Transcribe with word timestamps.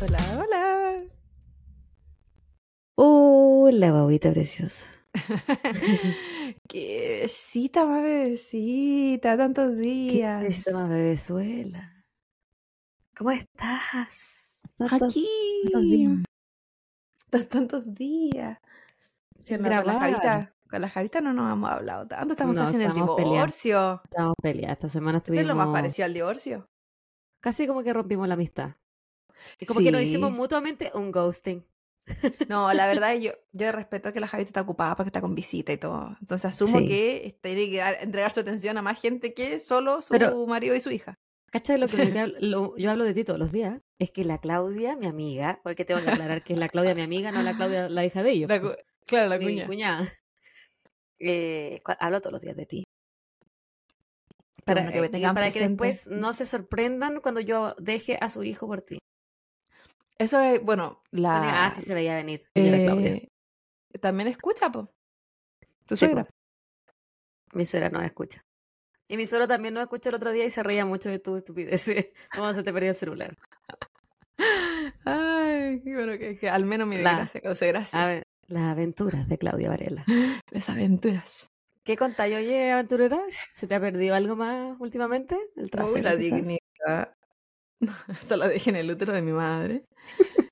Hola, 0.00 0.18
hola. 0.36 1.02
Hola, 2.96 3.90
guaguita 3.92 4.30
preciosa. 4.32 4.86
Qué 6.68 7.20
besita 7.22 7.86
más 7.86 8.02
bebecita, 8.02 9.36
tantos 9.38 9.76
¿Qué 9.76 9.80
días. 9.80 10.42
necesita 10.42 10.72
más 10.74 10.90
bebezuela? 10.90 12.04
¿Cómo 13.16 13.30
estás? 13.30 14.58
Tantos- 14.76 14.90
tantos 15.00 15.14
días. 15.14 16.12
Aquí. 16.12 16.22
Tan- 17.30 17.46
Tantos 17.48 17.94
días. 17.94 18.58
Sin 19.38 19.62
grabar. 19.62 20.52
Con 20.72 20.80
la 20.80 20.88
Javita 20.88 21.20
no 21.20 21.34
nos 21.34 21.52
hemos 21.52 21.70
hablado 21.70 22.06
tanto, 22.08 22.32
estamos 22.32 22.56
No, 22.56 22.62
casi 22.64 22.76
en 22.76 22.80
el 22.82 22.88
peleando. 22.92 23.16
divorcio. 23.16 24.00
Estamos 24.04 24.34
peleadas. 24.42 24.72
Esta 24.78 24.88
semana 24.88 25.18
Esto 25.18 25.34
es 25.34 25.46
lo 25.46 25.54
más 25.54 25.64
estuvimos 25.64 25.78
parecido 25.80 26.06
al 26.06 26.14
divorcio. 26.14 26.68
casi 27.40 27.66
como 27.66 27.82
que 27.82 27.92
rompimos 27.92 28.26
la 28.26 28.34
amistad. 28.34 28.70
Y 29.60 29.66
como 29.66 29.80
que 29.80 29.92
nos 29.92 30.00
hicimos 30.00 30.32
mutuamente 30.32 30.90
un 30.94 31.12
ghosting. 31.12 31.62
No, 32.48 32.72
la 32.72 32.86
verdad 32.86 33.12
yo, 33.20 33.32
yo 33.52 33.70
respeto 33.70 34.14
que 34.14 34.20
la 34.20 34.28
Javita 34.28 34.48
está 34.48 34.60
ocupada 34.62 34.96
porque 34.96 35.10
está 35.10 35.20
con 35.20 35.34
visita 35.34 35.72
y 35.74 35.76
todo. 35.76 36.16
Entonces 36.22 36.46
asumo 36.46 36.78
Sí. 36.78 36.88
que 36.88 37.38
tiene 37.42 37.68
que 37.70 37.76
dar- 37.76 37.98
entregar 38.00 38.30
su 38.32 38.40
atención 38.40 38.78
a 38.78 38.82
más 38.82 38.98
gente 38.98 39.34
que 39.34 39.58
solo 39.58 40.00
su 40.00 40.08
Pero- 40.12 40.46
marido 40.46 40.74
y 40.74 40.80
su 40.80 40.90
hija. 40.90 41.18
¿Cachai? 41.50 41.78
Lo 41.78 41.86
que 41.86 41.98
lo 41.98 42.12
que 42.14 42.18
hablo- 42.18 42.34
lo- 42.40 42.76
yo 42.78 42.90
hablo 42.90 43.04
de 43.04 43.12
ti 43.12 43.24
todos 43.24 43.38
los 43.38 43.52
días 43.52 43.78
es 43.98 44.10
que 44.10 44.24
la 44.24 44.38
Claudia, 44.38 44.96
mi 44.96 45.06
amiga, 45.06 45.60
porque 45.62 45.84
tengo 45.84 46.00
que 46.00 46.08
aclarar 46.08 46.42
que 46.42 46.54
es 46.54 46.58
la 46.58 46.70
Claudia 46.70 46.94
mi 46.94 47.02
amiga, 47.02 47.30
no 47.30 47.42
la 47.42 47.54
Claudia 47.54 47.90
la 47.90 48.06
hija 48.06 48.22
de 48.22 48.30
ellos. 48.30 48.48
La 48.48 48.58
claro, 49.04 49.28
la 49.28 49.36
mi 49.38 49.44
cuña. 49.44 49.66
cuñada. 49.66 50.08
Eh, 51.24 51.80
hablo 52.00 52.20
todos 52.20 52.32
los 52.32 52.42
días 52.42 52.56
de 52.56 52.66
ti. 52.66 52.84
Qué 54.56 54.62
Para, 54.64 54.80
bueno 54.82 54.92
que 54.92 55.00
me 55.00 55.06
eh, 55.06 55.10
tengan 55.10 55.34
para 55.34 55.50
que 55.50 55.60
después 55.60 56.08
no 56.08 56.32
se 56.32 56.44
sorprendan 56.44 57.20
cuando 57.20 57.40
yo 57.40 57.74
deje 57.78 58.18
a 58.20 58.28
su 58.28 58.42
hijo 58.42 58.66
por 58.66 58.82
ti. 58.82 58.98
Eso 60.18 60.40
es, 60.40 60.62
bueno, 60.62 61.00
No 61.12 61.40
digan, 61.40 61.54
la... 61.56 61.66
ah, 61.66 61.70
sí 61.70 61.82
se 61.82 61.94
veía 61.94 62.14
venir. 62.16 62.40
señora 62.54 62.82
Claudia. 62.82 63.10
eh, 63.10 63.28
también 64.00 64.28
escucha, 64.28 64.70
po. 64.70 64.88
Tu 65.86 65.96
Sí, 65.96 66.06
suegra. 66.06 66.24
po. 66.24 66.30
Mi 67.54 67.64
suegra 67.64 67.88
no 67.90 68.00
escucha. 68.02 68.40
Y 69.08 69.16
mi 69.16 69.26
suegro 69.26 69.46
también 69.46 69.74
no 69.74 69.80
escucha 69.80 70.08
el 70.08 70.14
otro 70.16 70.30
día 70.32 70.44
y 70.44 70.50
se 70.50 70.62
reía 70.62 70.86
mucho 70.86 71.10
de 71.10 71.18
tu 71.18 71.36
estupidez. 71.36 71.86
¿Cómo 72.34 72.52
se 72.52 72.62
te 72.62 72.72
perdió 72.72 72.90
el 72.90 72.94
celular? 72.94 73.34
Ay, 75.04 75.80
bueno 75.84 76.18
que, 76.18 76.36
que 76.38 76.48
al 76.48 76.64
menos 76.64 76.86
mi 76.88 76.96
La- 76.96 77.10
desgracia 77.10 77.40
cause 77.40 77.66
gracia. 77.68 78.02
A 78.02 78.06
ver, 78.06 78.22
las 78.52 78.64
aventuras 78.64 79.28
de 79.28 79.38
Claudia 79.38 79.68
Varela. 79.70 80.10
Las 80.50 80.68
aventuras. 80.70 81.48
¿Qué 81.84 81.96
contáis, 81.96 82.36
oye, 82.36 82.72
aventureras? 82.72 83.34
¿Se 83.52 83.66
te 83.66 83.74
ha 83.74 83.80
perdido 83.80 84.14
algo 84.14 84.36
más 84.36 84.76
últimamente? 84.80 85.36
El 85.56 85.70
Uy, 85.70 85.70
trasero, 85.70 86.02
la 86.02 86.16
quizás? 86.16 86.60
dignidad. 86.80 87.14
Esto 88.08 88.36
la 88.36 88.48
dejé 88.48 88.70
en 88.70 88.76
el 88.76 88.90
útero 88.90 89.12
de 89.12 89.22
mi 89.22 89.32
madre. 89.32 89.84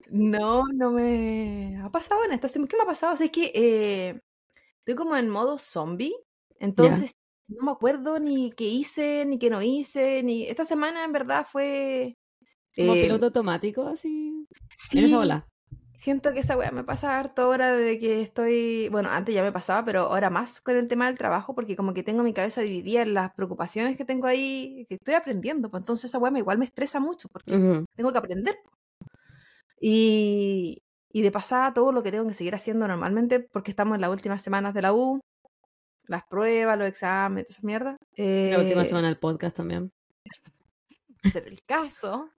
No, 0.09 0.65
no 0.75 0.91
me 0.91 1.79
ha 1.83 1.91
pasado 1.91 2.25
en 2.25 2.33
esta 2.33 2.49
semana. 2.49 2.69
¿Qué 2.69 2.77
me 2.77 2.83
ha 2.83 2.87
pasado? 2.87 3.15
O 3.15 3.17
sea, 3.17 3.27
es 3.27 3.33
que 3.33 3.53
eh, 3.55 4.21
estoy 4.79 4.95
como 4.97 5.17
en 5.17 5.29
modo 5.29 5.59
zombie. 5.59 6.15
Entonces, 6.59 7.13
no 7.49 7.65
me 7.65 7.71
acuerdo 7.73 8.19
ni 8.19 8.53
qué 8.53 8.65
hice, 8.65 9.25
ni 9.27 9.39
qué 9.39 9.51
no 9.51 9.63
hice. 9.63 10.23
ni 10.23 10.47
Esta 10.49 10.65
semana, 10.65 11.05
en 11.05 11.13
verdad, 11.13 11.47
fue... 11.51 12.15
Como 12.77 12.95
eh, 12.95 13.03
piloto 13.03 13.27
automático, 13.27 13.87
así. 13.89 14.47
sí, 14.77 14.99
En 14.99 15.05
esa 15.05 15.19
ola. 15.19 15.49
Siento 16.01 16.33
que 16.33 16.39
esa 16.41 16.57
weá 16.57 16.71
me 16.71 16.83
pasa 16.83 17.19
harto 17.19 17.43
ahora 17.43 17.77
de 17.77 17.99
que 17.99 18.23
estoy, 18.23 18.89
bueno, 18.89 19.11
antes 19.11 19.35
ya 19.35 19.43
me 19.43 19.53
pasaba, 19.53 19.85
pero 19.85 20.01
ahora 20.05 20.31
más 20.31 20.63
con 20.63 20.75
el 20.77 20.89
tema 20.89 21.05
del 21.05 21.19
trabajo, 21.19 21.55
porque 21.55 21.77
como 21.77 21.93
que 21.93 22.03
tengo 22.03 22.23
mi 22.23 22.33
cabeza 22.33 22.63
dividida 22.63 23.03
en 23.03 23.13
las 23.13 23.35
preocupaciones 23.35 23.99
que 23.99 24.07
tengo 24.07 24.27
ahí, 24.27 24.87
que 24.89 24.95
estoy 24.95 25.13
aprendiendo, 25.13 25.71
pues 25.71 25.83
entonces 25.83 26.07
esa 26.07 26.17
weá 26.17 26.31
me, 26.31 26.39
igual 26.39 26.57
me 26.57 26.65
estresa 26.65 27.01
mucho, 27.01 27.29
porque 27.29 27.85
tengo 27.95 28.13
que 28.13 28.19
aprender. 28.19 28.57
Y, 29.79 30.79
y 31.13 31.21
de 31.21 31.31
pasada 31.31 31.75
todo 31.75 31.93
lo 31.93 32.03
que 32.03 32.11
tengo 32.11 32.27
que 32.27 32.33
seguir 32.33 32.55
haciendo 32.55 32.89
normalmente, 32.89 33.41
porque 33.41 33.71
estamos 33.71 33.97
en 33.97 34.01
las 34.01 34.11
últimas 34.11 34.41
semanas 34.41 34.73
de 34.73 34.81
la 34.81 34.95
U, 34.95 35.21
las 36.07 36.25
pruebas, 36.25 36.79
los 36.79 36.89
exámenes, 36.89 37.51
esa 37.51 37.61
mierda. 37.63 37.97
La 38.17 38.59
última 38.59 38.81
eh, 38.81 38.87
semana 38.87 39.09
del 39.09 39.19
podcast 39.19 39.55
también. 39.55 39.93
Hacer 41.25 41.47
el 41.49 41.63
caso. 41.65 42.31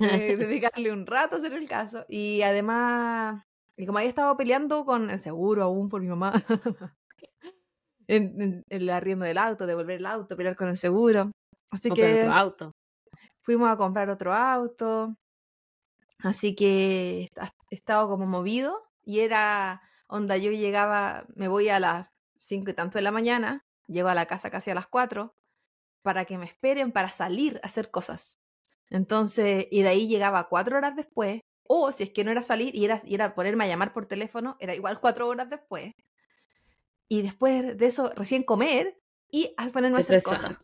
eh, 0.00 0.36
dedicarle 0.36 0.92
un 0.92 1.06
rato 1.06 1.36
a 1.36 1.38
hacer 1.38 1.52
el 1.54 1.68
caso. 1.68 2.04
Y 2.08 2.42
además, 2.42 3.44
y 3.76 3.86
como 3.86 3.98
había 3.98 4.10
estado 4.10 4.36
peleando 4.36 4.84
con 4.84 5.10
el 5.10 5.18
seguro 5.18 5.62
aún 5.64 5.88
por 5.88 6.00
mi 6.00 6.08
mamá, 6.08 6.32
en, 8.08 8.40
en- 8.40 8.64
el 8.68 8.90
arriendo 8.90 9.24
del 9.24 9.38
auto, 9.38 9.66
devolver 9.66 9.98
el 9.98 10.06
auto, 10.06 10.36
pelear 10.36 10.56
con 10.56 10.68
el 10.68 10.76
seguro. 10.76 11.30
Así 11.70 11.88
Comprar 11.88 12.10
que 12.10 12.20
otro 12.20 12.32
auto. 12.32 12.72
fuimos 13.42 13.68
a 13.70 13.76
comprar 13.76 14.10
otro 14.10 14.32
auto. 14.34 15.16
Así 16.20 16.54
que 16.54 17.28
he 17.70 17.74
estado 17.74 18.08
como 18.08 18.26
movido 18.26 18.82
y 19.04 19.20
era 19.20 19.82
onda, 20.08 20.36
yo 20.36 20.50
llegaba, 20.50 21.26
me 21.34 21.48
voy 21.48 21.68
a 21.68 21.78
las 21.80 22.08
cinco 22.38 22.70
y 22.70 22.74
tanto 22.74 22.98
de 22.98 23.02
la 23.02 23.10
mañana, 23.12 23.64
llego 23.86 24.08
a 24.08 24.14
la 24.14 24.26
casa 24.26 24.50
casi 24.50 24.70
a 24.70 24.74
las 24.74 24.86
4 24.86 25.34
para 26.06 26.24
que 26.24 26.38
me 26.38 26.46
esperen 26.46 26.92
para 26.92 27.10
salir 27.10 27.58
a 27.64 27.66
hacer 27.66 27.90
cosas. 27.90 28.38
Entonces, 28.90 29.66
y 29.72 29.82
de 29.82 29.88
ahí 29.88 30.06
llegaba 30.06 30.48
cuatro 30.48 30.76
horas 30.76 30.94
después, 30.94 31.40
o 31.66 31.90
si 31.90 32.04
es 32.04 32.10
que 32.10 32.22
no 32.22 32.30
era 32.30 32.42
salir 32.42 32.76
y 32.76 32.84
era, 32.84 33.02
y 33.04 33.16
era 33.16 33.34
ponerme 33.34 33.64
a 33.64 33.66
llamar 33.66 33.92
por 33.92 34.06
teléfono, 34.06 34.56
era 34.60 34.72
igual 34.72 35.00
cuatro 35.00 35.26
horas 35.26 35.50
después. 35.50 35.90
Y 37.08 37.22
después 37.22 37.76
de 37.76 37.86
eso, 37.86 38.12
recién 38.14 38.44
comer 38.44 38.96
y 39.32 39.52
a 39.56 39.66
ponerme 39.70 39.96
a 39.96 40.00
hacer 40.00 40.22
cosas. 40.22 40.56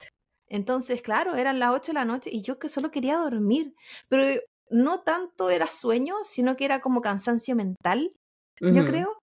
Entonces, 0.47 1.03
claro, 1.03 1.35
eran 1.35 1.59
las 1.59 1.75
8 1.75 1.89
de 1.91 1.95
la 1.95 2.05
noche 2.05 2.31
y 2.33 2.43
yo 2.43 2.61
que 2.61 2.69
solo 2.69 2.93
quería 2.93 3.17
dormir, 3.17 3.75
pero 4.09 4.41
no 4.71 5.03
tanto 5.03 5.51
era 5.51 5.67
sueño, 5.67 6.19
sino 6.23 6.57
que 6.57 6.67
era 6.67 6.81
como 6.81 7.01
cansancio 7.01 7.57
mental, 7.57 8.15
yo 8.61 8.87
creo. 8.87 9.19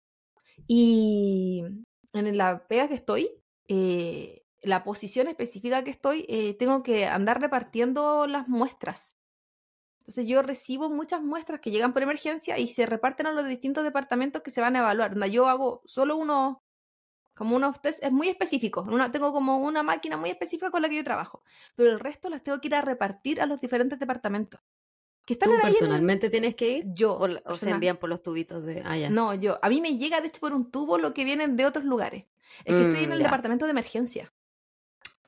Y 0.66 1.62
en 2.14 2.36
la 2.38 2.66
pega 2.66 2.88
que 2.88 2.94
estoy, 2.94 3.30
eh, 3.68 4.45
la 4.62 4.84
posición 4.84 5.28
específica 5.28 5.84
que 5.84 5.90
estoy, 5.90 6.26
eh, 6.28 6.54
tengo 6.54 6.82
que 6.82 7.06
andar 7.06 7.40
repartiendo 7.40 8.26
las 8.26 8.48
muestras. 8.48 9.16
Entonces 10.00 10.26
yo 10.26 10.42
recibo 10.42 10.88
muchas 10.88 11.22
muestras 11.22 11.60
que 11.60 11.70
llegan 11.70 11.92
por 11.92 12.02
emergencia 12.02 12.58
y 12.58 12.68
se 12.68 12.86
reparten 12.86 13.26
a 13.26 13.32
los 13.32 13.46
distintos 13.48 13.84
departamentos 13.84 14.42
que 14.42 14.50
se 14.52 14.60
van 14.60 14.76
a 14.76 14.80
evaluar. 14.80 15.12
Onda, 15.12 15.26
Yo 15.26 15.48
hago 15.48 15.82
solo 15.84 16.16
uno, 16.16 16.64
como 17.34 17.56
unos 17.56 17.80
test, 17.82 18.02
es 18.02 18.12
muy 18.12 18.28
específico. 18.28 18.82
Una, 18.82 19.10
tengo 19.12 19.32
como 19.32 19.58
una 19.58 19.82
máquina 19.82 20.16
muy 20.16 20.30
específica 20.30 20.70
con 20.70 20.82
la 20.82 20.88
que 20.88 20.96
yo 20.96 21.04
trabajo. 21.04 21.42
Pero 21.74 21.90
el 21.90 22.00
resto 22.00 22.30
las 22.30 22.42
tengo 22.42 22.60
que 22.60 22.68
ir 22.68 22.74
a 22.76 22.82
repartir 22.82 23.40
a 23.40 23.46
los 23.46 23.60
diferentes 23.60 23.98
departamentos. 23.98 24.60
Que 25.24 25.34
están 25.34 25.48
¿Tú 25.48 25.56
en 25.56 25.60
personalmente 25.62 26.30
tienes 26.30 26.54
que 26.54 26.68
ir? 26.70 26.84
Yo. 26.94 27.14
¿O, 27.18 27.26
o 27.44 27.56
se 27.56 27.70
envían 27.70 27.96
por 27.96 28.08
los 28.08 28.22
tubitos 28.22 28.64
de.? 28.64 28.82
Ah, 28.84 28.96
ya. 28.96 29.10
No, 29.10 29.34
yo. 29.34 29.58
A 29.60 29.68
mí 29.68 29.80
me 29.80 29.98
llega, 29.98 30.20
de 30.20 30.28
hecho, 30.28 30.40
por 30.40 30.52
un 30.54 30.70
tubo 30.70 30.98
lo 30.98 31.12
que 31.14 31.24
vienen 31.24 31.56
de 31.56 31.66
otros 31.66 31.84
lugares. 31.84 32.26
Es 32.64 32.76
que 32.76 32.82
estoy 32.82 33.02
en 33.04 33.10
Mm, 33.10 33.12
el 33.14 33.18
ya. 33.18 33.24
departamento 33.24 33.64
de 33.64 33.72
emergencia. 33.72 34.32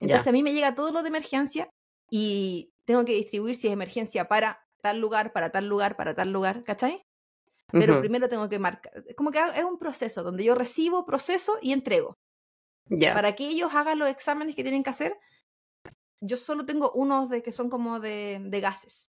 Ya. 0.00 0.06
Entonces 0.06 0.28
a 0.28 0.32
mí 0.32 0.42
me 0.42 0.52
llega 0.52 0.74
todo 0.74 0.92
lo 0.92 1.02
de 1.02 1.08
emergencia 1.08 1.68
y 2.10 2.72
tengo 2.84 3.04
que 3.04 3.14
distribuir 3.14 3.54
si 3.54 3.66
es 3.66 3.72
emergencia 3.72 4.28
para 4.28 4.60
tal 4.80 5.00
lugar, 5.00 5.32
para 5.32 5.50
tal 5.50 5.66
lugar, 5.66 5.96
para 5.96 6.14
tal 6.14 6.32
lugar, 6.32 6.64
¿cachai? 6.64 7.02
Pero 7.70 8.00
primero 8.00 8.28
tengo 8.28 8.48
que 8.48 8.58
marcar. 8.58 9.04
Es 9.06 9.14
como 9.14 9.30
que 9.30 9.38
es 9.54 9.64
un 9.64 9.78
proceso 9.78 10.22
donde 10.22 10.44
yo 10.44 10.54
recibo, 10.54 11.04
proceso 11.04 11.58
y 11.60 11.72
entrego. 11.72 12.16
Ya. 12.86 13.12
Para 13.12 13.34
que 13.34 13.46
ellos 13.46 13.74
hagan 13.74 13.98
los 13.98 14.08
exámenes 14.08 14.56
que 14.56 14.62
tienen 14.62 14.82
que 14.82 14.90
hacer, 14.90 15.14
yo 16.20 16.36
solo 16.36 16.64
tengo 16.64 16.90
unos 16.92 17.28
de 17.28 17.42
que 17.42 17.52
son 17.52 17.68
como 17.68 18.00
de, 18.00 18.40
de 18.42 18.60
gases. 18.60 19.10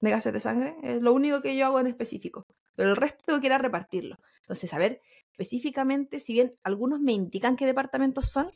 De 0.00 0.10
gases 0.10 0.32
de 0.32 0.40
sangre. 0.40 0.76
Es 0.82 1.00
lo 1.00 1.14
único 1.14 1.40
que 1.40 1.56
yo 1.56 1.64
hago 1.64 1.80
en 1.80 1.86
específico. 1.86 2.44
Pero 2.74 2.90
el 2.90 2.96
resto 2.96 3.24
tengo 3.24 3.40
que 3.40 3.46
ir 3.46 3.54
a 3.54 3.58
repartirlo. 3.58 4.18
Entonces, 4.42 4.72
a 4.74 4.78
ver, 4.78 5.00
específicamente, 5.30 6.20
si 6.20 6.34
bien 6.34 6.54
algunos 6.62 7.00
me 7.00 7.12
indican 7.12 7.56
qué 7.56 7.64
departamentos 7.64 8.26
son, 8.26 8.50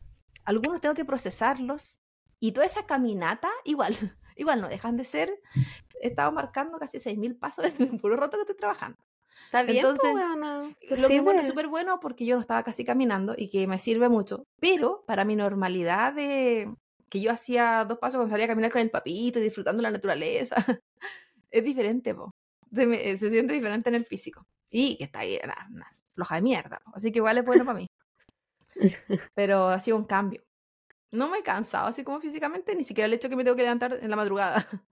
algunos 0.50 0.81
tengo 0.81 0.94
que 0.94 1.05
procesarlos. 1.05 1.99
Y 2.38 2.53
toda 2.53 2.66
esa 2.66 2.87
caminata, 2.87 3.50
igual, 3.64 3.94
igual 4.37 4.61
no 4.61 4.69
dejan 4.69 4.97
de 4.97 5.05
ser. 5.05 5.41
He 6.02 6.08
estado 6.08 6.32
marcando 6.32 6.79
casi 6.79 6.99
6.000 6.99 7.38
pasos 7.38 7.64
en 7.81 7.88
el 7.93 8.00
puro 8.00 8.17
rato 8.17 8.37
que 8.37 8.43
estoy 8.43 8.56
trabajando. 8.56 8.99
Está 9.47 9.62
bien, 9.62 9.82
pues, 9.85 9.99
entonces. 10.05 10.76
Te 10.88 11.00
Lo 11.02 11.08
que 11.08 11.17
es 11.17 11.23
bueno, 11.25 11.41
sirve. 11.41 11.50
súper 11.52 11.69
bueno 11.69 12.00
porque 12.00 12.25
yo 12.25 12.37
no 12.37 12.41
estaba 12.41 12.62
casi 12.62 12.85
caminando 12.85 13.35
y 13.37 13.50
que 13.50 13.67
me 13.67 13.79
sirve 13.79 14.08
mucho. 14.08 14.44
Pero 14.61 15.05
para 15.06 15.25
mi 15.25 15.35
normalidad 15.37 16.12
de 16.12 16.73
que 17.08 17.20
yo 17.20 17.32
hacía 17.32 17.85
dos 17.85 17.99
pasos 17.99 18.19
cuando 18.19 18.31
salía 18.31 18.44
a 18.44 18.49
caminar 18.49 18.70
con 18.70 18.81
el 18.81 18.91
papito 18.91 19.38
y 19.41 19.43
disfrutando 19.43 19.82
la 19.82 19.91
naturaleza, 19.91 20.55
es 21.50 21.64
diferente, 21.64 22.14
po. 22.14 22.31
Se, 22.73 22.87
me- 22.87 23.17
se 23.17 23.31
siente 23.31 23.52
diferente 23.55 23.88
en 23.88 23.97
el 23.97 24.06
físico. 24.06 24.47
Y 24.70 24.97
que 24.97 25.05
está 25.05 25.19
ahí, 25.20 25.38
una, 25.43 25.69
una 25.75 25.88
floja 26.14 26.37
de 26.37 26.43
mierda. 26.43 26.81
po. 26.85 26.93
Así 26.94 27.11
que 27.11 27.19
igual 27.19 27.37
es 27.38 27.44
bueno 27.44 27.64
para 27.64 27.79
mí. 27.79 27.87
Pero 29.34 29.69
ha 29.69 29.81
sido 29.81 29.96
un 29.96 30.05
cambio. 30.05 30.43
No 31.12 31.28
me 31.28 31.38
he 31.38 31.43
cansado 31.43 31.88
así 31.88 32.05
como 32.05 32.20
físicamente, 32.20 32.75
ni 32.75 32.84
siquiera 32.84 33.06
el 33.06 33.14
hecho 33.14 33.28
que 33.28 33.37
me 33.37 33.44
tengo 33.44 33.56
que 33.56 33.62
levantar 33.62 33.99
en 34.00 34.11
la 34.11 34.17
madrugada. 34.17 34.67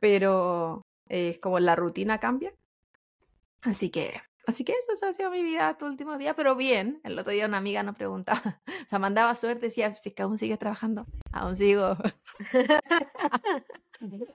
Pero 0.00 0.82
es 1.08 1.38
como 1.38 1.58
la 1.58 1.76
rutina 1.76 2.18
cambia. 2.18 2.54
Así 3.62 3.90
que 3.90 4.20
Así 4.46 4.64
que 4.64 4.72
eso, 4.72 4.92
eso 4.92 5.06
ha 5.06 5.12
sido 5.12 5.30
mi 5.30 5.42
vida 5.42 5.70
estos 5.70 5.88
últimos 5.90 6.18
días, 6.18 6.34
pero 6.34 6.56
bien. 6.56 7.00
El 7.04 7.18
otro 7.18 7.30
día 7.30 7.46
una 7.46 7.58
amiga 7.58 7.82
nos 7.82 7.94
preguntaba, 7.94 8.60
o 8.84 8.88
sea, 8.88 8.98
mandaba 8.98 9.34
suerte, 9.34 9.66
decía, 9.66 9.94
si 9.94 10.08
es 10.08 10.14
que 10.14 10.22
aún 10.22 10.38
sigues 10.38 10.58
trabajando. 10.58 11.06
Aún 11.32 11.54
sigo. 11.54 11.96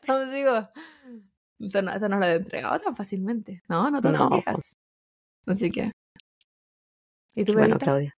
aún 0.08 0.32
sigo. 0.32 0.70
Esto 1.60 1.82
no, 1.82 1.92
esto 1.92 2.08
no 2.08 2.20
lo 2.20 2.26
he 2.26 2.36
entregado 2.36 2.80
tan 2.80 2.96
fácilmente. 2.96 3.62
No, 3.68 3.90
no 3.90 4.02
son 4.02 4.30
No. 4.30 4.30
viejas. 4.30 4.78
Así 5.48 5.72
que. 5.72 5.92
¿Y 7.34 7.44
tú, 7.44 7.54
Bueno? 7.54 7.78
Claudia. 7.78 8.16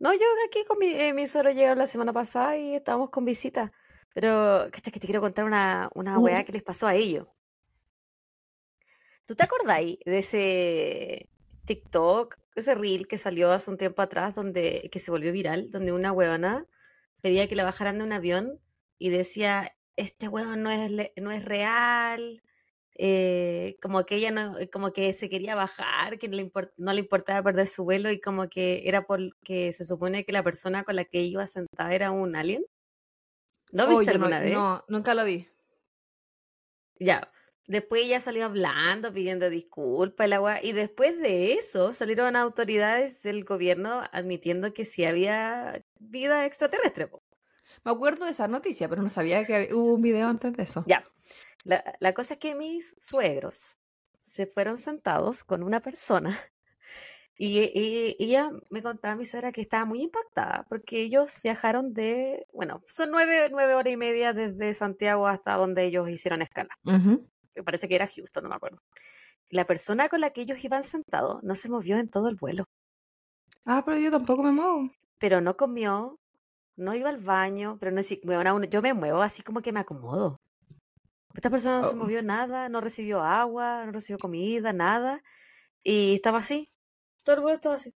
No, 0.00 0.14
yo 0.14 0.20
aquí 0.46 0.64
con 0.66 0.78
mi, 0.78 0.86
eh, 0.86 1.12
mi 1.12 1.26
suegro 1.26 1.52
llegaron 1.52 1.78
la 1.78 1.86
semana 1.86 2.12
pasada 2.12 2.56
y 2.56 2.74
estábamos 2.74 3.10
con 3.10 3.26
visita. 3.26 3.70
Pero, 4.14 4.68
cacha, 4.72 4.90
que 4.90 4.98
te 4.98 5.06
quiero 5.06 5.20
contar 5.20 5.44
una, 5.44 5.90
una 5.94 6.18
weá 6.18 6.42
que 6.44 6.52
les 6.52 6.62
pasó 6.62 6.86
a 6.86 6.94
ellos. 6.94 7.28
¿Tú 9.26 9.34
te 9.34 9.44
acordáis 9.44 9.98
de 10.06 10.18
ese 10.18 11.30
TikTok, 11.66 12.36
ese 12.56 12.74
reel 12.74 13.06
que 13.06 13.18
salió 13.18 13.52
hace 13.52 13.70
un 13.70 13.76
tiempo 13.76 14.00
atrás, 14.00 14.34
donde, 14.34 14.88
que 14.90 14.98
se 14.98 15.10
volvió 15.10 15.32
viral, 15.32 15.70
donde 15.70 15.92
una 15.92 16.12
huevona 16.12 16.66
pedía 17.20 17.46
que 17.46 17.54
la 17.54 17.64
bajaran 17.64 17.98
de 17.98 18.04
un 18.04 18.12
avión 18.12 18.58
y 18.98 19.10
decía, 19.10 19.76
este 19.96 20.28
huevón 20.28 20.62
no 20.62 20.70
es, 20.70 21.12
no 21.16 21.30
es 21.30 21.44
real, 21.44 22.42
eh, 23.02 23.78
como 23.80 24.04
que 24.04 24.16
ella 24.16 24.30
no, 24.30 24.54
como 24.70 24.92
que 24.92 25.12
se 25.14 25.30
quería 25.30 25.54
bajar, 25.54 26.18
que 26.18 26.28
no 26.28 26.36
le, 26.36 26.42
import- 26.52 26.72
no 26.76 26.92
le 26.92 27.00
importaba 27.00 27.42
perder 27.42 27.66
su 27.66 27.84
vuelo 27.84 28.10
y 28.10 28.20
como 28.20 28.48
que 28.50 28.82
era 28.86 29.06
porque 29.06 29.72
se 29.72 29.84
supone 29.86 30.24
que 30.26 30.32
la 30.32 30.42
persona 30.42 30.84
con 30.84 30.96
la 30.96 31.06
que 31.06 31.22
iba 31.22 31.46
sentada 31.46 31.94
era 31.94 32.10
un 32.10 32.36
alien. 32.36 32.62
¿No 33.72 33.84
Oh, 33.84 33.98
viste 34.00 34.12
yo 34.12 34.18
no- 34.18 34.26
alguna 34.26 34.40
vez? 34.40 34.52
No, 34.52 34.84
nunca 34.88 35.14
lo 35.14 35.24
vi. 35.24 35.48
Ya. 36.98 37.30
Después 37.66 38.04
ella 38.04 38.18
salió 38.20 38.44
hablando, 38.46 39.12
pidiendo 39.12 39.48
disculpas, 39.48 40.26
y 40.26 40.30
la 40.30 40.40
weá, 40.40 40.62
y 40.62 40.72
después 40.72 41.18
de 41.20 41.52
eso 41.52 41.92
salieron 41.92 42.34
autoridades 42.34 43.22
del 43.22 43.44
gobierno 43.44 44.02
admitiendo 44.12 44.72
que 44.72 44.84
sí 44.84 45.04
había 45.04 45.82
vida 46.00 46.46
extraterrestre. 46.46 47.08
Me 47.84 47.92
acuerdo 47.92 48.24
de 48.24 48.32
esa 48.32 48.48
noticia, 48.48 48.88
pero 48.88 49.02
no 49.02 49.08
sabía 49.08 49.46
que 49.46 49.72
hubo 49.72 49.94
un 49.94 50.02
video 50.02 50.28
antes 50.28 50.52
de 50.54 50.64
eso. 50.64 50.82
Ya. 50.86 51.04
La, 51.64 51.82
la 52.00 52.14
cosa 52.14 52.34
es 52.34 52.40
que 52.40 52.54
mis 52.54 52.94
suegros 52.98 53.76
se 54.22 54.46
fueron 54.46 54.76
sentados 54.76 55.44
con 55.44 55.62
una 55.62 55.80
persona 55.80 56.38
y, 57.36 57.60
y- 57.74 58.16
y 58.18 58.24
ella 58.26 58.50
me 58.70 58.82
contaba, 58.82 59.16
mi 59.16 59.24
suegra, 59.26 59.52
que 59.52 59.60
estaba 59.62 59.84
muy 59.84 60.02
impactada 60.02 60.66
porque 60.68 61.02
ellos 61.02 61.40
viajaron 61.42 61.92
de, 61.94 62.46
bueno, 62.52 62.82
son 62.86 63.10
nueve, 63.10 63.48
nueve 63.50 63.74
horas 63.74 63.92
y 63.92 63.96
media 63.96 64.32
desde 64.32 64.74
Santiago 64.74 65.26
hasta 65.26 65.54
donde 65.56 65.84
ellos 65.84 66.08
hicieron 66.10 66.42
escala. 66.42 66.78
Me 67.56 67.64
parece 67.64 67.88
que 67.88 67.96
era 67.96 68.08
Houston, 68.08 68.44
no 68.44 68.50
me 68.50 68.56
acuerdo. 68.56 68.78
La 69.50 69.66
persona 69.66 70.08
con 70.10 70.20
la 70.22 70.30
que 70.32 70.42
ellos 70.42 70.64
iban 70.64 70.84
sentados 70.84 71.42
no 71.44 71.54
se 71.56 71.70
movió 71.70 71.98
en 71.98 72.10
todo 72.10 72.28
el 72.30 72.36
vuelo, 72.36 72.66
Ah, 73.64 73.82
pero 73.82 73.96
yo 73.98 74.10
tampoco 74.10 74.42
me 74.42 74.52
muevo. 74.52 74.90
pero 75.18 75.40
no 75.40 75.56
comió, 75.56 76.16
no 76.76 76.94
iba 76.94 77.10
al 77.10 77.18
baño, 77.18 77.78
pero 77.80 77.92
no 77.92 78.02
bueno, 78.24 78.64
yo 78.64 78.82
me 78.82 78.94
muevo 78.94 79.22
así 79.22 79.42
como 79.42 79.62
que 79.62 79.72
me 79.72 79.80
acomodo. 79.80 80.38
Esta 81.34 81.50
persona 81.50 81.78
no 81.80 81.84
se 81.84 81.94
Oh. 81.94 81.96
movió 81.96 82.22
nada, 82.22 82.68
no 82.68 82.80
recibió 82.80 83.22
agua, 83.22 83.84
no 83.86 83.92
recibió 83.92 84.18
comida, 84.18 84.72
nada, 84.72 85.22
y 85.82 86.14
estaba 86.14 86.38
así. 86.38 86.72
Todo 87.24 87.36
el 87.36 87.42
vuelo 87.42 87.54
estaba 87.54 87.74
así. 87.76 87.94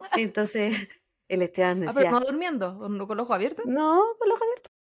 Entonces 0.16 0.88
el 1.28 1.42
Esteban 1.42 1.82
Ah, 1.84 1.92
pero 1.94 2.06
decía, 2.06 2.10
no 2.10 2.20
durmiendo, 2.20 2.78
con 2.78 2.96
los 3.16 3.24
ojos 3.24 3.34
abiertos. 3.34 3.66
no, 3.66 4.02
con 4.18 4.28
los 4.28 4.36
ojos 4.36 4.42
abiertos. 4.48 4.72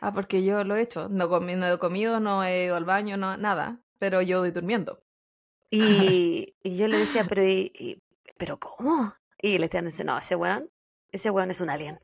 Ah, 0.00 0.12
porque 0.12 0.44
yo 0.44 0.62
lo 0.64 0.76
he 0.76 0.82
hecho. 0.82 1.08
No, 1.08 1.28
comi- 1.28 1.56
no 1.56 1.66
he 1.66 1.78
comido, 1.78 2.20
no 2.20 2.44
he 2.44 2.64
ido 2.66 2.76
al 2.76 2.84
baño, 2.84 3.16
no, 3.16 3.36
nada. 3.36 3.80
Pero 3.98 4.22
yo 4.22 4.40
voy 4.40 4.52
durmiendo. 4.52 5.02
Y, 5.70 6.54
y 6.62 6.76
yo 6.76 6.86
le 6.86 6.98
decía, 6.98 7.24
pero, 7.28 7.42
y- 7.42 7.72
y- 7.74 8.00
¿pero 8.36 8.58
cómo? 8.60 9.12
Y 9.42 9.56
el 9.56 9.64
Esteban 9.64 9.86
dice, 9.86 10.04
no, 10.04 10.16
ese 10.16 10.36
weón, 10.36 10.70
ese 11.10 11.30
weón 11.30 11.50
es 11.50 11.60
un 11.60 11.70
alien. 11.70 11.98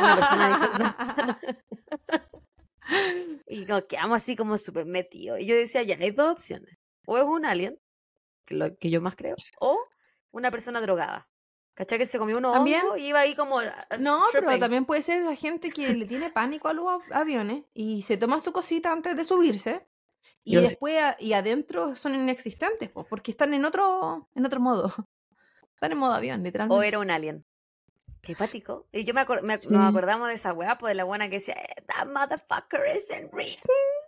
Una 0.00 0.14
persona. 0.16 1.38
Y 3.46 3.64
nos 3.64 3.84
quedamos 3.84 4.16
así 4.16 4.36
como 4.36 4.56
súper 4.58 4.86
metidos. 4.86 5.40
Y 5.40 5.46
yo 5.46 5.54
decía, 5.54 5.82
ya, 5.82 5.96
hay 6.00 6.10
dos 6.10 6.28
opciones. 6.32 6.76
O 7.06 7.18
es 7.18 7.24
un 7.24 7.44
alien, 7.44 7.78
que 8.44 8.54
lo 8.56 8.76
que 8.76 8.90
yo 8.90 9.00
más 9.00 9.16
creo, 9.16 9.36
o 9.60 9.78
una 10.32 10.50
persona 10.50 10.80
drogada. 10.80 11.28
¿Cachai? 11.74 11.98
Que 11.98 12.06
se 12.06 12.18
comió 12.18 12.40
También- 12.40 12.80
hongos 12.86 12.98
y 12.98 13.08
iba 13.08 13.20
ahí 13.20 13.34
como... 13.34 13.60
No, 14.00 14.22
pero 14.32 14.46
tripping. 14.46 14.60
también 14.60 14.84
puede 14.86 15.02
ser 15.02 15.22
la 15.22 15.36
gente 15.36 15.70
que 15.70 15.92
le 15.92 16.06
tiene 16.06 16.30
pánico 16.30 16.68
a 16.68 16.72
los 16.72 16.86
av- 16.88 17.02
aviones 17.12 17.64
y 17.74 18.00
se 18.02 18.16
toma 18.16 18.40
su 18.40 18.50
cosita 18.50 18.90
antes 18.92 19.14
de 19.14 19.24
subirse 19.26 19.86
y 20.42 20.52
Yo 20.54 20.60
sí. 20.60 20.68
después 20.70 21.02
a- 21.02 21.16
y 21.20 21.34
adentro 21.34 21.94
son 21.94 22.14
inexistentes, 22.14 22.88
pues, 22.88 23.06
porque 23.10 23.30
están 23.30 23.52
en 23.52 23.64
otro 23.66 24.26
en 24.34 24.46
otro 24.46 24.58
modo. 24.60 24.86
Están 25.74 25.92
en 25.92 25.98
modo 25.98 26.14
avión, 26.14 26.40
O 26.40 26.44
literalmente. 26.44 26.88
era 26.88 26.98
un 26.98 27.10
alien. 27.10 27.44
Qué 28.26 28.34
pático. 28.34 28.88
Y 28.90 29.04
yo 29.04 29.14
me, 29.14 29.24
me 29.44 29.60
Sí. 29.60 29.68
nos 29.70 29.88
acordamos 29.88 30.26
de 30.28 30.34
esa 30.34 30.52
weá, 30.52 30.76
pues 30.78 30.90
de 30.90 30.94
la 30.96 31.04
buena 31.04 31.28
que 31.30 31.36
decía, 31.36 31.54
"Eh, 31.54 31.82
that 31.86 32.06
motherfucker 32.08 32.80
isn't 32.94 33.32
real. 33.32 33.56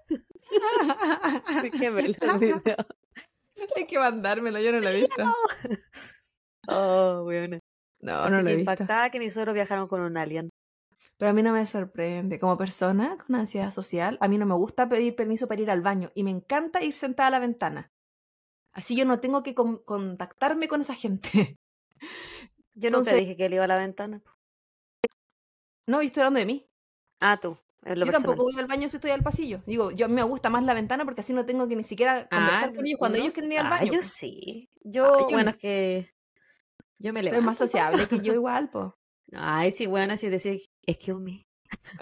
Qué 1.73 1.91
video. 1.91 2.77
Hay 3.77 3.87
que 3.87 3.99
mandármelo, 3.99 4.61
yo 4.61 4.73
no 4.73 4.81
lo 4.81 4.89
he 4.89 4.95
visto. 4.95 5.35
Oh, 6.69 7.23
weona. 7.27 7.59
No, 8.01 8.15
Así 8.21 8.33
no 8.33 8.39
lo 8.39 8.45
que 8.47 8.53
he 8.53 8.57
visto. 8.57 8.71
impactada 8.73 9.11
que 9.11 9.19
mis 9.19 9.33
suegros 9.33 9.55
viajaron 9.55 9.89
con 9.89 10.01
un 10.01 10.17
alien. 10.17 10.51
Pero 11.17 11.31
a 11.31 11.35
mí 11.35 11.43
no 11.43 11.53
me 11.53 11.67
sorprende. 11.67 12.39
Como 12.39 12.57
persona 12.59 13.17
con 13.25 13.35
ansiedad 13.37 13.71
social, 13.73 14.19
a 14.21 14.29
mí 14.29 14.39
no 14.39 14.47
me 14.47 14.55
gusta 14.55 14.89
pedir 14.89 15.17
permiso 15.17 15.49
para 15.49 15.61
ir 15.61 15.71
al 15.71 15.83
baño 15.83 16.11
y 16.15 16.23
me 16.25 16.31
encanta 16.31 16.83
ir 16.83 16.93
sentada 16.93 17.29
a 17.29 17.31
la 17.33 17.39
ventana. 17.41 17.89
Así 18.73 18.97
yo 18.97 19.05
no 19.05 19.19
tengo 19.21 19.43
que 19.43 19.55
con- 19.55 19.79
contactarme 19.85 20.69
con 20.69 20.81
esa 20.81 20.95
gente. 20.95 21.57
Yo 22.81 22.91
nunca 22.91 22.99
Entonces- 23.11 23.19
dije 23.19 23.37
que 23.37 23.47
él 23.47 23.55
iba 23.55 23.65
a 23.65 23.69
la 23.69 23.77
ventana. 23.77 24.23
No, 25.87 26.03
yo 26.03 26.07
estoy 26.07 26.23
hablando 26.23 26.41
de 26.41 26.47
mí. 26.47 26.67
Ah, 27.21 27.37
tú. 27.37 27.57
Yo 27.83 27.95
personal. 27.95 28.13
tampoco 28.13 28.43
voy 28.45 28.59
al 28.59 28.67
baño 28.67 28.89
si 28.89 28.97
estoy 28.97 29.11
al 29.13 29.23
pasillo. 29.23 29.63
Digo, 29.67 29.91
yo 29.93 30.05
a 30.07 30.09
mí 30.09 30.15
me 30.15 30.23
gusta 30.23 30.51
más 30.51 30.63
la 30.65 30.75
ventana 30.75 31.05
porque 31.05 31.23
así 31.23 31.33
no 31.33 31.47
tengo 31.47 31.67
que 31.69 31.77
ni 31.77 31.83
siquiera 31.83 32.29
conversar 32.29 32.71
Ah, 32.71 32.73
con 32.75 32.85
ellos 32.87 32.99
cuando 32.99 33.17
no. 33.19 33.23
ellos 33.25 33.33
quieren 33.35 33.53
ir 33.53 33.59
al 33.61 33.67
Ah, 33.67 33.71
baño. 33.71 33.93
yo 33.93 33.99
po. 33.99 34.05
sí. 34.05 34.69
Yo, 34.83 35.05
Ah, 35.07 35.17
yo 35.21 35.25
bueno, 35.31 35.45
no. 35.45 35.51
es 35.51 35.57
que 35.57 36.11
yo 36.99 37.13
me 37.13 37.23
levanto. 37.23 37.47
más 37.47 37.59
sociable 37.59 38.07
que 38.07 38.21
yo 38.21 38.33
igual, 38.35 38.69
po. 38.71 38.95
Ay, 39.33 39.71
sí, 39.71 39.87
bueno, 39.87 40.13
así 40.15 40.29
decir, 40.29 40.61
excuse 40.87 41.21
me. 41.21 41.47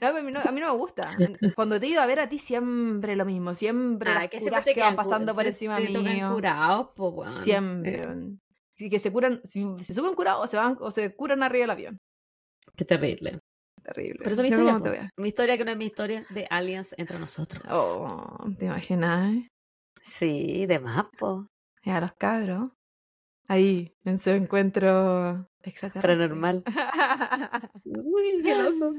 no, 0.00 0.06
a, 0.06 0.12
mí 0.22 0.32
no, 0.32 0.40
a 0.40 0.52
mí 0.52 0.60
no 0.60 0.72
me 0.72 0.78
gusta. 0.78 1.16
Cuando 1.54 1.78
te 1.80 1.86
he 1.86 1.90
ido 1.90 2.00
a 2.02 2.06
ver 2.06 2.20
a 2.20 2.28
ti 2.28 2.38
siempre 2.38 3.16
lo 3.16 3.24
mismo. 3.24 3.54
Siempre 3.54 4.12
las 4.12 4.24
que 4.28 4.38
curas 4.38 4.42
siempre 4.42 4.62
te 4.64 4.74
que 4.74 4.80
van 4.80 4.96
pasando 4.96 5.34
por 5.34 5.42
te- 5.44 5.50
encima 5.50 5.76
te 5.76 5.88
mío. 5.88 6.32
curados, 6.34 6.88
pues, 6.96 7.12
weón. 7.14 7.44
Siempre. 7.44 8.08
Que 8.88 8.98
se 8.98 9.12
curan, 9.12 9.40
si 9.44 9.66
se 9.82 9.92
suben 9.92 10.14
curados 10.14 10.44
o 10.44 10.46
se 10.46 10.56
van 10.56 10.76
o 10.80 10.90
se 10.90 11.14
curan 11.14 11.42
arriba 11.42 11.64
del 11.64 11.70
avión. 11.70 11.98
Qué 12.76 12.84
terrible. 12.84 13.40
Terrible. 13.82 14.20
Pero 14.22 14.30
esa 14.32 14.42
es 14.42 14.50
mi 14.50 14.56
historia. 14.60 15.10
Mi 15.16 15.28
historia 15.28 15.58
que 15.58 15.64
no 15.64 15.70
es 15.72 15.76
mi 15.76 15.86
historia 15.86 16.24
de 16.30 16.46
aliens 16.48 16.94
entre 16.98 17.18
nosotros. 17.18 17.62
Oh, 17.70 18.46
¿te 18.58 18.66
imaginas? 18.66 19.34
eh? 19.34 19.48
Sí, 20.00 20.66
de 20.66 20.78
más, 20.78 21.06
po. 21.18 21.46
Y 21.82 21.90
a 21.90 22.00
los 22.00 22.12
cabros. 22.14 22.70
Ahí, 23.48 23.92
en 24.04 24.18
su 24.18 24.30
encuentro. 24.30 25.48
Paranormal. 26.00 26.64
Uy, 27.84 28.40
qué 28.42 28.54
loco. 28.54 28.94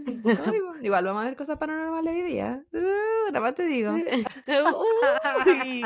Igual 0.82 1.06
vamos 1.06 1.22
a 1.22 1.26
ver 1.26 1.36
cosas 1.36 1.58
paranormales 1.58 2.14
hoy 2.14 2.22
día. 2.24 2.64
Uh, 2.72 3.32
nada 3.32 3.40
más 3.40 3.56
te 3.56 3.64
digo. 3.64 3.94
Uy, 5.46 5.84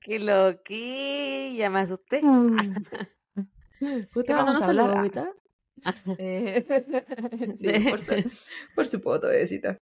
qué 0.00 0.18
loquilla, 0.18 1.68
me 1.68 1.80
asusté. 1.80 2.22
Justo 3.80 4.22
¿Qué 4.24 4.32
mandó 4.34 4.52
vamos 4.52 4.64
a 4.66 4.70
hablar. 4.70 4.90
agüita? 4.98 5.32
Ah, 5.84 5.92
Eh, 6.18 7.56
sí, 7.60 7.90
por, 7.90 8.00
su, 8.00 8.14
por 8.74 8.86
su 8.86 9.00
poto, 9.00 9.28
bebecita. 9.28 9.78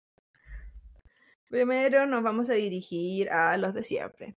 Primero 1.48 2.06
nos 2.06 2.22
vamos 2.22 2.48
a 2.50 2.54
dirigir 2.54 3.30
a 3.30 3.56
los 3.58 3.74
de 3.74 3.82
siempre. 3.82 4.36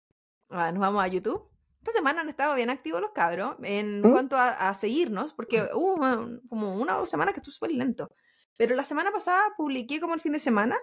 Ah, 0.50 0.72
nos 0.72 0.82
vamos 0.82 1.04
a 1.04 1.08
YouTube. 1.08 1.50
Esta 1.80 1.92
semana 1.94 2.22
han 2.22 2.30
estado 2.30 2.56
bien 2.56 2.70
activos 2.70 3.00
los 3.00 3.12
cabros 3.12 3.56
en 3.64 4.00
¿Mm? 4.00 4.12
cuanto 4.12 4.36
a, 4.38 4.70
a 4.70 4.74
seguirnos, 4.74 5.34
porque 5.34 5.68
hubo 5.74 5.96
un- 5.96 6.42
como 6.50 6.76
una 6.76 6.96
o 6.98 7.00
dos 7.00 7.10
semanas 7.10 7.34
que 7.34 7.40
estuvo 7.40 7.54
súper 7.54 7.72
lento. 7.72 8.10
Pero 8.58 8.76
la 8.76 8.84
semana 8.84 9.12
pasada 9.12 9.42
publiqué 9.56 10.00
como 10.00 10.14
el 10.14 10.20
fin 10.20 10.34
de 10.34 10.40
semana. 10.40 10.78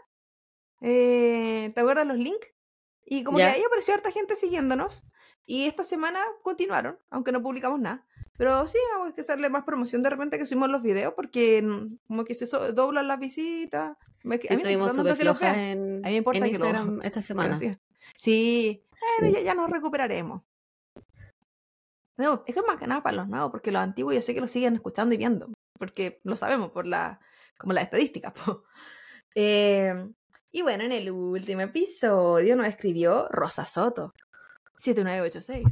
eh, 0.81 1.71
¿Te 1.75 1.81
acuerdas 1.81 2.07
los 2.07 2.17
links? 2.19 2.47
Y 3.05 3.25
como 3.25 3.39
Ya. 3.39 3.47
que 3.49 3.53
ahí 3.59 3.63
apareció 3.65 3.95
harta 3.95 4.11
gente 4.11 4.37
siguiéndonos. 4.37 5.05
Y 5.45 5.67
esta 5.67 5.85
semana 5.85 6.21
continuaron, 6.43 6.99
aunque 7.11 7.33
no 7.33 7.43
publicamos 7.43 7.81
nada. 7.81 8.07
Pero 8.43 8.67
sí, 8.67 8.77
hay 9.01 9.13
que 9.13 9.21
hacerle 9.21 9.49
más 9.51 9.63
promoción 9.63 10.03
de 10.03 10.11
repente 10.11 10.37
que 10.37 10.47
subimos 10.47 10.69
los 10.69 10.83
videos 10.83 11.15
porque 11.15 11.65
como 12.09 12.25
que 12.25 12.35
se 12.35 12.49
so- 12.49 12.73
doblan 12.73 13.07
las 13.07 13.21
visitas. 13.21 13.97
Me- 14.25 14.37
Sí, 14.39 14.49
a 14.49 14.51
mí 14.51 14.57
me 14.57 14.61
estuvimos 14.63 14.97
súper 14.97 15.13
los 15.25 15.39
flojas 15.39 15.57
en, 15.57 16.01
A 16.05 16.09
mí 16.09 16.13
me 16.15 16.17
importa 16.17 16.39
en 16.39 16.45
que 16.53 16.59
lo- 16.59 16.65
Instagram 16.67 17.01
esta 17.05 17.21
semana. 17.21 17.57
Sí, 18.17 18.85
bueno, 19.21 19.33
ya, 19.37 19.43
ya 19.43 19.55
nos 19.55 19.71
recuperaremos. 19.71 20.43
No, 22.17 22.43
es 22.45 22.53
que 22.53 22.59
es 22.61 22.67
más 22.67 22.79
que 22.81 22.89
nada 22.89 23.01
para 23.01 23.17
los 23.19 23.29
nuevos, 23.29 23.53
porque 23.53 23.71
los 23.71 23.81
antiguos 23.81 24.13
yo 24.17 24.21
sé 24.21 24.35
que 24.35 24.41
lo 24.41 24.49
siguen 24.49 24.75
escuchando 24.75 25.15
y 25.15 25.19
viendo, 25.19 25.49
porque 25.79 26.21
lo 26.25 26.35
sabemos 26.35 26.73
por 26.73 26.85
la, 26.85 27.21
como 27.57 27.73
las 27.75 27.85
estadísticas. 27.85 28.33
Eh, 29.37 29.95
y 30.51 30.61
bueno, 30.63 30.83
en 30.85 30.91
el 30.93 31.11
último 31.13 31.61
episodio 31.63 32.55
nos 32.57 32.67
escribió 32.67 33.29
Rosa 33.31 33.65
Soto. 33.67 34.13
7986. 34.77 35.65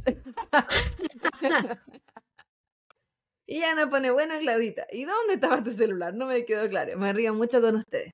y 3.51 3.59
ya 3.59 3.75
nos 3.75 3.89
pone, 3.89 4.09
bueno, 4.11 4.39
Claudita, 4.39 4.87
¿y 4.89 5.03
dónde 5.03 5.33
estaba 5.33 5.61
tu 5.61 5.71
celular? 5.71 6.13
No 6.13 6.25
me 6.25 6.45
quedó 6.45 6.69
claro. 6.69 6.97
Me 6.97 7.11
río 7.11 7.33
mucho 7.33 7.59
con 7.59 7.75
ustedes. 7.75 8.13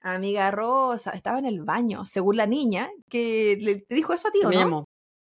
Amiga 0.00 0.50
Rosa, 0.50 1.10
estaba 1.10 1.38
en 1.38 1.44
el 1.44 1.60
baño, 1.60 2.06
según 2.06 2.38
la 2.38 2.46
niña, 2.46 2.88
que 3.10 3.58
le 3.60 3.84
dijo 3.94 4.14
eso 4.14 4.28
a 4.28 4.30
ti, 4.30 4.40
¿o 4.42 4.48
me 4.48 4.54
no? 4.54 4.60
llamó. 4.62 4.84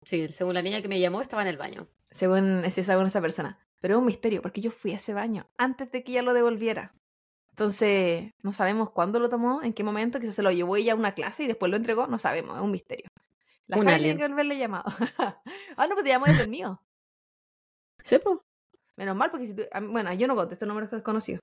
Sí, 0.06 0.30
según 0.30 0.54
la 0.54 0.62
niña 0.62 0.82
que 0.82 0.88
me 0.88 1.02
llamó, 1.02 1.20
estaba 1.20 1.42
en 1.42 1.50
el 1.50 1.58
baño. 1.58 1.90
Según, 2.10 2.64
según 2.72 3.08
esa 3.08 3.20
persona. 3.20 3.60
Pero 3.82 3.96
es 3.96 4.00
un 4.00 4.06
misterio, 4.06 4.42
porque 4.42 4.62
yo 4.62 4.72
fui 4.72 4.94
a 4.94 4.96
ese 4.96 5.14
baño 5.14 5.50
antes 5.58 5.92
de 5.92 6.06
que 6.06 6.14
ella 6.14 6.22
lo 6.22 6.34
devolviera. 6.34 6.94
Entonces, 7.50 8.32
no 8.44 8.54
sabemos 8.54 8.92
cuándo 8.92 9.20
lo 9.20 9.28
tomó, 9.28 9.62
en 9.62 9.74
qué 9.74 9.84
momento, 9.84 10.22
que 10.22 10.32
se 10.32 10.42
lo 10.42 10.52
llevó 10.52 10.78
ella 10.78 10.94
a 10.94 10.96
una 10.96 11.14
clase 11.14 11.44
y 11.44 11.48
después 11.48 11.70
lo 11.70 11.76
entregó, 11.76 12.08
no 12.08 12.18
sabemos, 12.18 12.56
es 12.56 12.64
un 12.64 12.72
misterio. 12.72 13.10
La 13.66 13.78
Un 13.78 13.88
tiene 13.88 14.16
que 14.16 14.24
haberle 14.24 14.58
llamado. 14.58 14.86
ah, 15.76 15.88
no, 15.88 15.96
pues 15.96 16.06
te 16.06 16.12
llamó 16.12 16.28
desde 16.28 16.44
el 16.44 16.50
mío. 16.50 16.82
Sí, 18.00 18.20
po. 18.20 18.47
Menos 18.98 19.16
mal, 19.16 19.32
porque 19.32 19.46
si 19.48 19.56
tú... 19.56 19.64
Bueno, 19.90 20.14
yo 20.14 20.28
no 20.28 20.36
contesto 20.36 20.66
números 20.66 20.92
desconocidos. 20.92 21.40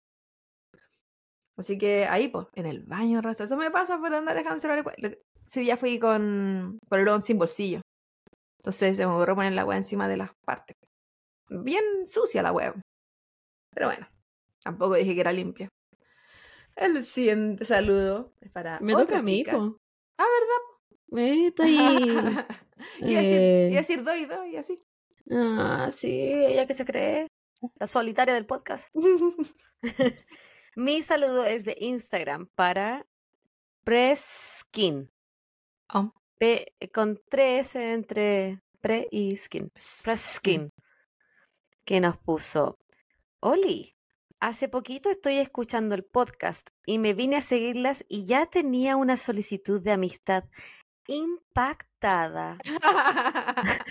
Así 1.56 1.78
que 1.78 2.06
ahí, 2.06 2.28
pues, 2.28 2.48
en 2.54 2.66
el 2.66 2.82
baño, 2.82 3.22
Rosa. 3.22 3.44
Eso 3.44 3.56
me 3.56 3.70
pasa 3.70 3.98
por 3.98 4.12
andar 4.12 4.34
dejando 4.34 4.56
el 4.56 4.60
celular. 4.60 5.18
Sí, 5.46 5.64
ya 5.64 5.76
fui 5.76 5.98
con, 5.98 6.78
con 6.88 7.00
el 7.00 7.22
sin 7.22 7.38
bolsillo. 7.38 7.80
Entonces 8.58 8.96
se 8.96 9.06
me 9.06 9.12
ocurrió 9.12 9.34
poner 9.34 9.52
la 9.52 9.64
web 9.64 9.76
encima 9.76 10.08
de 10.08 10.16
las 10.16 10.30
partes. 10.44 10.76
Bien 11.48 11.84
sucia 12.06 12.42
la 12.42 12.50
web. 12.50 12.74
Pero 13.74 13.88
bueno, 13.88 14.08
tampoco 14.62 14.94
dije 14.94 15.14
que 15.14 15.20
era 15.20 15.32
limpia. 15.32 15.68
El 16.74 17.04
siguiente 17.04 17.64
saludo 17.64 18.32
es 18.40 18.50
para. 18.50 18.80
Me 18.80 18.94
otra 18.94 19.04
toca 19.04 19.18
a 19.18 19.22
mí, 19.22 19.44
po. 19.44 19.76
Ah, 20.18 20.24
Eh, 21.16 21.46
Estoy... 21.48 21.76
¿verdad? 22.14 22.46
iba, 23.00 23.20
a 23.20 23.22
decir, 23.22 23.38
eh, 23.38 23.68
iba 23.70 23.78
a 23.78 23.82
decir 23.82 24.02
doy, 24.02 24.24
doy, 24.24 24.56
así. 24.56 24.82
Ah, 25.30 25.86
sí, 25.90 26.10
ella 26.10 26.66
que 26.66 26.74
se 26.74 26.84
cree. 26.84 27.28
La 27.76 27.86
solitaria 27.86 28.34
del 28.34 28.46
podcast. 28.46 28.94
Mi 30.76 31.02
saludo 31.02 31.44
es 31.44 31.64
de 31.64 31.76
Instagram 31.78 32.48
para 32.54 33.06
Preskin. 33.84 35.10
Oh. 35.92 36.12
P 36.38 36.74
con 36.92 37.20
tres 37.28 37.76
entre 37.76 38.60
pre 38.80 39.06
y 39.10 39.36
skin. 39.36 39.70
Preskin. 40.02 40.70
Que 41.84 42.00
nos 42.00 42.18
puso. 42.18 42.78
Oli, 43.40 43.94
hace 44.40 44.68
poquito 44.68 45.10
estoy 45.10 45.36
escuchando 45.36 45.94
el 45.94 46.04
podcast 46.04 46.70
y 46.86 46.98
me 46.98 47.14
vine 47.14 47.36
a 47.36 47.42
seguirlas 47.42 48.04
y 48.08 48.26
ya 48.26 48.46
tenía 48.46 48.96
una 48.96 49.16
solicitud 49.16 49.80
de 49.80 49.92
amistad 49.92 50.44
impactada. 51.06 52.58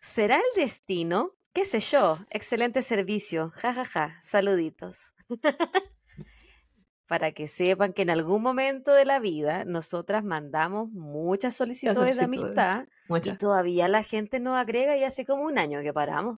¿Será 0.00 0.36
el 0.36 0.62
destino? 0.62 1.32
¿Qué 1.56 1.64
sé 1.64 1.80
yo? 1.80 2.18
Excelente 2.28 2.82
servicio. 2.82 3.50
Ja, 3.56 3.72
ja, 3.72 3.86
ja. 3.86 4.18
Saluditos. 4.20 5.14
Para 7.08 7.32
que 7.32 7.48
sepan 7.48 7.94
que 7.94 8.02
en 8.02 8.10
algún 8.10 8.42
momento 8.42 8.92
de 8.92 9.06
la 9.06 9.20
vida 9.20 9.64
nosotras 9.64 10.22
mandamos 10.22 10.90
muchas 10.90 11.56
solicitudes 11.56 11.96
de 12.18 12.24
solicitudes. 12.24 12.58
amistad 12.58 12.88
y 13.24 13.38
todavía 13.38 13.88
la 13.88 14.02
gente 14.02 14.38
nos 14.38 14.58
agrega 14.58 14.98
y 14.98 15.04
hace 15.04 15.24
como 15.24 15.44
un 15.44 15.56
año 15.58 15.80
que 15.80 15.94
paramos. 15.94 16.36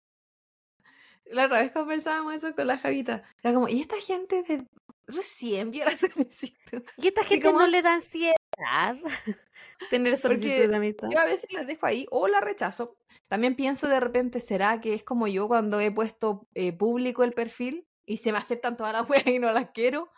La 1.24 1.46
otra 1.46 1.62
vez 1.62 1.72
conversábamos 1.72 2.34
eso 2.34 2.54
con 2.54 2.68
la 2.68 2.78
Javita. 2.78 3.24
Era 3.42 3.54
como, 3.54 3.68
¿y 3.68 3.80
esta 3.80 4.00
gente 4.00 4.44
de 4.44 4.68
recién 5.08 5.72
vio 5.72 5.84
la 5.84 5.90
solicitud? 5.96 6.84
Y 6.96 7.08
esta 7.08 7.24
gente 7.24 7.44
como- 7.44 7.58
no 7.58 7.66
le 7.66 7.82
da 7.82 7.94
ansiedad 7.94 8.36
tener 9.90 10.16
solicitud 10.16 10.68
de 10.68 10.76
amistad. 10.76 11.08
Yo 11.10 11.18
a 11.18 11.24
veces 11.24 11.52
las 11.52 11.66
dejo 11.66 11.86
ahí 11.86 12.06
o 12.12 12.28
la 12.28 12.40
rechazo. 12.40 12.96
También 13.28 13.54
pienso 13.56 13.88
de 13.88 14.00
repente, 14.00 14.40
¿será 14.40 14.80
que 14.80 14.94
es 14.94 15.04
como 15.04 15.26
yo 15.26 15.48
cuando 15.48 15.78
he 15.80 15.90
puesto 15.90 16.46
eh, 16.54 16.72
público 16.72 17.24
el 17.24 17.32
perfil 17.34 17.86
y 18.06 18.16
se 18.18 18.32
me 18.32 18.38
aceptan 18.38 18.76
todas 18.76 18.92
las 18.92 19.08
weas 19.10 19.26
y 19.26 19.38
no 19.38 19.52
las 19.52 19.70
quiero? 19.70 20.10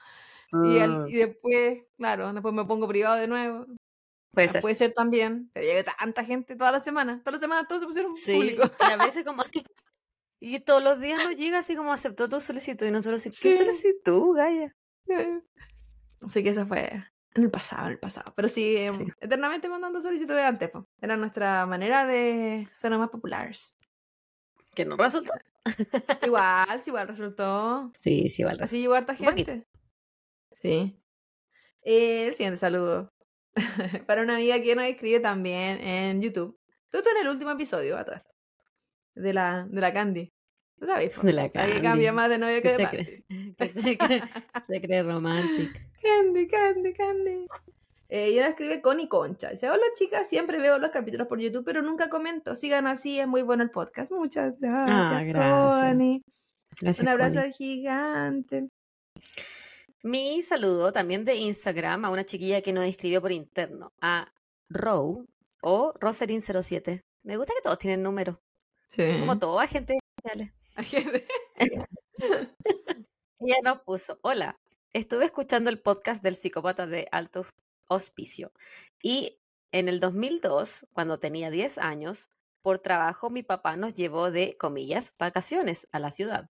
Y, 0.52 0.78
al- 0.78 1.04
Mm, 1.04 1.08
y 1.08 1.14
después, 1.14 1.82
claro, 1.96 2.32
después 2.32 2.54
me 2.54 2.64
pongo 2.64 2.88
privado 2.88 3.16
de 3.16 3.28
nuevo. 3.28 3.66
puede 4.32 4.48
ser. 4.48 4.60
Puede 4.62 4.74
ser 4.74 4.92
también. 4.94 5.50
Pero 5.52 5.66
llega 5.66 5.94
tanta 5.98 6.24
gente 6.24 6.54
toda 6.56 6.72
la 6.72 6.80
semana. 6.80 7.18
Todas 7.24 7.34
las 7.34 7.40
semanas 7.40 7.66
todos 7.68 7.80
se 7.82 7.86
pusieron 7.86 8.14
Sí, 8.16 8.32
público. 8.34 8.62
y 8.88 8.90
a 8.92 8.96
veces 8.96 9.24
como 9.24 9.42
así. 9.42 9.62
Y 10.42 10.58
todos 10.60 10.82
los 10.82 10.98
días 11.00 11.22
nos 11.22 11.36
llega 11.36 11.58
así 11.58 11.76
como 11.76 11.92
aceptó 11.92 12.26
tu 12.26 12.40
solicitud 12.40 12.86
y 12.86 12.90
nosotros 12.90 13.20
así, 13.20 13.28
¿qué 13.28 13.50
Sí. 13.52 13.58
solicitud, 13.58 14.34
Gaya? 14.36 14.74
Así 16.24 16.42
que 16.42 16.48
eso 16.48 16.66
fue 16.66 17.04
en 17.34 17.44
el 17.44 17.50
pasado, 17.50 17.87
en 17.87 17.92
el 17.92 17.99
pasado. 17.99 18.32
Pero 18.34 18.49
sí, 18.49 18.76
em, 18.76 18.92
Sí. 18.92 19.06
eternamente 19.20 19.68
mandando 19.68 20.00
solicitudes 20.00 20.44
antes. 20.44 20.70
po. 20.70 20.88
Era 21.00 21.16
nuestra 21.16 21.64
manera 21.66 22.06
de 22.06 22.68
ser 22.76 22.96
más 22.99 23.10
populares. 23.10 23.76
Que 24.75 24.84
no 24.84 24.96
resultó. 24.96 25.32
Igual, 26.22 26.80
sí, 26.82 26.90
igual 26.90 27.08
resultó. 27.08 27.92
Sí, 27.99 28.28
sí, 28.28 28.44
vale. 28.44 28.62
Así 28.62 28.80
llegó 28.80 28.94
harta 28.94 29.14
gente. 29.14 29.66
Sí. 30.52 30.96
El 31.82 32.32
siguiente 32.34 32.58
saludo. 32.58 33.12
Para 34.06 34.22
una 34.22 34.37
amiga 34.37 34.60
que 34.62 34.75
nos 34.76 34.84
escribe 34.84 35.20
también 35.20 35.80
en 35.80 36.22
YouTube. 36.22 36.58
Tú 36.90 36.99
estás 36.99 37.12
en 37.14 37.22
el 37.22 37.28
último 37.28 37.50
episodio, 37.50 37.96
a 37.99 38.04
todo 38.04 38.16
esto, 38.16 38.30
De 39.14 39.32
la, 39.32 39.66
de 39.68 39.80
la 39.80 39.92
Candy. 39.92 40.32
¿Tú 40.80 40.87
sabes? 40.87 41.16
la 41.22 41.49
que 41.49 41.52
Candy. 41.58 41.80
cambia 41.82 42.12
más 42.12 42.28
de 42.30 42.38
novio 42.38 42.56
que 42.56 42.62
Que 42.62 42.68
de 42.70 42.75
se 42.76 42.88
cree, 42.88 43.25
que 43.56 43.68
se 43.68 43.99
cree, 43.99 44.22
se 44.62 44.80
cree 44.80 45.02
romántico. 45.02 45.78
Candy, 46.02 46.49
Candy, 46.49 46.92
Candy. 46.94 47.46
Eh, 48.08 48.30
y 48.30 48.32
ella 48.32 48.49
escribe 48.49 48.80
Connie 48.80 49.06
Concha. 49.06 49.50
Dice, 49.50 49.70
hola 49.70 49.82
chicas, 49.94 50.26
siempre 50.28 50.58
veo 50.58 50.78
los 50.78 50.90
capítulos 50.90 51.28
por 51.28 51.38
YouTube, 51.38 51.64
pero 51.64 51.82
nunca 51.82 52.08
comento. 52.08 52.54
Sigan 52.56 52.87
así, 52.88 53.20
es 53.20 53.28
muy 53.28 53.42
bueno 53.42 53.62
el 53.62 53.70
podcast. 53.70 54.10
Muchas 54.10 54.58
gracias, 54.58 54.99
Ah, 55.06 55.22
gracias. 55.22 55.82
Connie. 55.84 56.25
Gracias, 56.80 57.00
Un 57.04 57.08
abrazo 57.08 57.38
Connie. 57.40 57.52
gigante. 57.52 58.68
Mi 60.02 60.40
saludo 60.42 60.92
también 60.92 61.25
de 61.25 61.34
Instagram 61.37 62.04
a 62.06 62.10
una 62.10 62.25
chiquilla 62.25 62.62
que 62.62 62.72
nos 62.72 62.87
escribió 62.87 63.20
por 63.20 63.32
interno, 63.32 63.92
a 64.00 64.32
Row 64.70 65.26
o 65.62 65.92
Roserin07. 66.00 67.02
Me 67.22 67.37
gusta 67.37 67.52
que 67.54 67.60
todos 67.62 67.78
tienen 67.78 68.02
número, 68.02 68.40
Sí. 68.88 69.02
como 69.20 69.38
toda 69.38 69.66
gente 69.66 69.99
especiales. 70.16 70.52
Ella 73.38 73.56
nos 73.62 73.80
puso, 73.82 74.18
hola, 74.22 74.58
estuve 74.92 75.26
escuchando 75.26 75.70
el 75.70 75.80
podcast 75.80 76.22
del 76.22 76.37
psicópata 76.37 76.87
de 76.87 77.08
alto 77.12 77.44
hospicio 77.88 78.52
y 79.02 79.40
en 79.72 79.88
el 79.88 80.00
2002, 80.00 80.87
cuando 80.92 81.18
tenía 81.18 81.50
10 81.50 81.78
años, 81.78 82.28
por 82.62 82.78
trabajo 82.80 83.30
mi 83.30 83.42
papá 83.42 83.76
nos 83.76 83.94
llevó 83.94 84.30
de, 84.30 84.56
comillas, 84.56 85.14
vacaciones 85.18 85.87
a 85.92 85.99
la 85.99 86.10
ciudad. 86.10 86.50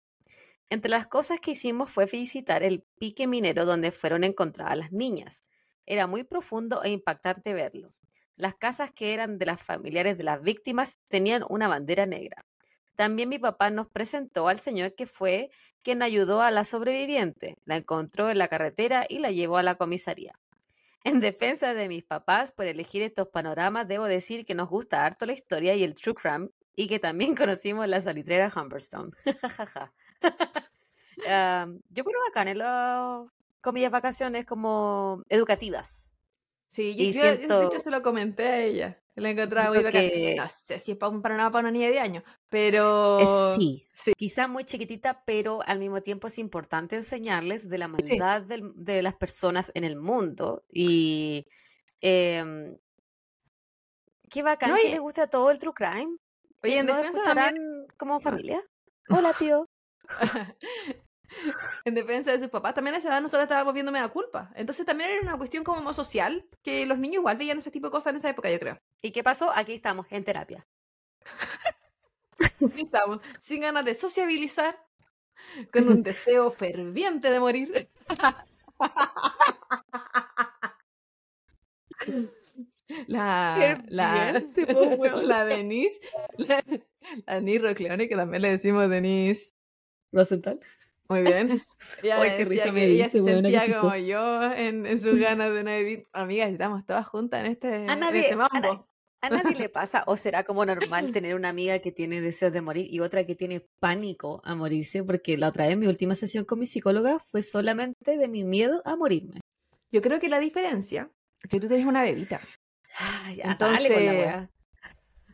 Entre 0.69 0.89
las 0.89 1.07
cosas 1.07 1.39
que 1.41 1.51
hicimos 1.51 1.91
fue 1.91 2.05
visitar 2.05 2.63
el 2.63 2.83
pique 2.99 3.27
minero 3.27 3.65
donde 3.65 3.91
fueron 3.91 4.23
encontradas 4.23 4.77
las 4.77 4.91
niñas. 4.91 5.41
Era 5.85 6.07
muy 6.07 6.23
profundo 6.23 6.83
e 6.83 6.89
impactante 6.89 7.53
verlo. 7.53 7.93
Las 8.37 8.55
casas 8.55 8.91
que 8.91 9.13
eran 9.13 9.37
de 9.37 9.47
las 9.47 9.61
familiares 9.61 10.17
de 10.17 10.23
las 10.23 10.41
víctimas 10.41 10.99
tenían 11.09 11.43
una 11.49 11.67
bandera 11.67 12.05
negra. 12.05 12.45
También 13.01 13.29
mi 13.29 13.39
papá 13.39 13.71
nos 13.71 13.87
presentó 13.87 14.47
al 14.47 14.59
señor 14.59 14.93
que 14.93 15.07
fue 15.07 15.49
quien 15.81 16.03
ayudó 16.03 16.43
a 16.43 16.51
la 16.51 16.63
sobreviviente. 16.63 17.57
La 17.65 17.77
encontró 17.77 18.29
en 18.29 18.37
la 18.37 18.47
carretera 18.47 19.07
y 19.09 19.17
la 19.17 19.31
llevó 19.31 19.57
a 19.57 19.63
la 19.63 19.73
comisaría. 19.73 20.37
En 21.03 21.19
defensa 21.19 21.73
de 21.73 21.87
mis 21.87 22.03
papás 22.03 22.51
por 22.51 22.67
elegir 22.67 23.01
estos 23.01 23.29
panoramas, 23.29 23.87
debo 23.87 24.05
decir 24.05 24.45
que 24.45 24.53
nos 24.53 24.69
gusta 24.69 25.03
harto 25.03 25.25
la 25.25 25.31
historia 25.31 25.73
y 25.73 25.83
el 25.83 25.95
true 25.95 26.13
crime 26.13 26.49
y 26.75 26.87
que 26.87 26.99
también 26.99 27.35
conocimos 27.35 27.87
la 27.87 28.01
salitrera 28.01 28.53
Humberstone. 28.55 29.09
Ah, 31.27 31.67
yo 31.89 32.03
creo 32.03 32.19
bacán 32.27 32.47
en 32.49 32.57
las 32.59 33.27
comillas 33.61 33.91
vacaciones 33.91 34.45
como 34.45 35.23
educativas. 35.29 36.15
Sí, 36.71 36.95
yo, 36.95 37.03
Y 37.03 37.13
yo, 37.13 37.59
de 37.59 37.65
hecho 37.65 37.79
se 37.79 37.91
lo 37.91 38.01
comenté 38.01 38.47
a 38.47 38.61
ella. 38.61 39.00
La 39.15 39.29
encontraba 39.29 39.69
muy 39.69 39.83
bacán. 39.83 40.01
que- 40.01 40.35
No 40.37 40.47
sé 40.49 40.79
si 40.79 40.91
es 40.93 40.97
para 40.97 41.09
un 41.11 41.21
panorama 41.21 41.51
para 41.51 41.61
una 41.63 41.71
niña 41.71 41.87
de 41.87 41.91
10 41.93 42.03
años, 42.03 42.23
pero... 42.49 43.19
Eh, 43.19 43.55
sí, 43.57 43.87
sí. 43.93 44.13
quizá 44.17 44.47
muy 44.47 44.63
chiquitita, 44.63 45.23
pero 45.25 45.61
al 45.65 45.79
mismo 45.79 46.01
tiempo 46.01 46.27
es 46.27 46.37
importante 46.39 46.95
enseñarles 46.95 47.69
de 47.69 47.77
la 47.77 47.87
maldad 47.89 48.41
del- 48.41 48.71
de 48.75 49.01
las 49.01 49.15
personas 49.15 49.71
en 49.75 49.83
el 49.83 49.95
mundo. 49.97 50.63
Y 50.71 51.45
em, 51.99 52.77
qué 54.29 54.43
bacán 54.43 54.69
No, 54.71 54.75
que 54.77 54.87
y- 54.87 54.91
les 54.91 54.99
guste 55.01 55.21
a 55.21 55.27
todo 55.27 55.51
el 55.51 55.59
true 55.59 55.73
crime. 55.73 56.17
Oye, 56.63 56.81
defensa 56.83 57.01
escucharán 57.09 57.55
también- 57.55 57.87
como 57.97 58.19
familia. 58.19 58.61
Hola, 59.09 59.33
tío. 59.37 59.67
en 61.85 61.95
defensa 61.95 62.31
de 62.31 62.39
sus 62.39 62.49
papás, 62.49 62.73
también 62.73 62.95
a 62.95 62.97
esa 62.97 63.09
edad 63.09 63.21
nosotros 63.21 63.43
estábamos 63.43 63.73
viendo 63.73 63.91
da 63.91 64.07
culpa. 64.09 64.51
Entonces 64.55 64.85
también 64.85 65.09
era 65.09 65.21
una 65.21 65.37
cuestión 65.37 65.63
como 65.63 65.81
más 65.81 65.95
social, 65.95 66.45
que 66.61 66.85
los 66.85 66.97
niños 66.97 67.15
igual 67.15 67.37
veían 67.37 67.57
ese 67.57 67.71
tipo 67.71 67.87
de 67.87 67.91
cosas 67.91 68.11
en 68.11 68.17
esa 68.17 68.29
época, 68.29 68.49
yo 68.49 68.59
creo. 68.59 68.79
¿Y 69.01 69.11
qué 69.11 69.23
pasó? 69.23 69.51
Aquí 69.53 69.73
estamos, 69.73 70.07
en 70.09 70.23
terapia. 70.23 70.67
Aquí 72.39 72.81
estamos, 72.81 73.19
sin 73.39 73.61
ganas 73.61 73.85
de 73.85 73.95
sociabilizar, 73.95 74.77
con 75.71 75.87
un 75.87 76.03
deseo 76.03 76.51
ferviente 76.51 77.29
de 77.29 77.39
morir. 77.39 77.89
La, 83.07 83.81
la, 83.87 84.43
la 85.23 85.45
Denise, 85.45 85.97
la, 86.37 86.61
la 87.25 87.35
Denise 87.35 87.59
Rocleone, 87.59 88.09
que 88.09 88.15
también 88.17 88.41
le 88.41 88.49
decimos 88.49 88.89
Denise. 88.89 89.53
Rosenthal. 90.11 90.59
Muy 91.11 91.23
bien. 91.23 91.61
Ella 92.03 92.21
Ay, 92.21 92.31
qué 92.37 92.45
risa 92.45 92.71
me 92.71 92.85
ella 92.85 93.09
se 93.09 93.21
sentía 93.23 93.61
como 93.79 93.93
chistoso. 93.93 93.97
yo 93.97 94.43
en, 94.53 94.85
en 94.85 95.01
sus 95.01 95.19
ganas 95.19 95.53
de 95.53 95.63
Navidad. 95.63 96.03
Amigas, 96.13 96.51
estamos 96.51 96.85
todas 96.85 97.05
juntas 97.07 97.41
en 97.45 97.51
este, 97.51 97.67
A 97.67 97.93
en 97.93 97.99
nadie, 97.99 98.21
este 98.21 98.33
a, 98.33 98.37
mambo. 98.37 98.59
na- 98.59 98.85
a 99.23 99.29
nadie 99.29 99.55
le 99.57 99.69
pasa, 99.69 100.03
o 100.07 100.15
será 100.17 100.43
como 100.43 100.65
normal 100.65 101.11
tener 101.11 101.35
una 101.35 101.49
amiga 101.49 101.79
que 101.79 101.91
tiene 101.91 102.21
deseos 102.21 102.53
de 102.53 102.61
morir 102.61 102.87
y 102.89 103.01
otra 103.01 103.25
que 103.25 103.35
tiene 103.35 103.67
pánico 103.79 104.41
a 104.45 104.55
morirse, 104.55 105.03
porque 105.03 105.37
la 105.37 105.49
otra 105.49 105.67
vez 105.67 105.77
mi 105.77 105.87
última 105.87 106.15
sesión 106.15 106.45
con 106.45 106.59
mi 106.59 106.65
psicóloga 106.65 107.19
fue 107.19 107.41
solamente 107.43 108.17
de 108.17 108.27
mi 108.29 108.43
miedo 108.43 108.81
a 108.85 108.95
morirme. 108.95 109.41
Yo 109.91 110.01
creo 110.01 110.19
que 110.19 110.29
la 110.29 110.39
diferencia 110.39 111.11
es 111.43 111.49
que 111.49 111.59
tú 111.59 111.67
tienes 111.67 111.85
una 111.85 112.03
bebita. 112.03 112.39
Ah, 112.99 113.31
ya, 113.35 113.55
dale 113.59 113.89
con 113.93 114.05
la 114.05 114.13
Entonces. 114.13 114.49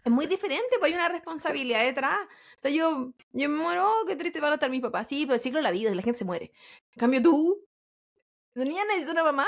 Es 0.07 0.11
muy 0.13 0.25
diferente, 0.25 0.77
pues 0.79 0.93
hay 0.93 0.97
una 0.97 1.09
responsabilidad 1.09 1.83
detrás. 1.83 2.17
O 2.59 2.61
sea, 2.61 2.71
yo, 2.71 3.11
yo 3.33 3.49
me 3.49 3.57
muero, 3.57 3.85
oh, 3.85 4.05
qué 4.05 4.15
triste 4.15 4.39
van 4.39 4.51
a 4.51 4.53
estar 4.53 4.69
mis 4.69 4.79
papás. 4.79 5.05
Sí, 5.09 5.25
pero 5.25 5.35
el 5.35 5.41
ciclo 5.41 5.59
de 5.59 5.63
la 5.63 5.71
vida, 5.71 5.93
la 5.93 6.01
gente 6.01 6.19
se 6.19 6.23
muere. 6.23 6.53
En 6.93 6.99
cambio, 6.99 7.21
tú, 7.21 7.61
tu 8.53 8.63
niña 8.63 8.85
necesita 8.85 9.11
una 9.11 9.25
mamá. 9.25 9.45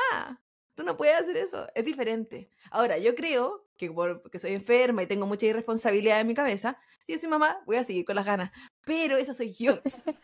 Tú 0.75 0.83
no 0.83 0.97
puedes 0.97 1.15
hacer 1.15 1.37
eso. 1.37 1.65
Es 1.75 1.85
diferente. 1.85 2.49
Ahora, 2.71 2.97
yo 2.97 3.15
creo 3.15 3.69
que 3.77 3.89
porque 3.89 4.37
soy 4.37 4.51
enferma 4.53 5.01
y 5.01 5.07
tengo 5.07 5.25
mucha 5.25 5.45
irresponsabilidad 5.45 6.19
en 6.19 6.27
mi 6.27 6.33
cabeza, 6.33 6.77
si 7.05 7.13
yo 7.13 7.19
soy 7.19 7.29
mamá, 7.29 7.61
voy 7.65 7.77
a 7.77 7.85
seguir 7.85 8.03
con 8.03 8.17
las 8.17 8.25
ganas. 8.25 8.51
Pero 8.83 9.15
esa 9.15 9.33
soy 9.33 9.53
yo. 9.53 9.77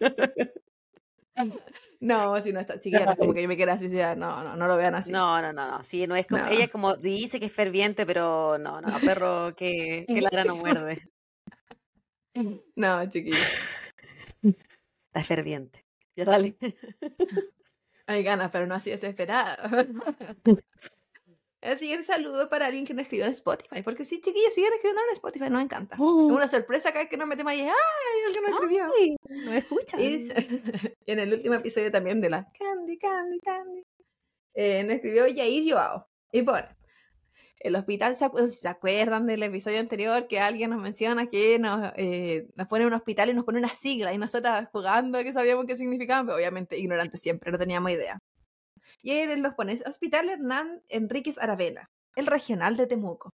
no, 2.00 2.40
si 2.40 2.52
no 2.52 2.60
está 2.60 2.78
chiquilla, 2.78 3.16
como 3.16 3.32
que 3.32 3.42
yo 3.42 3.48
me 3.48 3.56
quiera 3.56 3.78
suicidar. 3.78 4.16
No, 4.16 4.42
no, 4.42 4.56
no 4.56 4.66
lo 4.66 4.76
vean 4.76 4.94
así. 4.94 5.12
No, 5.12 5.40
no, 5.40 5.52
no, 5.52 5.70
no. 5.70 5.82
Sí, 5.82 6.06
no 6.06 6.16
es 6.16 6.26
como. 6.26 6.42
No. 6.42 6.48
Ella 6.48 6.68
como 6.68 6.96
dice 6.96 7.40
que 7.40 7.46
es 7.46 7.52
ferviente, 7.52 8.06
pero 8.06 8.58
no, 8.58 8.80
no, 8.80 9.00
perro 9.00 9.54
que, 9.56 10.04
que 10.06 10.20
ladra 10.22 10.44
no 10.44 10.56
muerde. 10.56 11.02
No, 12.76 13.04
chiquilla. 13.10 13.46
Está 14.42 15.22
ferviente. 15.22 15.84
Ya 16.16 16.24
dale. 16.24 16.56
Hay 18.06 18.22
ganas, 18.22 18.50
pero 18.50 18.66
no 18.66 18.74
así 18.74 18.88
desesperada. 18.88 19.58
El 21.62 21.78
siguiente 21.78 22.04
saludo 22.04 22.42
es 22.42 22.48
para 22.48 22.66
alguien 22.66 22.84
que 22.84 22.92
nos 22.92 23.02
escribió 23.04 23.24
en 23.24 23.30
Spotify. 23.30 23.82
Porque 23.82 24.04
sí, 24.04 24.20
chiquillos, 24.20 24.52
siguen 24.52 24.72
escribiendo 24.72 25.00
en 25.08 25.12
Spotify, 25.14 25.48
nos 25.48 25.62
encanta. 25.62 25.94
Es 25.94 26.00
una 26.00 26.48
sorpresa 26.48 26.90
cada 26.92 27.04
vez 27.04 27.10
que 27.10 27.16
nos 27.16 27.28
metemos 27.28 27.52
ahí. 27.52 27.60
¡Ay! 27.60 27.70
Alguien 28.26 28.42
nos 28.44 28.52
escribió. 28.62 28.90
Ay, 28.98 29.16
no 29.46 29.52
escuchan. 29.52 30.00
Y 30.00 30.28
en 31.06 31.18
el 31.20 31.32
último 31.32 31.54
episodio 31.54 31.90
también 31.92 32.20
de 32.20 32.30
la 32.30 32.48
Candy, 32.58 32.98
Candy, 32.98 33.38
Candy. 33.40 33.82
eh, 34.54 34.82
nos 34.84 34.96
escribió 34.96 35.26
Yair 35.28 35.72
Joao. 35.72 36.06
Y 36.32 36.42
pone. 36.42 36.66
El 37.60 37.76
hospital, 37.76 38.16
¿se, 38.16 38.24
acu- 38.24 38.48
¿se 38.48 38.66
acuerdan 38.66 39.24
del 39.26 39.40
episodio 39.44 39.78
anterior 39.78 40.26
que 40.26 40.40
alguien 40.40 40.70
nos 40.70 40.82
menciona 40.82 41.30
que 41.30 41.60
nos, 41.60 41.92
eh, 41.96 42.48
nos 42.56 42.66
pone 42.66 42.86
un 42.86 42.92
hospital 42.92 43.30
y 43.30 43.34
nos 43.34 43.44
pone 43.44 43.60
una 43.60 43.68
sigla 43.68 44.12
y 44.12 44.18
nosotras 44.18 44.68
jugando 44.72 45.22
que 45.22 45.32
sabíamos 45.32 45.66
qué 45.66 45.76
significaban, 45.76 46.26
pero 46.26 46.36
obviamente 46.38 46.76
ignorantes 46.76 47.20
siempre, 47.22 47.52
no 47.52 47.58
teníamos 47.58 47.92
idea. 47.92 48.18
Y 49.02 49.12
él 49.12 49.42
nos 49.42 49.54
pone 49.54 49.78
Hospital 49.84 50.30
Hernán 50.30 50.82
Enríquez 50.88 51.38
Aravena, 51.38 51.90
el 52.16 52.26
regional 52.26 52.76
de 52.76 52.86
Temuco. 52.86 53.30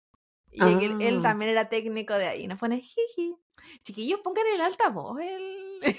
Y 0.51 0.63
él, 0.63 1.03
él 1.03 1.19
Ah. 1.19 1.23
también 1.23 1.51
era 1.51 1.69
técnico 1.69 2.15
de 2.15 2.27
ahí. 2.27 2.47
Nos 2.49 2.59
pone 2.59 2.81
jiji. 2.81 3.37
Chiquillos, 3.83 4.21
pongan 4.21 4.47
el 4.55 4.61
altavoz, 4.63 5.21
el, 5.21 5.81
el 5.83 5.95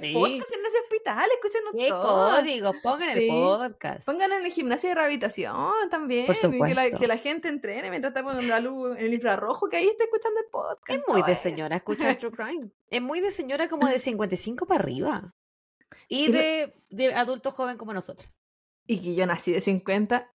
Sí. 0.00 0.12
podcast 0.14 0.52
en 0.52 0.66
ese 0.66 0.78
hospital, 0.82 1.28
escúchenos 1.30 1.72
¿Qué 1.76 1.88
todos. 1.90 2.36
código? 2.40 2.72
Pongan 2.82 3.14
Sí. 3.14 3.24
el 3.24 3.30
podcast. 3.30 4.06
Pónganlo 4.06 4.36
en 4.38 4.46
el 4.46 4.52
gimnasio 4.52 4.88
de 4.88 4.94
rehabilitación 4.96 5.90
también. 5.90 6.26
Por 6.26 6.34
y 6.34 6.38
Que 6.40 6.46
la, 6.48 6.52
supuesto. 6.82 6.98
que 6.98 7.06
la 7.06 7.18
gente 7.18 7.48
entrene 7.48 7.88
mientras 7.90 8.10
está 8.10 8.22
poniendo 8.24 8.48
la 8.52 8.60
luz 8.60 8.96
en 8.98 9.04
el 9.06 9.14
infrarrojo, 9.14 9.68
que 9.68 9.76
ahí 9.76 9.86
está 9.86 10.04
escuchando 10.04 10.40
el 10.40 10.46
podcast. 10.46 10.90
Es 10.90 11.06
muy 11.06 11.22
de 11.22 11.28
Ay, 11.32 11.36
señora 11.36 11.76
escuchar 11.76 12.16
True 12.16 12.32
Crime. 12.32 12.70
Es 12.90 13.00
muy 13.02 13.20
de 13.20 13.30
señora 13.30 13.68
como 13.68 13.86
de 13.86 13.98
55 14.00 14.66
para 14.66 14.80
arriba. 14.80 15.34
Y 16.08 16.24
Y 16.24 16.28
lo- 16.28 16.38
de, 16.38 16.74
de 16.90 17.14
adulto 17.14 17.50
joven 17.50 17.76
como 17.76 17.92
nosotros. 17.92 18.28
Y 18.86 19.00
que 19.00 19.14
yo 19.14 19.26
nací 19.26 19.52
de 19.52 19.60
50. 19.60 20.30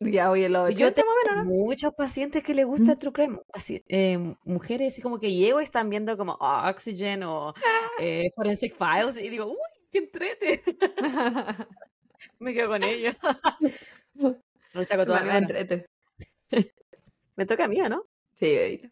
Ya 0.00 0.30
hoy 0.32 0.44
en 0.44 0.52
los 0.54 0.74
Yo 0.74 0.88
80 0.88 1.02
más 1.04 1.14
o 1.14 1.30
menos, 1.30 1.46
¿no? 1.46 1.64
Muchos 1.64 1.94
pacientes 1.94 2.42
que 2.42 2.54
les 2.54 2.66
gusta 2.66 2.96
True 2.96 3.12
Crime. 3.12 3.38
Así, 3.52 3.84
eh, 3.88 4.18
mujeres 4.44 4.92
así 4.94 5.00
como 5.02 5.20
que 5.20 5.32
llego 5.32 5.60
y 5.60 5.64
están 5.64 5.90
viendo 5.90 6.16
como 6.16 6.32
Oxygen 6.40 7.22
o 7.22 7.54
eh, 8.00 8.30
Forensic 8.34 8.74
Files 8.76 9.16
y 9.16 9.28
digo, 9.28 9.46
uy, 9.46 9.56
qué 9.90 9.98
entrete. 9.98 10.62
Me 12.40 12.52
quedo 12.52 12.68
con 12.68 12.82
ellos. 12.82 13.14
Me 14.74 14.84
saco 14.84 15.06
toda 15.06 15.20
Me- 15.22 15.30
mi 15.32 15.36
entrete. 15.38 15.86
Me 17.36 17.46
toca 17.46 17.64
a 17.64 17.68
mí, 17.68 17.80
¿o 17.80 17.88
¿no? 17.88 18.04
Sí, 18.40 18.46
bebita. 18.56 18.90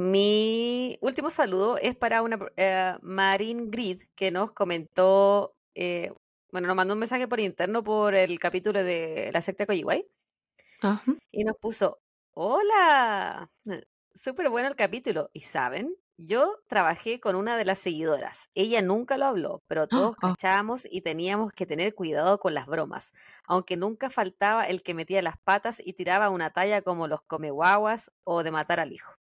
Mi 0.00 0.96
último 1.02 1.28
saludo 1.28 1.76
es 1.76 1.94
para 1.94 2.22
una 2.22 2.38
eh, 2.56 2.94
Marin 3.02 3.70
Grid 3.70 4.04
que 4.14 4.30
nos 4.30 4.50
comentó, 4.52 5.54
eh, 5.74 6.10
bueno, 6.50 6.68
nos 6.68 6.76
mandó 6.76 6.94
un 6.94 7.00
mensaje 7.00 7.28
por 7.28 7.38
interno 7.38 7.84
por 7.84 8.14
el 8.14 8.38
capítulo 8.38 8.82
de 8.82 9.30
la 9.34 9.42
secta 9.42 9.66
Coyihuay 9.66 10.06
Ajá. 10.80 11.04
y 11.30 11.44
nos 11.44 11.54
puso, 11.58 12.00
hola, 12.32 13.50
súper 14.14 14.48
bueno 14.48 14.70
el 14.70 14.74
capítulo. 14.74 15.28
Y 15.34 15.40
saben, 15.40 15.94
yo 16.16 16.62
trabajé 16.66 17.20
con 17.20 17.36
una 17.36 17.58
de 17.58 17.66
las 17.66 17.78
seguidoras. 17.80 18.48
Ella 18.54 18.80
nunca 18.80 19.18
lo 19.18 19.26
habló, 19.26 19.62
pero 19.66 19.86
todos 19.86 20.16
ah. 20.22 20.28
cachábamos 20.30 20.88
y 20.90 21.02
teníamos 21.02 21.52
que 21.52 21.66
tener 21.66 21.94
cuidado 21.94 22.40
con 22.40 22.54
las 22.54 22.64
bromas, 22.64 23.12
aunque 23.44 23.76
nunca 23.76 24.08
faltaba 24.08 24.64
el 24.64 24.82
que 24.82 24.94
metía 24.94 25.20
las 25.20 25.36
patas 25.36 25.82
y 25.84 25.92
tiraba 25.92 26.30
una 26.30 26.54
talla 26.54 26.80
como 26.80 27.06
los 27.06 27.20
comeguaguas 27.20 28.10
o 28.24 28.42
de 28.42 28.50
matar 28.50 28.80
al 28.80 28.92
hijo. 28.92 29.19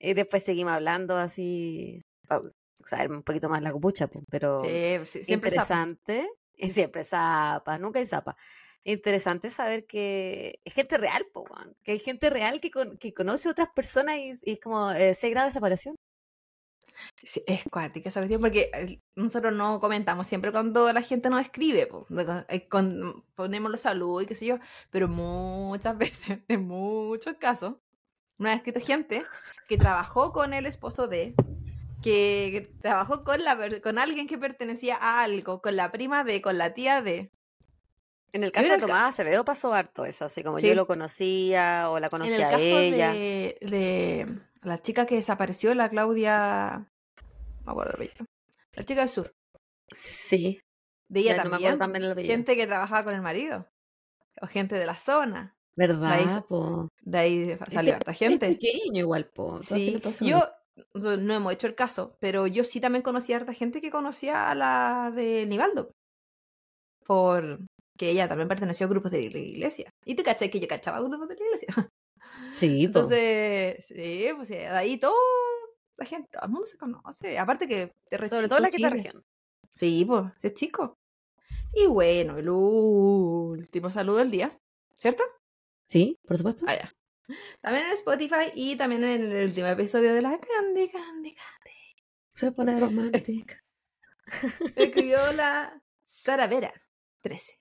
Y 0.00 0.14
después 0.14 0.44
seguimos 0.44 0.72
hablando 0.72 1.16
así, 1.16 2.00
pa- 2.26 2.42
saber 2.84 3.10
un 3.10 3.22
poquito 3.22 3.48
más 3.48 3.62
la 3.62 3.72
copucha, 3.72 4.08
pero 4.30 4.62
Sí, 4.64 4.98
sí, 5.04 5.24
siempre 5.24 5.50
zapa. 5.50 5.82
interesante. 5.82 6.28
Y 6.56 6.70
siempre 6.70 7.04
zapa, 7.04 7.78
nunca 7.78 8.00
hay 8.00 8.06
zapa. 8.06 8.36
Interesante 8.84 9.50
saber 9.50 9.86
que 9.86 10.60
es 10.64 10.74
gente 10.74 10.98
real, 10.98 11.26
po, 11.32 11.44
que 11.84 11.92
hay 11.92 11.98
gente 11.98 12.30
real 12.30 12.60
que, 12.60 12.70
con- 12.70 12.96
que 12.98 13.12
conoce 13.12 13.48
a 13.48 13.52
otras 13.52 13.68
personas 13.74 14.16
y, 14.16 14.32
y 14.42 14.52
es 14.52 14.60
como 14.60 14.90
eh, 14.92 15.14
6 15.14 15.32
grados 15.32 15.50
de 15.50 15.54
separación. 15.58 15.94
Sí, 17.22 17.42
es 17.46 17.62
cuática 17.70 18.08
esa 18.08 18.20
cuestión 18.20 18.40
porque 18.40 18.70
eh, 18.74 19.00
nosotros 19.16 19.52
no 19.54 19.78
comentamos 19.80 20.26
siempre 20.26 20.50
cuando 20.50 20.92
la 20.92 21.02
gente 21.02 21.30
nos 21.30 21.42
escribe, 21.42 21.86
po, 21.86 22.06
eh, 22.48 22.68
con- 22.68 23.24
ponemos 23.34 23.70
los 23.70 23.80
saludos 23.82 24.22
y 24.24 24.26
qué 24.26 24.34
sé 24.34 24.46
yo, 24.46 24.58
pero 24.90 25.06
muchas 25.08 25.96
veces, 26.38 26.40
en 26.48 26.66
muchos 26.66 27.34
casos, 27.36 27.76
nos 28.38 28.50
ha 28.50 28.54
escrito 28.54 28.80
gente 28.80 29.24
que 29.68 29.76
trabajó 29.76 30.32
con 30.32 30.54
el 30.54 30.66
esposo 30.66 31.08
de, 31.08 31.34
que, 32.02 32.72
trabajó 32.80 33.24
con, 33.24 33.42
la, 33.44 33.58
con 33.82 33.98
alguien 33.98 34.26
que 34.26 34.38
pertenecía 34.38 34.96
a 35.00 35.22
algo, 35.22 35.60
con 35.60 35.76
la 35.76 35.90
prima 35.90 36.24
de, 36.24 36.40
con 36.40 36.56
la 36.58 36.74
tía 36.74 37.02
de. 37.02 37.30
En 38.32 38.44
el 38.44 38.52
caso 38.52 38.68
de 38.68 38.74
ca- 38.78 38.86
Tomás 38.86 39.14
Acevedo 39.14 39.44
pasó 39.44 39.72
harto 39.72 40.04
eso, 40.04 40.26
así 40.26 40.42
como 40.42 40.58
Sí. 40.58 40.68
yo 40.68 40.74
lo 40.74 40.86
conocía 40.86 41.88
o 41.90 41.94
la 41.98 41.98
En 41.98 42.04
el 42.04 42.10
conocía 42.10 42.50
caso 42.50 42.62
ella. 42.62 43.12
de, 43.12 43.56
de 43.62 44.38
la 44.62 44.78
chica 44.78 45.06
que 45.06 45.16
desapareció, 45.16 45.74
la 45.74 45.88
Claudia, 45.88 46.90
me 47.64 47.72
acuerdo 47.72 47.90
el 47.92 47.96
apellido, 47.96 48.26
la 48.74 48.84
chica 48.84 49.00
del 49.00 49.08
sur, 49.08 49.34
Sí, 49.90 50.60
de 51.08 51.20
ella 51.20 51.36
ya 51.36 51.44
no 51.44 51.44
me 51.44 51.50
también. 51.52 51.68
acuerdo 51.72 51.78
también 51.84 52.04
el 52.04 52.12
apellido. 52.12 52.32
gente 52.34 52.56
que 52.56 52.66
trabajaba 52.66 53.02
con 53.04 53.14
el 53.14 53.22
marido 53.22 53.66
o 54.42 54.46
gente 54.46 54.74
de 54.76 54.84
la 54.86 54.98
zona. 54.98 55.56
¿Verdad, 55.76 56.18
hizo- 56.20 56.46
po? 56.46 56.88
De 57.02 57.18
ahí 57.18 57.50
Es 57.50 57.58
salió 57.72 57.92
que 57.92 57.96
harta 57.96 58.10
Es 58.12 58.18
gente. 58.18 58.48
pequeño 58.48 59.00
igual, 59.00 59.26
po. 59.26 59.60
Sí, 59.62 59.96
yo 60.20 60.40
no 60.94 61.34
hemos 61.34 61.52
hecho 61.52 61.66
el 61.66 61.74
caso, 61.74 62.16
pero 62.20 62.46
yo 62.46 62.64
sí 62.64 62.80
también 62.80 63.02
conocí 63.02 63.32
a 63.32 63.36
harta 63.36 63.52
gente 63.54 63.80
que 63.80 63.90
conocía 63.90 64.50
a 64.50 64.54
la 64.54 65.12
de 65.14 65.46
Nivaldo. 65.46 65.92
Por 67.04 67.58
que 67.96 68.10
ella 68.10 68.28
también 68.28 68.48
perteneció 68.48 68.86
a 68.86 68.90
grupos 68.90 69.10
de 69.10 69.28
la 69.30 69.38
iglesia. 69.38 69.90
Y 70.04 70.14
te 70.14 70.22
caché 70.22 70.50
que 70.50 70.60
yo 70.60 70.68
cachaba 70.68 71.00
grupos 71.00 71.28
de 71.28 71.36
la 71.36 71.44
iglesia. 71.46 71.68
Sí, 72.52 72.88
po. 72.88 73.00
Entonces, 73.00 73.84
sí, 73.86 74.26
pues 74.36 74.48
de 74.48 74.66
ahí 74.68 74.96
todo, 74.98 75.14
la 75.96 76.04
gente, 76.06 76.28
todo 76.32 76.44
el 76.44 76.50
mundo 76.50 76.66
se 76.66 76.78
conoce. 76.78 77.38
Aparte 77.38 77.66
que 77.68 77.92
te 78.08 78.16
re 78.16 78.28
Sobre 78.28 78.42
chico 78.42 78.48
todo 78.48 78.58
la 78.60 78.70
quinta 78.70 78.88
Chile. 78.90 79.02
región. 79.02 79.24
Sí, 79.70 80.04
pues, 80.04 80.24
es 80.42 80.54
chico. 80.54 80.98
Y 81.74 81.86
bueno, 81.86 82.38
el 82.38 82.48
último 82.48 83.90
saludo 83.90 84.18
del 84.18 84.30
día, 84.30 84.56
¿cierto? 84.98 85.22
Sí, 85.88 86.18
por 86.26 86.36
supuesto. 86.36 86.64
Ah, 86.68 86.76
ya. 86.76 86.94
También 87.60 87.86
en 87.86 87.92
Spotify 87.92 88.52
y 88.54 88.76
también 88.76 89.04
en 89.04 89.32
el 89.32 89.48
último 89.48 89.66
episodio 89.66 90.14
de 90.14 90.22
la 90.22 90.38
Candy 90.38 90.88
Candy 90.88 91.34
Candy. 91.34 91.76
Se 92.28 92.52
pone 92.52 92.78
romántica. 92.78 93.64
Escribió 94.76 95.32
la 95.32 95.82
Sara 96.06 96.46
Vera, 96.46 96.72
13. 97.22 97.58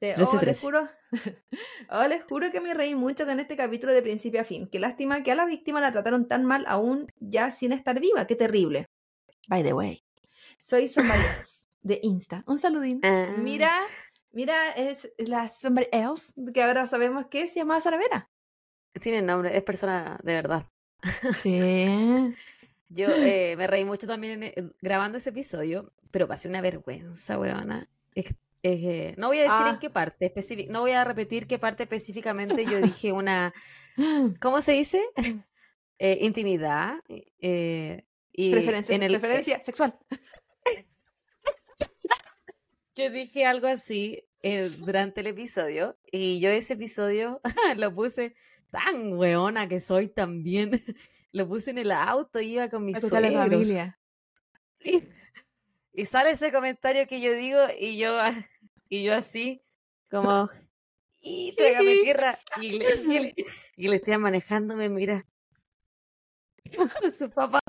De, 0.00 0.14
13, 0.14 0.22
oh, 0.22 0.32
les 0.32 0.40
13. 0.40 0.66
juro, 0.66 0.90
oh, 1.90 2.08
les 2.08 2.24
juro 2.24 2.50
que 2.50 2.60
me 2.60 2.74
reí 2.74 2.94
mucho 2.94 3.24
con 3.24 3.38
este 3.40 3.56
capítulo 3.56 3.92
de 3.92 4.02
principio 4.02 4.40
a 4.40 4.44
fin. 4.44 4.68
Qué 4.68 4.78
lástima 4.78 5.22
que 5.22 5.32
a 5.32 5.34
la 5.34 5.46
víctima 5.46 5.80
la 5.80 5.92
trataron 5.92 6.28
tan 6.28 6.44
mal 6.44 6.64
aún 6.66 7.06
ya 7.20 7.50
sin 7.50 7.72
estar 7.72 8.00
viva. 8.00 8.26
Qué 8.26 8.36
terrible. 8.36 8.86
By 9.48 9.62
the 9.62 9.72
way, 9.72 10.04
soy 10.62 10.88
somebody 10.88 11.20
de 11.82 12.00
Insta. 12.02 12.44
Un 12.46 12.58
saludín. 12.58 13.00
Ah. 13.02 13.34
Mira, 13.38 13.70
Mira, 14.32 14.72
es 14.72 15.08
la 15.18 15.48
Somebody 15.48 15.86
Else, 15.92 16.32
que 16.54 16.62
ahora 16.62 16.86
sabemos 16.86 17.26
que 17.26 17.46
se 17.46 17.56
llama 17.56 17.80
Saravera. 17.80 18.30
Tiene 19.00 19.22
nombre, 19.22 19.56
es 19.56 19.62
persona 19.62 20.18
de 20.22 20.34
verdad. 20.34 20.66
Sí. 21.42 21.86
Yo 22.88 23.08
eh, 23.08 23.54
me 23.56 23.66
reí 23.66 23.84
mucho 23.84 24.06
también 24.06 24.42
en- 24.42 24.52
en- 24.54 24.74
grabando 24.82 25.16
ese 25.18 25.30
episodio, 25.30 25.92
pero 26.10 26.28
pasé 26.28 26.48
una 26.48 26.60
vergüenza, 26.60 27.38
weona. 27.38 27.88
Es- 28.14 28.34
es, 28.62 28.84
eh, 28.84 29.14
no 29.18 29.28
voy 29.28 29.38
a 29.38 29.42
decir 29.42 29.58
Ah. 29.60 29.70
en 29.70 29.78
qué 29.78 29.90
parte, 29.90 30.32
específic- 30.32 30.68
no 30.68 30.80
voy 30.80 30.92
a 30.92 31.02
repetir 31.04 31.46
qué 31.46 31.58
parte 31.58 31.82
específicamente 31.84 32.64
yo 32.64 32.78
dije 32.96 33.12
una, 33.12 33.52
¿cómo 34.40 34.60
se 34.60 34.72
dice? 34.72 35.02
Eh, 36.04 36.18
intimidad. 36.22 36.96
eh, 37.08 38.04
y 38.32 38.50
Preferencia, 38.50 38.96
en 38.96 39.04
el, 39.04 39.14
eh, 39.14 39.20
preferencia 39.20 39.62
sexual. 39.62 39.96
Yo 42.94 43.10
dije 43.10 43.46
algo 43.46 43.68
así 43.68 44.24
eh, 44.42 44.68
durante 44.78 45.20
el 45.20 45.28
episodio 45.28 45.98
y 46.10 46.40
yo 46.40 46.50
ese 46.50 46.74
episodio 46.74 47.40
lo 47.76 47.92
puse 47.92 48.34
tan 48.70 49.14
weona 49.14 49.68
que 49.68 49.80
soy 49.80 50.08
también. 50.08 50.70
Lo 51.34 51.48
puse 51.48 51.70
en 51.70 51.78
el 51.78 51.92
auto, 51.92 52.40
iba 52.40 52.68
con 52.68 52.84
mis 52.84 53.02
la 53.10 53.30
suegros. 53.30 53.32
familia. 53.32 53.98
Y, 54.84 55.02
y 55.94 56.04
sale 56.04 56.32
ese 56.32 56.52
comentario 56.52 57.06
que 57.06 57.22
yo 57.22 57.32
digo 57.34 57.58
y 57.80 57.96
yo 57.96 58.18
ah, 58.20 58.34
y 58.90 59.02
yo 59.02 59.14
así 59.14 59.62
como 60.10 60.50
y 61.20 61.54
trágame 61.56 61.96
tierra 62.02 62.38
y 62.60 62.70
le, 62.78 62.84
y 62.96 63.18
le, 63.20 63.34
y 63.76 63.88
le 63.88 63.96
estoy 63.96 64.18
manejando 64.18 64.76
me 64.76 64.90
mira 64.90 65.24
con 66.76 67.10
su 67.10 67.30
papá 67.30 67.60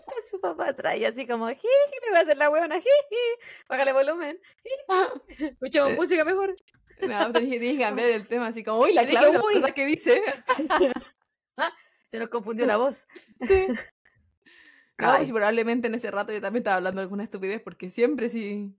con 0.06 0.16
su 0.28 0.40
papá 0.40 0.68
atrás 0.68 0.96
y 0.96 1.04
así 1.04 1.26
como 1.26 1.48
jiji 1.48 1.66
me 2.06 2.12
va 2.12 2.18
a 2.18 2.22
hacer 2.22 2.36
la 2.36 2.50
huevona 2.50 2.76
jiji 2.76 3.22
bájale 3.68 3.92
volumen 3.92 4.40
escuchamos 5.38 5.92
Eh. 5.92 5.96
música 5.96 6.24
mejor 6.24 6.54
No, 7.00 7.32
tenés 7.32 7.50
que 7.50 7.60
que 7.60 7.78
cambiar 7.78 8.08
el 8.10 8.26
tema 8.26 8.46
así 8.48 8.64
como, 8.64 8.80
uy, 8.80 8.94
la 8.94 9.04
cosas 9.06 9.72
que 9.74 9.84
dice. 9.86 10.22
se 12.08 12.18
nos 12.18 12.28
confundió 12.28 12.66
la 12.66 12.76
voz 12.78 13.06
Sí. 13.46 13.66
No, 14.98 15.14
pues 15.18 15.30
probablemente 15.30 15.88
en 15.88 15.94
ese 15.94 16.10
rato 16.10 16.32
yo 16.32 16.40
también 16.40 16.60
estaba 16.62 16.76
hablando 16.76 17.00
de 17.00 17.02
alguna 17.02 17.22
estupidez, 17.24 17.60
porque 17.60 17.90
siempre 17.90 18.30
si 18.30 18.74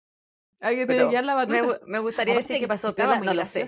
alguien 0.60 0.88
tiene 0.88 1.10
que 1.10 1.16
dar 1.16 1.26
la 1.26 1.36
me, 1.46 1.62
batuta. 1.62 1.80
gu- 1.80 1.88
me 1.88 2.00
gustaría 2.00 2.34
decir 2.36 2.60
que 2.60 2.68
pasó 2.68 2.90
estaba 2.90 3.14
piola 3.20 3.26
no 3.26 3.34
lo 3.40 3.46
sé 3.46 3.66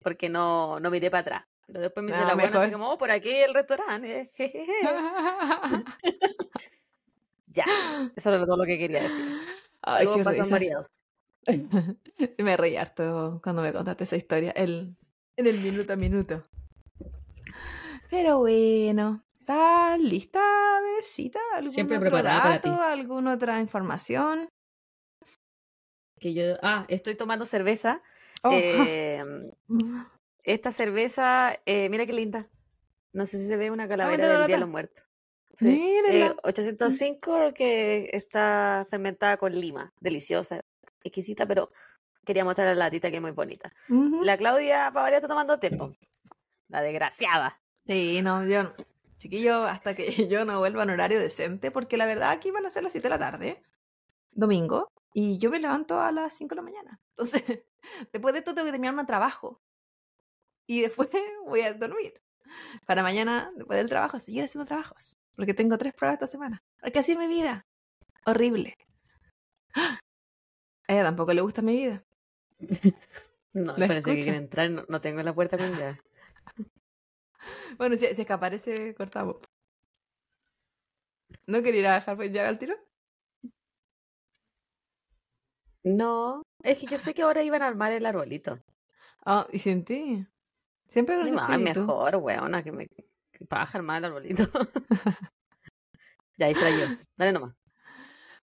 porque 0.00 0.28
no 0.28 0.78
no 0.80 0.90
miré 0.90 1.10
para 1.10 1.20
atrás 1.22 1.44
pero 1.66 1.80
después 1.80 2.04
me 2.04 2.10
hice 2.10 2.20
Ah, 2.20 2.26
la 2.26 2.34
buena 2.34 2.60
así 2.60 2.70
como 2.70 2.90
oh, 2.92 2.98
por 2.98 3.10
aquí 3.10 3.30
el 3.30 3.54
restaurante 3.54 4.20
eh, 4.20 4.30
jejeje". 4.34 4.72
Ya 7.58 7.64
eso 8.16 8.30
era 8.30 8.44
todo 8.44 8.56
lo 8.56 8.64
que 8.64 8.78
quería 8.78 9.02
decir 9.02 9.24
Ay, 9.82 10.04
Luego 10.04 10.18
qué 10.18 10.24
pasan 10.24 10.50
variados 10.50 10.86
Me 12.38 12.56
reí 12.56 12.76
harto 12.76 13.40
cuando 13.42 13.62
me 13.62 13.72
contaste 13.72 14.04
esa 14.04 14.16
historia, 14.16 14.50
el, 14.50 14.96
en 15.36 15.46
el 15.46 15.60
minuto 15.60 15.92
a 15.94 15.96
minuto. 15.96 16.44
Pero 18.10 18.40
bueno, 18.40 19.24
¿estás 19.38 19.98
lista, 19.98 20.40
besita? 20.96 21.38
¿Algún 21.54 21.72
Siempre 21.72 21.98
preparada 22.00 22.42
para 22.42 22.60
ti. 22.60 22.68
¿Alguna 22.68 23.32
otra 23.32 23.60
información? 23.60 24.50
que 26.18 26.34
yo 26.34 26.56
ah 26.62 26.84
estoy 26.88 27.14
tomando 27.14 27.44
cerveza 27.44 28.02
Oh. 28.44 28.50
Eh, 28.52 29.20
esta 30.44 30.70
cerveza 30.70 31.58
eh, 31.66 31.88
mira 31.90 32.06
qué 32.06 32.12
linda 32.12 32.48
no 33.12 33.26
sé 33.26 33.36
si 33.36 33.48
se 33.48 33.56
ve 33.56 33.70
una 33.70 33.88
calavera 33.88 34.16
mira 34.16 34.28
la 34.28 34.38
del 34.38 34.46
Día 34.46 34.56
de 34.56 34.60
los 34.60 34.68
Muertos 34.68 35.04
Sí, 35.58 35.66
Mírenla. 35.68 36.26
eh, 36.26 36.36
805 36.44 37.52
que 37.54 38.10
está 38.12 38.86
fermentada 38.90 39.36
con 39.36 39.52
lima, 39.58 39.92
deliciosa, 40.00 40.60
exquisita, 41.02 41.46
pero 41.46 41.70
quería 42.24 42.44
mostrar 42.44 42.68
la 42.68 42.74
latita 42.74 43.10
que 43.10 43.16
es 43.16 43.22
muy 43.22 43.32
bonita. 43.32 43.72
La 44.22 44.36
Claudia 44.36 44.90
Pavaria 44.92 45.16
está 45.18 45.28
tomando 45.28 45.58
tiempo. 45.58 45.92
La 46.68 46.82
desgraciada. 46.82 47.60
Sí, 47.86 48.20
no, 48.22 48.46
yo 48.46 48.64
no. 48.64 48.74
Chiquillo, 49.18 49.64
hasta 49.64 49.94
que 49.94 50.10
yo 50.28 50.44
no 50.44 50.58
vuelva 50.60 50.84
en 50.84 50.90
horario 50.90 51.18
decente, 51.18 51.70
porque 51.70 51.96
la 51.96 52.06
verdad 52.06 52.30
aquí 52.30 52.50
van 52.50 52.66
a 52.66 52.70
ser 52.70 52.84
las 52.84 52.92
7 52.92 53.06
de 53.06 53.10
la 53.10 53.18
tarde, 53.18 53.62
domingo, 54.30 54.92
y 55.12 55.38
yo 55.38 55.50
me 55.50 55.58
levanto 55.58 56.00
a 56.00 56.12
las 56.12 56.34
5 56.34 56.50
de 56.50 56.56
la 56.56 56.62
mañana. 56.62 57.00
Entonces, 57.10 57.42
después 58.12 58.32
de 58.32 58.40
esto 58.40 58.54
tengo 58.54 58.66
que 58.66 58.72
terminar 58.72 58.94
un 58.94 59.06
trabajo. 59.06 59.60
Y 60.66 60.82
después 60.82 61.08
voy 61.46 61.62
a 61.62 61.72
dormir. 61.72 62.20
Para 62.86 63.02
mañana, 63.02 63.50
después 63.56 63.76
del 63.78 63.88
trabajo, 63.88 64.20
seguir 64.20 64.44
haciendo 64.44 64.66
trabajos. 64.66 65.17
Porque 65.38 65.54
tengo 65.54 65.78
tres 65.78 65.94
pruebas 65.94 66.14
esta 66.14 66.26
semana. 66.26 66.64
Porque 66.80 66.98
así 66.98 67.12
es 67.12 67.18
mi 67.18 67.28
vida. 67.28 67.64
Horrible. 68.26 68.76
¡Ah! 69.72 70.00
A 70.88 70.92
ella 70.92 71.04
tampoco 71.04 71.32
le 71.32 71.42
gusta 71.42 71.62
mi 71.62 71.76
vida. 71.76 72.04
No, 73.52 73.76
parece 73.76 74.14
que 74.14 74.20
quiere 74.20 74.38
entrar, 74.38 74.70
no, 74.70 74.84
no 74.88 75.00
tengo 75.00 75.22
la 75.22 75.34
puerta 75.34 75.56
con 75.56 75.70
llave. 75.70 76.00
Bueno, 77.78 77.96
si, 77.96 78.06
si 78.14 78.22
es 78.22 78.26
que 78.26 78.32
aparece, 78.32 78.94
cortamos. 78.94 79.36
¿No 81.46 81.62
quería 81.62 81.80
ir 81.80 81.86
a 81.86 81.94
dejar 81.94 82.16
pues, 82.16 82.32
ya 82.32 82.48
al 82.48 82.58
tiro? 82.58 82.74
No, 85.84 86.42
es 86.62 86.78
que 86.78 86.86
yo 86.86 86.98
sé 86.98 87.14
que 87.14 87.22
ahora 87.22 87.42
iban 87.42 87.62
a 87.62 87.68
armar 87.68 87.92
el 87.92 88.06
arbolito. 88.06 88.58
Ah, 89.24 89.46
y 89.52 89.60
sin 89.60 89.84
ti. 89.84 90.26
Siempre 90.88 91.14
espíritu. 91.22 91.80
mejor, 91.80 92.16
weona, 92.16 92.62
que 92.62 92.72
me 92.72 92.86
que 93.38 93.44
paja 93.46 93.78
armar 93.78 93.98
el 93.98 94.04
arbolito. 94.06 94.44
ya, 96.36 96.46
ahí 96.46 96.54
será 96.54 96.70
yo. 96.70 96.86
Dale 97.16 97.32
nomás. 97.32 97.54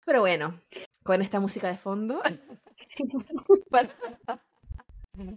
Pero 0.04 0.20
bueno, 0.20 0.60
con 1.02 1.22
esta 1.22 1.40
música 1.40 1.68
de 1.68 1.78
fondo, 1.78 2.20
para, 3.70 3.88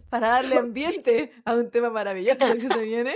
para 0.09 0.27
darle 0.29 0.57
ambiente 0.57 1.31
a 1.45 1.55
un 1.55 1.71
tema 1.71 1.89
maravilloso 1.89 2.53
que 2.55 2.67
se 2.67 2.77
viene, 2.79 3.15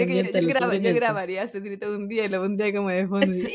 yo, 0.00 0.06
que- 0.06 0.14
yo 0.42 0.48
graba- 0.48 0.74
yo 0.76 0.80
grabaría 0.96 1.46
su 1.48 1.60
grito 1.60 1.94
un 1.94 2.08
día 2.08 2.24
y 2.24 2.28
lo 2.28 2.40
pondría 2.42 2.74
como 2.74 2.88
de 2.88 3.06
fondo. 3.06 3.26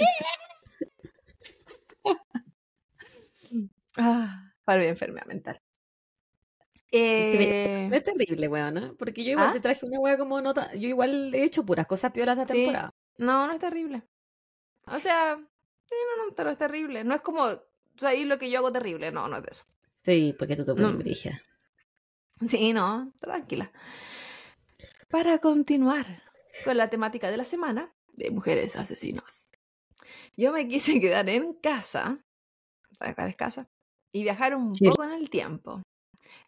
ah, 3.98 4.52
para 4.64 4.82
mi 4.82 4.88
enfermedad 4.88 5.26
mental. 5.26 5.62
Eh, 6.92 7.88
No 7.90 7.96
es 7.96 8.04
terrible, 8.04 8.48
weona, 8.48 8.94
porque 8.98 9.24
yo 9.24 9.32
igual 9.32 9.50
¿Ah? 9.50 9.52
te 9.52 9.60
traje 9.60 9.86
una 9.86 10.00
wea 10.00 10.18
como 10.18 10.42
nota. 10.42 10.74
Yo 10.74 10.88
igual 10.88 11.34
he 11.36 11.44
hecho 11.44 11.66
puras 11.66 11.86
cosas 11.88 12.12
piolas 12.12 12.38
esta 12.40 12.54
Sí. 12.54 12.62
temporada. 12.62 12.90
No, 13.18 13.48
no 13.48 13.54
es 13.54 13.60
terrible. 13.60 14.04
O 14.88 15.00
sea, 15.00 15.36
no, 15.36 16.26
no, 16.26 16.36
pero 16.36 16.50
es 16.52 16.58
terrible. 16.58 17.04
No 17.04 17.14
es 17.16 17.22
como, 17.22 17.44
o 17.44 17.62
sea, 17.98 18.10
ahí 18.10 18.26
lo 18.26 18.40
que 18.40 18.50
yo 18.50 18.60
hago 18.60 18.72
terrible. 18.72 19.12
No, 19.12 19.28
no 19.28 19.38
es 19.38 19.44
de 19.44 19.50
eso. 19.52 19.66
Sí, 20.04 20.36
porque 20.38 20.56
tú 20.56 20.64
te 20.66 20.72
No. 20.72 20.78
pones 20.78 20.98
brígida. 20.98 21.42
Sí, 22.48 22.74
no, 22.74 23.12
tranquila. 23.20 23.72
Para 25.10 25.40
continuar 25.40 26.24
con 26.64 26.78
la 26.78 26.90
temática 26.90 27.30
de 27.30 27.38
la 27.38 27.46
semana 27.46 27.94
de 28.14 28.32
mujeres 28.32 28.76
asesinos. 28.76 29.50
Yo 30.38 30.52
me 30.54 30.68
quise 30.68 30.94
quedar 31.02 31.30
en 31.30 31.54
casa, 31.54 32.24
¿sabes 32.98 33.16
cuál 33.16 33.30
es 33.30 33.36
casa? 33.36 33.70
Y 34.12 34.24
viajar 34.24 34.56
un 34.56 34.74
poco 34.74 35.04
en 35.04 35.12
el 35.12 35.30
tiempo. 35.30 35.84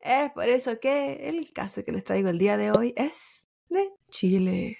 Es 0.01 0.31
por 0.31 0.49
eso 0.49 0.79
que 0.79 1.29
el 1.29 1.51
caso 1.53 1.83
que 1.83 1.91
les 1.91 2.03
traigo 2.03 2.29
el 2.29 2.37
día 2.37 2.57
de 2.57 2.71
hoy 2.71 2.93
es 2.97 3.49
de 3.69 3.89
Chile. 4.09 4.79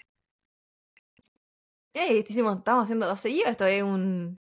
Ey, 1.93 2.25
hicimos- 2.27 2.57
estamos 2.60 2.84
haciendo 2.86 3.05
dos 3.07 3.19
seguidos, 3.19 3.51
esto 3.51 3.65
es 3.65 3.84
un... 3.84 4.39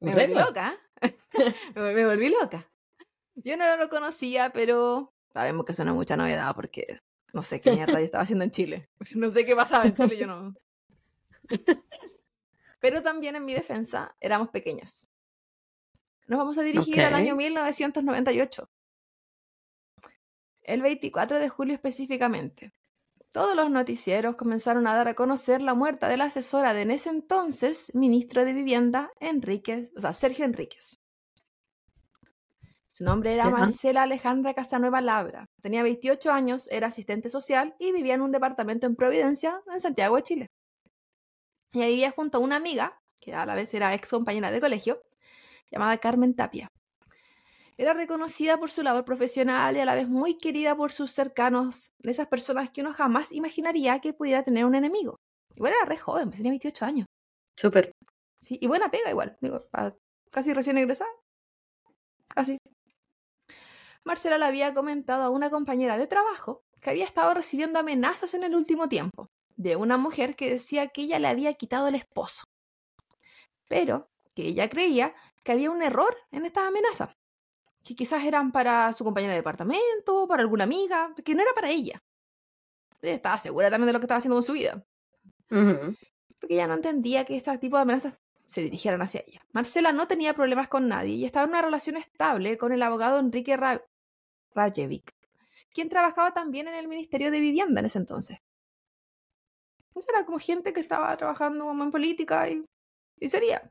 Me 0.00 0.14
volví 0.14 0.34
loca. 0.34 0.76
me, 1.02 1.80
vol- 1.82 1.94
me 1.94 2.06
volví 2.06 2.28
loca. 2.30 2.68
Yo 3.36 3.56
no 3.56 3.76
lo 3.76 3.88
conocía, 3.88 4.50
pero 4.50 5.12
sabemos 5.32 5.64
que 5.64 5.72
es 5.72 5.84
mucha 5.84 6.16
novedad 6.16 6.54
porque 6.54 6.98
no 7.32 7.42
sé 7.42 7.60
qué 7.60 7.72
mierda 7.72 7.98
yo 7.98 8.04
estaba 8.06 8.22
haciendo 8.22 8.44
en 8.44 8.50
Chile. 8.50 8.88
No 9.14 9.28
sé 9.30 9.44
qué 9.44 9.54
pasaba 9.54 9.84
en 9.86 9.94
Chile, 9.94 10.16
yo 10.16 10.26
no. 10.26 10.54
Pero 12.80 13.02
también 13.02 13.34
en 13.34 13.44
mi 13.44 13.54
defensa 13.54 14.14
éramos 14.20 14.50
pequeñas. 14.50 15.10
Nos 16.26 16.38
vamos 16.38 16.58
a 16.58 16.62
dirigir 16.62 17.00
al 17.00 17.14
año 17.14 17.34
1998. 17.34 18.68
El 20.64 20.82
24 20.82 21.38
de 21.38 21.48
julio 21.48 21.74
específicamente. 21.74 22.72
Todos 23.32 23.54
los 23.54 23.70
noticieros 23.70 24.36
comenzaron 24.36 24.86
a 24.86 24.94
dar 24.94 25.08
a 25.08 25.14
conocer 25.14 25.60
la 25.60 25.74
muerte 25.74 26.06
de 26.06 26.16
la 26.16 26.26
asesora 26.26 26.72
de 26.72 26.82
en 26.82 26.90
ese 26.90 27.10
entonces 27.10 27.90
ministro 27.94 28.44
de 28.44 28.52
Vivienda, 28.52 29.10
Enríquez, 29.20 29.92
o 29.96 30.00
sea, 30.00 30.12
Sergio 30.12 30.44
Enríquez. 30.44 31.00
Su 32.90 33.04
nombre 33.04 33.34
era. 33.34 33.50
Marcela 33.50 34.04
Alejandra 34.04 34.54
Casanueva 34.54 35.00
Labra. 35.00 35.46
Tenía 35.60 35.82
28 35.82 36.30
años, 36.30 36.68
era 36.70 36.86
asistente 36.86 37.28
social 37.28 37.74
y 37.80 37.90
vivía 37.90 38.14
en 38.14 38.22
un 38.22 38.30
departamento 38.30 38.86
en 38.86 38.94
Providencia, 38.94 39.60
en 39.70 39.80
Santiago 39.80 40.16
de 40.16 40.22
Chile. 40.22 40.46
Ella 41.72 41.88
vivía 41.88 42.12
junto 42.12 42.38
a 42.38 42.40
una 42.40 42.54
amiga, 42.54 43.00
que 43.20 43.34
a 43.34 43.44
la 43.44 43.56
vez 43.56 43.74
era 43.74 43.94
ex 43.94 44.10
compañera 44.10 44.52
de 44.52 44.60
colegio, 44.60 45.02
llamada 45.72 45.98
Carmen 45.98 46.36
Tapia. 46.36 46.68
Era 47.76 47.92
reconocida 47.92 48.58
por 48.58 48.70
su 48.70 48.82
labor 48.82 49.04
profesional 49.04 49.76
y 49.76 49.80
a 49.80 49.84
la 49.84 49.94
vez 49.94 50.08
muy 50.08 50.36
querida 50.38 50.76
por 50.76 50.92
sus 50.92 51.10
cercanos, 51.10 51.90
de 51.98 52.10
esas 52.12 52.28
personas 52.28 52.70
que 52.70 52.80
uno 52.82 52.92
jamás 52.94 53.32
imaginaría 53.32 54.00
que 54.00 54.12
pudiera 54.12 54.42
tener 54.44 54.64
un 54.64 54.74
enemigo. 54.74 55.16
Igual 55.56 55.72
era 55.72 55.84
re 55.84 55.96
joven, 55.96 56.26
pues 56.28 56.36
tenía 56.38 56.50
28 56.52 56.84
años. 56.84 57.06
Súper. 57.56 57.92
Sí, 58.40 58.58
y 58.60 58.66
buena 58.66 58.90
pega 58.90 59.10
igual, 59.10 59.36
digo, 59.40 59.60
pa- 59.70 59.94
casi 60.30 60.52
recién 60.52 60.78
egresada. 60.78 61.10
Casi. 62.28 62.58
Marcela 64.04 64.38
le 64.38 64.44
había 64.44 64.74
comentado 64.74 65.22
a 65.22 65.30
una 65.30 65.50
compañera 65.50 65.96
de 65.98 66.06
trabajo 66.06 66.62
que 66.80 66.90
había 66.90 67.04
estado 67.04 67.32
recibiendo 67.34 67.78
amenazas 67.78 68.34
en 68.34 68.44
el 68.44 68.54
último 68.54 68.88
tiempo 68.88 69.28
de 69.56 69.76
una 69.76 69.96
mujer 69.96 70.36
que 70.36 70.50
decía 70.50 70.88
que 70.88 71.02
ella 71.02 71.18
le 71.18 71.28
había 71.28 71.54
quitado 71.54 71.88
el 71.88 71.94
esposo, 71.94 72.44
pero 73.68 74.08
que 74.34 74.42
ella 74.42 74.68
creía 74.68 75.14
que 75.42 75.52
había 75.52 75.70
un 75.70 75.80
error 75.82 76.16
en 76.32 76.44
estas 76.44 76.64
amenazas, 76.66 77.14
que 77.84 77.94
quizás 77.94 78.24
eran 78.24 78.50
para 78.50 78.92
su 78.92 79.04
compañera 79.04 79.34
de 79.34 79.40
departamento, 79.40 80.26
para 80.26 80.42
alguna 80.42 80.64
amiga, 80.64 81.14
que 81.22 81.34
no 81.34 81.42
era 81.42 81.52
para 81.54 81.68
ella. 81.68 82.02
Ella 83.02 83.14
estaba 83.14 83.38
segura 83.38 83.70
también 83.70 83.88
de 83.88 83.92
lo 83.92 84.00
que 84.00 84.06
estaba 84.06 84.18
haciendo 84.18 84.36
con 84.36 84.42
su 84.42 84.54
vida. 84.54 84.82
Porque 85.48 86.54
ella 86.54 86.66
no 86.66 86.74
entendía 86.74 87.24
que 87.24 87.36
este 87.36 87.56
tipo 87.58 87.76
de 87.76 87.82
amenazas 87.82 88.14
se 88.46 88.62
dirigieran 88.62 89.02
hacia 89.02 89.22
ella. 89.26 89.44
Marcela 89.52 89.92
no 89.92 90.08
tenía 90.08 90.34
problemas 90.34 90.68
con 90.68 90.88
nadie 90.88 91.14
y 91.14 91.24
estaba 91.26 91.44
en 91.44 91.50
una 91.50 91.62
relación 91.62 91.96
estable 91.96 92.56
con 92.56 92.72
el 92.72 92.82
abogado 92.82 93.18
Enrique 93.18 93.58
Rajevic, 94.54 95.14
quien 95.72 95.88
trabajaba 95.90 96.32
también 96.32 96.68
en 96.68 96.74
el 96.74 96.88
Ministerio 96.88 97.30
de 97.30 97.40
Vivienda 97.40 97.80
en 97.80 97.86
ese 97.86 97.98
entonces. 97.98 98.38
Entonces 99.88 100.08
era 100.08 100.24
como 100.24 100.38
gente 100.38 100.72
que 100.72 100.80
estaba 100.80 101.14
trabajando 101.16 101.66
como 101.66 101.84
en 101.84 101.90
política 101.90 102.48
y, 102.48 102.64
y 103.20 103.28
sería. 103.28 103.70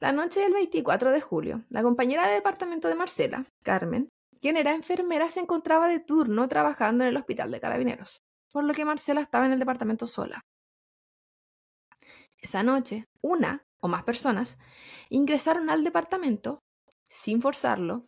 La 0.00 0.12
noche 0.12 0.40
del 0.40 0.52
24 0.52 1.10
de 1.10 1.20
julio, 1.20 1.64
la 1.70 1.82
compañera 1.82 2.28
de 2.28 2.34
departamento 2.34 2.86
de 2.86 2.94
Marcela, 2.94 3.46
Carmen, 3.64 4.08
quien 4.40 4.56
era 4.56 4.72
enfermera, 4.72 5.28
se 5.28 5.40
encontraba 5.40 5.88
de 5.88 5.98
turno 5.98 6.46
trabajando 6.48 7.02
en 7.02 7.10
el 7.10 7.16
hospital 7.16 7.50
de 7.50 7.60
carabineros, 7.60 8.22
por 8.52 8.62
lo 8.62 8.74
que 8.74 8.84
Marcela 8.84 9.20
estaba 9.20 9.46
en 9.46 9.52
el 9.52 9.58
departamento 9.58 10.06
sola. 10.06 10.44
Esa 12.40 12.62
noche, 12.62 13.06
una 13.22 13.64
o 13.80 13.88
más 13.88 14.04
personas 14.04 14.58
ingresaron 15.08 15.68
al 15.68 15.82
departamento 15.82 16.60
sin 17.08 17.42
forzarlo. 17.42 18.06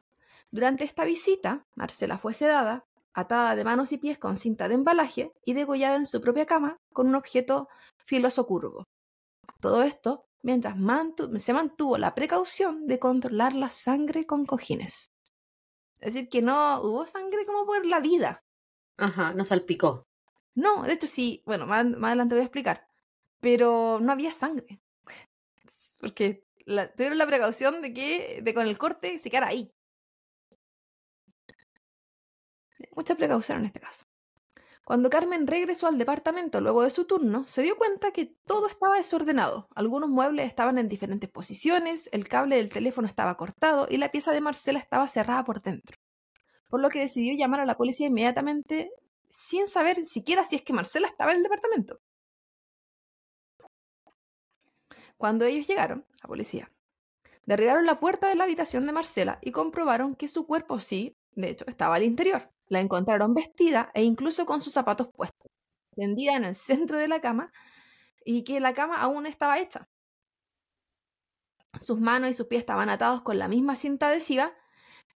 Durante 0.52 0.84
esta 0.84 1.04
visita, 1.04 1.66
Marcela 1.74 2.18
fue 2.18 2.34
sedada, 2.34 2.84
atada 3.14 3.56
de 3.56 3.64
manos 3.64 3.90
y 3.90 3.98
pies 3.98 4.16
con 4.16 4.36
cinta 4.36 4.68
de 4.68 4.74
embalaje 4.74 5.32
y 5.44 5.54
degollada 5.54 5.96
en 5.96 6.06
su 6.06 6.20
propia 6.20 6.46
cama 6.46 6.76
con 6.92 7.08
un 7.08 7.16
objeto 7.16 7.68
filoso 7.98 8.46
curvo. 8.46 8.84
Todo 9.60 9.82
esto 9.82 10.29
mientras 10.42 10.76
se 11.36 11.52
mantuvo 11.52 11.98
la 11.98 12.14
precaución 12.14 12.86
de 12.86 12.98
controlar 12.98 13.54
la 13.54 13.70
sangre 13.70 14.26
con 14.26 14.46
cojines. 14.46 15.10
Es 16.00 16.14
decir, 16.14 16.28
que 16.28 16.42
no 16.42 16.80
hubo 16.80 17.06
sangre 17.06 17.44
como 17.44 17.66
por 17.66 17.84
la 17.84 18.00
vida. 18.00 18.42
Ajá, 18.96 19.32
no 19.34 19.44
salpicó. 19.44 20.06
No, 20.54 20.82
de 20.82 20.94
hecho 20.94 21.06
sí, 21.06 21.42
bueno, 21.46 21.66
más, 21.66 21.84
adelante 21.84 22.34
voy 22.34 22.42
a 22.42 22.44
explicar. 22.44 22.86
Pero 23.40 23.98
no 24.00 24.12
había 24.12 24.32
sangre. 24.32 24.80
Porque 26.00 26.44
tuvieron 26.96 27.18
la 27.18 27.26
precaución 27.26 27.82
de 27.82 27.92
que 27.92 28.40
de 28.42 28.54
con 28.54 28.66
el 28.66 28.78
corte 28.78 29.18
se 29.18 29.30
quedara 29.30 29.48
ahí. 29.48 29.72
Mucha 32.92 33.14
precaución 33.14 33.58
en 33.58 33.66
este 33.66 33.80
caso. 33.80 34.09
Cuando 34.90 35.08
Carmen 35.08 35.46
regresó 35.46 35.86
al 35.86 35.98
departamento 35.98 36.60
luego 36.60 36.82
de 36.82 36.90
su 36.90 37.04
turno, 37.04 37.46
se 37.46 37.62
dio 37.62 37.76
cuenta 37.76 38.10
que 38.10 38.34
todo 38.44 38.66
estaba 38.66 38.96
desordenado. 38.96 39.68
Algunos 39.76 40.10
muebles 40.10 40.48
estaban 40.48 40.78
en 40.78 40.88
diferentes 40.88 41.30
posiciones, 41.30 42.08
el 42.10 42.26
cable 42.26 42.56
del 42.56 42.72
teléfono 42.72 43.06
estaba 43.06 43.36
cortado 43.36 43.86
y 43.88 43.98
la 43.98 44.10
pieza 44.10 44.32
de 44.32 44.40
Marcela 44.40 44.80
estaba 44.80 45.06
cerrada 45.06 45.44
por 45.44 45.62
dentro. 45.62 45.96
Por 46.68 46.80
lo 46.80 46.88
que 46.88 46.98
decidió 46.98 47.32
llamar 47.38 47.60
a 47.60 47.66
la 47.66 47.76
policía 47.76 48.08
inmediatamente 48.08 48.90
sin 49.28 49.68
saber 49.68 50.04
siquiera 50.06 50.44
si 50.44 50.56
es 50.56 50.62
que 50.62 50.72
Marcela 50.72 51.06
estaba 51.06 51.30
en 51.30 51.36
el 51.36 51.44
departamento. 51.44 52.00
Cuando 55.16 55.44
ellos 55.44 55.68
llegaron, 55.68 56.04
la 56.20 56.26
policía, 56.26 56.72
derribaron 57.46 57.86
la 57.86 58.00
puerta 58.00 58.28
de 58.28 58.34
la 58.34 58.42
habitación 58.42 58.86
de 58.86 58.92
Marcela 58.92 59.38
y 59.40 59.52
comprobaron 59.52 60.16
que 60.16 60.26
su 60.26 60.48
cuerpo 60.48 60.80
sí, 60.80 61.16
de 61.36 61.50
hecho, 61.50 61.64
estaba 61.68 61.94
al 61.94 62.02
interior. 62.02 62.50
La 62.70 62.80
encontraron 62.80 63.34
vestida 63.34 63.90
e 63.92 64.02
incluso 64.02 64.46
con 64.46 64.62
sus 64.62 64.72
zapatos 64.72 65.08
puestos, 65.12 65.50
tendida 65.94 66.36
en 66.36 66.44
el 66.44 66.54
centro 66.54 66.96
de 66.98 67.08
la 67.08 67.20
cama 67.20 67.52
y 68.24 68.44
que 68.44 68.60
la 68.60 68.72
cama 68.72 68.96
aún 68.96 69.26
estaba 69.26 69.58
hecha. 69.58 69.88
Sus 71.80 72.00
manos 72.00 72.30
y 72.30 72.34
sus 72.34 72.46
pies 72.46 72.60
estaban 72.60 72.88
atados 72.88 73.22
con 73.22 73.38
la 73.38 73.48
misma 73.48 73.74
cinta 73.74 74.08
adhesiva 74.08 74.54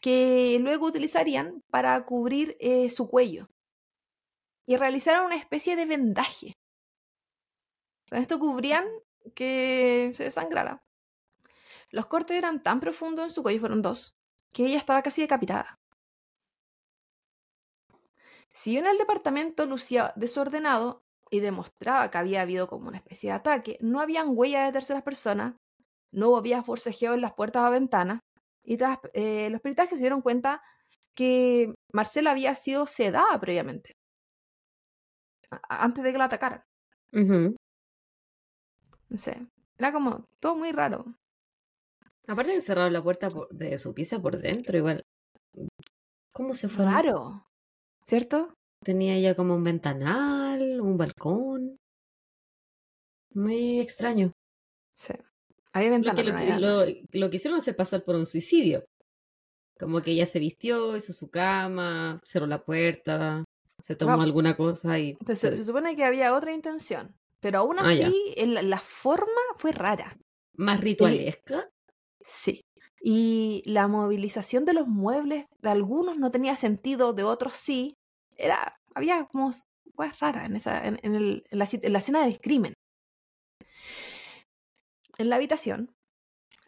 que 0.01 0.59
luego 0.61 0.87
utilizarían 0.87 1.63
para 1.71 2.05
cubrir 2.07 2.57
eh, 2.61 2.89
su 2.89 3.09
cuello 3.09 3.49
y 4.67 4.77
realizaron 4.77 5.27
una 5.27 5.37
especie 5.37 5.75
de 5.75 5.87
vendaje. 5.87 6.57
Con 8.09 8.21
esto 8.21 8.39
cubrían 8.39 8.85
que 9.35 10.13
se 10.15 10.25
desangrara. 10.25 10.85
Los 11.91 12.07
cortes 12.07 12.37
eran 12.37 12.63
tan 12.63 12.79
profundos 12.79 13.25
en 13.25 13.31
su 13.31 13.43
cuello, 13.43 13.59
fueron 13.59 13.83
dos, 13.83 14.15
que 14.53 14.67
ella 14.67 14.79
estaba 14.79 15.03
casi 15.03 15.23
decapitada. 15.23 15.80
Si 18.53 18.73
bien 18.73 18.87
el 18.87 18.99
departamento 18.99 19.67
lucía 19.67 20.13
desordenado 20.17 21.03
y 21.31 21.41
demostraba 21.41 22.11
que 22.11 22.19
había 22.19 22.43
habido 22.43 22.69
como 22.69 22.89
una 22.89 22.99
especie 22.99 23.31
de 23.31 23.37
ataque, 23.37 23.79
no 23.81 24.01
habían 24.01 24.29
huellas 24.31 24.67
de 24.67 24.73
terceras 24.73 25.03
personas, 25.03 25.55
no 26.13 26.37
había 26.37 26.63
forcejeo 26.63 27.15
en 27.15 27.21
las 27.21 27.35
puertas 27.35 27.67
o 27.67 27.71
ventanas, 27.71 28.21
y 28.65 28.77
tras 28.77 28.99
eh, 29.15 29.49
los 29.51 29.61
peritajes 29.61 29.99
se 29.99 30.03
dieron 30.03 30.23
cuenta 30.23 30.63
que 31.15 31.75
Marcela 31.93 32.33
había 32.33 32.55
sido 32.55 32.87
sedada 32.87 33.39
previamente, 33.41 33.93
antes 35.69 36.03
de 36.05 36.13
que 36.13 36.19
la 36.19 36.25
atacaran. 36.25 36.63
No 39.09 39.19
sé, 39.19 39.47
era 39.77 39.93
como 39.93 40.27
todo 40.41 40.57
muy 40.57 40.73
raro. 40.73 41.05
Aparte 42.27 42.53
de 42.53 42.61
cerrar 42.61 42.93
la 42.93 43.03
puerta 43.03 43.31
de 43.51 43.77
su 43.79 43.93
pieza 43.93 44.21
por 44.21 44.39
dentro, 44.39 44.77
igual. 44.77 45.03
¿Cómo 46.33 46.55
se 46.55 46.69
fue? 46.69 46.85
Raro. 46.85 47.50
¿Cierto? 48.11 48.53
Tenía 48.83 49.15
ella 49.15 49.37
como 49.37 49.55
un 49.55 49.63
ventanal, 49.63 50.81
un 50.81 50.97
balcón. 50.97 51.77
Muy 53.35 53.79
extraño. 53.79 54.33
Sí. 54.93 55.15
Había 55.73 55.91
ventanal. 55.91 56.61
Lo, 56.61 56.87
lo, 56.87 57.29
lo, 57.29 57.57
hacer 57.57 57.77
pasar 57.77 58.03
por 58.03 58.17
un 58.17 58.27
suicidio. 58.27 58.85
Como 59.79 60.03
que 60.03 60.11
ella 60.11 60.27
se 60.27 60.41
vistió, 60.41 60.97
hizo 60.97 61.13
su 61.13 61.31
cama, 61.31 62.19
cerró 62.25 62.49
la 62.49 62.65
puerta, 62.65 63.45
se 63.79 63.95
tomó 63.95 64.21
alguna 64.23 64.57
cosa 64.57 64.99
y... 64.99 65.17
se, 65.33 65.63
supone 65.63 65.95
que 65.95 66.03
había 66.03 66.35
otra 66.35 66.51
intención. 66.51 67.15
Pero 67.39 67.61
aún 67.61 67.79
ah, 67.79 67.85
así, 67.85 68.35
la 68.45 68.81
forma 68.81 69.41
fue 69.57 69.71
rara. 69.71 70.19
¿Más 70.55 70.81
ritualesca? 70.81 71.71
sí. 72.25 72.61
Y 73.03 73.63
la 73.67 73.87
movilización 73.87 74.65
de 74.65 74.75
los 74.75 74.89
muebles 74.89 75.47
de 75.63 75.71
algunos 75.71 76.19
no 76.19 76.33
tenía 76.33 76.57
sentido, 76.57 77.15
de 77.15 77.23
otros 77.23 77.55
sí 77.55 77.97
era, 78.41 78.81
había 78.95 79.25
como 79.27 79.53
cosas 79.95 80.21
raras 80.21 80.47
en, 80.47 80.57
esa, 80.57 80.87
en, 80.87 80.99
el, 81.03 81.45
en, 81.51 81.59
la, 81.59 81.69
en 81.71 81.93
la 81.93 81.99
escena 81.99 82.25
del 82.25 82.41
crimen. 82.41 82.75
En 85.19 85.29
la 85.29 85.37
habitación, 85.37 85.95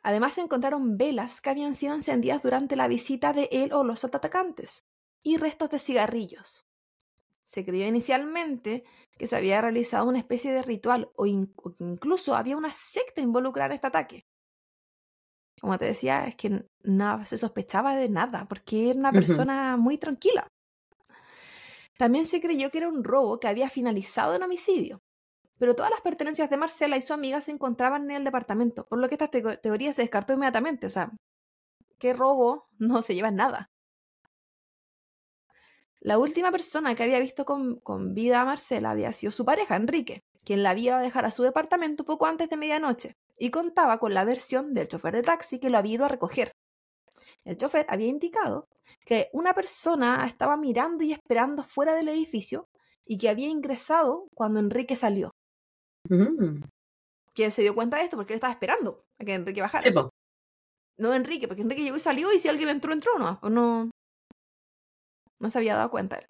además 0.02 0.34
se 0.34 0.42
encontraron 0.42 0.98
velas 0.98 1.40
que 1.40 1.50
habían 1.50 1.74
sido 1.74 1.94
encendidas 1.94 2.42
durante 2.42 2.76
la 2.76 2.88
visita 2.88 3.32
de 3.32 3.48
él 3.50 3.72
o 3.72 3.84
los 3.84 4.04
atacantes 4.04 4.84
y 5.22 5.36
restos 5.36 5.70
de 5.70 5.78
cigarrillos. 5.78 6.66
Se 7.44 7.64
creyó 7.64 7.86
inicialmente 7.86 8.84
que 9.18 9.26
se 9.26 9.36
había 9.36 9.60
realizado 9.60 10.08
una 10.08 10.18
especie 10.18 10.52
de 10.52 10.62
ritual 10.62 11.10
o, 11.16 11.24
que 11.24 11.84
incluso 11.84 12.34
había 12.34 12.56
una 12.56 12.72
secta 12.72 13.20
involucrada 13.20 13.68
en 13.68 13.72
este 13.74 13.86
ataque. 13.86 14.26
Como 15.60 15.78
te 15.78 15.84
decía, 15.84 16.26
es 16.26 16.34
que 16.34 16.64
no 16.82 17.24
se 17.24 17.38
sospechaba 17.38 17.94
de 17.94 18.08
nada 18.08 18.46
porque 18.48 18.90
era 18.90 18.98
una 18.98 19.12
persona 19.12 19.76
muy 19.76 19.96
tranquila. 19.96 20.48
También 22.02 22.24
se 22.24 22.40
creyó 22.40 22.72
que 22.72 22.78
era 22.78 22.88
un 22.88 23.04
robo 23.04 23.38
que 23.38 23.46
había 23.46 23.70
finalizado 23.70 24.34
en 24.34 24.42
homicidio, 24.42 25.04
pero 25.56 25.76
todas 25.76 25.92
las 25.92 26.00
pertenencias 26.00 26.50
de 26.50 26.56
Marcela 26.56 26.96
y 26.96 27.02
su 27.02 27.12
amiga 27.12 27.40
se 27.40 27.52
encontraban 27.52 28.10
en 28.10 28.16
el 28.16 28.24
departamento, 28.24 28.88
por 28.88 28.98
lo 28.98 29.08
que 29.08 29.14
esta 29.14 29.28
teoría 29.28 29.92
se 29.92 30.02
descartó 30.02 30.32
inmediatamente. 30.32 30.88
O 30.88 30.90
sea, 30.90 31.12
¿qué 32.00 32.12
robo? 32.12 32.66
No 32.80 33.02
se 33.02 33.14
lleva 33.14 33.30
nada. 33.30 33.70
La 36.00 36.18
última 36.18 36.50
persona 36.50 36.96
que 36.96 37.04
había 37.04 37.20
visto 37.20 37.44
con, 37.44 37.80
vida 38.14 38.40
a 38.40 38.46
Marcela 38.46 38.90
había 38.90 39.12
sido 39.12 39.30
su 39.30 39.44
pareja, 39.44 39.76
Enrique, 39.76 40.24
quien 40.44 40.64
la 40.64 40.70
había 40.70 40.98
dejar 40.98 41.24
a 41.24 41.30
su 41.30 41.44
departamento 41.44 42.04
poco 42.04 42.26
antes 42.26 42.50
de 42.50 42.56
medianoche, 42.56 43.16
y 43.38 43.52
contaba 43.52 44.00
con 44.00 44.12
la 44.12 44.24
versión 44.24 44.74
del 44.74 44.88
chofer 44.88 45.14
de 45.14 45.22
taxi 45.22 45.60
que 45.60 45.70
lo 45.70 45.78
había 45.78 45.94
ido 45.94 46.06
a 46.06 46.08
recoger. 46.08 46.50
El 47.44 47.56
chofer 47.56 47.86
había 47.88 48.06
indicado 48.08 48.68
que 49.04 49.28
una 49.32 49.54
persona 49.54 50.24
estaba 50.26 50.56
mirando 50.56 51.02
y 51.02 51.12
esperando 51.12 51.64
fuera 51.64 51.94
del 51.94 52.08
edificio 52.08 52.68
y 53.04 53.18
que 53.18 53.28
había 53.28 53.48
ingresado 53.48 54.28
cuando 54.34 54.60
Enrique 54.60 54.96
salió. 54.96 55.32
Mm. 56.08 56.62
¿Quién 57.34 57.50
se 57.50 57.62
dio 57.62 57.74
cuenta 57.74 57.96
de 57.96 58.04
esto? 58.04 58.16
Porque 58.16 58.34
él 58.34 58.36
estaba 58.36 58.52
esperando 58.52 59.04
a 59.18 59.24
que 59.24 59.34
Enrique 59.34 59.60
bajara. 59.60 60.10
no 60.98 61.14
Enrique, 61.14 61.48
porque 61.48 61.62
Enrique 61.62 61.82
llegó 61.82 61.96
y 61.96 62.00
salió 62.00 62.32
y 62.32 62.38
si 62.38 62.48
alguien 62.48 62.68
entró, 62.68 62.92
entró, 62.92 63.18
no, 63.18 63.40
no, 63.48 63.90
no 65.40 65.50
se 65.50 65.58
había 65.58 65.76
dado 65.76 65.90
cuenta 65.90 66.16
él. 66.16 66.26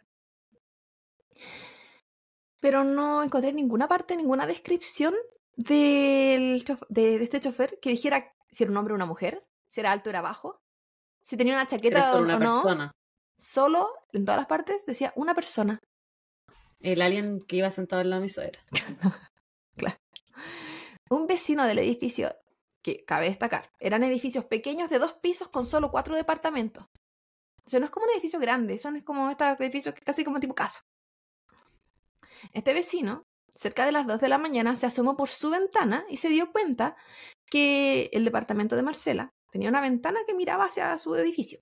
Pero 2.61 2.85
no 2.85 3.22
encontré 3.22 3.51
en 3.51 3.57
ninguna 3.57 3.88
parte, 3.88 4.16
ninguna 4.16 4.46
descripción 4.46 5.14
del 5.57 6.64
de, 6.88 7.18
de, 7.18 7.25
este 7.25 7.40
chofer 7.40 7.79
que 7.81 7.90
dijera 7.90 8.33
si 8.51 8.62
era 8.62 8.70
un 8.70 8.79
hombre 8.79 8.92
o 8.92 8.96
una 8.96 9.07
mujer, 9.07 9.44
si 9.68 9.81
era 9.81 9.92
alto 9.92 10.09
o 10.09 10.12
era 10.12 10.22
bajo. 10.22 10.62
Si 11.22 11.37
tenía 11.37 11.54
una 11.54 11.66
chaqueta 11.66 12.02
solo 12.02 12.22
o, 12.22 12.24
una 12.24 12.37
o 12.37 12.38
no. 12.38 12.54
persona. 12.54 12.92
Solo, 13.38 13.88
en 14.12 14.24
todas 14.24 14.40
las 14.40 14.46
partes, 14.46 14.87
decía 14.87 15.12
una 15.16 15.35
persona. 15.35 15.78
El 16.80 17.00
alien 17.02 17.40
que 17.40 17.56
iba 17.56 17.70
sentado 17.70 18.02
en 18.02 18.11
la 18.11 18.20
misma 18.20 18.44
era. 18.44 18.61
Un 21.11 21.26
vecino 21.26 21.66
del 21.66 21.78
edificio, 21.78 22.35
que 22.82 23.04
cabe 23.04 23.26
destacar, 23.26 23.70
eran 23.78 24.02
edificios 24.02 24.46
pequeños 24.46 24.88
de 24.88 24.98
dos 24.98 25.12
pisos 25.12 25.48
con 25.48 25.66
solo 25.66 25.90
cuatro 25.90 26.16
departamentos. 26.16 26.87
O 27.64 27.68
sea, 27.68 27.80
no 27.80 27.87
es 27.87 27.92
como 27.92 28.06
un 28.06 28.12
edificio 28.12 28.40
grande, 28.40 28.78
son 28.78 28.96
es 28.96 29.04
como 29.04 29.30
estos 29.30 29.61
edificios 29.61 29.94
que 29.94 30.00
casi 30.00 30.24
como 30.24 30.40
tipo 30.40 30.54
casa. 30.54 30.80
Este 32.52 32.72
vecino, 32.72 33.24
cerca 33.54 33.85
de 33.85 33.92
las 33.92 34.06
2 34.06 34.20
de 34.20 34.28
la 34.28 34.38
mañana, 34.38 34.74
se 34.74 34.87
asomó 34.87 35.14
por 35.14 35.28
su 35.28 35.50
ventana 35.50 36.04
y 36.08 36.16
se 36.16 36.30
dio 36.30 36.50
cuenta 36.50 36.96
que 37.46 38.08
el 38.12 38.24
departamento 38.24 38.74
de 38.74 38.82
Marcela 38.82 39.30
tenía 39.52 39.68
una 39.68 39.82
ventana 39.82 40.20
que 40.26 40.34
miraba 40.34 40.64
hacia 40.64 40.96
su 40.96 41.14
edificio. 41.14 41.60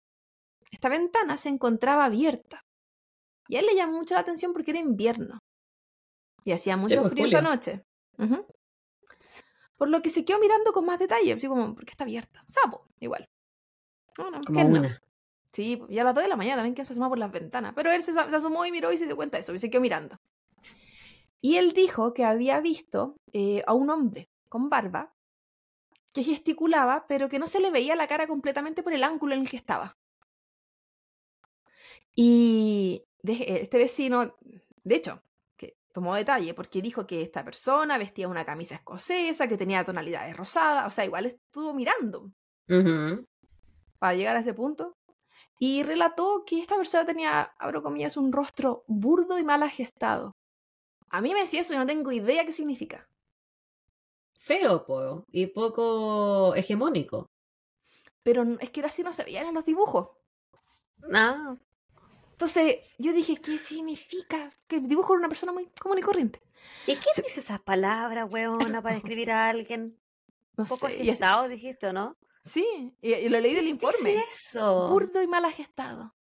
Esta 0.70 0.88
ventana 0.88 1.36
se 1.36 1.48
encontraba 1.48 2.04
abierta. 2.04 2.64
Y 3.48 3.56
a 3.56 3.60
él 3.60 3.66
le 3.66 3.74
llamó 3.74 3.98
mucho 3.98 4.14
la 4.14 4.20
atención 4.20 4.52
porque 4.52 4.70
era 4.70 4.80
invierno. 4.80 5.40
Y 6.44 6.52
hacía 6.52 6.76
mucho 6.76 7.00
pues, 7.00 7.10
frío 7.10 7.26
esa 7.26 7.42
noche. 7.42 7.84
Por 9.76 9.88
lo 9.88 10.00
que 10.00 10.08
se 10.08 10.24
quedó 10.24 10.38
mirando 10.38 10.72
con 10.72 10.86
más 10.86 11.00
detalle, 11.00 11.32
así 11.32 11.48
como, 11.48 11.74
¿por 11.74 11.84
qué 11.84 11.90
está 11.90 12.04
abierta? 12.04 12.44
Sapo, 12.46 12.86
igual. 13.00 13.28
Bueno, 14.16 14.40
Como 14.46 14.56
¿quién 14.56 14.72
no? 14.72 14.78
una. 14.78 14.98
Sí, 15.52 15.82
y 15.88 15.98
a 15.98 16.04
las 16.04 16.14
2 16.14 16.22
de 16.22 16.28
la 16.28 16.36
mañana 16.36 16.56
también 16.58 16.76
que 16.76 16.84
se 16.84 16.92
asomaba 16.92 17.10
por 17.10 17.18
las 17.18 17.32
ventanas. 17.32 17.72
Pero 17.74 17.90
él 17.90 18.04
se, 18.04 18.12
se 18.12 18.20
asomó 18.20 18.64
y 18.64 18.70
miró 18.70 18.92
y 18.92 18.98
se 18.98 19.06
dio 19.06 19.16
cuenta 19.16 19.36
de 19.36 19.40
eso 19.42 19.52
y 19.52 19.58
se 19.58 19.68
quedó 19.68 19.80
mirando. 19.80 20.16
Y 21.40 21.56
él 21.56 21.72
dijo 21.72 22.14
que 22.14 22.24
había 22.24 22.60
visto 22.60 23.16
eh, 23.32 23.64
a 23.66 23.74
un 23.74 23.90
hombre 23.90 24.28
con 24.48 24.68
barba 24.68 25.12
que 26.12 26.22
gesticulaba, 26.24 27.06
pero 27.08 27.28
que 27.28 27.38
no 27.38 27.46
se 27.46 27.60
le 27.60 27.70
veía 27.70 27.96
la 27.96 28.06
cara 28.08 28.26
completamente 28.26 28.82
por 28.82 28.92
el 28.92 29.04
ángulo 29.04 29.34
en 29.34 29.42
el 29.42 29.50
que 29.50 29.56
estaba. 29.56 29.96
Y 32.14 33.04
de- 33.22 33.60
este 33.62 33.78
vecino, 33.78 34.36
de 34.84 34.94
hecho, 34.96 35.22
que 35.56 35.76
tomó 35.92 36.14
detalle 36.14 36.54
porque 36.54 36.82
dijo 36.82 37.06
que 37.06 37.22
esta 37.22 37.44
persona 37.44 37.98
vestía 37.98 38.28
una 38.28 38.44
camisa 38.44 38.76
escocesa, 38.76 39.48
que 39.48 39.56
tenía 39.58 39.84
tonalidades 39.84 40.36
rosadas, 40.36 40.86
o 40.86 40.90
sea, 40.90 41.04
igual 41.04 41.26
estuvo 41.26 41.72
mirando 41.74 42.32
Ujú. 42.68 43.26
para 43.98 44.14
llegar 44.14 44.36
a 44.36 44.40
ese 44.40 44.54
punto. 44.54 44.94
Y 45.58 45.82
relató 45.84 46.44
que 46.46 46.60
esta 46.60 46.76
persona 46.76 47.06
tenía, 47.06 47.42
abro 47.58 47.82
comillas, 47.82 48.16
un 48.16 48.32
rostro 48.32 48.84
burdo 48.88 49.38
y 49.38 49.44
mal 49.44 49.68
gestado. 49.70 50.32
A 51.10 51.20
mí 51.20 51.34
me 51.34 51.42
decía 51.42 51.60
eso 51.62 51.74
y 51.74 51.78
no 51.78 51.86
tengo 51.86 52.12
idea 52.12 52.46
qué 52.46 52.52
significa. 52.52 53.08
Feo, 54.50 54.84
po. 54.86 55.24
Y 55.28 55.46
poco 55.46 56.54
hegemónico. 56.56 57.18
Pero 58.22 58.42
es 58.60 58.70
que 58.70 58.80
así 58.82 59.02
no 59.02 59.12
se 59.12 59.24
veían 59.24 59.46
en 59.46 59.54
los 59.54 59.64
dibujos. 59.66 60.08
Ah, 61.12 61.56
Entonces 62.32 62.76
yo 62.98 63.12
dije, 63.12 63.36
¿qué 63.36 63.58
significa? 63.58 64.52
Que 64.66 64.76
el 64.76 64.88
dibujo 64.88 65.12
era 65.14 65.20
una 65.20 65.28
persona 65.28 65.52
muy 65.52 65.66
común 65.80 65.98
y 65.98 66.02
corriente. 66.02 66.40
¿Y 66.86 66.96
qué 66.96 67.06
dice 67.24 67.40
esas 67.40 67.60
palabras, 67.60 68.28
weona, 68.30 68.82
para 68.82 68.94
describir 68.94 69.30
a 69.30 69.48
alguien? 69.48 69.98
No 70.56 70.64
Un 70.64 70.68
poco 70.68 70.88
sé. 70.88 70.94
agitado, 70.94 71.48
dijiste, 71.48 71.86
¿o 71.88 71.92
no? 71.92 72.16
sí, 72.44 72.96
y, 73.02 73.14
y 73.14 73.28
lo 73.28 73.40
leí 73.40 73.54
del 73.54 73.64
¿Qué 73.64 73.70
informe. 73.70 74.14
es 74.14 74.46
eso? 74.46 74.88
Burdo 74.88 75.22
y 75.22 75.26
mal 75.26 75.44
gestado. 75.52 76.14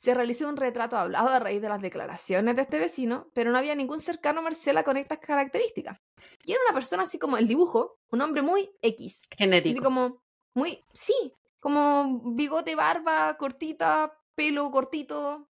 Se 0.00 0.14
realizó 0.14 0.48
un 0.48 0.56
retrato 0.56 0.96
hablado 0.96 1.28
a 1.28 1.38
raíz 1.38 1.60
de 1.60 1.68
las 1.68 1.82
declaraciones 1.82 2.56
de 2.56 2.62
este 2.62 2.78
vecino, 2.78 3.28
pero 3.34 3.50
no 3.50 3.58
había 3.58 3.74
ningún 3.74 4.00
cercano 4.00 4.40
Marcela 4.40 4.82
con 4.82 4.96
estas 4.96 5.18
características. 5.18 5.98
Y 6.46 6.52
era 6.52 6.60
una 6.66 6.72
persona 6.72 7.02
así 7.02 7.18
como 7.18 7.36
el 7.36 7.46
dibujo, 7.46 7.98
un 8.10 8.22
hombre 8.22 8.40
muy 8.40 8.70
X. 8.80 9.20
Así 9.24 9.36
Genérico. 9.36 9.84
como, 9.84 10.22
muy, 10.54 10.82
sí, 10.94 11.34
como 11.58 12.22
bigote, 12.34 12.74
barba, 12.76 13.36
cortita, 13.36 14.18
pelo 14.34 14.70
cortito, 14.70 15.50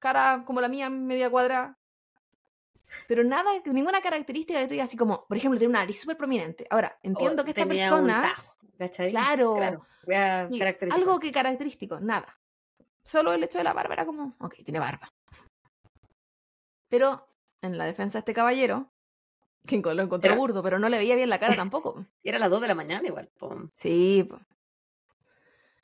cara 0.00 0.42
como 0.44 0.60
la 0.60 0.66
mía, 0.66 0.90
media 0.90 1.30
cuadrada. 1.30 1.78
Pero 3.06 3.22
nada, 3.22 3.48
ninguna 3.64 4.00
característica 4.00 4.60
tú 4.62 4.70
digas 4.70 4.88
así 4.88 4.96
como, 4.96 5.24
por 5.28 5.36
ejemplo, 5.36 5.56
tiene 5.56 5.70
una 5.70 5.80
nariz 5.82 6.00
súper 6.00 6.16
prominente. 6.16 6.66
Ahora, 6.68 6.98
entiendo 7.04 7.44
que 7.44 7.50
esta 7.50 7.62
tenía 7.62 7.94
un 7.94 8.06
persona, 8.06 8.22
tajo, 8.22 8.56
¿cachai? 8.76 9.10
claro, 9.12 9.54
Claro. 9.54 9.86
algo 10.90 11.20
que 11.20 11.30
característico, 11.30 12.00
nada. 12.00 12.37
Solo 13.08 13.32
el 13.32 13.42
hecho 13.42 13.56
de 13.56 13.64
la 13.64 13.72
barba 13.72 13.94
era 13.94 14.04
como, 14.04 14.34
ok, 14.38 14.56
tiene 14.62 14.80
barba. 14.80 15.10
Pero 16.90 17.26
en 17.62 17.78
la 17.78 17.86
defensa 17.86 18.18
de 18.18 18.20
este 18.20 18.34
caballero, 18.34 18.92
que 19.66 19.78
lo 19.78 20.02
encontró 20.02 20.28
Era- 20.30 20.38
burdo, 20.38 20.62
pero 20.62 20.78
no 20.78 20.90
le 20.90 20.98
veía 20.98 21.16
bien 21.16 21.30
la 21.30 21.40
cara 21.40 21.56
tampoco. 21.56 22.04
Era 22.22 22.38
las 22.38 22.50
2 22.50 22.60
de 22.60 22.68
la 22.68 22.74
mañana 22.74 23.08
igual. 23.08 23.30
Sí. 23.76 24.28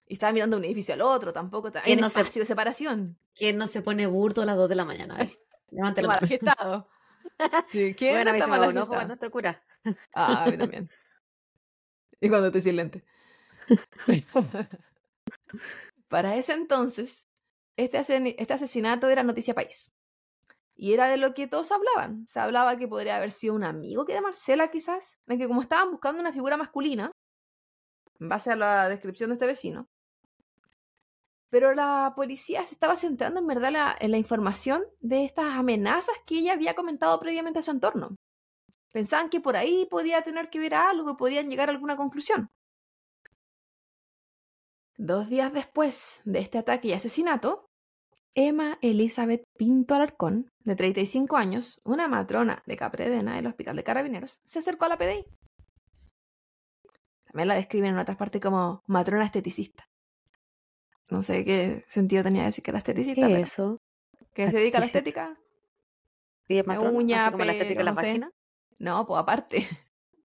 Y 0.06 0.12
estaba 0.12 0.34
mirando 0.34 0.58
un 0.58 0.64
edificio 0.66 0.92
al 0.92 1.00
otro, 1.00 1.32
tampoco. 1.32 1.72
¿Quién 1.82 1.98
no 2.00 2.10
se- 2.10 2.20
espacio 2.20 2.42
de 2.42 2.46
separación. 2.46 3.18
¿Quién 3.34 3.56
no 3.56 3.66
se 3.66 3.80
pone 3.80 4.06
burdo 4.06 4.42
a 4.42 4.44
las 4.44 4.58
2 4.58 4.68
de 4.68 4.74
la 4.74 4.84
mañana? 4.84 5.14
A 5.14 5.18
ver, 5.18 5.32
levante 5.70 6.02
la 6.02 6.08
mano. 6.08 6.87
Sí, 7.68 7.94
¿quién 7.94 8.16
Bueno, 8.16 8.30
a 8.30 8.34
mí 8.34 8.38
está 8.38 8.54
se 8.54 8.60
mal 8.60 8.76
ojo 8.76 8.88
cuando 8.92 9.14
estoy 9.14 9.30
cura. 9.30 9.62
Ah, 10.12 10.44
a 10.44 10.50
mí 10.50 10.58
también. 10.58 10.90
Y 12.20 12.28
cuando 12.28 12.46
estoy 12.46 12.60
sin 12.62 12.76
lente. 12.76 13.04
Para 16.14 16.37
ese 16.37 16.53
entonces, 16.53 17.29
este, 17.77 17.98
este 18.40 18.55
asesinato 18.55 19.09
era 19.09 19.24
noticia 19.24 19.53
país. 19.53 19.92
Y 20.77 20.92
era 20.92 21.09
de 21.09 21.16
lo 21.16 21.35
que 21.35 21.48
todos 21.48 21.72
hablaban. 21.72 22.24
Se 22.29 22.38
hablaba 22.38 22.77
que 22.77 22.87
podría 22.87 23.16
haber 23.16 23.33
sido 23.33 23.57
un 23.57 23.64
amigo 23.64 24.05
que 24.05 24.12
de 24.12 24.20
Marcela, 24.20 24.70
quizás. 24.70 25.18
En 25.27 25.38
que 25.38 25.48
como 25.48 25.61
estaban 25.61 25.90
buscando 25.90 26.20
una 26.20 26.33
figura 26.33 26.57
masculina, 26.57 27.11
en 28.20 28.29
base 28.29 28.53
a 28.53 28.55
la 28.55 28.88
descripción 28.88 29.31
de 29.31 29.35
este 29.35 29.48
vecino. 29.48 29.88
Pero 31.50 31.74
la 31.74 32.12
policía 32.14 32.64
se 32.64 32.74
estaba 32.74 32.94
centrando 32.94 33.40
en 33.40 33.48
verdad 33.48 33.96
en 33.98 34.12
la 34.12 34.16
información 34.16 34.85
de 35.00 35.24
estas 35.24 35.46
amenazas 35.46 36.14
que 36.27 36.38
ella 36.38 36.53
había 36.53 36.77
comentado 36.77 37.18
previamente 37.18 37.59
a 37.59 37.62
su 37.62 37.72
entorno. 37.72 38.14
Pensaban 38.92 39.31
que 39.31 39.40
por 39.40 39.57
ahí 39.57 39.88
podía 39.90 40.22
tener 40.22 40.48
que 40.48 40.61
ver 40.61 40.74
algo 40.74 41.16
podían 41.16 41.50
llegar 41.50 41.70
a 41.70 41.72
alguna 41.72 41.96
conclusión. 41.96 42.50
Dos 45.04 45.28
días 45.28 45.52
después 45.52 46.22
de 46.24 46.38
este 46.38 46.56
ataque 46.56 46.88
y 46.88 46.92
asesinato, 46.94 47.68
Emma 48.34 48.78
Elizabeth 48.80 49.44
Pinto 49.54 49.94
Alarcón, 49.94 50.50
de 50.60 50.74
35 50.76 51.36
años, 51.36 51.78
una 51.84 52.08
matrona 52.08 52.62
de 52.64 52.78
Capredena 52.78 53.36
del 53.36 53.46
Hospital 53.46 53.76
de 53.76 53.84
Carabineros, 53.84 54.40
se 54.46 54.60
acercó 54.60 54.86
a 54.86 54.88
la 54.88 54.96
PDI. 54.96 55.26
También 57.26 57.48
la 57.48 57.54
describen 57.54 57.90
en 57.90 57.98
otras 57.98 58.16
partes 58.16 58.40
como 58.40 58.82
matrona 58.86 59.26
esteticista. 59.26 59.86
No 61.10 61.22
sé 61.22 61.44
qué 61.44 61.84
sentido 61.86 62.22
tenía 62.22 62.44
decir 62.44 62.64
que 62.64 62.70
era 62.70 62.78
esteticista, 62.78 63.26
¿Qué 63.26 63.40
es 63.42 63.52
eso? 63.52 63.82
que 64.32 64.50
se 64.50 64.56
dedica 64.56 64.78
a 64.78 64.80
la 64.80 64.86
estética. 64.86 65.38
¿Y 66.48 66.56
es 66.56 66.66
matrona? 66.66 66.96
uña, 66.96 67.22
¿Así 67.24 67.32
como 67.32 67.44
la 67.44 67.52
estética 67.52 67.80
de 67.80 67.84
la 67.84 67.92
vagina? 67.92 68.30
No, 68.78 69.06
pues 69.06 69.20
aparte. 69.20 69.68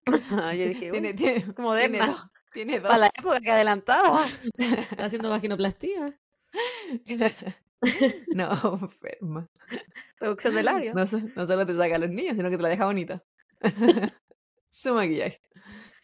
Ah, 0.31 0.55
Yo 0.55 0.65
dije, 0.69 0.89
tiene, 0.89 1.13
tiene, 1.13 1.45
moderna. 1.57 2.07
dos. 2.07 2.27
Tiene 2.51 2.79
dos. 2.79 2.87
Para 2.89 2.97
la 2.99 3.11
época 3.17 3.39
que 3.41 3.51
adelantaba. 3.51 4.25
Está 4.57 5.05
haciendo 5.05 5.29
vaginoplastía. 5.29 6.19
no, 8.33 8.77
enferma. 8.81 9.47
Reducción 10.19 10.55
de 10.55 10.63
labios. 10.63 10.95
No, 10.95 11.05
so- 11.07 11.21
no 11.35 11.45
solo 11.45 11.65
te 11.65 11.75
saca 11.75 11.95
a 11.95 11.99
los 11.99 12.09
niños, 12.09 12.35
sino 12.35 12.49
que 12.49 12.57
te 12.57 12.63
la 12.63 12.69
deja 12.69 12.85
bonita. 12.85 13.23
Su 14.69 14.93
maquillaje. 14.93 15.41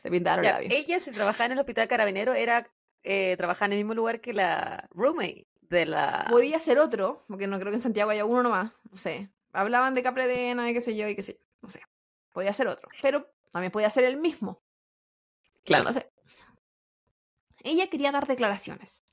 Te 0.04 0.12
pintaron 0.12 0.44
Ya, 0.46 0.54
la 0.54 0.60
bien. 0.60 0.72
ella, 0.72 1.00
si 1.00 1.12
trabajaba 1.12 1.48
en 1.48 1.52
el 1.54 1.60
hospital 1.60 1.88
carabinero, 1.88 2.34
era 2.34 2.70
eh, 3.04 3.36
trabajaba 3.38 3.68
en 3.68 3.72
el 3.74 3.78
mismo 3.80 3.94
lugar 3.94 4.22
que 4.22 4.34
la 4.34 4.88
roommate 4.92 5.48
de 5.62 5.86
la. 5.86 6.28
Podía 6.30 6.60
ser 6.60 6.80
otro, 6.80 7.26
porque 7.28 7.48
no 7.48 7.60
creo 7.60 7.72
que 7.72 7.78
en 7.78 7.82
Santiago 7.82 8.12
haya 8.12 8.26
uno 8.26 8.44
nomás. 8.44 8.72
No 8.92 8.98
sé. 8.98 9.32
Hablaban 9.52 9.96
de 9.96 10.04
Capredena 10.04 10.70
y 10.70 10.74
qué 10.74 10.82
sé 10.82 10.96
yo 10.96 11.08
y 11.08 11.16
qué 11.16 11.22
sé 11.22 11.34
yo. 11.34 11.40
No 11.62 11.70
sé. 11.70 11.82
Podía 12.34 12.54
ser 12.54 12.68
otro. 12.68 12.90
Pero 13.02 13.28
también 13.52 13.72
podía 13.72 13.90
ser 13.90 14.04
el 14.06 14.18
mismo. 14.18 14.62
Claro. 15.64 15.86
No 15.86 15.94
sé. 15.94 16.10
Ella 17.66 17.88
quería 17.88 18.12
dar 18.12 18.28
declaraciones, 18.28 19.04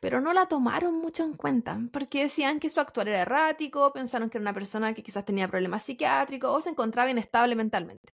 pero 0.00 0.20
no 0.20 0.32
la 0.32 0.46
tomaron 0.46 0.94
mucho 0.98 1.22
en 1.22 1.34
cuenta, 1.34 1.80
porque 1.92 2.22
decían 2.22 2.58
que 2.58 2.68
su 2.68 2.80
actuar 2.80 3.08
era 3.08 3.20
errático, 3.20 3.92
pensaron 3.92 4.28
que 4.28 4.38
era 4.38 4.42
una 4.42 4.52
persona 4.52 4.92
que 4.92 5.04
quizás 5.04 5.24
tenía 5.24 5.48
problemas 5.48 5.84
psiquiátricos 5.84 6.50
o 6.50 6.60
se 6.60 6.70
encontraba 6.70 7.10
inestable 7.10 7.54
mentalmente. 7.54 8.12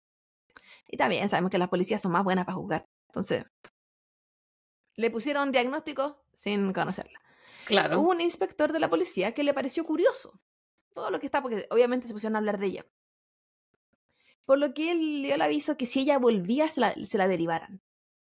Y 0.87 0.97
también 0.97 1.29
sabemos 1.29 1.51
que 1.51 1.59
las 1.59 1.69
policías 1.69 2.01
son 2.01 2.13
más 2.13 2.23
buenas 2.23 2.47
para 2.47 2.57
juzgar. 2.57 2.87
Entonces, 3.09 3.45
le 4.95 5.11
pusieron 5.11 5.51
diagnóstico 5.51 6.23
sin 6.33 6.73
conocerla. 6.73 7.21
Claro. 7.65 8.01
Hubo 8.01 8.11
un 8.11 8.21
inspector 8.21 8.73
de 8.73 8.79
la 8.79 8.89
policía 8.89 9.33
que 9.33 9.43
le 9.43 9.53
pareció 9.53 9.85
curioso 9.85 10.41
todo 10.95 11.11
lo 11.11 11.19
que 11.19 11.27
está, 11.27 11.43
porque 11.43 11.67
obviamente 11.71 12.07
se 12.07 12.13
pusieron 12.13 12.37
a 12.37 12.39
hablar 12.39 12.59
de 12.59 12.67
ella. 12.67 12.87
Por 14.45 14.59
lo 14.59 14.73
que 14.73 14.93
él 14.93 15.23
dio 15.25 15.35
el 15.35 15.43
aviso 15.43 15.77
que 15.77 15.87
si 15.87 16.01
ella 16.01 16.19
volvía 16.19 16.69
se 16.69 16.81
la, 16.81 16.95
se 16.95 17.19
la 17.19 17.27
derivaran. 17.27 17.83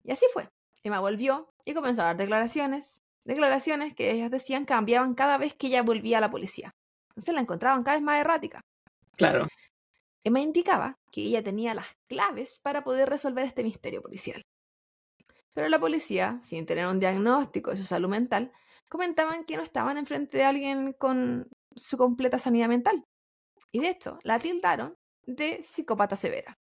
Y 0.03 0.13
así 0.13 0.25
fue. 0.33 0.49
Emma 0.87 1.01
volvió 1.01 1.53
y 1.65 1.75
comenzó 1.75 2.03
a 2.03 2.07
dar 2.07 2.17
declaraciones, 2.17 3.03
declaraciones 3.25 3.95
que 3.95 4.11
ellos 4.11 4.31
decían 4.31 4.65
cambiaban 4.65 5.15
cada 5.15 5.39
vez 5.39 5.55
que 5.55 5.67
ella 5.67 5.83
volvía 5.83 6.19
a 6.19 6.21
la 6.21 6.31
policía. 6.31 6.75
Entonces 7.11 7.35
la 7.35 7.41
encontraban 7.41 7.83
cada 7.83 7.97
vez 7.97 8.05
más 8.05 8.21
errática. 8.21 8.61
Claro. 9.17 9.49
Emma 10.23 10.41
indicaba 10.41 10.99
que 11.11 11.23
ella 11.23 11.43
tenía 11.43 11.75
las 11.75 11.87
claves 12.09 12.61
para 12.63 12.85
poder 12.85 13.09
resolver 13.09 13.45
este 13.45 13.63
misterio 13.63 14.03
policial. 14.03 14.43
Pero 15.53 15.69
la 15.69 15.79
policía, 15.79 16.39
sin 16.43 16.67
tener 16.67 16.87
un 16.87 17.01
diagnóstico 17.01 17.71
de 17.71 17.79
su 17.79 17.85
salud 17.85 18.09
mental, 18.09 18.53
comentaban 18.89 19.45
que 19.45 19.57
no 19.57 19.63
estaban 19.63 19.97
enfrente 19.97 20.39
de 20.39 20.45
alguien 20.45 20.93
con 20.93 21.49
su 21.75 21.97
completa 21.97 22.39
sanidad 22.39 22.69
mental. 22.69 23.05
Y 23.73 23.81
de 23.81 23.89
hecho, 23.89 24.19
la 24.23 24.39
tildaron 24.39 24.95
de 25.25 25.63
psicópata 25.63 26.15
severa. 26.15 26.57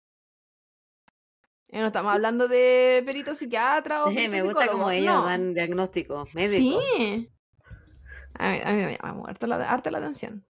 Y 1.73 1.79
no 1.79 1.87
estamos 1.87 2.13
hablando 2.13 2.49
de 2.49 3.03
perito 3.07 3.33
psiquiatra 3.33 4.05
o 4.05 4.07
me 4.13 4.29
perito 4.29 4.45
gusta 4.45 4.69
como 4.69 4.91
ellos 4.91 5.15
no. 5.15 5.25
dan 5.25 5.55
diagnóstico 5.55 6.29
médico. 6.35 6.81
Sí. 6.81 7.31
A 8.35 8.51
mí, 8.51 8.61
a 8.63 8.73
mí 8.73 8.83
me 8.83 8.99
llama 9.03 9.29
harto 9.29 9.47
la, 9.47 9.57
harto 9.69 9.91
la 9.91 9.99
atención. 9.99 10.47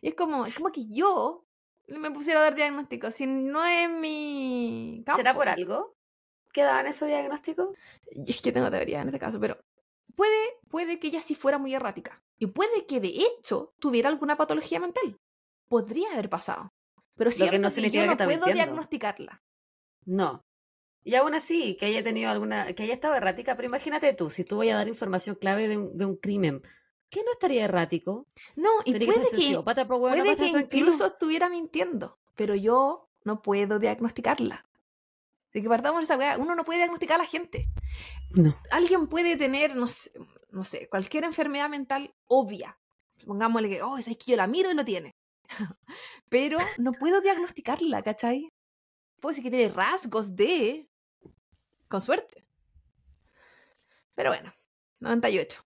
Y 0.00 0.08
es 0.08 0.14
como, 0.14 0.44
es 0.44 0.58
como 0.58 0.72
que 0.72 0.86
yo 0.88 1.46
me 1.88 2.10
pusiera 2.10 2.40
a 2.40 2.44
dar 2.44 2.54
diagnóstico, 2.54 3.10
si 3.10 3.26
no 3.26 3.64
es 3.64 3.90
mi 3.90 5.02
campo. 5.04 5.18
¿Será 5.18 5.34
por 5.34 5.48
algo 5.48 5.96
que 6.52 6.62
daban 6.62 6.86
esos 6.86 7.08
diagnósticos? 7.08 7.76
Y 8.10 8.30
es 8.30 8.40
que 8.40 8.52
tengo 8.52 8.70
teoría 8.70 9.02
en 9.02 9.08
este 9.08 9.18
caso, 9.18 9.38
pero 9.38 9.58
puede, 10.16 10.58
puede 10.68 10.98
que 10.98 11.08
ella 11.08 11.20
sí 11.20 11.34
fuera 11.34 11.58
muy 11.58 11.74
errática. 11.74 12.22
Y 12.38 12.46
puede 12.46 12.86
que 12.86 13.00
de 13.00 13.08
hecho 13.08 13.74
tuviera 13.78 14.08
alguna 14.08 14.36
patología 14.36 14.80
mental. 14.80 15.18
Podría 15.68 16.12
haber 16.12 16.30
pasado. 16.30 16.72
Pero 17.16 17.30
que 17.30 17.36
siento 17.36 17.58
no 17.58 17.68
que 17.68 17.90
yo 17.90 18.06
no 18.06 18.16
puedo 18.16 18.28
mintiendo. 18.28 18.54
diagnosticarla. 18.54 19.42
No. 20.04 20.42
Y 21.04 21.14
aún 21.16 21.34
así, 21.34 21.76
que 21.76 21.86
haya 21.86 22.02
tenido 22.02 22.30
alguna, 22.30 22.72
que 22.72 22.82
haya 22.82 22.94
estado 22.94 23.14
errática, 23.14 23.56
pero 23.56 23.68
imagínate 23.68 24.12
tú, 24.14 24.30
si 24.30 24.44
tú 24.44 24.56
voy 24.56 24.70
a 24.70 24.76
dar 24.76 24.88
información 24.88 25.36
clave 25.36 25.68
de 25.68 25.76
un, 25.76 25.96
de 25.96 26.06
un 26.06 26.16
crimen, 26.16 26.62
¿qué 27.10 27.22
no 27.22 27.30
estaría 27.30 27.64
errático? 27.64 28.26
No, 28.56 28.70
y 28.84 28.92
Tendría 28.92 29.12
que 29.12 29.20
puede 29.20 29.30
ser 29.30 29.38
que, 29.38 29.86
pues 29.86 30.00
bueno, 30.00 30.24
puede 30.24 30.36
que 30.36 30.78
incluso 30.78 31.06
estuviera 31.06 31.50
mintiendo, 31.50 32.18
pero 32.34 32.54
yo 32.54 33.10
no 33.22 33.42
puedo 33.42 33.78
diagnosticarla. 33.78 34.66
De 35.52 35.62
que 35.62 35.68
partamos 35.68 36.00
de 36.00 36.04
esa 36.04 36.16
weá, 36.16 36.36
uno 36.36 36.56
no 36.56 36.64
puede 36.64 36.78
diagnosticar 36.78 37.20
a 37.20 37.22
la 37.22 37.28
gente. 37.28 37.68
No. 38.30 38.58
Alguien 38.72 39.06
puede 39.06 39.36
tener, 39.36 39.76
no 39.76 39.86
sé, 39.86 40.10
no 40.50 40.64
sé, 40.64 40.88
cualquier 40.88 41.24
enfermedad 41.24 41.68
mental 41.68 42.14
obvia. 42.26 42.78
Pongámosle 43.24 43.68
que, 43.68 43.82
oh, 43.82 43.96
es 43.98 44.06
que 44.06 44.32
yo 44.32 44.36
la 44.36 44.48
miro 44.48 44.70
y 44.70 44.74
lo 44.74 44.84
tiene. 44.84 45.14
pero 46.28 46.58
no 46.78 46.92
puedo 46.92 47.20
diagnosticarla, 47.20 48.02
¿cachai? 48.02 48.48
Puedo 49.20 49.30
decir 49.30 49.44
que 49.44 49.50
tiene 49.50 49.72
rasgos 49.72 50.34
de... 50.34 50.88
Con 51.94 52.02
suerte. 52.02 52.44
Pero 54.16 54.30
bueno, 54.30 54.52
98. 54.98 55.64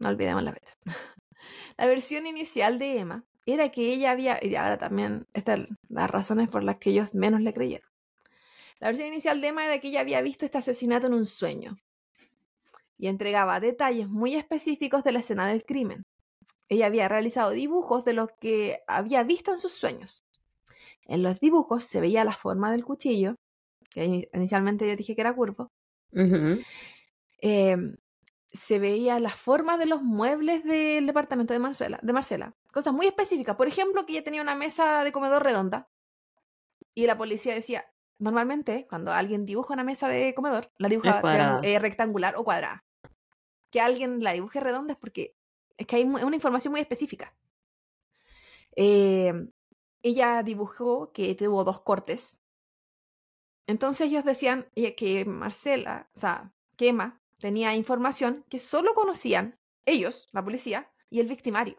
No 0.00 0.08
olvidemos 0.08 0.42
la 0.42 0.54
fecha. 0.54 0.74
La 1.76 1.86
versión 1.86 2.26
inicial 2.26 2.78
de 2.78 2.96
Emma 2.96 3.26
era 3.44 3.68
que 3.68 3.92
ella 3.92 4.12
había, 4.12 4.38
y 4.42 4.54
ahora 4.54 4.78
también 4.78 5.26
estas 5.34 5.68
las 5.90 6.10
razones 6.10 6.48
por 6.48 6.64
las 6.64 6.78
que 6.78 6.88
ellos 6.88 7.12
menos 7.12 7.42
le 7.42 7.52
creyeron. 7.52 7.86
La 8.78 8.86
versión 8.86 9.08
inicial 9.08 9.42
de 9.42 9.48
Emma 9.48 9.66
era 9.66 9.78
que 9.78 9.88
ella 9.88 10.00
había 10.00 10.22
visto 10.22 10.46
este 10.46 10.56
asesinato 10.56 11.08
en 11.08 11.12
un 11.12 11.26
sueño 11.26 11.76
y 12.96 13.08
entregaba 13.08 13.60
detalles 13.60 14.08
muy 14.08 14.34
específicos 14.34 15.04
de 15.04 15.12
la 15.12 15.18
escena 15.18 15.46
del 15.46 15.66
crimen. 15.66 16.04
Ella 16.70 16.86
había 16.86 17.06
realizado 17.06 17.50
dibujos 17.50 18.06
de 18.06 18.14
lo 18.14 18.28
que 18.28 18.80
había 18.86 19.24
visto 19.24 19.52
en 19.52 19.58
sus 19.58 19.74
sueños. 19.74 20.24
En 21.02 21.22
los 21.22 21.38
dibujos 21.38 21.84
se 21.84 22.00
veía 22.00 22.24
la 22.24 22.34
forma 22.34 22.72
del 22.72 22.82
cuchillo, 22.82 23.36
que 23.96 24.04
ini- 24.04 24.28
inicialmente 24.34 24.86
yo 24.86 24.94
dije 24.94 25.14
que 25.14 25.22
era 25.22 25.34
curvo, 25.34 25.72
eh, 27.40 27.76
se 28.52 28.78
veía 28.78 29.18
la 29.20 29.30
forma 29.30 29.78
de 29.78 29.86
los 29.86 30.02
muebles 30.02 30.64
del 30.64 31.06
departamento 31.06 31.54
de 31.54 31.58
Marcela, 31.60 31.98
de 32.02 32.12
Marcela. 32.12 32.54
Cosas 32.72 32.92
muy 32.92 33.06
específicas. 33.06 33.56
Por 33.56 33.68
ejemplo, 33.68 34.04
que 34.04 34.12
ella 34.12 34.24
tenía 34.24 34.42
una 34.42 34.54
mesa 34.54 35.02
de 35.02 35.12
comedor 35.12 35.42
redonda. 35.42 35.88
Y 36.94 37.06
la 37.06 37.16
policía 37.16 37.54
decía, 37.54 37.86
normalmente, 38.18 38.86
cuando 38.88 39.12
alguien 39.12 39.46
dibuja 39.46 39.72
una 39.74 39.84
mesa 39.84 40.08
de 40.08 40.34
comedor, 40.34 40.70
la 40.78 40.88
dibuja 40.90 41.20
eh, 41.62 41.78
rectangular 41.78 42.34
o 42.36 42.44
cuadrada. 42.44 42.84
Que 43.70 43.80
alguien 43.80 44.22
la 44.22 44.32
dibuje 44.32 44.60
redonda 44.60 44.92
es 44.92 44.98
porque 44.98 45.34
es 45.78 45.86
que 45.86 45.96
hay 45.96 46.04
una 46.04 46.34
información 46.36 46.72
muy 46.72 46.80
específica. 46.80 47.34
Eh, 48.76 49.32
ella 50.02 50.42
dibujó 50.42 51.12
que 51.12 51.34
tuvo 51.34 51.64
dos 51.64 51.80
cortes. 51.80 52.40
Entonces 53.66 54.06
ellos 54.06 54.24
decían 54.24 54.68
que 54.74 55.24
Marcela, 55.24 56.08
o 56.14 56.18
sea, 56.18 56.52
que 56.76 56.88
Emma 56.88 57.20
tenía 57.38 57.74
información 57.74 58.44
que 58.48 58.58
solo 58.58 58.94
conocían 58.94 59.58
ellos, 59.84 60.28
la 60.32 60.44
policía, 60.44 60.90
y 61.10 61.20
el 61.20 61.28
victimario. 61.28 61.76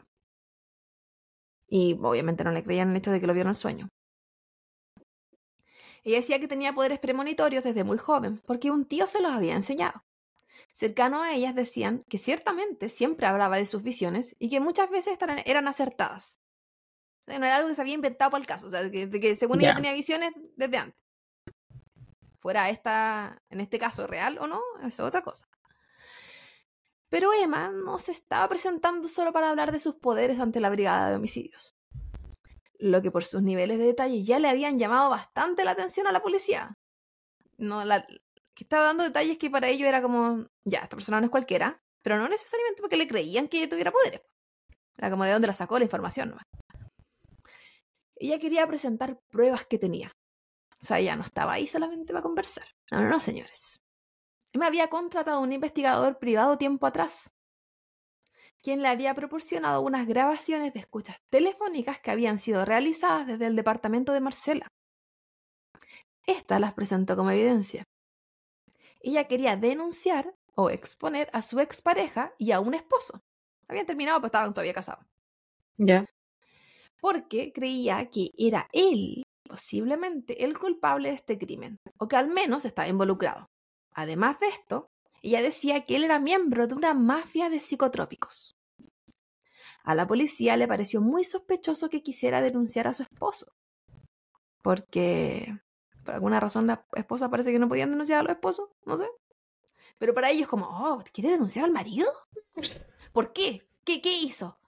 Y 1.67 1.97
obviamente 2.01 2.43
no 2.43 2.51
le 2.51 2.63
creían 2.63 2.91
el 2.91 2.97
hecho 2.97 3.11
de 3.11 3.19
que 3.19 3.27
lo 3.27 3.33
vieron 3.33 3.51
en 3.51 3.55
sueño. 3.55 3.89
Ella 6.03 6.17
decía 6.17 6.39
que 6.39 6.47
tenía 6.47 6.73
poderes 6.73 6.99
premonitorios 6.99 7.63
desde 7.63 7.83
muy 7.83 7.97
joven, 7.97 8.41
porque 8.45 8.71
un 8.71 8.85
tío 8.85 9.07
se 9.07 9.21
los 9.21 9.31
había 9.31 9.55
enseñado. 9.55 10.03
Cercano 10.71 11.23
a 11.23 11.33
ellas 11.33 11.55
decían 11.55 12.03
que 12.07 12.17
ciertamente 12.17 12.87
siempre 12.87 13.27
hablaba 13.27 13.57
de 13.57 13.65
sus 13.65 13.83
visiones 13.83 14.35
y 14.39 14.49
que 14.49 14.59
muchas 14.59 14.89
veces 14.89 15.17
eran 15.45 15.67
acertadas. 15.67 16.41
O 17.21 17.23
sea, 17.25 17.39
no 17.39 17.45
era 17.45 17.57
algo 17.57 17.67
que 17.67 17.75
se 17.75 17.81
había 17.81 17.95
inventado 17.95 18.31
para 18.31 18.41
el 18.41 18.47
caso, 18.47 18.67
o 18.67 18.69
sea, 18.69 18.83
de 18.83 18.91
que, 18.91 19.19
que 19.19 19.35
según 19.35 19.59
ella 19.59 19.75
tenía 19.75 19.91
visiones 19.91 20.31
desde 20.55 20.77
antes. 20.77 21.06
Fuera 22.39 22.69
esta, 22.69 23.41
en 23.49 23.61
este 23.61 23.79
caso, 23.79 24.07
real 24.07 24.37
o 24.39 24.47
no, 24.47 24.61
es 24.83 24.99
otra 24.99 25.21
cosa. 25.21 25.47
Pero 27.09 27.33
Emma 27.33 27.69
no 27.69 27.99
se 27.99 28.11
estaba 28.11 28.47
presentando 28.49 29.07
solo 29.07 29.31
para 29.31 29.49
hablar 29.49 29.71
de 29.71 29.79
sus 29.79 29.95
poderes 29.95 30.39
ante 30.39 30.59
la 30.59 30.69
brigada 30.69 31.09
de 31.09 31.15
homicidios. 31.15 31.75
Lo 32.79 33.01
que 33.01 33.11
por 33.11 33.23
sus 33.23 33.41
niveles 33.41 33.79
de 33.79 33.85
detalle 33.85 34.23
ya 34.23 34.39
le 34.39 34.49
habían 34.49 34.77
llamado 34.77 35.09
bastante 35.09 35.63
la 35.63 35.71
atención 35.71 36.05
a 36.07 36.11
la 36.11 36.21
policía. 36.21 36.75
No, 37.57 37.85
la, 37.85 38.05
que 38.53 38.63
estaba 38.63 38.85
dando 38.85 39.03
detalles 39.03 39.37
que 39.37 39.49
para 39.49 39.69
ellos 39.69 39.87
era 39.87 40.01
como, 40.01 40.47
ya, 40.65 40.79
esta 40.79 40.95
persona 40.95 41.19
no 41.19 41.25
es 41.25 41.31
cualquiera, 41.31 41.81
pero 42.01 42.17
no 42.17 42.27
necesariamente 42.27 42.81
porque 42.81 42.97
le 42.97 43.07
creían 43.07 43.47
que 43.47 43.67
tuviera 43.67 43.91
poderes. 43.91 44.21
Era 44.97 45.09
como 45.09 45.23
de 45.23 45.31
dónde 45.31 45.47
la 45.47 45.53
sacó 45.53 45.77
la 45.77 45.85
información. 45.85 46.35
Ella 48.15 48.39
quería 48.39 48.65
presentar 48.67 49.19
pruebas 49.29 49.65
que 49.65 49.77
tenía. 49.77 50.11
O 50.81 50.85
sea, 50.85 50.99
ella 50.99 51.15
no 51.15 51.23
estaba 51.23 51.53
ahí 51.53 51.67
solamente 51.67 52.13
para 52.13 52.23
conversar. 52.23 52.65
No, 52.91 53.01
no, 53.01 53.09
no, 53.09 53.19
señores. 53.19 53.83
Me 54.53 54.65
había 54.65 54.89
contratado 54.89 55.41
un 55.41 55.51
investigador 55.51 56.19
privado 56.19 56.57
tiempo 56.57 56.87
atrás, 56.87 57.31
quien 58.61 58.81
le 58.81 58.87
había 58.87 59.13
proporcionado 59.13 59.81
unas 59.81 60.07
grabaciones 60.07 60.73
de 60.73 60.79
escuchas 60.79 61.17
telefónicas 61.29 61.99
que 61.99 62.11
habían 62.11 62.37
sido 62.37 62.65
realizadas 62.65 63.27
desde 63.27 63.47
el 63.47 63.55
departamento 63.55 64.13
de 64.13 64.21
Marcela. 64.21 64.67
Estas 66.25 66.59
las 66.59 66.73
presentó 66.73 67.15
como 67.15 67.31
evidencia. 67.31 67.83
Ella 68.99 69.27
quería 69.27 69.55
denunciar 69.55 70.33
o 70.55 70.69
exponer 70.69 71.29
a 71.33 71.41
su 71.41 71.59
expareja 71.59 72.33
y 72.37 72.51
a 72.51 72.59
un 72.59 72.73
esposo. 72.73 73.21
Habían 73.67 73.85
terminado, 73.85 74.19
pero 74.19 74.27
estaban 74.27 74.53
todavía 74.53 74.73
casados. 74.73 75.05
Ya. 75.77 76.05
Porque 76.99 77.53
creía 77.53 78.09
que 78.09 78.31
era 78.37 78.67
él, 78.73 79.23
posiblemente, 79.47 80.43
el 80.43 80.57
culpable 80.57 81.09
de 81.09 81.15
este 81.15 81.37
crimen, 81.37 81.79
o 81.97 82.07
que 82.07 82.15
al 82.15 82.27
menos 82.27 82.65
estaba 82.65 82.87
involucrado. 82.87 83.49
Además 83.91 84.39
de 84.39 84.47
esto, 84.47 84.91
ella 85.21 85.41
decía 85.41 85.85
que 85.85 85.95
él 85.95 86.03
era 86.03 86.19
miembro 86.19 86.67
de 86.67 86.75
una 86.75 86.93
mafia 86.93 87.49
de 87.49 87.59
psicotrópicos. 87.59 88.55
A 89.83 89.95
la 89.95 90.05
policía 90.05 90.57
le 90.57 90.67
pareció 90.67 91.01
muy 91.01 91.23
sospechoso 91.23 91.89
que 91.89 92.03
quisiera 92.03 92.41
denunciar 92.41 92.87
a 92.87 92.93
su 92.93 93.03
esposo, 93.03 93.53
porque 94.61 95.57
por 96.03 96.13
alguna 96.13 96.39
razón 96.39 96.67
la 96.67 96.85
esposa 96.95 97.29
parece 97.29 97.51
que 97.51 97.59
no 97.59 97.67
podían 97.67 97.89
denunciar 97.89 98.19
a 98.19 98.23
los 98.23 98.33
esposos, 98.33 98.69
no 98.85 98.97
sé. 98.97 99.07
Pero 99.97 100.13
para 100.13 100.29
ellos 100.29 100.47
como, 100.47 100.65
oh, 100.67 101.03
¿quiere 101.11 101.31
denunciar 101.31 101.65
al 101.65 101.71
marido? 101.71 102.07
¿Por 103.11 103.33
qué? 103.33 103.67
¿Qué, 103.83 104.01
qué 104.01 104.11
hizo? 104.11 104.59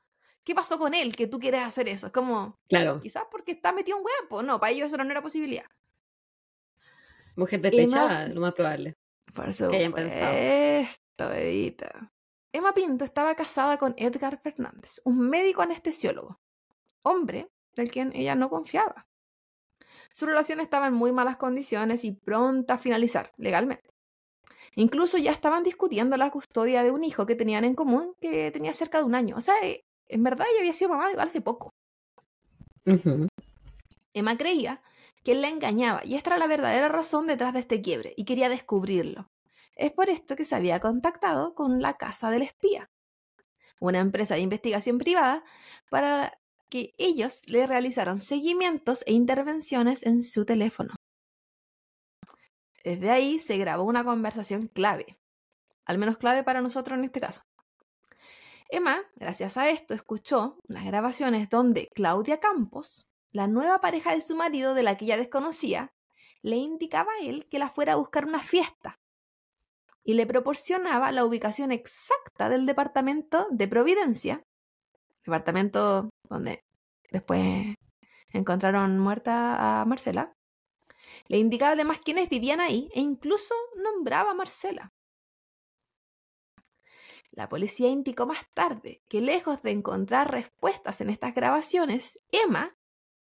¿Qué 0.50 0.56
pasó 0.56 0.80
con 0.80 0.96
él 0.96 1.16
que 1.16 1.28
tú 1.28 1.38
quieres 1.38 1.62
hacer 1.62 1.88
eso? 1.90 2.08
Es 2.08 2.12
como, 2.12 2.58
Claro. 2.68 3.00
quizás 3.02 3.22
porque 3.30 3.52
está 3.52 3.72
metido 3.72 4.00
en 4.00 4.04
huevo. 4.04 4.42
No, 4.42 4.60
para 4.60 4.72
ellos 4.72 4.88
eso 4.88 4.98
no 4.98 5.04
era 5.04 5.22
posibilidad. 5.22 5.66
Mujer 7.36 7.62
despechada, 7.62 8.28
lo 8.30 8.42
más 8.42 8.56
probable. 8.56 8.98
Por 9.36 9.48
eso 9.50 9.70
Que 9.70 9.78
hayan 9.78 9.94
pensado. 9.94 10.34
Esto, 10.36 11.30
bebita. 11.30 12.12
Emma 12.52 12.74
Pinto 12.74 13.06
estaba 13.06 13.36
casada 13.36 13.78
con 13.78 13.94
Edgar 13.96 14.42
Fernández, 14.42 15.00
un 15.04 15.20
médico 15.20 15.62
anestesiólogo, 15.62 16.40
hombre 17.04 17.48
del 17.76 17.92
quien 17.92 18.12
ella 18.16 18.34
no 18.34 18.50
confiaba. 18.50 19.06
Su 20.12 20.26
relación 20.26 20.62
estaba 20.62 20.88
en 20.88 20.96
muy 20.96 21.12
malas 21.12 21.38
condiciones 21.38 22.04
y 22.04 22.14
pronta 22.14 22.74
a 22.74 22.78
finalizar 22.80 23.34
legalmente. 23.38 23.88
Incluso 24.74 25.20
ya 25.20 25.32
estaban 25.32 25.64
discutiendo 25.64 26.18
la 26.18 26.32
custodia 26.32 26.82
de 26.82 26.90
un 26.90 27.04
hijo 27.04 27.28
que 27.28 27.36
tenían 27.36 27.66
en 27.66 27.76
común 27.76 28.16
que 28.20 28.50
tenía 28.50 28.74
cerca 28.74 28.98
de 28.98 29.04
un 29.04 29.14
año. 29.14 29.36
O 29.38 29.42
sea, 29.42 29.54
eh, 29.62 29.86
en 30.10 30.24
verdad 30.24 30.48
ella 30.50 30.60
había 30.62 30.74
sido 30.74 30.90
mamá 30.90 31.12
igual 31.12 31.28
hace 31.28 31.42
poco. 31.42 31.70
Emma 34.14 34.38
creía 34.38 34.82
que 35.24 35.34
él 35.34 35.42
la 35.42 35.50
engañaba 35.50 36.04
y 36.04 36.16
esta 36.16 36.32
era 36.32 36.40
la 36.40 36.48
verdadera 36.48 36.90
razón 36.90 37.28
detrás 37.28 37.54
de 37.54 37.60
este 37.60 37.82
quiebre 37.82 38.14
y 38.18 38.26
quería 38.26 38.50
descubrirlo. 38.50 39.30
Es 39.76 39.92
por 39.92 40.10
esto 40.10 40.36
que 40.36 40.46
se 40.46 40.56
había 40.56 40.80
contactado 40.80 41.54
con 41.56 41.82
la 41.82 41.96
Casa 41.96 42.30
del 42.32 42.42
Espía, 42.42 42.90
una 43.80 44.00
empresa 44.00 44.36
de 44.36 44.42
investigación 44.42 44.98
privada 44.98 45.44
para 45.90 46.38
que 46.70 46.94
ellos 46.98 47.42
le 47.48 47.66
realizaran 47.66 48.20
seguimientos 48.20 49.04
e 49.06 49.14
intervenciones 49.14 50.04
en 50.04 50.22
su 50.22 50.46
teléfono. 50.46 50.96
Desde 52.84 53.12
ahí 53.12 53.40
se 53.40 53.58
grabó 53.58 53.84
una 53.84 54.04
conversación 54.04 54.68
clave, 54.68 55.18
al 55.86 55.98
menos 55.98 56.18
clave 56.18 56.44
para 56.44 56.62
nosotros 56.62 56.98
en 56.98 57.06
este 57.06 57.22
caso. 57.22 57.42
Emma, 58.72 59.02
gracias 59.16 59.58
a 59.58 59.68
esto, 59.72 59.96
escuchó 59.96 60.60
unas 60.68 60.86
grabaciones 60.86 61.50
donde 61.50 61.90
Claudia 61.96 62.40
Campos, 62.40 63.10
la 63.32 63.48
nueva 63.48 63.82
pareja 63.82 64.14
de 64.14 64.22
su 64.22 64.36
marido 64.36 64.76
de 64.76 64.84
la 64.84 64.96
que 64.96 65.06
ella 65.06 65.18
desconocía, 65.18 65.92
le 66.44 66.58
indicaba 66.58 67.12
a 67.14 67.26
él 67.26 67.48
que 67.50 67.58
la 67.58 67.70
fuera 67.70 67.94
a 67.94 67.96
buscar 67.96 68.26
una 68.26 68.44
fiesta 68.44 69.00
y 70.04 70.14
le 70.14 70.28
proporcionaba 70.28 71.12
la 71.12 71.26
ubicación 71.26 71.72
exacta 71.72 72.48
del 72.48 72.68
departamento 72.68 73.48
de 73.50 73.68
Providencia, 73.68 74.44
departamento 75.26 76.12
donde 76.30 76.64
después 77.12 77.76
encontraron 78.30 79.00
muerta 79.00 79.82
a 79.82 79.86
Marcela. 79.86 80.32
Le 81.28 81.40
indicaba 81.40 81.72
además 81.72 82.00
quiénes 82.06 82.30
vivían 82.30 82.60
ahí 82.60 82.88
e 82.94 83.02
incluso 83.02 83.56
nombraba 83.76 84.32
a 84.32 84.36
Marcela. 84.36 84.92
La 87.40 87.48
policía 87.48 87.88
indicó 87.88 88.26
más 88.26 88.42
tarde 88.54 89.02
que 89.08 89.22
lejos 89.22 89.62
de 89.62 89.72
encontrar 89.72 90.30
respuestas 90.30 91.00
en 91.00 91.10
estas 91.10 91.34
grabaciones, 91.34 92.20
Emma, 92.34 92.76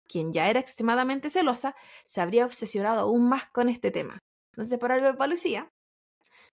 quien 0.06 0.32
ya 0.32 0.48
era 0.48 0.60
extremadamente 0.60 1.30
celosa, 1.30 1.74
se 2.06 2.20
habría 2.20 2.46
obsesionado 2.46 3.00
aún 3.00 3.28
más 3.28 3.50
con 3.50 3.68
este 3.68 3.90
tema. 3.90 4.20
Entonces, 4.52 4.78
por 4.78 4.92
algo 4.92 5.08
de 5.08 5.14
policía, 5.14 5.68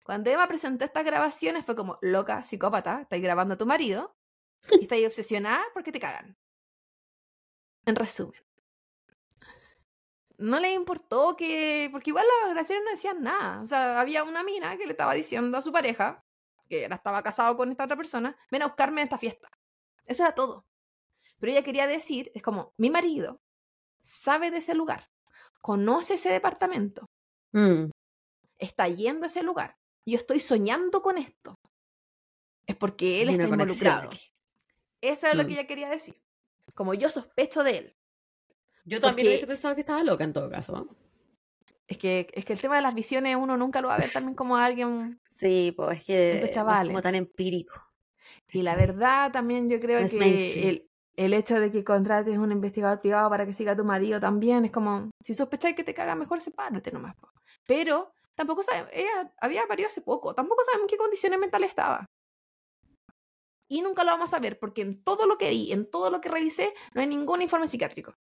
cuando 0.04 0.30
Emma 0.30 0.48
presentó 0.48 0.86
estas 0.86 1.04
grabaciones 1.04 1.66
fue 1.66 1.76
como, 1.76 1.98
loca, 2.00 2.40
psicópata, 2.40 3.02
estáis 3.02 3.22
grabando 3.22 3.52
a 3.52 3.58
tu 3.58 3.66
marido 3.66 4.16
y 4.70 4.84
estáis 4.84 5.06
obsesionada 5.08 5.62
porque 5.74 5.92
te 5.92 6.00
cagan. 6.00 6.38
En 7.84 7.94
resumen. 7.94 8.40
No 10.38 10.58
le 10.60 10.72
importó 10.72 11.36
que, 11.36 11.90
porque 11.92 12.08
igual 12.08 12.24
las 12.26 12.52
grabaciones 12.52 12.84
no 12.86 12.90
decían 12.92 13.22
nada. 13.22 13.60
O 13.60 13.66
sea, 13.66 14.00
había 14.00 14.24
una 14.24 14.42
mina 14.44 14.78
que 14.78 14.86
le 14.86 14.92
estaba 14.92 15.12
diciendo 15.12 15.58
a 15.58 15.60
su 15.60 15.70
pareja, 15.72 16.24
que 16.70 16.84
era, 16.84 16.96
estaba 16.96 17.22
casado 17.22 17.56
con 17.56 17.70
esta 17.70 17.84
otra 17.84 17.96
persona, 17.96 18.34
ven 18.50 18.62
a 18.62 18.66
buscarme 18.68 19.00
en 19.02 19.06
esta 19.06 19.18
fiesta. 19.18 19.50
Eso 20.06 20.22
era 20.22 20.34
todo. 20.34 20.64
Pero 21.40 21.52
ella 21.52 21.64
quería 21.64 21.86
decir, 21.86 22.30
es 22.34 22.42
como, 22.42 22.72
mi 22.78 22.90
marido 22.90 23.40
sabe 24.02 24.50
de 24.50 24.58
ese 24.58 24.74
lugar, 24.74 25.10
conoce 25.60 26.14
ese 26.14 26.30
departamento, 26.30 27.10
Mm, 27.52 27.90
está 28.58 28.86
yendo 28.88 29.24
a 29.24 29.26
ese 29.26 29.42
lugar. 29.42 29.76
y 30.04 30.12
Yo 30.12 30.18
estoy 30.18 30.38
soñando 30.40 31.02
con 31.02 31.18
esto. 31.18 31.56
Es 32.66 32.76
porque 32.76 33.20
él 33.22 33.28
hay 33.30 33.34
está 33.34 33.48
conexión 33.48 33.92
involucrado. 33.94 34.20
Eso 35.00 35.26
es 35.26 35.34
lo 35.34 35.42
Mm. 35.42 35.46
que 35.46 35.52
ella 35.54 35.66
quería 35.66 35.88
decir. 35.88 36.14
Como 36.74 36.94
yo 36.94 37.10
sospecho 37.10 37.64
de 37.64 37.76
él. 37.78 37.96
Yo 38.84 39.00
también 39.00 39.24
Porque- 39.24 39.28
hubiese 39.28 39.46
pensado 39.48 39.74
que 39.74 39.80
estaba 39.80 40.02
loca 40.04 40.22
en 40.24 40.32
todo 40.32 40.48
caso. 40.48 40.88
Es 41.90 41.98
que, 41.98 42.28
es 42.34 42.44
que 42.44 42.52
el 42.52 42.60
tema 42.60 42.76
de 42.76 42.82
las 42.82 42.94
visiones 42.94 43.36
uno 43.36 43.56
nunca 43.56 43.80
lo 43.80 43.88
va 43.88 43.96
a 43.96 43.98
ver 43.98 44.12
también 44.12 44.36
como 44.36 44.56
alguien. 44.56 45.20
Sí, 45.28 45.74
pues 45.76 45.98
es 45.98 46.06
que 46.06 46.32
es 46.36 46.56
como 46.56 47.02
tan 47.02 47.16
empírico. 47.16 47.74
Y 48.52 48.62
la 48.62 48.76
verdad 48.76 49.32
también 49.32 49.68
yo 49.68 49.80
creo 49.80 50.00
No 50.00 50.08
que 50.08 50.68
el, 50.68 50.88
el 51.16 51.34
hecho 51.34 51.58
de 51.58 51.72
que 51.72 51.82
contrates 51.82 52.38
un 52.38 52.52
investigador 52.52 53.00
privado 53.00 53.28
para 53.28 53.44
que 53.44 53.52
siga 53.52 53.72
a 53.72 53.76
tu 53.76 53.84
marido 53.84 54.20
también 54.20 54.64
es 54.64 54.70
como, 54.70 55.10
si 55.20 55.34
sospecháis 55.34 55.74
que 55.74 55.82
te 55.82 55.92
caga 55.92 56.14
mejor, 56.14 56.40
sepárate 56.40 56.92
nomás. 56.92 57.16
Pero 57.66 58.12
tampoco 58.36 58.62
sabemos, 58.62 58.90
ella 58.94 59.32
había 59.40 59.66
parido 59.66 59.88
hace 59.88 60.00
poco, 60.00 60.32
tampoco 60.32 60.62
sabemos 60.62 60.84
en 60.84 60.88
qué 60.90 60.96
condiciones 60.96 61.40
mentales 61.40 61.70
estaba. 61.70 62.06
Y 63.68 63.82
nunca 63.82 64.04
lo 64.04 64.12
vamos 64.12 64.32
a 64.32 64.38
ver 64.38 64.60
porque 64.60 64.82
en 64.82 65.02
todo 65.02 65.26
lo 65.26 65.38
que 65.38 65.50
vi, 65.50 65.72
en 65.72 65.90
todo 65.90 66.08
lo 66.10 66.20
que 66.20 66.28
revisé, 66.28 66.72
no 66.94 67.00
hay 67.00 67.08
ningún 67.08 67.42
informe 67.42 67.66
psiquiátrico. 67.66 68.14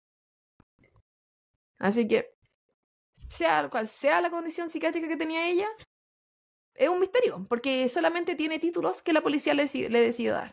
Así 1.79 2.07
que, 2.09 2.36
sea 3.37 3.69
cual 3.71 3.87
sea 3.87 4.21
la 4.21 4.31
condición 4.31 4.69
psiquiátrica 4.71 5.09
que 5.09 5.17
tenía 5.17 5.49
ella, 5.49 5.69
es 6.75 6.89
un 6.89 7.01
misterio, 7.01 7.45
porque 7.49 7.89
solamente 7.89 8.35
tiene 8.35 8.59
títulos 8.59 9.03
que 9.03 9.13
la 9.13 9.23
policía 9.23 9.55
le, 9.55 9.65
le 9.89 10.01
decidió 10.01 10.35
dar. 10.35 10.53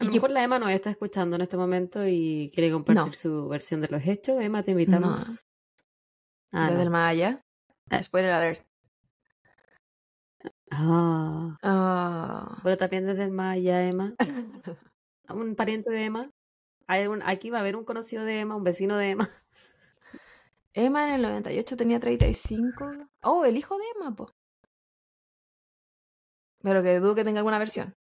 Y 0.00 0.08
que 0.10 0.20
por 0.20 0.30
la 0.30 0.42
Emma 0.42 0.58
nos 0.58 0.70
está 0.70 0.90
escuchando 0.90 1.36
en 1.36 1.42
este 1.42 1.56
momento 1.56 2.04
y 2.06 2.50
quiere 2.52 2.72
compartir 2.72 3.04
No. 3.06 3.12
su 3.12 3.48
versión 3.48 3.80
de 3.80 3.86
los 3.88 4.04
hechos. 4.04 4.40
Emma, 4.42 4.62
te 4.64 4.72
invitamos. 4.72 5.46
Ah, 6.52 6.64
Desde 6.64 6.76
no. 6.78 6.82
el 6.82 6.90
más 6.90 7.10
allá. 7.12 7.40
Ah. 7.90 8.02
Spoiler 8.02 8.32
alert. 8.32 8.66
Ah, 10.70 11.56
Ah. 11.62 12.60
pero 12.64 12.76
también 12.76 13.06
desde 13.06 13.24
el 13.24 13.30
más 13.30 13.54
allá, 13.54 13.86
Emma. 13.86 14.14
Un 15.28 15.54
pariente 15.54 15.90
de 15.90 16.04
Emma. 16.04 16.30
Hay 16.86 17.06
un- 17.06 17.22
aquí 17.22 17.48
va 17.50 17.58
a 17.58 17.60
haber 17.60 17.76
un 17.76 17.84
conocido 17.84 18.24
de 18.24 18.40
Emma, 18.40 18.56
un 18.56 18.64
vecino 18.64 18.96
de 18.98 19.10
Emma. 19.10 19.28
Emma 20.74 21.06
en 21.06 21.14
el 21.14 21.22
98 21.22 21.76
tenía 21.76 22.00
35. 22.00 23.08
Oh, 23.22 23.44
el 23.44 23.56
hijo 23.56 23.78
de 23.78 23.84
Emma, 23.94 24.14
po. 24.14 24.32
Pero 26.62 26.82
que 26.82 26.98
dudo 26.98 27.14
que 27.14 27.24
tenga 27.24 27.38
alguna 27.38 27.60
versión. 27.60 27.94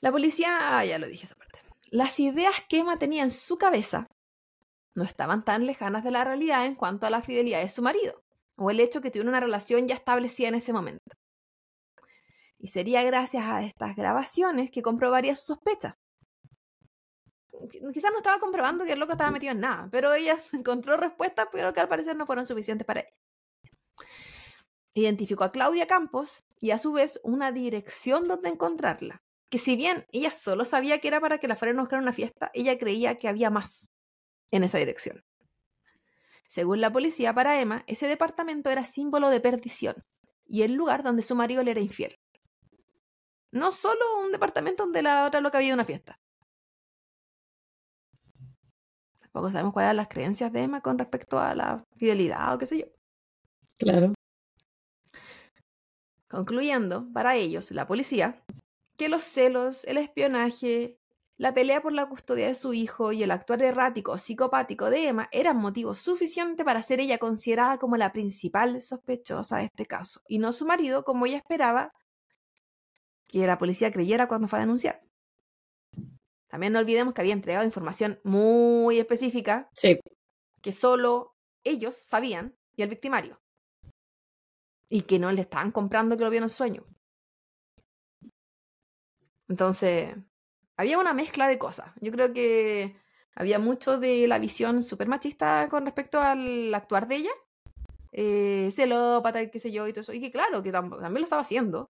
La 0.00 0.10
policía, 0.10 0.78
ah, 0.78 0.84
ya 0.84 0.98
lo 0.98 1.06
dije 1.06 1.26
esa 1.26 1.36
parte. 1.36 1.60
Las 1.90 2.18
ideas 2.18 2.56
que 2.68 2.80
Emma 2.80 2.98
tenía 2.98 3.22
en 3.22 3.30
su 3.30 3.56
cabeza 3.56 4.08
no 4.96 5.04
estaban 5.04 5.44
tan 5.44 5.66
lejanas 5.66 6.02
de 6.02 6.10
la 6.10 6.24
realidad 6.24 6.66
en 6.66 6.74
cuanto 6.74 7.06
a 7.06 7.10
la 7.10 7.22
fidelidad 7.22 7.60
de 7.60 7.68
su 7.68 7.82
marido, 7.82 8.24
o 8.56 8.70
el 8.70 8.80
hecho 8.80 9.00
que 9.00 9.10
tuviera 9.10 9.28
una 9.28 9.40
relación 9.40 9.86
ya 9.86 9.94
establecida 9.94 10.48
en 10.48 10.56
ese 10.56 10.72
momento. 10.72 11.16
Y 12.58 12.68
sería 12.68 13.02
gracias 13.02 13.44
a 13.44 13.62
estas 13.62 13.94
grabaciones 13.94 14.70
que 14.70 14.82
comprobaría 14.82 15.36
su 15.36 15.54
sospecha. 15.54 15.96
Qu- 17.60 17.92
Quizás 17.92 18.12
no 18.12 18.18
estaba 18.18 18.38
comprobando 18.40 18.84
que 18.84 18.92
el 18.92 18.98
loco 19.00 19.12
estaba 19.12 19.30
metido 19.30 19.52
en 19.52 19.60
nada, 19.60 19.88
pero 19.90 20.12
ella 20.14 20.36
encontró 20.52 20.96
respuestas, 20.96 21.48
pero 21.52 21.72
que 21.72 21.80
al 21.80 21.88
parecer 21.88 22.16
no 22.16 22.26
fueron 22.26 22.46
suficientes 22.46 22.86
para 22.86 23.00
ella. 23.00 23.10
Identificó 24.94 25.44
a 25.44 25.50
Claudia 25.50 25.86
Campos 25.86 26.44
y 26.60 26.70
a 26.70 26.78
su 26.78 26.92
vez 26.92 27.20
una 27.24 27.50
dirección 27.52 28.28
donde 28.28 28.48
encontrarla. 28.48 29.22
Que 29.50 29.58
si 29.58 29.76
bien 29.76 30.06
ella 30.12 30.30
solo 30.30 30.64
sabía 30.64 31.00
que 31.00 31.08
era 31.08 31.20
para 31.20 31.38
que 31.38 31.48
la 31.48 31.56
fueran 31.56 31.78
a 31.78 31.82
buscar 31.82 32.00
una 32.00 32.12
fiesta, 32.12 32.50
ella 32.54 32.78
creía 32.78 33.18
que 33.18 33.28
había 33.28 33.50
más 33.50 33.90
en 34.50 34.64
esa 34.64 34.78
dirección. 34.78 35.24
Según 36.46 36.80
la 36.80 36.92
policía, 36.92 37.34
para 37.34 37.60
Emma, 37.60 37.84
ese 37.86 38.06
departamento 38.06 38.70
era 38.70 38.84
símbolo 38.84 39.30
de 39.30 39.40
perdición 39.40 40.04
y 40.46 40.62
el 40.62 40.74
lugar 40.74 41.02
donde 41.02 41.22
su 41.22 41.34
marido 41.34 41.62
le 41.62 41.72
era 41.72 41.80
infiel. 41.80 42.18
No 43.50 43.72
solo 43.72 44.20
un 44.20 44.32
departamento 44.32 44.84
donde 44.84 45.02
la 45.02 45.24
otra 45.26 45.40
loca 45.40 45.58
había 45.58 45.74
una 45.74 45.84
fiesta. 45.84 46.18
Tampoco 49.34 49.50
sabemos 49.50 49.72
cuáles 49.72 49.86
eran 49.88 49.96
las 49.96 50.08
creencias 50.08 50.52
de 50.52 50.62
Emma 50.62 50.80
con 50.80 50.96
respecto 50.96 51.40
a 51.40 51.56
la 51.56 51.84
fidelidad 51.96 52.54
o 52.54 52.58
qué 52.58 52.66
sé 52.66 52.78
yo. 52.78 52.86
Claro. 53.80 54.14
Concluyendo, 56.28 57.08
para 57.12 57.34
ellos, 57.34 57.72
la 57.72 57.88
policía, 57.88 58.44
que 58.96 59.08
los 59.08 59.24
celos, 59.24 59.82
el 59.86 59.96
espionaje, 59.96 61.00
la 61.36 61.52
pelea 61.52 61.82
por 61.82 61.92
la 61.92 62.08
custodia 62.08 62.46
de 62.46 62.54
su 62.54 62.74
hijo 62.74 63.10
y 63.10 63.24
el 63.24 63.32
actuar 63.32 63.60
errático 63.62 64.12
o 64.12 64.18
psicopático 64.18 64.88
de 64.88 65.08
Emma 65.08 65.28
eran 65.32 65.56
motivo 65.56 65.96
suficiente 65.96 66.64
para 66.64 66.80
ser 66.82 67.00
ella 67.00 67.18
considerada 67.18 67.78
como 67.78 67.96
la 67.96 68.12
principal 68.12 68.80
sospechosa 68.82 69.56
de 69.56 69.64
este 69.64 69.84
caso, 69.84 70.20
y 70.28 70.38
no 70.38 70.52
su 70.52 70.64
marido 70.64 71.04
como 71.04 71.26
ella 71.26 71.38
esperaba 71.38 71.92
que 73.26 73.44
la 73.48 73.58
policía 73.58 73.90
creyera 73.90 74.28
cuando 74.28 74.46
fue 74.46 74.60
a 74.60 74.62
denunciar. 74.62 75.02
También 76.54 76.72
no 76.72 76.78
olvidemos 76.78 77.14
que 77.14 77.20
había 77.20 77.32
entregado 77.32 77.64
información 77.64 78.20
muy 78.22 79.00
específica 79.00 79.68
Sí. 79.72 79.98
que 80.62 80.70
solo 80.70 81.34
ellos 81.64 81.96
sabían 81.96 82.54
y 82.76 82.82
el 82.82 82.90
victimario. 82.90 83.40
Y 84.88 85.02
que 85.02 85.18
no 85.18 85.32
le 85.32 85.40
estaban 85.40 85.72
comprando 85.72 86.16
que 86.16 86.22
lo 86.22 86.30
vieron 86.30 86.46
en 86.46 86.50
sueño. 86.50 86.84
Entonces, 89.48 90.14
había 90.76 91.00
una 91.00 91.12
mezcla 91.12 91.48
de 91.48 91.58
cosas. 91.58 91.90
Yo 92.00 92.12
creo 92.12 92.32
que 92.32 92.96
había 93.34 93.58
mucho 93.58 93.98
de 93.98 94.28
la 94.28 94.38
visión 94.38 94.84
súper 94.84 95.08
machista 95.08 95.68
con 95.68 95.84
respecto 95.84 96.20
al 96.20 96.72
actuar 96.72 97.08
de 97.08 97.16
ella. 97.16 97.32
Eh, 98.12 98.68
celópata 98.70 99.50
qué 99.50 99.58
sé 99.58 99.72
yo 99.72 99.88
y 99.88 99.92
todo 99.92 100.02
eso. 100.02 100.12
Y 100.12 100.20
que 100.20 100.30
claro, 100.30 100.62
que 100.62 100.72
tam- 100.72 101.00
también 101.00 101.14
lo 101.22 101.24
estaba 101.24 101.42
haciendo. 101.42 101.90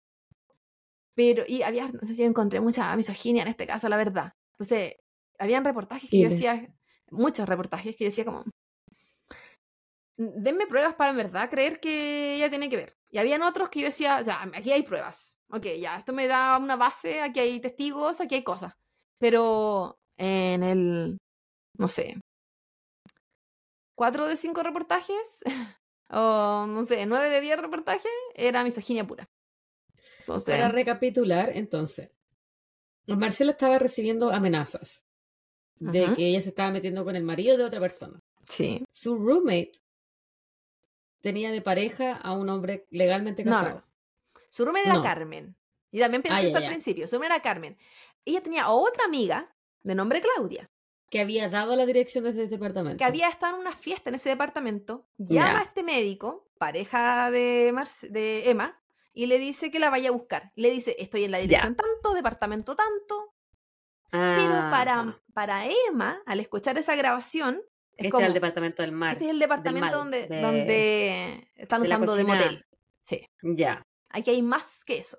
Pero, 1.14 1.44
y 1.46 1.60
había, 1.60 1.88
no 1.88 2.00
sé 2.06 2.14
si 2.14 2.24
encontré 2.24 2.58
mucha 2.60 2.96
misoginia 2.96 3.42
en 3.42 3.48
este 3.48 3.66
caso, 3.66 3.86
la 3.90 3.98
verdad. 3.98 4.32
Entonces, 4.58 4.94
habían 5.38 5.64
reportajes 5.64 6.08
que 6.08 6.20
yo 6.20 6.30
decía, 6.30 6.74
muchos 7.10 7.48
reportajes 7.48 7.94
que 7.96 8.04
yo 8.04 8.08
decía 8.08 8.24
como, 8.24 8.44
denme 10.16 10.66
pruebas 10.66 10.94
para 10.94 11.10
en 11.10 11.16
verdad 11.18 11.50
creer 11.50 11.78
que 11.78 12.36
ella 12.36 12.48
tiene 12.48 12.70
que 12.70 12.76
ver. 12.76 12.96
Y 13.10 13.18
habían 13.18 13.42
otros 13.42 13.68
que 13.68 13.80
yo 13.80 13.86
decía, 13.86 14.22
ya, 14.22 14.42
aquí 14.54 14.72
hay 14.72 14.82
pruebas. 14.82 15.38
Ok, 15.50 15.66
ya, 15.78 15.96
esto 15.96 16.12
me 16.12 16.26
da 16.26 16.58
una 16.58 16.76
base, 16.76 17.20
aquí 17.20 17.40
hay 17.40 17.60
testigos, 17.60 18.20
aquí 18.20 18.36
hay 18.36 18.44
cosas. 18.44 18.72
Pero 19.18 19.98
en 20.16 20.62
el, 20.62 21.18
no 21.78 21.88
sé, 21.88 22.18
cuatro 23.94 24.26
de 24.26 24.36
cinco 24.36 24.62
reportajes, 24.62 25.42
o 26.10 26.66
no 26.66 26.82
sé, 26.84 27.06
nueve 27.06 27.28
de 27.28 27.40
diez 27.40 27.60
reportajes, 27.60 28.10
era 28.34 28.64
misoginia 28.64 29.06
pura. 29.06 29.28
Entonces, 30.20 30.54
Para 30.54 30.68
recapitular, 30.68 31.50
entonces, 31.54 32.10
Marcela 33.06 33.52
estaba 33.52 33.78
recibiendo 33.78 34.30
amenazas 34.30 35.04
de 35.78 36.12
que 36.16 36.26
ella 36.28 36.40
se 36.40 36.48
estaba 36.48 36.70
metiendo 36.70 37.04
con 37.04 37.14
el 37.16 37.22
marido 37.22 37.56
de 37.56 37.64
otra 37.64 37.78
persona. 37.80 38.18
sí, 38.44 38.84
Su 38.90 39.16
roommate 39.18 39.72
tenía 41.20 41.50
de 41.50 41.60
pareja 41.60 42.16
a 42.16 42.32
un 42.32 42.48
hombre 42.48 42.86
legalmente 42.90 43.44
casado. 43.44 43.76
no. 43.76 43.84
Su 44.50 44.64
roommate 44.64 44.86
era 44.88 44.96
No. 44.96 45.02
Carmen. 45.02 45.56
Y 45.92 46.00
también 46.00 46.22
pensé 46.22 46.38
Ah, 46.38 46.42
ya, 46.42 46.48
eso 46.48 46.56
al 46.58 46.62
ya. 46.64 46.68
principio. 46.70 47.06
Su 47.06 47.16
roommate 47.16 47.34
era 47.34 47.42
Carmen. 47.42 47.76
Ella 48.24 48.42
tenía 48.42 48.68
otra 48.70 49.04
amiga 49.04 49.54
de 49.82 49.94
nombre 49.94 50.20
Claudia, 50.20 50.70
Que 51.10 51.20
había 51.20 51.48
dado 51.48 51.76
la 51.76 51.86
dirección 51.86 52.24
desde 52.24 52.44
este 52.44 52.56
departamento. 52.56 52.98
que 52.98 53.04
había 53.04 53.28
estado 53.28 53.54
en 53.54 53.60
una 53.60 53.72
fiesta 53.76 54.08
en 54.10 54.14
ese 54.16 54.28
departamento. 54.30 55.06
Llama 55.18 55.46
Ya. 55.52 55.58
a 55.60 55.62
este 55.62 55.82
médico, 55.82 56.48
pareja 56.58 57.30
de, 57.30 57.70
Marce- 57.72 58.08
de 58.08 58.50
Emma, 58.50 58.80
y 59.16 59.26
le 59.26 59.38
dice 59.38 59.70
que 59.70 59.78
la 59.78 59.88
vaya 59.90 60.10
a 60.10 60.12
buscar. 60.12 60.52
Le 60.56 60.70
dice, 60.70 60.94
estoy 60.98 61.24
en 61.24 61.30
la 61.30 61.38
Ya. 61.38 61.46
dirección 61.46 61.74
tanto, 61.74 62.12
departamento 62.14 62.76
tanto. 62.76 63.32
Pero 64.10 64.52
Ah, 64.54 64.68
para, 64.70 65.20
para 65.32 65.64
Emma, 65.88 66.22
al 66.26 66.38
escuchar 66.40 66.76
esa 66.78 66.94
grabación, 66.94 67.56
es 67.92 68.04
Este 68.06 68.10
como, 68.10 68.20
era 68.20 68.28
el 68.28 68.34
departamento 68.34 68.82
del 68.82 68.92
mar. 68.92 69.14
este 69.14 69.24
es 69.24 69.30
el 69.30 69.38
departamento 69.38 69.96
donde, 69.96 70.26
de- 70.28 70.40
donde 70.42 71.50
están 71.54 71.82
de 71.82 71.88
usando 71.88 72.14
de 72.14 72.24
motel. 72.24 72.66
Sí. 73.02 73.26
Ya. 73.42 73.82
Aquí 74.10 74.30
hay 74.30 74.42
más 74.42 74.84
que 74.84 74.98
eso. 74.98 75.16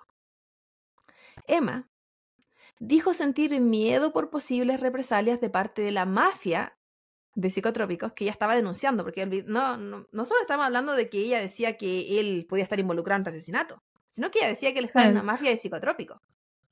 Emma 1.47 1.89
dijo 2.79 3.13
sentir 3.15 3.59
miedo 3.59 4.13
por 4.13 4.29
posibles 4.29 4.79
represalias 4.79 5.41
de 5.41 5.49
parte 5.49 5.81
de 5.81 5.91
la 5.91 6.05
mafia 6.05 6.77
de 7.33 7.49
psicotrópicos 7.49 8.13
que 8.13 8.23
ella 8.25 8.31
estaba 8.31 8.55
denunciando, 8.55 9.03
porque 9.03 9.25
no, 9.25 9.77
no, 9.77 10.07
no 10.11 10.25
solo 10.25 10.41
estamos 10.41 10.65
hablando 10.65 10.93
de 10.93 11.09
que 11.09 11.19
ella 11.19 11.39
decía 11.39 11.77
que 11.77 12.19
él 12.19 12.45
podía 12.49 12.63
estar 12.63 12.79
involucrado 12.79 13.21
en 13.21 13.27
asesinato, 13.27 13.83
sino 14.17 14.31
que 14.31 14.39
ella 14.39 14.47
decía 14.47 14.73
que 14.73 14.79
él 14.79 14.85
estaba 14.85 15.05
en 15.05 15.11
una 15.11 15.21
mafia 15.21 15.51
de 15.51 15.59
psicotrópicos. 15.59 16.17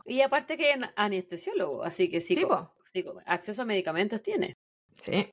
Y 0.04 0.22
aparte 0.22 0.58
que 0.58 0.72
es 0.72 0.78
anestesiólogo, 0.96 1.84
así 1.84 2.10
que 2.10 2.20
Sí, 2.20 2.34
psico, 2.36 2.48
po. 2.50 2.74
psico- 2.84 3.22
acceso 3.28 3.62
a 3.62 3.66
medicamentos 3.66 4.24
tiene. 4.24 4.56
Sí. 4.98 5.30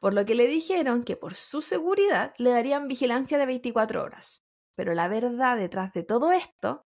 Por 0.00 0.14
lo 0.14 0.24
que 0.24 0.34
le 0.34 0.48
dijeron 0.48 1.04
que 1.04 1.16
por 1.16 1.36
su 1.36 1.62
seguridad 1.62 2.34
le 2.38 2.50
darían 2.50 2.88
vigilancia 2.88 3.38
de 3.38 3.46
24 3.46 4.02
horas. 4.02 4.42
Pero 4.74 4.94
la 4.94 5.06
verdad 5.06 5.56
detrás 5.56 5.92
de 5.92 6.02
todo 6.02 6.32
esto 6.32 6.82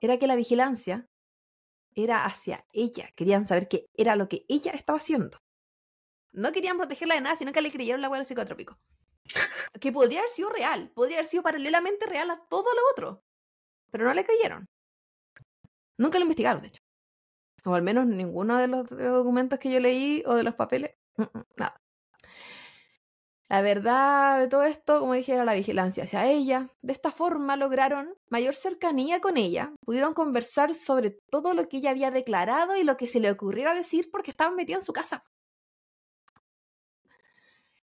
era 0.00 0.18
que 0.18 0.26
la 0.26 0.34
vigilancia 0.34 1.06
era 1.94 2.24
hacia 2.24 2.66
ella. 2.72 3.10
Querían 3.14 3.46
saber 3.46 3.68
qué 3.68 3.86
era 3.94 4.16
lo 4.16 4.28
que 4.28 4.44
ella 4.48 4.72
estaba 4.72 4.96
haciendo. 4.98 5.38
No 6.32 6.50
querían 6.50 6.78
protegerla 6.78 7.14
de 7.14 7.20
nada, 7.20 7.36
sino 7.36 7.52
que 7.52 7.62
le 7.62 7.70
creyeron 7.70 8.00
la 8.00 8.08
hueá 8.08 8.24
psicotrópico. 8.24 8.76
Que 9.80 9.92
podría 9.92 10.20
haber 10.20 10.30
sido 10.30 10.50
real, 10.50 10.90
podría 10.94 11.18
haber 11.18 11.26
sido 11.26 11.42
paralelamente 11.42 12.06
real 12.06 12.30
a 12.30 12.40
todo 12.48 12.72
lo 12.74 12.80
otro. 12.92 13.24
Pero 13.90 14.04
no 14.04 14.14
le 14.14 14.24
creyeron. 14.24 14.68
Nunca 15.98 16.18
lo 16.18 16.24
investigaron, 16.24 16.62
de 16.62 16.68
hecho. 16.68 16.82
O 17.64 17.74
al 17.74 17.82
menos 17.82 18.06
ninguno 18.06 18.58
de 18.58 18.68
los 18.68 18.88
documentos 18.88 19.58
que 19.58 19.70
yo 19.70 19.80
leí 19.80 20.22
o 20.26 20.34
de 20.34 20.44
los 20.44 20.54
papeles. 20.54 20.96
nada. 21.56 21.80
La 23.48 23.62
verdad 23.62 24.40
de 24.40 24.48
todo 24.48 24.64
esto, 24.64 25.00
como 25.00 25.14
dije, 25.14 25.32
era 25.32 25.44
la 25.44 25.54
vigilancia 25.54 26.04
hacia 26.04 26.26
ella. 26.26 26.70
De 26.82 26.92
esta 26.92 27.12
forma 27.12 27.56
lograron 27.56 28.14
mayor 28.28 28.56
cercanía 28.56 29.20
con 29.20 29.36
ella. 29.36 29.72
Pudieron 29.84 30.14
conversar 30.14 30.74
sobre 30.74 31.10
todo 31.30 31.54
lo 31.54 31.68
que 31.68 31.76
ella 31.76 31.90
había 31.90 32.10
declarado 32.10 32.76
y 32.76 32.84
lo 32.84 32.96
que 32.96 33.06
se 33.06 33.20
le 33.20 33.30
ocurriera 33.30 33.74
decir 33.74 34.10
porque 34.10 34.30
estaban 34.30 34.56
metidos 34.56 34.82
en 34.82 34.86
su 34.86 34.92
casa. 34.92 35.24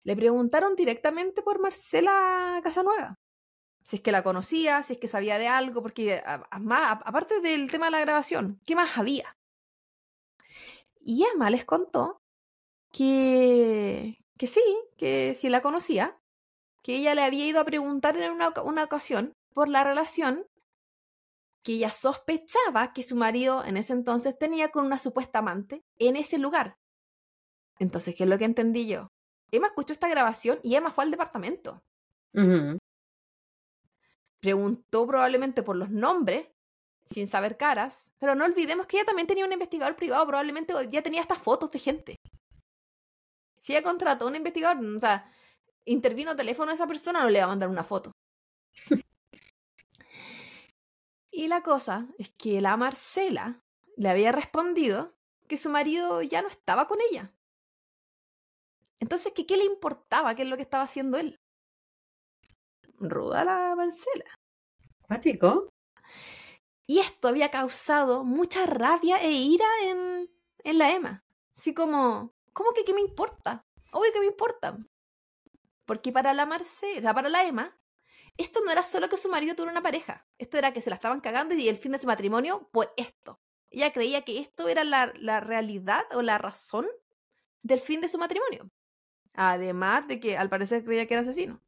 Le 0.09 0.16
preguntaron 0.16 0.74
directamente 0.74 1.42
por 1.42 1.61
Marcela 1.61 2.62
Casanueva. 2.64 3.18
Si 3.84 3.96
es 3.96 4.02
que 4.02 4.11
la 4.11 4.22
conocía, 4.22 4.82
si 4.82 4.94
es 4.94 4.98
que 4.98 5.06
sabía 5.06 5.36
de 5.36 5.48
algo, 5.48 5.82
porque 5.82 6.22
aparte 6.24 7.42
del 7.42 7.70
tema 7.70 7.88
de 7.88 7.90
la 7.90 8.00
grabación, 8.00 8.59
¿qué 8.64 8.74
más 8.74 8.96
había? 8.96 9.36
Y 10.98 11.26
Emma 11.26 11.50
les 11.50 11.66
contó 11.66 12.22
que, 12.90 14.16
que 14.38 14.46
sí, 14.46 14.62
que 14.96 15.34
si 15.34 15.50
la 15.50 15.61
conocía, 15.61 16.18
que 16.82 16.96
ella 16.96 17.14
le 17.14 17.22
había 17.22 17.44
ido 17.44 17.61
a 17.61 17.66
preguntar 17.66 18.16
en 18.16 18.32
una, 18.32 18.54
una 18.62 18.84
ocasión 18.84 19.34
por 19.52 19.68
la 19.68 19.84
relación 19.84 20.46
que 21.62 21.72
ella 21.72 21.90
sospechaba 21.90 22.94
que 22.94 23.02
su 23.02 23.14
marido 23.14 23.62
en 23.62 23.76
ese 23.76 23.92
entonces 23.92 24.38
tenía 24.38 24.70
con 24.70 24.86
una 24.86 24.96
supuesta 24.96 25.40
amante 25.40 25.82
en 25.98 26.16
ese 26.16 26.38
lugar. 26.38 26.78
Entonces, 27.78 28.14
¿qué 28.14 28.22
es 28.22 28.30
lo 28.30 28.38
que 28.38 28.46
entendí 28.46 28.86
yo? 28.86 29.11
Emma 29.51 29.68
escuchó 29.68 29.92
esta 29.92 30.09
grabación 30.09 30.61
y 30.62 30.74
Emma 30.74 30.90
fue 30.90 31.05
al 31.05 31.11
departamento. 31.11 31.82
Preguntó 34.40 35.07
probablemente 35.07 35.62
por 35.62 35.76
los 35.76 35.90
nombres, 35.90 36.46
sin 37.05 37.26
saber 37.26 37.57
caras, 37.57 38.12
pero 38.18 38.34
no 38.34 38.44
olvidemos 38.44 38.86
que 38.86 38.99
ella 38.99 39.07
también 39.07 39.26
tenía 39.26 39.46
un 39.46 39.53
investigador 39.53 39.96
privado, 39.96 40.26
probablemente 40.26 40.74
ya 40.90 41.03
tenía 41.03 41.22
estas 41.22 41.40
fotos 41.40 41.70
de 41.70 41.78
gente. 41.78 42.16
Si 43.61 43.72
ella 43.72 43.82
contrató 43.82 44.24
a 44.24 44.28
un 44.28 44.36
investigador, 44.36 44.84
o 44.84 45.01
sea, 45.01 45.30
intervino 45.84 46.36
teléfono 46.36 46.70
a 46.70 46.74
esa 46.74 46.86
persona, 46.86 47.22
no 47.22 47.30
le 47.30 47.38
va 47.38 47.46
a 47.46 47.49
mandar 47.49 47.68
una 47.68 47.82
foto. 47.82 48.12
y 51.30 51.49
la 51.49 51.62
cosa 51.62 52.07
es 52.18 52.30
que 52.30 52.61
la 52.61 52.76
Marcela 52.76 53.61
le 53.96 54.09
había 54.11 54.30
respondido 54.30 55.16
que 55.49 55.57
su 55.57 55.70
marido 55.70 56.22
ya 56.22 56.42
no 56.42 56.49
estaba 56.49 56.86
con 56.86 56.99
ella. 57.11 57.32
Entonces, 59.01 59.32
¿qué, 59.34 59.46
qué 59.46 59.57
le 59.57 59.64
importaba? 59.64 60.34
¿Qué 60.34 60.42
es 60.42 60.49
lo 60.49 60.57
que 60.57 60.62
estaba 60.62 60.84
haciendo 60.84 61.18
él? 61.18 61.38
Ruda 62.99 63.44
la 63.44 63.74
Marcela. 63.76 64.24
Cuático. 65.03 65.68
Y 66.86 67.01
esto 67.01 67.28
había 67.28 67.51
causado 67.51 68.24
mucha 68.24 68.66
rabia 68.66 69.18
e 69.18 69.30
ira 69.30 69.66
en, 69.82 70.30
en 70.64 70.78
la 70.78 70.92
Emma. 70.92 71.24
Así 71.57 71.74
como, 71.74 72.34
¿cómo 72.53 72.72
que 72.72 72.84
qué 72.84 72.94
me 72.94 73.01
importa? 73.01 73.66
Obvio 73.92 74.12
que 74.12 74.20
me 74.20 74.26
importa. 74.26 74.78
Porque 75.84 76.12
para 76.12 76.34
la 76.34 76.46
Marcela, 76.46 76.99
o 76.99 77.03
sea, 77.03 77.14
para 77.14 77.28
la 77.28 77.44
Emma, 77.44 77.78
esto 78.36 78.61
no 78.64 78.70
era 78.70 78.82
solo 78.82 79.09
que 79.09 79.16
su 79.16 79.28
marido 79.28 79.55
tuviera 79.55 79.72
una 79.72 79.82
pareja. 79.82 80.26
Esto 80.38 80.59
era 80.59 80.72
que 80.72 80.80
se 80.80 80.90
la 80.90 80.96
estaban 80.96 81.20
cagando 81.20 81.55
y 81.55 81.68
el 81.68 81.78
fin 81.78 81.92
de 81.92 81.99
su 81.99 82.07
matrimonio 82.07 82.68
por 82.72 82.92
esto. 82.96 83.40
Ella 83.70 83.92
creía 83.92 84.22
que 84.22 84.38
esto 84.38 84.68
era 84.68 84.84
la, 84.84 85.12
la 85.16 85.40
realidad 85.40 86.05
o 86.12 86.22
la 86.22 86.38
razón 86.38 86.86
del 87.62 87.80
fin 87.80 88.01
de 88.01 88.09
su 88.09 88.18
matrimonio. 88.18 88.70
Además 89.34 90.08
de 90.08 90.20
que 90.20 90.36
al 90.36 90.48
parecer 90.48 90.84
creía 90.84 91.06
que 91.06 91.14
era 91.14 91.22
asesino. 91.22 91.60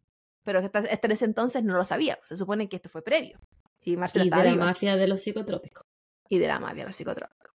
Pero 0.43 0.59
hasta, 0.61 0.81
ese 0.81 1.25
entonces 1.25 1.63
no 1.63 1.75
lo 1.77 1.85
sabía. 1.85 2.19
Se 2.25 2.37
supone 2.37 2.69
que 2.69 2.77
esto 2.77 2.89
fue 2.89 3.03
previo. 3.03 3.39
Si 3.79 3.97
Marcela 3.97 4.25
Y 4.25 4.31
de 4.31 4.37
la 4.37 4.43
viva 4.53 4.65
mafia 4.67 4.97
de 4.97 5.09
los 5.09 5.23
psicotrópicos. 5.23 5.87
y 6.29 6.39
de 6.39 6.49
la 6.49 6.59
mafia 6.61 6.83
de 6.83 6.87
los 6.89 6.97
psicotrópicos. 6.97 7.53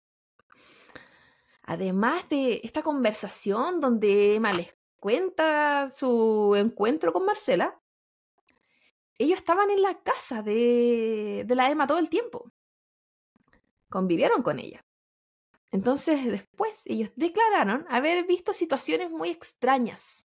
Además 1.63 2.27
de 2.29 2.59
esta 2.63 2.81
conversación 2.81 3.79
donde 3.79 4.35
Emma 4.35 4.51
les 4.51 4.75
cuenta 4.97 5.89
su 5.89 6.55
encuentro 6.57 7.13
con 7.13 7.25
Marcela, 7.25 7.79
ellos 9.17 9.37
estaban 9.37 9.69
en 9.69 9.81
la 9.81 10.01
casa 10.01 10.41
de, 10.41 11.43
de 11.45 11.55
la 11.55 11.69
Emma 11.69 11.87
todo 11.87 11.99
el 11.99 12.09
tiempo. 12.09 12.51
Convivieron 13.89 14.41
con 14.43 14.59
ella. 14.59 14.83
Entonces 15.74 16.24
después 16.26 16.84
ellos 16.86 17.09
declararon 17.15 17.86
haber 17.89 18.26
visto 18.26 18.53
situaciones 18.53 19.09
muy 19.09 19.30
extrañas. 19.30 20.24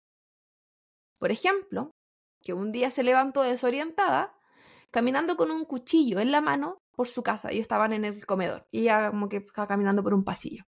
Por 1.20 1.32
ejemplo, 1.32 1.92
que 2.44 2.54
un 2.54 2.72
día 2.72 2.90
se 2.92 3.04
levantó 3.04 3.42
desorientada 3.42 4.34
caminando 4.92 5.36
con 5.38 5.52
un 5.52 5.66
cuchillo 5.66 6.20
en 6.20 6.32
la 6.32 6.42
mano 6.42 6.78
por 6.96 7.08
su 7.08 7.24
casa. 7.24 7.50
Ellos 7.50 7.62
estaban 7.62 7.94
en 7.94 8.06
el 8.06 8.26
comedor 8.26 8.68
y 8.72 8.82
ella 8.82 9.10
como 9.10 9.30
que 9.30 9.38
estaba 9.38 9.68
caminando 9.68 10.04
por 10.04 10.14
un 10.14 10.24
pasillo. 10.24 10.64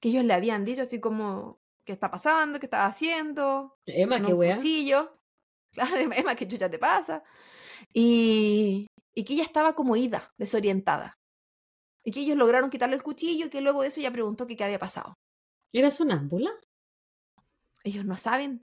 Que 0.00 0.10
ellos 0.10 0.24
le 0.24 0.34
habían 0.34 0.64
dicho 0.64 0.82
así 0.82 1.00
como, 1.00 1.56
¿qué 1.86 1.92
está 1.94 2.10
pasando? 2.10 2.60
¿Qué 2.60 2.66
estaba 2.66 2.86
haciendo? 2.86 3.74
Emma, 3.86 4.18
Con 4.18 4.26
qué 4.26 4.32
un 4.34 4.38
wea. 4.38 4.56
cuchillo. 4.56 5.10
Claro, 5.74 5.96
Emma, 5.96 6.36
¿qué 6.36 6.46
chucha 6.46 6.70
te 6.70 6.78
pasa? 6.78 7.24
Y, 7.92 8.86
y 9.12 9.24
que 9.24 9.32
ella 9.32 9.42
estaba 9.42 9.74
como 9.74 9.96
ida, 9.96 10.30
desorientada. 10.38 11.14
Y 12.04 12.12
que 12.12 12.20
ellos 12.20 12.36
lograron 12.36 12.70
quitarle 12.70 12.96
el 12.96 13.02
cuchillo 13.02 13.46
y 13.46 13.50
que 13.50 13.60
luego 13.60 13.82
de 13.82 13.88
eso 13.88 14.00
ella 14.00 14.12
preguntó 14.12 14.46
que 14.46 14.56
qué 14.56 14.64
había 14.64 14.78
pasado. 14.78 15.14
¿Era 15.72 15.90
sonámbula? 15.90 16.50
Ellos 17.82 18.04
no 18.04 18.16
saben, 18.16 18.62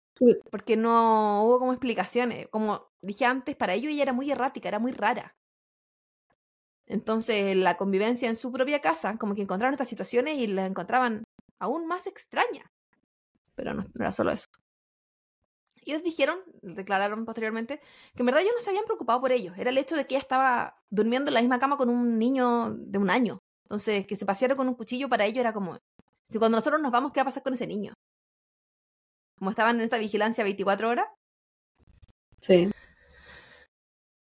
porque 0.50 0.78
no 0.78 1.44
hubo 1.44 1.60
como 1.60 1.74
explicaciones. 1.74 2.48
Como 2.50 2.88
dije 3.02 3.26
antes, 3.26 3.56
para 3.56 3.74
ellos 3.74 3.92
ella 3.92 4.04
era 4.04 4.14
muy 4.14 4.32
errática, 4.32 4.68
era 4.68 4.80
muy 4.80 4.92
rara. 4.92 5.36
Entonces, 6.88 7.56
la 7.56 7.78
convivencia 7.78 8.30
en 8.30 8.36
su 8.36 8.52
propia 8.52 8.80
casa, 8.80 9.18
como 9.18 9.36
que 9.36 9.42
encontraron 9.42 9.74
estas 9.74 9.90
situaciones 9.90 10.38
y 10.38 10.48
las 10.48 10.70
encontraban 10.70 11.24
aún 11.60 11.88
más 11.88 12.08
extrañas. 12.08 12.68
Pero 13.56 13.74
no, 13.74 13.84
no 13.84 13.90
era 13.96 14.12
solo 14.12 14.32
eso. 14.32 14.48
Ellos 15.86 16.04
dijeron, 16.04 16.40
declararon 16.62 17.26
posteriormente, 17.26 17.80
que 18.16 18.22
en 18.22 18.26
verdad 18.26 18.42
ellos 18.42 18.54
no 18.58 18.62
se 18.64 18.70
habían 18.72 18.86
preocupado 18.86 19.22
por 19.22 19.32
ellos. 19.32 19.56
Era 19.58 19.70
el 19.70 19.78
hecho 19.78 19.96
de 19.96 20.06
que 20.08 20.16
ella 20.16 20.22
estaba 20.22 20.82
durmiendo 20.90 21.30
en 21.30 21.36
la 21.36 21.42
misma 21.42 21.60
cama 21.60 21.78
con 21.78 21.90
un 21.90 22.18
niño 22.18 22.72
de 22.76 22.98
un 22.98 23.10
año. 23.10 23.40
Entonces, 23.66 24.06
que 24.08 24.16
se 24.16 24.26
paseara 24.26 24.56
con 24.56 24.68
un 24.68 24.76
cuchillo 24.76 25.10
para 25.10 25.26
ellos 25.26 25.40
era 25.40 25.54
como, 25.54 25.78
si 26.30 26.40
cuando 26.40 26.58
nosotros 26.58 26.82
nos 26.82 26.92
vamos, 26.92 27.12
¿qué 27.12 27.20
va 27.20 27.24
a 27.24 27.26
pasar 27.26 27.44
con 27.44 27.54
ese 27.54 27.68
niño? 27.68 27.94
Como 29.38 29.52
estaban 29.52 29.76
en 29.78 29.84
esta 29.84 29.98
vigilancia 29.98 30.44
24 30.44 30.90
horas, 30.90 31.08
Sí. 32.40 32.70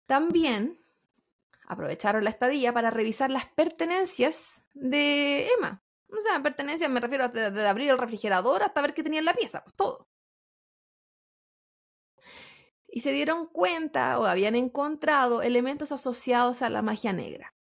también 0.07 0.79
aprovecharon 1.67 2.25
la 2.25 2.31
estadía 2.31 2.73
para 2.73 2.91
revisar 2.91 3.31
las 3.31 3.47
pertenencias 3.47 4.63
de 4.75 5.49
Emma. 5.57 5.81
O 6.11 6.21
sea, 6.21 6.43
pertenencias 6.43 6.91
me 6.91 7.01
refiero 7.01 7.25
a 7.25 7.29
de, 7.29 7.51
de 7.51 7.67
abrir 7.69 7.91
el 7.91 7.99
refrigerador 7.99 8.63
hasta 8.63 8.83
ver 8.83 8.95
qué 8.95 9.03
tenía 9.03 9.21
en 9.21 9.25
la 9.25 9.35
pieza, 9.35 9.63
pues 9.65 9.75
todo. 9.75 10.07
Y 12.93 13.01
se 13.01 13.11
dieron 13.11 13.47
cuenta 13.47 14.19
o 14.19 14.27
habían 14.27 14.55
encontrado 14.55 15.43
elementos 15.43 15.91
asociados 15.93 16.61
a 16.61 16.69
la 16.69 16.83
magia 16.83 17.13
negra, 17.13 17.55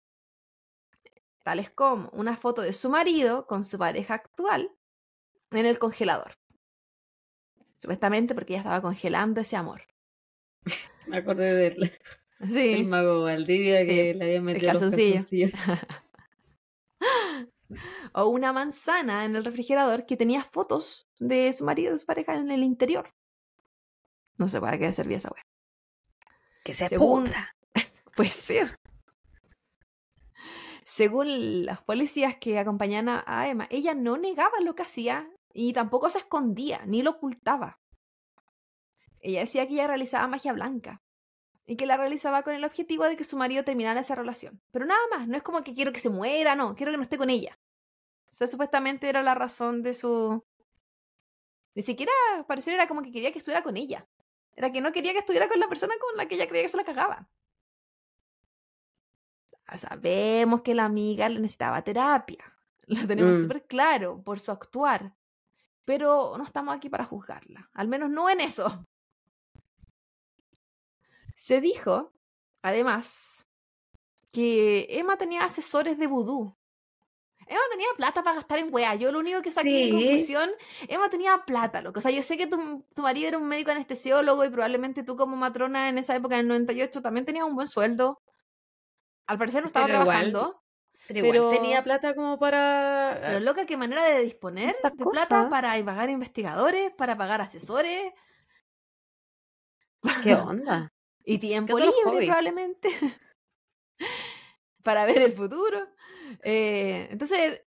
tales 1.43 1.71
como 1.71 2.09
una 2.09 2.35
foto 2.35 2.61
de 2.61 2.73
su 2.73 2.89
marido 2.89 3.47
con 3.47 3.63
su 3.63 3.79
pareja 3.79 4.15
actual 4.15 4.75
en 5.51 5.65
el 5.65 5.79
congelador. 5.79 6.37
Supuestamente 7.77 8.35
porque 8.35 8.53
ella 8.53 8.61
estaba 8.61 8.81
congelando 8.81 9.41
ese 9.41 9.55
amor. 9.55 9.81
Me 11.07 11.17
acordé 11.17 11.53
del 11.53 11.97
Sí. 12.47 12.73
el 12.73 12.87
mago 12.87 13.21
Valdivia 13.23 13.85
que 13.85 14.11
Sí, 14.11 14.17
le 14.17 14.25
había 14.25 14.41
metido 14.41 14.73
los 14.73 14.81
calzoncillo. 14.81 15.49
O 18.13 18.25
una 18.25 18.51
manzana 18.51 19.23
en 19.23 19.37
el 19.37 19.45
refrigerador 19.45 20.05
que 20.05 20.17
tenía 20.17 20.43
fotos 20.43 21.07
de 21.19 21.53
su 21.53 21.63
marido 21.63 21.95
y 21.95 21.99
su 21.99 22.05
pareja 22.05 22.35
en 22.35 22.51
el 22.51 22.63
interior. 22.63 23.13
No 24.41 24.47
sé 24.47 24.59
para 24.59 24.75
qué 24.79 24.91
servía 24.91 25.17
esa 25.17 25.29
wea. 25.31 25.43
Que 26.65 26.73
se 26.73 26.89
Según- 26.89 27.25
pudra. 27.25 27.55
Puede 28.15 28.31
ser. 28.31 28.79
Según 30.83 31.63
las 31.65 31.83
policías 31.83 32.37
que 32.37 32.57
acompañaban 32.57 33.21
a- 33.27 33.47
Emma, 33.47 33.67
ella 33.69 33.93
no 33.93 34.17
negaba 34.17 34.59
lo 34.61 34.73
que 34.73 34.81
hacía 34.81 35.29
y 35.53 35.73
tampoco 35.73 36.09
se 36.09 36.17
escondía 36.17 36.81
ni 36.87 37.03
lo 37.03 37.11
ocultaba. 37.11 37.79
Ella 39.19 39.41
decía 39.41 39.67
que 39.67 39.73
ella 39.73 39.85
realizaba 39.85 40.27
magia 40.27 40.53
blanca 40.53 41.03
y 41.67 41.75
que 41.75 41.85
la 41.85 41.97
realizaba 41.97 42.41
con 42.41 42.53
el 42.55 42.65
objetivo 42.65 43.03
de 43.03 43.15
que 43.15 43.23
su 43.23 43.37
marido 43.37 43.63
terminara 43.63 43.99
esa 43.99 44.15
relación. 44.15 44.59
Pero 44.71 44.87
nada 44.87 45.01
más, 45.11 45.27
no 45.27 45.37
es 45.37 45.43
como 45.43 45.63
que 45.63 45.75
quiero 45.75 45.93
que 45.93 45.99
se 45.99 46.09
muera, 46.09 46.55
no, 46.55 46.73
quiero 46.75 46.91
que 46.91 46.97
no 46.97 47.03
esté 47.03 47.19
con 47.19 47.29
ella. 47.29 47.59
O 48.31 48.33
sea, 48.33 48.47
supuestamente 48.47 49.07
era 49.07 49.21
la 49.21 49.35
razón 49.35 49.83
de 49.83 49.93
su... 49.93 50.43
Ni 51.75 51.83
siquiera, 51.83 52.11
parecer 52.47 52.73
era 52.73 52.87
como 52.87 53.03
que 53.03 53.11
quería 53.11 53.31
que 53.31 53.37
estuviera 53.37 53.61
con 53.61 53.77
ella. 53.77 54.07
Era 54.55 54.71
que 54.71 54.81
no 54.81 54.91
quería 54.91 55.13
que 55.13 55.19
estuviera 55.19 55.47
con 55.47 55.59
la 55.59 55.67
persona 55.67 55.93
con 55.99 56.17
la 56.17 56.27
que 56.27 56.35
ella 56.35 56.47
creía 56.47 56.63
que 56.63 56.69
se 56.69 56.77
la 56.77 56.83
cagaba. 56.83 57.27
Sabemos 59.75 60.61
que 60.61 60.73
la 60.75 60.85
amiga 60.85 61.29
le 61.29 61.39
necesitaba 61.39 61.81
terapia. 61.83 62.43
Lo 62.87 63.07
tenemos 63.07 63.37
Mm. 63.39 63.41
súper 63.43 63.65
claro 63.65 64.21
por 64.21 64.39
su 64.39 64.51
actuar. 64.51 65.15
Pero 65.85 66.35
no 66.37 66.43
estamos 66.43 66.75
aquí 66.75 66.89
para 66.89 67.05
juzgarla. 67.05 67.69
Al 67.73 67.87
menos 67.87 68.09
no 68.09 68.29
en 68.29 68.41
eso. 68.41 68.85
Se 71.35 71.59
dijo, 71.61 72.13
además, 72.61 73.47
que 74.31 74.85
Emma 74.89 75.17
tenía 75.17 75.45
asesores 75.45 75.97
de 75.97 76.07
vudú. 76.07 76.55
Emma 77.51 77.61
tenía 77.69 77.87
plata 77.97 78.23
para 78.23 78.37
gastar 78.37 78.59
en 78.59 78.73
weá. 78.73 78.95
Yo 78.95 79.11
lo 79.11 79.19
único 79.19 79.41
que 79.41 79.51
saqué 79.51 79.69
en 79.69 79.89
Sí. 79.89 79.91
conclusión, 80.05 80.49
Emma 80.87 81.09
tenía 81.09 81.43
plata, 81.45 81.81
loco. 81.81 81.99
O 81.99 82.01
sea, 82.01 82.11
yo 82.11 82.23
sé 82.23 82.37
que 82.37 82.47
tu, 82.47 82.85
tu 82.95 83.01
marido 83.01 83.27
era 83.27 83.37
un 83.37 83.47
médico 83.47 83.71
anestesiólogo 83.71 84.45
y 84.45 84.49
probablemente 84.49 85.03
tú 85.03 85.15
como 85.15 85.35
matrona 85.35 85.89
en 85.89 85.97
esa 85.97 86.15
época, 86.15 86.35
en 86.35 86.41
el 86.41 86.47
98, 86.47 87.01
también 87.01 87.25
tenías 87.25 87.45
un 87.45 87.55
buen 87.55 87.67
sueldo. 87.67 88.21
Al 89.27 89.37
parecer 89.37 89.61
no 89.61 89.67
estaba 89.67 89.85
Pero 89.85 90.01
igual, 90.01 90.31
trabajando. 90.31 90.61
Pero 91.07 91.19
igual 91.27 91.49
tenía 91.49 91.83
plata 91.83 92.15
como 92.15 92.39
para. 92.39 93.19
Pero 93.21 93.39
loca, 93.41 93.65
qué 93.65 93.75
manera 93.75 94.03
de 94.03 94.23
disponer 94.23 94.77
de 94.81 94.91
plata 95.05 95.49
para 95.49 95.83
pagar 95.83 96.09
investigadores, 96.09 96.91
para 96.93 97.17
pagar 97.17 97.41
asesores 97.41 98.13
¿Qué 100.23 100.33
onda? 100.35 100.89
y 101.23 101.37
tiempo 101.37 101.77
libre 101.77 102.25
probablemente 102.25 102.89
para 104.83 105.05
ver 105.05 105.21
el 105.21 105.33
futuro. 105.33 105.87
Eh, 106.43 107.07
entonces, 107.11 107.63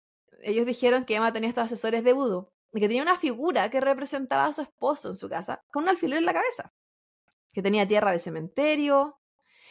ellos 0.43 0.67
dijeron 0.67 1.05
que 1.05 1.17
Emma 1.17 1.33
tenía 1.33 1.49
estos 1.49 1.65
asesores 1.65 2.05
de 2.05 2.13
vudú 2.13 2.51
y 2.73 2.81
que 2.81 2.89
tenía 2.89 3.03
una 3.03 3.19
figura 3.19 3.71
que 3.71 3.81
representaba 3.81 4.47
a 4.47 4.53
su 4.53 4.63
esposo 4.63 5.09
en 5.09 5.15
su 5.15 5.29
casa 5.29 5.65
con 5.71 5.85
un 5.85 5.89
alfiler 5.89 6.19
en 6.19 6.27
la 6.27 6.35
cabeza, 6.35 6.73
que 7.53 7.63
tenía 7.63 7.89
tierra 7.89 8.13
de 8.13 8.19
cementerio 8.19 9.19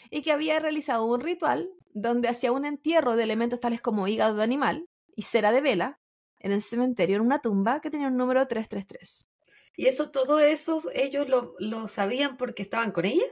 y 0.09 0.21
que 0.21 0.31
había 0.31 0.59
realizado 0.59 1.05
un 1.05 1.21
ritual 1.21 1.69
donde 1.93 2.27
hacía 2.27 2.51
un 2.51 2.65
entierro 2.65 3.15
de 3.15 3.23
elementos 3.23 3.59
tales 3.59 3.81
como 3.81 4.07
hígado 4.07 4.35
de 4.35 4.43
animal 4.43 4.89
y 5.15 5.23
cera 5.23 5.51
de 5.51 5.61
vela 5.61 5.99
en 6.39 6.51
el 6.51 6.61
cementerio 6.61 7.17
en 7.17 7.23
una 7.23 7.39
tumba 7.39 7.81
que 7.81 7.89
tenía 7.89 8.07
un 8.07 8.17
número 8.17 8.47
333. 8.47 9.29
¿Y 9.75 9.85
eso, 9.85 10.09
todo 10.09 10.39
eso, 10.39 10.81
ellos 10.93 11.29
lo, 11.29 11.55
lo 11.59 11.87
sabían 11.87 12.37
porque 12.37 12.63
estaban 12.63 12.91
con 12.91 13.05
ella? 13.05 13.25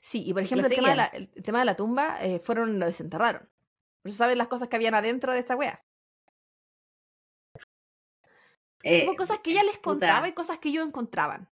Sí, 0.00 0.22
y 0.24 0.32
por 0.32 0.42
ejemplo, 0.42 0.66
el 0.66 0.74
tema, 0.74 0.90
de 0.90 0.96
la, 0.96 1.10
seguían. 1.10 1.30
el 1.34 1.42
tema 1.42 1.58
de 1.60 1.64
la 1.64 1.76
tumba 1.76 2.18
eh, 2.20 2.40
fueron 2.40 2.78
lo 2.78 2.86
desenterraron. 2.86 3.48
Por 4.06 4.10
eso 4.10 4.18
saben 4.18 4.38
las 4.38 4.46
cosas 4.46 4.68
que 4.68 4.76
habían 4.76 4.94
adentro 4.94 5.32
de 5.32 5.40
esta 5.40 5.56
wea. 5.56 5.84
Eh, 8.84 9.04
Hubo 9.04 9.16
cosas 9.16 9.40
que 9.40 9.50
ella 9.50 9.64
les 9.64 9.78
puta. 9.78 9.90
contaba 9.90 10.28
y 10.28 10.32
cosas 10.32 10.60
que 10.60 10.68
ellos 10.68 10.86
encontraban. 10.86 11.50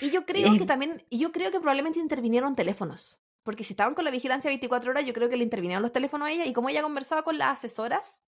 Y 0.00 0.10
yo 0.10 0.26
creo 0.26 0.56
que 0.56 0.64
Eh. 0.64 0.66
también, 0.66 1.06
y 1.08 1.20
yo 1.20 1.30
creo 1.30 1.52
que 1.52 1.60
probablemente 1.60 2.00
intervinieron 2.00 2.56
teléfonos. 2.56 3.20
Porque 3.44 3.62
si 3.62 3.74
estaban 3.74 3.94
con 3.94 4.04
la 4.04 4.10
vigilancia 4.10 4.48
24 4.48 4.90
horas, 4.90 5.04
yo 5.04 5.12
creo 5.12 5.28
que 5.28 5.36
le 5.36 5.44
intervinieron 5.44 5.82
los 5.82 5.92
teléfonos 5.92 6.26
a 6.26 6.32
ella. 6.32 6.46
Y 6.46 6.52
como 6.52 6.68
ella 6.68 6.82
conversaba 6.82 7.22
con 7.22 7.38
las 7.38 7.58
asesoras, 7.58 8.24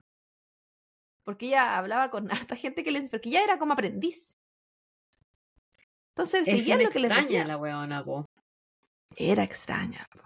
porque 1.25 1.47
ella 1.47 1.77
hablaba 1.77 2.09
con 2.13 2.31
harta 2.49 2.55
gente 2.55 2.85
que 2.85 2.93
les. 2.93 3.11
Porque 3.11 3.31
ella 3.31 3.43
era 3.43 3.59
como 3.59 3.73
aprendiz. 3.73 4.37
Entonces, 6.15 6.47
Es 6.47 6.57
seguían 6.59 6.85
lo 6.85 6.91
que 6.91 7.01
les 7.01 7.11
extraña 7.11 7.23
decía. 7.27 7.45
la 7.49 7.57
weona, 7.59 8.05
po. 8.05 8.27
Era 9.17 9.43
extraña. 9.43 10.09
po. 10.13 10.21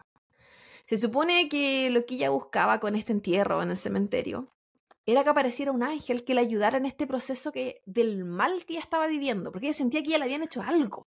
Se 0.91 0.99
supone 0.99 1.49
que 1.49 1.89
lo 1.91 2.05
que 2.05 2.17
ella 2.17 2.31
buscaba 2.31 2.81
con 2.81 2.97
este 2.97 3.13
entierro 3.13 3.63
en 3.63 3.71
el 3.71 3.77
cementerio 3.77 4.53
era 5.07 5.23
que 5.23 5.31
apareciera 5.31 5.71
un 5.71 5.85
ángel 5.85 6.25
que 6.25 6.35
le 6.35 6.41
ayudara 6.41 6.79
en 6.79 6.85
este 6.85 7.07
proceso 7.07 7.53
que, 7.53 7.81
del 7.87 8.25
mal 8.25 8.65
que 8.67 8.73
ella 8.73 8.83
estaba 8.83 9.07
viviendo, 9.07 9.53
porque 9.53 9.69
ella 9.69 9.75
sentía 9.75 10.03
que 10.03 10.09
ella 10.09 10.19
le 10.19 10.25
habían 10.25 10.43
hecho 10.43 10.63
algo. 10.63 11.07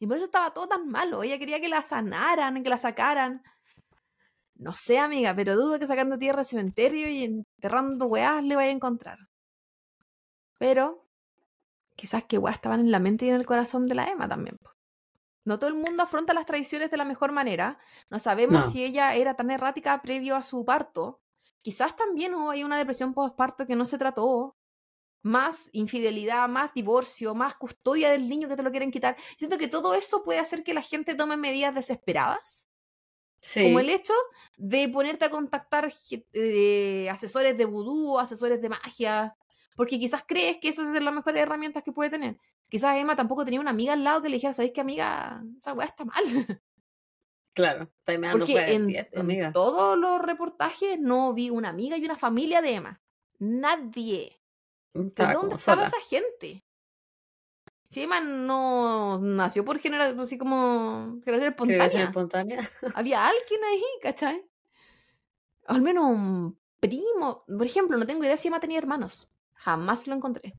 Y 0.00 0.08
por 0.08 0.16
eso 0.16 0.26
estaba 0.26 0.52
todo 0.52 0.66
tan 0.66 0.88
malo. 0.88 1.22
Ella 1.22 1.38
quería 1.38 1.60
que 1.60 1.68
la 1.68 1.80
sanaran, 1.84 2.60
que 2.64 2.68
la 2.68 2.76
sacaran. 2.76 3.40
No 4.56 4.72
sé, 4.72 4.98
amiga, 4.98 5.32
pero 5.36 5.54
dudo 5.54 5.78
que 5.78 5.86
sacando 5.86 6.18
tierra 6.18 6.40
al 6.40 6.44
cementerio 6.44 7.08
y 7.08 7.22
enterrando 7.22 8.06
weás 8.06 8.42
le 8.42 8.56
vaya 8.56 8.70
a 8.70 8.72
encontrar. 8.72 9.18
Pero 10.58 11.06
quizás 11.94 12.24
que 12.24 12.38
weás 12.38 12.56
estaban 12.56 12.80
en 12.80 12.90
la 12.90 12.98
mente 12.98 13.26
y 13.26 13.28
en 13.28 13.36
el 13.36 13.46
corazón 13.46 13.86
de 13.86 13.94
la 13.94 14.08
Emma 14.08 14.28
también. 14.28 14.58
No 15.46 15.58
todo 15.60 15.68
el 15.68 15.76
mundo 15.76 16.02
afronta 16.02 16.34
las 16.34 16.44
tradiciones 16.44 16.90
de 16.90 16.96
la 16.96 17.04
mejor 17.04 17.30
manera. 17.30 17.78
No 18.10 18.18
sabemos 18.18 18.66
No. 18.66 18.70
si 18.70 18.84
ella 18.84 19.14
era 19.14 19.34
tan 19.34 19.50
errática 19.50 20.02
previo 20.02 20.34
a 20.36 20.42
su 20.42 20.64
parto. 20.64 21.20
Quizás 21.62 21.96
también 21.96 22.34
hubo 22.34 22.50
ahí 22.50 22.64
una 22.64 22.76
depresión 22.76 23.14
postparto 23.14 23.64
que 23.64 23.76
no 23.76 23.86
se 23.86 23.96
trató. 23.96 24.56
Más 25.22 25.68
infidelidad, 25.72 26.48
más 26.48 26.74
divorcio, 26.74 27.34
más 27.34 27.54
custodia 27.54 28.10
del 28.10 28.28
niño 28.28 28.48
que 28.48 28.56
te 28.56 28.62
lo 28.64 28.70
quieren 28.72 28.90
quitar. 28.90 29.16
Siento 29.38 29.56
que 29.56 29.68
todo 29.68 29.94
eso 29.94 30.24
puede 30.24 30.40
hacer 30.40 30.64
que 30.64 30.74
la 30.74 30.82
gente 30.82 31.14
tome 31.14 31.36
medidas 31.36 31.74
desesperadas. 31.74 32.68
Sí. 33.40 33.62
Como 33.62 33.78
el 33.78 33.90
hecho 33.90 34.14
de 34.56 34.88
ponerte 34.88 35.24
a 35.26 35.30
contactar 35.30 35.92
eh, 36.32 37.08
asesores 37.08 37.56
de 37.56 37.64
vudú, 37.66 38.18
asesores 38.18 38.60
de 38.60 38.68
magia, 38.68 39.36
porque 39.76 39.98
quizás 39.98 40.24
crees 40.26 40.58
que 40.60 40.70
esas 40.70 40.92
son 40.92 41.04
las 41.04 41.14
mejores 41.14 41.42
herramientas 41.42 41.84
que 41.84 41.92
puede 41.92 42.10
tener. 42.10 42.40
Quizás 42.68 42.96
Emma 42.96 43.14
tampoco 43.16 43.44
tenía 43.44 43.60
una 43.60 43.70
amiga 43.70 43.92
al 43.92 44.02
lado 44.04 44.22
que 44.22 44.28
le 44.28 44.36
dijera, 44.36 44.52
¿sabéis 44.52 44.72
qué 44.72 44.80
amiga? 44.80 45.42
Esa 45.56 45.72
weá 45.72 45.86
está 45.86 46.04
mal. 46.04 46.24
Claro, 47.54 47.84
estáis 48.00 48.18
meando 48.18 48.40
Porque 48.40 48.52
fuera 48.52 48.66
de 48.68 48.74
en, 48.74 49.18
amiga. 49.18 49.50
todos 49.50 49.96
los 49.96 50.20
reportajes 50.20 51.00
no 51.00 51.32
vi 51.32 51.48
una 51.48 51.70
amiga 51.70 51.96
y 51.96 52.04
una 52.04 52.16
familia 52.16 52.60
de 52.60 52.74
Emma. 52.74 53.00
Nadie. 53.38 54.38
¿De 54.92 55.06
Estaba 55.08 55.32
dónde 55.32 55.54
estaba 55.54 55.86
sola. 55.88 55.88
esa 55.88 56.06
gente? 56.06 56.66
Si 57.88 58.02
Emma 58.02 58.20
no 58.20 59.18
nació 59.22 59.64
por 59.64 59.78
generación, 59.78 60.20
así 60.20 60.36
como 60.36 61.18
generación 61.24 61.54
Generación 61.66 62.02
espontánea. 62.02 62.58
espontánea. 62.58 62.70
Había 62.94 63.26
alguien 63.26 63.64
ahí, 63.64 63.82
¿cachai? 64.02 64.44
Al 65.66 65.80
menos 65.80 66.04
un 66.04 66.58
primo. 66.78 67.44
Por 67.46 67.64
ejemplo, 67.64 67.96
no 67.96 68.06
tengo 68.06 68.22
idea 68.22 68.36
si 68.36 68.48
Emma 68.48 68.60
tenía 68.60 68.76
hermanos. 68.76 69.30
Jamás 69.54 70.06
lo 70.06 70.14
encontré. 70.14 70.52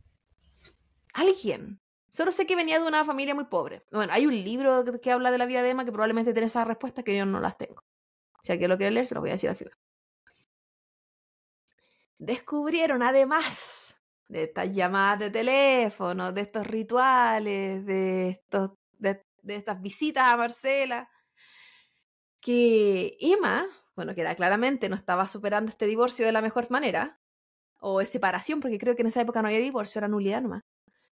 Alguien. 1.13 1.79
Solo 2.17 2.31
sé 2.31 2.47
que 2.47 2.55
venía 2.55 2.79
de 2.79 2.87
una 2.87 3.05
familia 3.05 3.35
muy 3.35 3.43
pobre. 3.43 3.83
Bueno, 3.91 4.11
hay 4.11 4.25
un 4.25 4.33
libro 4.33 4.83
que, 4.99 5.11
habla 5.11 5.29
de 5.29 5.37
la 5.37 5.45
vida 5.45 5.61
de 5.61 5.69
Emma 5.69 5.85
que 5.85 5.91
probablemente 5.91 6.33
tiene 6.33 6.47
esas 6.47 6.67
respuestas 6.67 7.05
que 7.05 7.15
yo 7.15 7.27
no 7.27 7.39
las 7.39 7.59
tengo. 7.59 7.83
Si 8.41 8.51
alguien 8.51 8.71
lo 8.71 8.77
quiere 8.77 8.91
leer, 8.91 9.05
se 9.05 9.13
lo 9.13 9.21
voy 9.21 9.29
a 9.29 9.33
decir 9.33 9.51
al 9.51 9.55
final. 9.55 9.77
Descubrieron 12.17 13.03
además 13.03 14.01
de 14.29 14.45
estas 14.45 14.73
llamadas 14.73 15.19
de 15.19 15.29
teléfono, 15.29 16.31
de 16.31 16.41
estos 16.41 16.65
rituales, 16.65 17.85
de, 17.85 18.29
estos, 18.29 18.71
de 18.97 19.21
estas 19.45 19.79
visitas 19.79 20.23
a 20.23 20.37
Marcela, 20.37 21.11
que 22.39 23.15
Emma, 23.19 23.67
bueno, 23.95 24.15
que 24.15 24.21
era 24.21 24.33
claramente 24.33 24.89
no 24.89 24.95
estaba 24.95 25.27
superando 25.27 25.69
este 25.69 25.85
divorcio 25.85 26.25
de 26.25 26.31
la 26.31 26.41
mejor 26.41 26.71
manera, 26.71 27.19
o 27.79 28.01
es 28.01 28.09
separación, 28.09 28.59
porque 28.59 28.79
creo 28.79 28.95
que 28.95 29.03
en 29.03 29.09
esa 29.09 29.21
época 29.21 29.43
no 29.43 29.49
había 29.49 29.59
divorcio, 29.59 29.99
era 29.99 30.07
nulidad 30.07 30.41
nomás. 30.41 30.63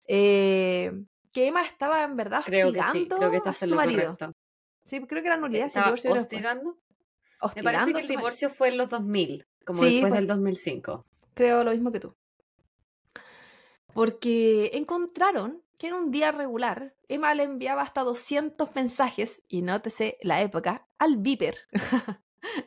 Eh, 0.08 0.92
que 1.32 1.46
Emma 1.46 1.64
estaba 1.64 2.02
en 2.02 2.16
verdad 2.16 2.42
Creo 2.44 2.72
que 2.72 2.80
sí, 2.80 2.86
hostigando 2.86 3.16
creo 3.16 3.30
que 3.30 3.48
a 3.48 3.52
su 3.52 3.74
marido. 3.74 4.02
correcto. 4.16 4.32
Sí, 4.82 5.00
creo 5.06 5.22
que 5.22 5.28
era 5.28 5.36
nulidad, 5.36 5.66
Estaba 5.66 5.92
después. 5.92 6.22
hostigando. 6.22 6.72
Me 6.72 6.78
Hostigando 7.40 7.78
parece 7.78 7.92
que 7.94 8.00
el 8.00 8.08
divorcio 8.08 8.48
fue 8.50 8.68
en 8.68 8.78
los 8.78 8.88
2000, 8.88 9.46
como 9.64 9.82
Sí, 9.82 9.92
después 9.94 10.10
pues. 10.10 10.14
del 10.20 10.26
2005. 10.26 11.06
Creo 11.34 11.62
lo 11.62 11.70
mismo 11.70 11.92
que 11.92 12.00
tú. 12.00 12.16
Porque 13.94 14.70
encontraron 14.74 15.62
que 15.76 15.88
en 15.88 15.94
un 15.94 16.10
día 16.10 16.32
regular, 16.32 16.94
Emma 17.06 17.34
le 17.34 17.44
enviaba 17.44 17.82
hasta 17.82 18.02
200 18.02 18.74
mensajes, 18.74 19.42
y 19.46 19.62
nótese 19.62 20.18
la 20.22 20.40
época, 20.42 20.88
al 20.98 21.18
Viper, 21.18 21.56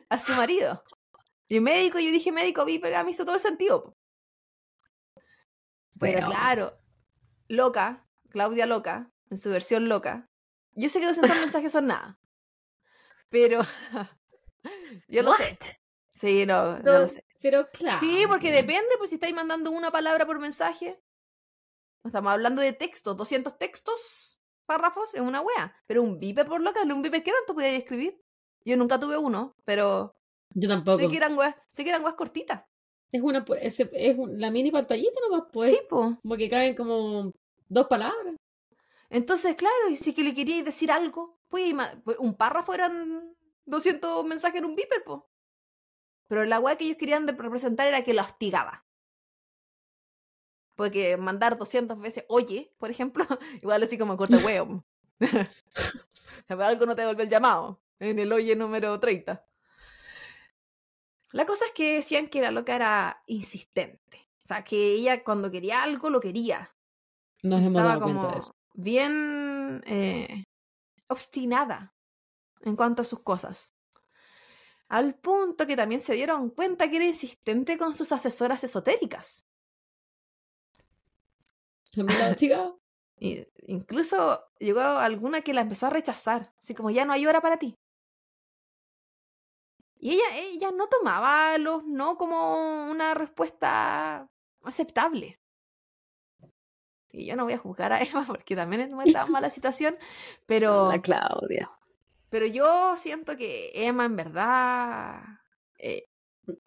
a 0.08 0.18
su 0.18 0.32
marido. 0.40 0.82
Y 1.48 1.60
médico, 1.60 1.98
yo 1.98 2.10
dije 2.10 2.32
médico, 2.32 2.64
Viper, 2.64 2.94
a 2.94 3.04
mí 3.04 3.10
hizo 3.10 3.24
todo 3.24 3.34
el 3.34 3.40
sentido. 3.40 3.94
Pero 5.98 6.26
claro, 6.26 6.78
loca, 7.52 8.08
Claudia 8.30 8.66
loca, 8.66 9.10
en 9.30 9.36
su 9.36 9.50
versión 9.50 9.88
loca. 9.88 10.28
Yo 10.72 10.88
sé 10.88 11.00
que 11.00 11.06
200 11.06 11.36
mensajes 11.40 11.72
son 11.72 11.86
nada. 11.86 12.18
Pero 13.28 13.60
yo 15.08 15.22
lo 15.22 15.34
sé. 15.34 15.58
Sí, 16.10 16.46
no, 16.46 16.78
no 16.78 16.98
lo 16.98 17.08
sé. 17.08 17.24
Pero 17.40 17.68
claro. 17.70 17.98
Sí, 18.00 18.24
porque 18.28 18.52
depende, 18.52 18.90
pues 18.98 19.10
si 19.10 19.16
estáis 19.16 19.34
mandando 19.34 19.70
una 19.70 19.90
palabra 19.90 20.26
por 20.26 20.38
mensaje. 20.38 21.00
Estamos 22.04 22.32
hablando 22.32 22.62
de 22.62 22.72
textos, 22.72 23.16
200 23.16 23.58
textos, 23.58 24.40
párrafos, 24.66 25.14
es 25.14 25.20
una 25.20 25.40
wea. 25.40 25.76
Pero 25.86 26.02
un 26.02 26.18
viper 26.18 26.46
por 26.46 26.60
loca, 26.60 26.82
un 26.82 27.02
viper, 27.02 27.22
¿qué 27.22 27.32
tanto 27.32 27.54
podías 27.54 27.74
escribir? 27.74 28.20
Yo 28.64 28.76
nunca 28.76 28.98
tuve 28.98 29.16
uno, 29.16 29.54
pero. 29.64 30.14
Yo 30.54 30.68
tampoco. 30.68 30.98
Sé 30.98 31.08
que 31.08 31.16
eran 31.16 31.36
weas, 31.36 31.54
sé 31.68 31.84
que 31.84 31.90
eran 31.90 32.02
weas 32.02 32.14
cortitas. 32.14 32.64
Es 33.10 33.20
una 33.20 33.44
es, 33.60 33.78
es 33.80 34.16
la 34.18 34.50
mini 34.50 34.70
pantallita 34.70 35.20
nomás, 35.28 35.48
pues. 35.52 35.70
Sí, 35.70 35.80
pues. 35.88 36.16
Como 36.22 36.36
que 36.36 36.48
caen 36.48 36.74
como 36.74 37.32
dos 37.72 37.86
palabras. 37.86 38.34
Entonces, 39.10 39.56
claro, 39.56 39.88
y 39.90 39.96
si 39.96 40.14
que 40.14 40.22
le 40.22 40.34
queríais 40.34 40.64
decir 40.64 40.90
algo, 40.90 41.38
pues 41.48 41.74
un 42.18 42.34
párrafo 42.34 42.72
eran 42.72 43.34
200 43.66 44.24
mensajes 44.24 44.58
en 44.58 44.64
un 44.64 44.74
viper, 44.74 45.02
pues. 45.04 45.20
Pero 46.28 46.44
la 46.44 46.60
weá 46.60 46.76
que 46.76 46.84
ellos 46.84 46.96
querían 46.96 47.26
representar 47.28 47.86
era 47.86 48.04
que 48.04 48.14
lo 48.14 48.22
hostigaba. 48.22 48.86
Porque 50.74 51.16
mandar 51.18 51.58
200 51.58 51.98
veces 52.00 52.24
oye, 52.28 52.74
por 52.78 52.90
ejemplo, 52.90 53.26
igual 53.62 53.82
así 53.82 53.98
como 53.98 54.16
corta 54.16 54.38
huevo. 54.44 54.84
algo 56.48 56.86
no 56.86 56.96
te 56.96 57.02
devolvió 57.02 57.24
el 57.24 57.30
llamado 57.30 57.82
en 57.98 58.18
el 58.18 58.32
oye 58.32 58.56
número 58.56 58.98
30. 58.98 59.44
La 61.32 61.46
cosa 61.46 61.66
es 61.66 61.72
que 61.72 61.96
decían 61.96 62.28
que 62.28 62.40
la 62.40 62.50
loca 62.50 62.74
era 62.74 63.22
insistente. 63.26 64.30
O 64.44 64.48
sea, 64.48 64.64
que 64.64 64.94
ella 64.94 65.22
cuando 65.22 65.50
quería 65.50 65.82
algo 65.82 66.10
lo 66.10 66.20
quería. 66.20 66.74
No 67.42 67.58
hemos 67.58 67.82
dado 67.82 68.00
cuenta 68.00 68.28
de 68.28 68.38
eso. 68.38 68.52
Bien 68.74 69.82
eh, 69.86 70.44
obstinada 71.08 71.94
en 72.62 72.76
cuanto 72.76 73.02
a 73.02 73.04
sus 73.04 73.20
cosas 73.20 73.74
al 74.92 75.14
punto 75.14 75.66
que 75.66 75.74
también 75.74 76.02
se 76.02 76.12
dieron 76.12 76.50
cuenta 76.50 76.90
que 76.90 76.96
era 76.96 77.06
insistente 77.06 77.78
con 77.78 77.96
sus 77.96 78.12
asesoras 78.12 78.62
esotéricas. 78.62 79.46
incluso 83.66 84.44
llegó 84.58 84.80
alguna 84.80 85.40
que 85.40 85.54
la 85.54 85.62
empezó 85.62 85.86
a 85.86 85.90
rechazar, 85.90 86.52
así 86.60 86.74
como 86.74 86.90
ya 86.90 87.06
no 87.06 87.14
hay 87.14 87.26
hora 87.26 87.40
para 87.40 87.56
ti. 87.56 87.74
Y 89.96 90.10
ella, 90.10 90.36
ella 90.36 90.70
no 90.72 90.88
tomaba 90.88 91.56
los 91.56 91.84
no 91.84 92.18
como 92.18 92.90
una 92.90 93.14
respuesta 93.14 94.28
aceptable. 94.62 95.40
Y 97.12 97.26
yo 97.26 97.36
no 97.36 97.44
voy 97.44 97.52
a 97.52 97.58
juzgar 97.58 97.92
a 97.92 98.00
Emma 98.02 98.24
porque 98.26 98.56
también 98.56 98.90
no 98.90 99.02
estaba 99.02 99.26
en 99.26 99.32
mala 99.32 99.50
situación, 99.50 99.96
pero... 100.46 100.90
La 100.90 101.00
Claudia. 101.00 101.70
Pero 102.30 102.46
yo 102.46 102.96
siento 102.96 103.36
que 103.36 103.70
Emma 103.74 104.06
en 104.06 104.16
verdad... 104.16 105.22
Eh, 105.78 106.08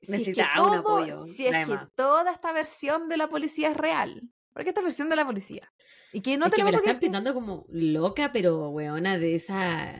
Necesitaba 0.07 0.67
un 0.67 0.77
apoyo. 0.77 1.25
Si 1.25 1.47
es 1.47 1.67
que 1.67 1.77
toda 1.95 2.31
esta 2.31 2.53
versión 2.53 3.09
de 3.09 3.17
la 3.17 3.27
policía 3.27 3.71
es 3.71 3.77
real. 3.77 4.29
Porque 4.53 4.69
esta 4.69 4.81
versión 4.81 5.09
de 5.09 5.17
la 5.17 5.25
policía. 5.25 5.69
Y 6.13 6.21
que 6.21 6.37
no 6.37 6.45
es 6.45 6.53
que 6.53 6.63
me 6.63 6.71
la 6.71 6.77
están 6.77 6.99
pintando 6.99 7.33
como 7.33 7.65
loca, 7.67 8.31
pero 8.31 8.69
weona 8.69 9.17
de 9.17 9.35
esa 9.35 9.93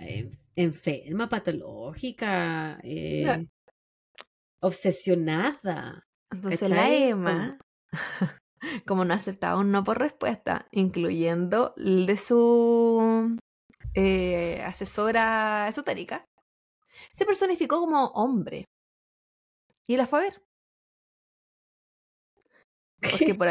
enferma, 0.56 1.28
patológica, 1.28 2.80
eh, 2.82 3.48
obsesionada. 4.62 6.08
Entonces 6.32 6.70
la 6.70 6.90
Emma, 6.90 7.58
como 8.86 9.06
no 9.06 9.14
aceptaba 9.14 9.60
un 9.60 9.72
no 9.72 9.84
por 9.84 10.00
respuesta, 10.00 10.68
incluyendo 10.72 11.74
el 11.78 12.06
de 12.06 12.18
su 12.18 13.38
eh, 13.94 14.62
asesora 14.64 15.68
esotérica, 15.68 16.28
se 17.12 17.26
personificó 17.26 17.80
como 17.80 18.08
hombre. 18.08 18.66
Y 19.88 19.98
la 19.98 20.08
fue 20.08 20.20
a 20.20 20.22
ver. 20.24 20.42
Porque 23.02 23.36
por, 23.36 23.50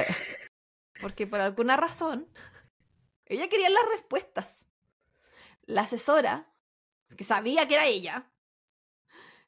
porque 1.01 1.27
por 1.27 1.41
alguna 1.41 1.77
razón, 1.77 2.29
ella 3.27 3.49
quería 3.49 3.71
las 3.71 3.87
respuestas. 3.93 4.67
La 5.63 5.83
asesora, 5.83 6.53
que 7.17 7.25
sabía 7.25 7.67
que 7.67 7.75
era 7.75 7.87
ella, 7.87 8.31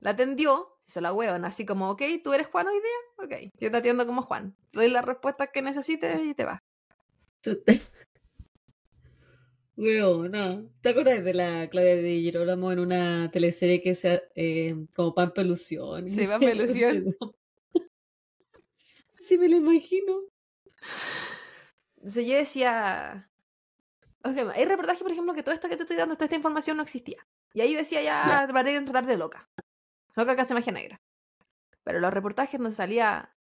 la 0.00 0.10
atendió, 0.10 0.75
hizo 0.86 1.00
la 1.00 1.12
huevona, 1.12 1.48
así 1.48 1.66
como, 1.66 1.90
ok, 1.90 2.02
¿tú 2.22 2.32
eres 2.32 2.46
Juan 2.46 2.68
hoy 2.68 2.74
día? 2.74 3.24
Ok, 3.24 3.52
yo 3.58 3.70
te 3.70 3.76
atiendo 3.76 4.06
como 4.06 4.22
Juan. 4.22 4.54
doy 4.72 4.88
las 4.88 5.04
respuestas 5.04 5.50
que 5.52 5.62
necesites 5.62 6.22
y 6.22 6.34
te 6.34 6.44
vas. 6.44 6.60
Weona. 9.76 10.64
¿Te 10.80 10.90
acuerdas 10.90 11.24
de 11.24 11.34
la 11.34 11.68
Claudia 11.68 11.96
de 11.96 12.20
Girolamo 12.20 12.72
en 12.72 12.78
una 12.78 13.30
teleserie 13.30 13.82
que 13.82 13.94
sea 13.94 14.22
eh, 14.34 14.86
como 14.94 15.14
Pan 15.14 15.32
Pelusión? 15.32 16.08
Sí, 16.08 16.26
Pan 16.26 16.40
Pelusión. 16.40 17.04
Sí, 19.18 19.38
me 19.38 19.48
lo 19.48 19.56
imagino. 19.56 20.20
Entonces 21.96 22.26
yo 22.26 22.36
decía. 22.36 23.30
Okay, 24.22 24.44
hay 24.54 24.64
reportajes, 24.64 25.02
por 25.02 25.12
ejemplo, 25.12 25.34
que 25.34 25.42
todo 25.42 25.54
esto 25.54 25.68
que 25.68 25.76
te 25.76 25.82
estoy 25.82 25.96
dando, 25.96 26.14
toda 26.14 26.26
esta 26.26 26.36
información 26.36 26.76
no 26.76 26.82
existía. 26.82 27.24
Y 27.54 27.60
ahí 27.60 27.72
yo 27.72 27.78
decía 27.78 28.02
ya, 28.02 28.48
va 28.52 28.60
a 28.60 28.64
tratar 28.64 29.06
de 29.06 29.16
loca. 29.16 29.48
Loca 30.16 30.34
que 30.34 30.42
hace 30.42 30.54
magia 30.54 30.72
negra. 30.72 31.00
Pero 31.84 32.00
los 32.00 32.12
reportajes 32.12 32.58
donde 32.58 32.74
salía 32.74 33.36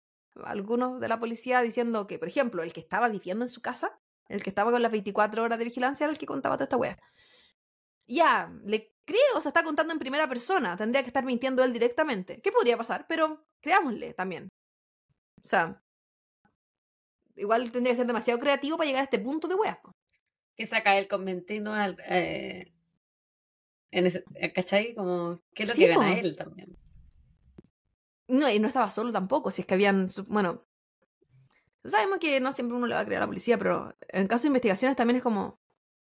algunos 0.45 1.01
de 1.01 1.09
la 1.09 1.19
policía 1.19 1.63
diciendo 1.63 2.07
que, 2.07 2.19
por 2.19 2.29
ejemplo, 2.29 2.63
el 2.63 2.73
que 2.73 2.81
estaba 2.81 3.09
viviendo 3.09 3.45
en 3.45 3.49
su 3.49 3.63
casa 3.63 3.99
el 4.29 4.43
que 4.43 4.51
estaba 4.51 4.71
con 4.71 4.83
las 4.83 4.93
24 4.93 5.43
horas 5.43 5.59
de 5.59 5.65
vigilancia 5.65 6.05
era 6.05 6.13
el 6.13 6.19
que 6.19 6.27
contaba 6.27 6.57
toda 6.57 6.65
esta 6.65 6.77
wea. 6.77 6.99
Ya, 8.07 8.53
le 8.65 8.93
creo, 9.05 9.37
o 9.37 9.39
está 9.39 9.63
contando 9.63 9.93
en 9.93 9.99
primera 9.99 10.29
persona. 10.29 10.77
Tendría 10.77 11.03
que 11.03 11.09
estar 11.09 11.25
mintiendo 11.25 11.63
él 11.65 11.73
directamente. 11.73 12.41
¿Qué 12.43 12.53
podría 12.53 12.77
pasar? 12.77 13.07
Pero 13.09 13.47
creámosle 13.61 14.15
también. 14.15 14.49
O 15.43 15.47
sea, 15.47 15.83
igual 17.37 17.71
tendría 17.71 17.93
que 17.93 17.99
ser 17.99 18.07
demasiado 18.07 18.41
creativo 18.41 18.77
para 18.77 18.87
llegar 18.87 19.03
a 19.03 19.05
este 19.05 19.19
punto 19.19 19.49
de 19.49 19.55
wea. 19.55 19.81
Que 20.57 20.67
saca 20.67 20.97
el 20.99 21.09
conventino 21.09 21.75
al. 21.75 21.97
Eh, 22.09 22.74
en 23.99 24.07
ese, 24.07 24.25
¿Cachai? 24.55 24.95
Como, 24.95 25.41
¿qué 25.55 25.63
es 25.65 25.69
lo 25.71 25.75
que 25.75 25.87
gana 25.89 26.19
él 26.19 26.37
también? 26.37 26.77
No, 28.29 28.51
y 28.51 28.59
no 28.59 28.69
estaba 28.69 28.91
solo 28.91 29.13
tampoco. 29.13 29.51
Si 29.51 29.63
es 29.63 29.67
que 29.67 29.75
habían. 29.75 30.09
Bueno, 30.29 30.67
Sabemos 31.87 32.19
que 32.19 32.41
no 32.41 32.53
siempre 32.53 32.77
uno 32.77 32.87
le 32.87 32.95
va 32.95 33.01
a 33.01 33.05
creer 33.05 33.19
a 33.19 33.25
la 33.25 33.27
policía, 33.27 33.59
pero 33.59 33.95
en 34.09 34.27
caso 34.27 34.43
de 34.43 34.49
investigaciones 34.49 34.97
también 34.97 35.19
es 35.19 35.23
como, 35.23 35.61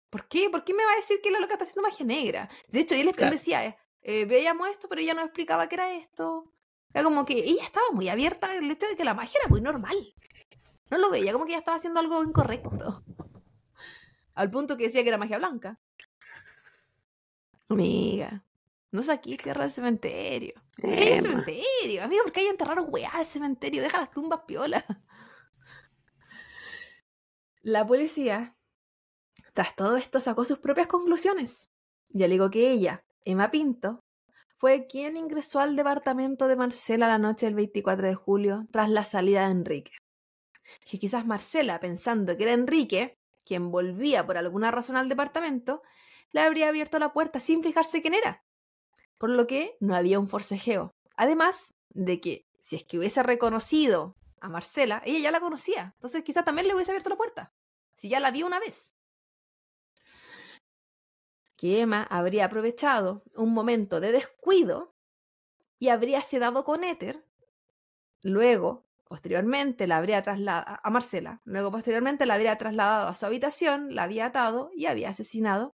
¿por 0.10 0.28
qué? 0.28 0.50
¿Por 0.50 0.66
qué 0.66 0.74
me 0.74 0.84
va 0.84 0.92
a 0.92 0.98
decir 0.98 1.22
que 1.24 1.32
la 1.32 1.40
loca 1.40 1.54
está 1.54 1.64
haciendo 1.64 1.82
magia 1.84 2.06
negra? 2.06 2.50
De 2.68 2.82
hecho, 2.82 2.94
él 2.96 3.10
decía, 3.30 3.66
eh, 3.66 3.78
eh, 4.02 4.26
veíamos 4.26 4.68
esto, 4.68 4.90
pero 4.90 5.02
ella 5.02 5.14
no 5.14 5.22
explicaba 5.22 5.70
qué 5.70 5.76
era 5.76 5.94
esto. 5.94 6.52
Era 6.94 7.06
como 7.06 7.26
que 7.26 7.38
ella 7.38 7.64
estaba 7.64 7.86
muy 7.94 8.10
abierta 8.10 8.52
al 8.52 8.70
hecho 8.70 8.88
de 8.88 8.98
que 8.98 9.06
la 9.06 9.14
magia 9.14 9.40
era 9.40 9.50
muy 9.50 9.62
normal. 9.62 9.96
No 10.90 10.98
lo 10.98 11.10
veía, 11.10 11.32
como 11.32 11.46
que 11.46 11.52
ella 11.52 11.60
estaba 11.60 11.78
haciendo 11.78 12.02
algo 12.02 12.22
incorrecto. 12.22 13.04
Al 14.34 14.52
punto 14.52 14.76
que 14.76 14.84
decía 14.84 15.04
que 15.04 15.10
era 15.10 15.18
magia 15.18 15.38
blanca. 15.38 15.80
Amiga, 17.72 18.44
no 18.92 19.02
sé 19.02 19.14
aquí 19.14 19.38
tierra 19.38 19.62
del 19.62 19.72
cementerio. 19.72 20.54
¿Qué 20.76 20.88
hay 20.88 21.14
el 21.14 21.22
cementerio? 21.22 22.04
Amiga, 22.04 22.24
¿por 22.24 22.32
qué 22.34 22.42
hay 22.42 22.48
enterraron 22.48 22.88
weá 22.90 23.10
al 23.10 23.26
cementerio? 23.26 23.82
Deja 23.82 24.00
las 24.00 24.12
tumbas 24.12 24.42
piolas. 24.46 24.84
La 27.62 27.88
policía, 27.88 28.58
tras 29.54 29.76
todo 29.76 29.96
esto, 29.96 30.20
sacó 30.20 30.44
sus 30.44 30.60
propias 30.60 30.88
conclusiones 30.88 31.72
y 32.10 32.24
alegó 32.24 32.50
que 32.50 32.72
ella, 32.72 33.06
Emma 33.24 33.52
Pinto, 33.52 34.04
fue 34.58 34.88
quien 34.88 35.16
ingresó 35.16 35.60
al 35.60 35.76
departamento 35.76 36.48
de 36.48 36.56
Marcela 36.56 37.08
la 37.08 37.20
noche 37.20 37.46
del 37.46 37.56
24 37.56 38.08
de 38.08 38.16
julio 38.16 38.68
tras 38.72 38.90
la 38.90 39.06
salida 39.06 39.46
de 39.46 39.52
Enrique. 39.52 39.92
Que 40.86 41.00
quizás 41.00 41.26
Marcela, 41.26 41.80
pensando 41.80 42.36
que 42.36 42.44
era 42.44 42.54
Enrique, 42.54 43.18
quien 43.46 43.72
volvía 43.72 44.26
por 44.26 44.38
alguna 44.38 44.72
razón 44.72 44.98
al 44.98 45.08
departamento, 45.08 45.82
le 46.32 46.42
habría 46.42 46.70
abierto 46.70 47.00
la 47.00 47.14
puerta 47.14 47.40
sin 47.40 47.64
fijarse 47.64 48.02
quién 48.02 48.14
era, 48.14 48.44
por 49.18 49.30
lo 49.30 49.48
que 49.48 49.78
no 49.80 49.96
había 49.96 50.20
un 50.20 50.28
forcejeo. 50.28 50.94
Además 51.16 51.74
de 51.90 52.22
que, 52.22 52.48
si 52.60 52.76
es 52.76 52.84
que 52.84 52.98
hubiese 52.98 53.24
reconocido 53.24 54.16
a 54.40 54.50
Marcela, 54.50 55.02
ella 55.06 55.20
ya 55.20 55.32
la 55.32 55.40
conocía. 55.40 55.94
Entonces 55.96 56.24
quizás 56.24 56.46
también 56.46 56.68
le 56.68 56.76
hubiese 56.76 56.92
abierto 56.92 57.10
la 57.10 57.18
puerta. 57.18 57.54
Si 57.96 58.10
ya 58.10 58.20
la 58.20 58.32
vio 58.32 58.46
una 58.46 58.60
vez. 58.60 58.96
Que 61.56 61.82
Emma 61.82 62.08
habría 62.10 62.46
aprovechado 62.46 63.24
un 63.36 63.54
momento 63.54 64.00
de 64.00 64.12
descuido 64.12 64.96
y 65.78 65.90
habría 65.90 66.22
sedado 66.22 66.64
con 66.64 66.84
éter. 66.84 67.24
Luego 68.24 68.88
Posteriormente 69.12 69.88
la 69.88 69.98
habría 69.98 70.22
trasladado 70.22 70.80
a 70.82 70.90
Marcela. 70.90 71.42
Luego 71.44 71.70
posteriormente 71.70 72.26
la 72.26 72.36
habría 72.36 72.58
trasladado 72.58 73.10
a 73.10 73.14
su 73.14 73.26
habitación, 73.26 73.94
la 73.94 74.04
había 74.04 74.28
atado 74.28 74.72
y 74.74 74.86
había 74.86 75.10
asesinado 75.10 75.76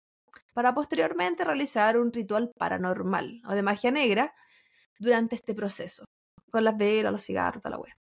para 0.56 0.74
posteriormente 0.74 1.44
realizar 1.44 1.98
un 1.98 2.14
ritual 2.14 2.50
paranormal 2.58 3.42
o 3.46 3.52
de 3.52 3.62
magia 3.62 3.92
negra 3.92 4.34
durante 4.98 5.36
este 5.36 5.54
proceso, 5.54 6.06
con 6.50 6.64
las 6.64 6.78
velas, 6.78 7.12
los 7.12 7.24
cigarros, 7.24 7.62
toda 7.62 7.76
la 7.76 7.82
wea. 7.82 7.98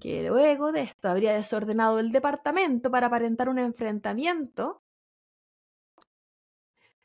Que 0.00 0.26
luego 0.26 0.72
de 0.72 0.84
esto 0.84 1.10
habría 1.10 1.34
desordenado 1.34 1.98
el 1.98 2.10
departamento 2.10 2.90
para 2.90 3.08
aparentar 3.08 3.50
un 3.50 3.58
enfrentamiento, 3.58 4.80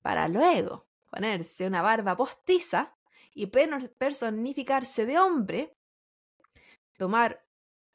para 0.02 0.30
luego 0.30 0.88
ponerse 1.12 1.68
una 1.68 1.82
barba 1.82 2.16
postiza 2.16 2.96
y 3.34 3.48
personificarse 3.48 5.06
de 5.06 5.20
hombre 5.20 5.76
tomar 6.98 7.43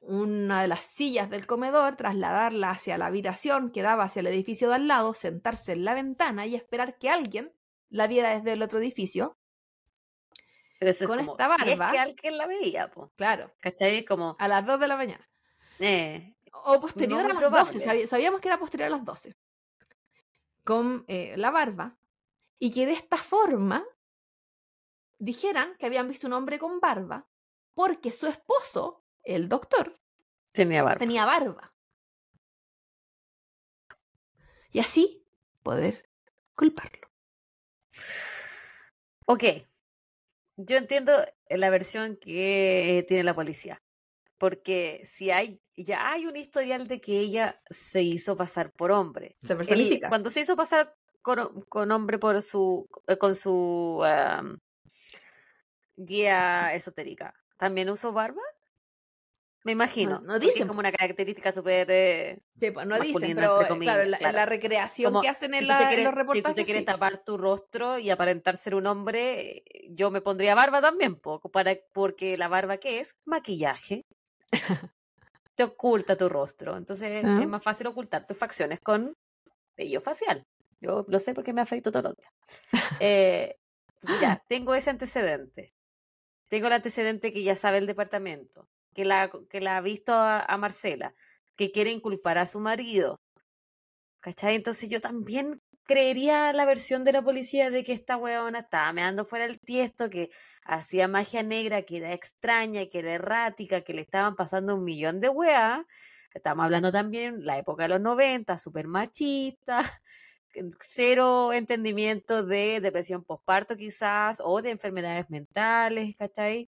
una 0.01 0.63
de 0.63 0.69
las 0.69 0.85
sillas 0.85 1.29
del 1.31 1.47
comedor, 1.47 1.97
trasladarla 1.97 2.71
hacia 2.71 2.99
la 2.99 3.07
habitación 3.07 3.71
que 3.71 3.83
daba 3.83 4.05
hacia 4.05 4.21
el 4.21 4.29
edificio 4.29 4.69
de 4.69 4.77
al 4.77 4.89
lado, 4.89 5.15
sentarse 5.15 5.73
en 5.73 5.85
la 5.85 5.95
ventana 5.95 6.47
y 6.47 6.55
esperar 6.55 6.99
que 6.99 7.11
alguien 7.11 7.53
la 7.91 8.07
viera 8.07 8.37
desde 8.37 8.53
el 8.53 8.63
otro 8.63 8.79
edificio. 8.79 9.37
Pero 10.79 10.91
eso 10.91 11.07
con 11.07 11.19
es 11.19 11.27
como, 11.27 11.33
esta 11.33 11.49
barba, 11.49 11.65
si 11.65 11.71
es 11.73 11.79
que 11.79 11.99
alguien 11.99 12.39
la 12.39 12.47
veía, 12.47 12.91
pues. 12.91 13.11
Claro. 13.17 13.53
¿Cachai? 13.61 14.05
Como... 14.05 14.37
A 14.39 14.49
las 14.49 14.65
2 14.65 14.79
de 14.79 14.89
la 14.89 14.97
mañana. 14.97 15.29
Eh, 15.81 16.35
o 16.53 16.81
posterior 16.81 17.25
a 17.25 17.35
las 17.35 17.51
12, 17.51 18.07
sabíamos 18.07 18.41
que 18.41 18.49
era 18.49 18.59
posterior 18.59 18.87
a 18.87 18.97
las 18.97 19.05
12. 19.05 19.37
Con 20.65 21.05
eh, 21.09 21.35
la 21.37 21.51
barba. 21.51 21.97
Y 22.61 22.71
que 22.71 22.87
de 22.87 22.93
esta 22.93 23.17
forma 23.17 23.85
dijeran 25.19 25.77
que 25.79 25.87
habían 25.87 26.09
visto 26.09 26.27
un 26.27 26.33
hombre 26.33 26.59
con 26.59 26.81
barba 26.81 27.27
porque 27.75 28.11
su 28.11 28.27
esposo, 28.27 29.05
el 29.29 29.49
doctor, 29.49 30.01
tenía 30.53 30.83
barba. 30.83 30.99
Tenía 30.99 31.27
barba. 31.27 31.73
Y 34.71 34.81
así 34.81 35.25
poder 35.63 36.09
culparlo. 36.55 37.09
Ok. 39.27 39.45
Yo 40.57 40.77
entiendo 40.77 41.13
la 41.49 41.71
versión 41.71 42.17
que 42.17 43.05
tiene 43.07 43.23
la 43.23 43.35
policía. 43.35 43.83
Porque 44.39 45.03
si 45.05 45.31
hay, 45.31 45.61
ya 45.77 46.11
hay 46.11 46.27
un 46.27 46.37
historial 46.37 46.89
de 46.89 47.01
que 47.01 47.19
ella 47.19 47.61
se 47.69 48.03
hizo 48.03 48.37
pasar 48.37 48.73
por 48.73 48.91
hombre. 48.91 49.37
Se 49.43 49.57
cuando 50.09 50.31
se 50.31 50.41
hizo 50.41 50.57
pasar 50.57 50.97
con, 51.23 51.91
hombre 51.91 52.19
por 52.19 52.41
su, 52.41 52.89
eh, 53.07 53.19
con 53.19 53.35
su 53.35 54.03
guía 55.97 56.73
esotérica, 56.73 57.35
¿También 57.59 57.91
uso 57.91 58.13
barba? 58.13 58.41
Me 59.65 59.73
imagino. 59.73 60.21
No, 60.21 60.39
dicen. 60.39 60.63
Es 60.63 60.69
como 60.69 60.81
una 60.81 60.93
característica 60.93 61.53
súper. 61.53 61.87
Eh, 61.91 62.39
sí, 62.59 62.71
pues 62.71 62.87
no 62.87 62.99
dicen, 63.01 63.35
pero 63.35 63.59
claro, 63.79 64.05
la, 64.05 64.47
recreación 64.47 65.21
que 65.21 65.29
hacen 65.29 65.55
en, 65.55 65.67
la, 65.67 65.93
los 65.97 66.15
reportajes. 66.15 66.35
Si 66.35 66.43
tú 66.43 66.55
te 66.55 66.65
quieres 66.65 66.85
tapar 66.85 67.25
tu 67.25 67.37
rostro 67.37 67.99
y 67.99 68.11
aparentar 68.11 68.57
ser 68.57 68.75
un 68.75 68.87
hombre, 68.87 69.65
yo 69.91 70.11
me 70.11 70.21
pondría 70.21 70.55
barba 70.55 70.81
también, 70.81 71.17
poco 71.17 71.51
para, 71.51 71.77
porque 71.93 72.37
la 72.37 72.49
barba, 72.49 72.79
¿qué 72.79 73.01
es? 73.01 73.17
Maquillaje. 73.27 74.05
te 75.59 75.65
oculta 75.65 76.17
tu 76.17 76.29
rostro. 76.29 76.77
Entonces 76.77 77.11
es 77.11 77.25
ah. 77.25 77.47
más 77.47 77.63
fácil 77.63 77.89
ocultar 77.89 78.27
tus 78.27 78.39
facciones 78.39 78.79
con 78.81 79.13
vello 79.77 80.01
facial. 80.01 80.47
Yo 80.81 81.05
lo 81.09 81.19
sé 81.19 81.35
porque 81.35 81.53
me 81.53 81.61
afecto 81.61 81.91
todos 81.91 82.05
los 82.05 82.15
días. 82.15 82.33
Eh, 83.01 83.57
entonces 83.95 84.21
ya, 84.21 84.43
tengo 84.49 84.75
ese 84.77 84.91
antecedente. 84.91 85.75
Tengo 86.49 86.69
el 86.69 86.75
antecedente 86.75 87.33
que 87.33 87.43
ya 87.43 87.57
sabe 87.57 87.79
el 87.79 87.87
departamento, 87.87 88.69
que 88.99 89.05
la, 89.05 89.31
que 89.49 89.61
la 89.61 89.77
ha 89.77 89.81
visto 89.81 90.13
a, 90.13 90.57
Marcela, 90.59 91.15
que 91.57 91.71
quiere 91.71 91.93
inculpar 91.93 92.37
a 92.37 92.47
su 92.47 92.59
marido. 92.59 93.21
¿Cachai? 94.21 94.57
Entonces 94.57 94.91
yo 94.91 95.01
también 95.01 95.63
creería 95.85 96.53
la 96.53 96.65
versión 96.65 97.05
de 97.05 97.13
la 97.13 97.23
policía 97.23 97.71
de 97.71 97.85
que 97.85 97.93
esta 97.93 98.17
weona 98.17 98.59
estaba 98.61 98.93
meando 98.93 99.25
fuera 99.25 99.45
el 99.45 99.61
tiesto, 99.61 100.11
que 100.11 100.31
hacía 100.65 101.07
magia 101.07 101.45
negra, 101.45 101.83
que 101.83 101.99
era 101.99 102.13
extraña, 102.13 102.87
que 102.87 102.99
era 102.99 103.13
errática, 103.13 103.83
que 103.83 103.95
le 103.95 104.03
estaban 104.03 104.35
pasando 104.35 104.75
un 104.75 104.83
millón 104.83 105.21
de 105.21 105.29
weas. 105.29 105.83
Estamos 106.35 106.65
hablando 106.65 106.91
también 106.91 107.45
la 107.47 107.57
época 107.59 107.85
de 107.85 107.91
los 107.91 108.01
90, 108.01 108.59
súper 108.59 108.89
machista, 108.89 109.79
cero 110.81 111.53
entendimiento 111.53 112.43
de 112.45 112.81
depresión 112.81 113.23
postparto 113.25 113.77
quizás 113.77 114.43
o 114.45 114.61
de 114.61 114.71
enfermedades 114.73 115.31
mentales, 115.31 116.17
¿cachai? 116.17 116.69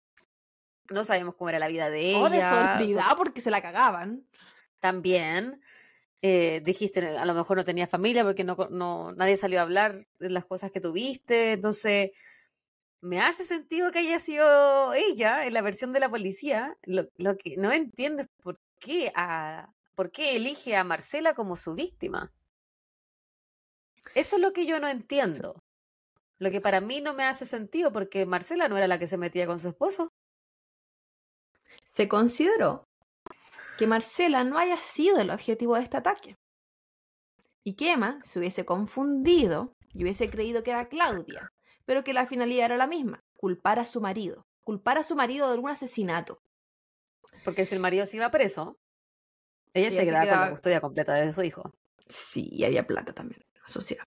No 0.89 1.03
sabemos 1.03 1.35
cómo 1.35 1.49
era 1.49 1.59
la 1.59 1.67
vida 1.67 1.89
de 1.89 2.11
ella. 2.11 2.21
O 2.21 2.29
porque 3.17 3.41
se 3.41 3.51
la 3.51 3.61
cagaban. 3.61 4.25
También. 4.79 5.61
Eh, 6.21 6.61
dijiste, 6.63 7.17
a 7.17 7.25
lo 7.25 7.33
mejor 7.33 7.57
no 7.57 7.65
tenía 7.65 7.85
familia 7.85 8.23
porque 8.23 8.43
no, 8.43 8.55
no, 8.69 9.11
nadie 9.11 9.35
salió 9.35 9.59
a 9.59 9.63
hablar 9.63 10.07
de 10.19 10.29
las 10.29 10.45
cosas 10.45 10.71
que 10.71 10.79
tuviste. 10.79 11.53
Entonces, 11.53 12.11
me 13.01 13.19
hace 13.19 13.43
sentido 13.43 13.91
que 13.91 13.99
haya 13.99 14.19
sido 14.19 14.93
ella 14.93 15.45
en 15.45 15.53
la 15.53 15.61
versión 15.61 15.91
de 15.91 15.99
la 15.99 16.09
policía. 16.09 16.77
Lo, 16.83 17.09
lo 17.17 17.37
que 17.37 17.57
no 17.57 17.71
entiendo 17.73 18.21
es 18.21 18.29
por 18.41 18.59
qué, 18.79 19.11
a, 19.15 19.73
por 19.95 20.11
qué 20.11 20.37
elige 20.37 20.75
a 20.75 20.83
Marcela 20.83 21.33
como 21.33 21.57
su 21.57 21.73
víctima. 21.75 22.31
Eso 24.15 24.35
es 24.37 24.41
lo 24.41 24.53
que 24.53 24.65
yo 24.65 24.79
no 24.79 24.87
entiendo. 24.87 25.61
Lo 26.39 26.51
que 26.51 26.61
para 26.61 26.81
mí 26.81 27.01
no 27.01 27.13
me 27.13 27.23
hace 27.23 27.45
sentido 27.45 27.91
porque 27.91 28.25
Marcela 28.25 28.67
no 28.67 28.77
era 28.77 28.87
la 28.87 28.99
que 28.99 29.07
se 29.07 29.17
metía 29.17 29.47
con 29.47 29.59
su 29.59 29.69
esposo. 29.69 30.09
Se 31.95 32.07
consideró 32.07 32.85
que 33.77 33.87
Marcela 33.87 34.43
no 34.43 34.57
haya 34.57 34.77
sido 34.77 35.19
el 35.19 35.29
objetivo 35.29 35.75
de 35.75 35.83
este 35.83 35.97
ataque. 35.97 36.35
Y 37.63 37.75
que 37.75 37.93
Emma 37.93 38.19
se 38.23 38.39
hubiese 38.39 38.65
confundido 38.65 39.73
y 39.93 40.03
hubiese 40.03 40.29
creído 40.29 40.63
que 40.63 40.71
era 40.71 40.89
Claudia, 40.89 41.49
pero 41.85 42.03
que 42.03 42.13
la 42.13 42.27
finalidad 42.27 42.65
era 42.65 42.77
la 42.77 42.87
misma, 42.87 43.21
culpar 43.37 43.79
a 43.79 43.85
su 43.85 44.01
marido, 44.01 44.43
culpar 44.63 44.97
a 44.97 45.03
su 45.03 45.15
marido 45.15 45.47
de 45.47 45.53
algún 45.53 45.69
asesinato. 45.69 46.39
Porque 47.43 47.65
si 47.65 47.75
el 47.75 47.81
marido 47.81 48.05
se 48.05 48.17
iba 48.17 48.31
preso, 48.31 48.75
ella, 49.73 49.89
se, 49.89 50.03
quedaba 50.03 50.29
con 50.29 50.39
la 50.39 50.49
custodia 50.49 50.81
completa 50.81 51.13
de 51.13 51.31
su 51.31 51.41
hijo. 51.41 51.71
Sí, 52.07 52.49
y 52.51 52.63
había 52.63 52.85
plata 52.85 53.13
también 53.13 53.41
asociada. 53.65 54.03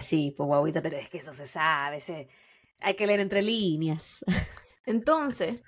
Sí, 0.00 0.32
pues 0.36 0.46
guaguita, 0.46 0.80
pero 0.80 0.96
es 0.96 1.08
que 1.08 1.18
eso 1.18 1.32
se 1.32 1.46
sabe, 1.46 1.98
hay 2.80 2.94
que 2.94 3.06
leer 3.06 3.20
entre 3.20 3.42
líneas. 3.42 4.24
Entonces, 4.86 5.60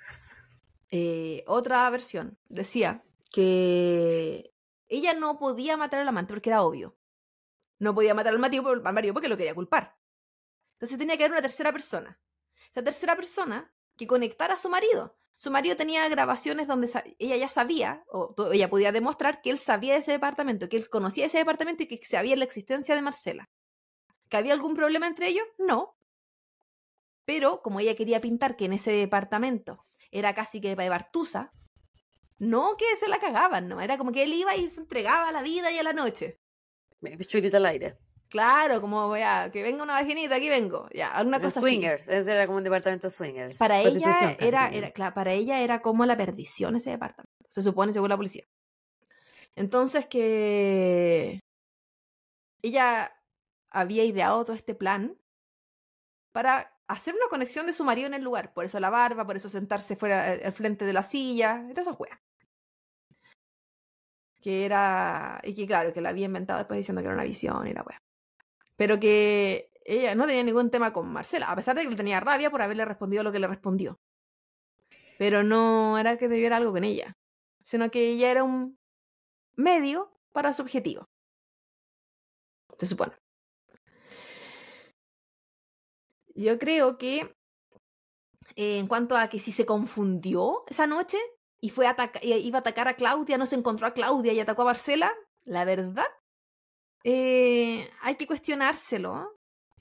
eh, 0.91 1.45
otra 1.47 1.89
versión 1.91 2.39
decía 2.49 3.05
que 3.30 4.53
ella 4.89 5.14
no 5.14 5.39
podía 5.39 5.76
matar 5.76 6.01
al 6.01 6.09
amante 6.09 6.32
porque 6.32 6.51
era 6.51 6.62
obvio. 6.62 6.97
No 7.78 7.95
podía 7.95 8.14
matar 8.14 8.32
al 8.32 8.39
marido, 8.39 9.12
porque 9.12 9.28
lo 9.28 9.37
quería 9.37 9.55
culpar. 9.55 9.97
Entonces 10.74 10.99
tenía 10.99 11.16
que 11.16 11.24
haber 11.24 11.32
una 11.32 11.43
tercera 11.43 11.72
persona. 11.72 12.20
Esa 12.70 12.82
tercera 12.82 13.16
persona 13.16 13.72
que 13.97 14.07
conectara 14.07 14.55
a 14.55 14.57
su 14.57 14.68
marido. 14.68 15.16
Su 15.35 15.51
marido 15.51 15.76
tenía 15.76 16.09
grabaciones 16.09 16.68
donde 16.68 16.89
ella 17.18 17.37
ya 17.37 17.49
sabía, 17.49 18.05
o 18.09 18.35
ella 18.53 18.70
podía 18.70 18.93
demostrar 18.93 19.43
que 19.43 19.51
él 19.51 19.59
sabía 19.59 19.95
de 19.95 19.99
ese 19.99 20.12
departamento, 20.12 20.68
que 20.68 20.76
él 20.76 20.89
conocía 20.89 21.26
ese 21.26 21.39
departamento 21.39 21.82
y 21.82 21.87
que 21.87 22.05
sabía 22.05 22.37
la 22.37 22.45
existencia 22.45 22.95
de 22.95 23.03
Marcela. 23.03 23.51
¿Que 24.28 24.37
había 24.37 24.53
algún 24.53 24.74
problema 24.74 25.09
entre 25.09 25.28
ellos? 25.28 25.47
No. 25.59 25.97
Pero 27.24 27.62
como 27.62 27.80
ella 27.80 27.97
quería 27.97 28.20
pintar 28.20 28.57
que 28.57 28.66
en 28.66 28.74
ese 28.74 28.93
departamento 28.93 29.85
era 30.15 30.33
casi 30.33 30.61
que 30.61 30.77
para 30.77 30.89
Bartusa, 30.89 31.53
no 32.39 32.77
que 32.77 32.97
se 32.97 33.09
la 33.09 33.19
cagaban, 33.19 33.69
no, 33.69 33.81
era 33.81 33.99
como 33.99 34.12
que 34.12 34.23
él 34.23 34.33
iba 34.33 34.55
y 34.57 34.69
se 34.69 34.81
entregaba 34.81 35.29
a 35.29 35.33
la 35.33 35.43
vida 35.43 35.71
y 35.73 35.79
a 35.79 35.83
la 35.83 35.93
noche. 35.93 36.41
Pichulita 37.01 37.57
al 37.57 37.67
aire. 37.67 37.99
Claro, 38.29 38.81
como 38.81 39.17
ya, 39.17 39.51
que 39.51 39.62
venga 39.62 39.83
una 39.83 39.95
vaginita, 39.95 40.37
aquí 40.37 40.49
vengo. 40.49 40.89
Ya, 40.93 41.12
alguna 41.15 41.41
cosa 41.41 41.61
swingers, 41.61 42.09
ese 42.09 42.33
era 42.33 42.47
como 42.47 42.59
un 42.59 42.65
departamento 42.65 43.11
swingers. 43.11 43.59
Para 43.59 43.81
ella 43.81 44.37
era, 44.39 44.69
era 44.69 44.91
claro, 44.93 45.15
para 45.15 45.33
ella 45.33 45.61
era 45.61 45.83
como 45.83 46.07
la 46.07 46.17
perdición 46.17 46.77
ese 46.77 46.91
departamento. 46.91 47.33
Se 47.49 47.62
supone 47.62 47.93
según 47.93 48.09
la 48.09 48.17
policía. 48.17 48.45
Entonces 49.57 50.07
que 50.07 51.41
ella 52.62 53.12
había 53.71 54.05
ideado 54.05 54.45
todo 54.45 54.57
este 54.57 54.75
plan 54.75 55.17
para 56.33 56.74
hacer 56.89 57.14
una 57.14 57.28
conexión 57.28 57.66
de 57.66 57.72
su 57.72 57.85
marido 57.85 58.07
en 58.07 58.14
el 58.14 58.22
lugar. 58.22 58.53
Por 58.53 58.64
eso 58.64 58.80
la 58.80 58.91
barba, 58.91 59.26
por 59.26 59.37
eso 59.37 59.49
sentarse 59.49 59.97
fuera 59.97 60.35
eh, 60.35 60.43
al 60.45 60.53
frente 60.53 60.85
de 60.85 60.93
la 60.93 61.03
silla, 61.03 61.62
de 61.62 61.80
esas 61.80 61.97
juegas. 61.97 62.20
Que 64.43 64.64
era. 64.66 65.41
Y 65.45 65.55
que 65.55 65.66
claro, 65.66 65.93
que 65.93 66.01
la 66.01 66.11
había 66.11 66.26
inventado 66.26 66.59
después 66.59 66.78
diciendo 66.78 67.01
que 67.01 67.07
era 67.07 67.14
una 67.14 67.24
visión 67.24 67.66
y 67.66 67.72
la 67.72 67.82
wea. 67.82 68.03
Pero 68.76 69.01
que 69.01 69.70
ella 69.85 70.14
no 70.14 70.26
tenía 70.26 70.43
ningún 70.43 70.70
tema 70.70 70.93
con 70.93 71.12
Marcela, 71.12 71.51
a 71.51 71.57
pesar 71.57 71.76
de 71.76 71.82
que 71.82 71.91
le 71.91 71.97
tenía 71.97 72.20
rabia 72.20 72.51
por 72.51 72.62
haberle 72.62 72.85
respondido 72.85 73.22
lo 73.22 73.32
que 73.32 73.39
le 73.39 73.47
respondió. 73.47 73.99
Pero 75.18 75.43
no 75.43 75.99
era 75.99 76.18
que 76.18 76.28
debiera 76.28 76.57
algo 76.57 76.72
con 76.72 76.85
ella, 76.85 77.16
sino 77.62 77.91
que 77.91 78.11
ella 78.11 78.30
era 78.30 78.45
un 78.45 78.78
medio 79.57 80.12
para 80.32 80.53
su 80.53 80.62
objetivo. 80.62 81.09
Se 82.78 82.87
supone. 82.87 83.24
Yo 86.35 86.59
creo 86.59 86.99
que 86.99 87.35
eh, 88.57 88.78
en 88.78 88.87
cuanto 88.87 89.16
a 89.16 89.28
que 89.28 89.39
si 89.39 89.53
se 89.53 89.66
confundió 89.66 90.64
esa 90.68 90.87
noche, 90.87 91.18
y 91.61 91.70
fue 91.70 91.87
a 91.87 91.97
iba 92.22 92.59
a 92.59 92.61
atacar 92.61 92.89
a 92.89 92.97
Claudia, 92.97 93.39
no 93.39 93.47
se 93.47 93.57
encontró 93.57 93.87
a 93.87 93.95
Claudia 93.95 94.32
y 94.32 94.41
atacó 94.41 94.62
a 94.62 94.66
Marcela, 94.66 95.12
la 95.45 95.64
verdad, 95.64 96.07
eh, 97.05 97.91
hay 98.03 98.16
que 98.16 98.26
cuestionárselo, 98.26 99.39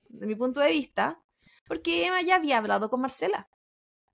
de 0.09 0.27
mi 0.27 0.35
punto 0.35 0.59
de 0.59 0.71
vista, 0.71 1.21
porque 1.67 2.05
Emma 2.05 2.21
ya 2.21 2.35
había 2.35 2.57
hablado 2.57 2.89
con 2.89 3.01
Marcela. 3.01 3.49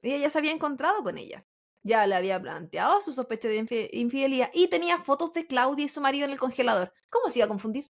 Ella 0.01 0.17
ya 0.17 0.29
se 0.29 0.37
había 0.37 0.51
encontrado 0.51 1.03
con 1.03 1.17
ella. 1.17 1.45
Ya 1.83 2.05
le 2.07 2.15
había 2.15 2.41
planteado 2.41 3.01
su 3.01 3.11
sospecha 3.11 3.47
de 3.47 3.89
infidelidad 3.93 4.49
y 4.53 4.67
tenía 4.67 4.99
fotos 4.99 5.33
de 5.33 5.47
Claudia 5.47 5.85
y 5.85 5.89
su 5.89 6.01
marido 6.01 6.25
en 6.25 6.31
el 6.31 6.39
congelador. 6.39 6.93
¿Cómo 7.09 7.29
se 7.29 7.39
iba 7.39 7.45
a 7.45 7.49
confundir? 7.49 7.89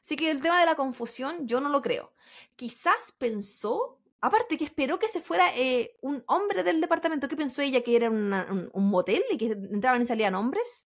Así 0.00 0.16
que 0.16 0.30
el 0.30 0.42
tema 0.42 0.60
de 0.60 0.66
la 0.66 0.74
confusión 0.74 1.46
yo 1.46 1.60
no 1.60 1.68
lo 1.68 1.80
creo. 1.80 2.11
Quizás 2.56 3.12
pensó, 3.18 3.98
aparte 4.20 4.58
que 4.58 4.64
esperó 4.64 4.98
que 4.98 5.08
se 5.08 5.20
fuera 5.20 5.56
eh, 5.56 5.96
un 6.00 6.22
hombre 6.26 6.62
del 6.62 6.80
departamento. 6.80 7.28
¿Qué 7.28 7.36
pensó 7.36 7.62
ella? 7.62 7.82
¿Que 7.82 7.96
era 7.96 8.10
un, 8.10 8.70
motel 8.74 9.24
y 9.30 9.38
que 9.38 9.52
entraban 9.52 10.02
y 10.02 10.06
salían 10.06 10.34
hombres? 10.34 10.88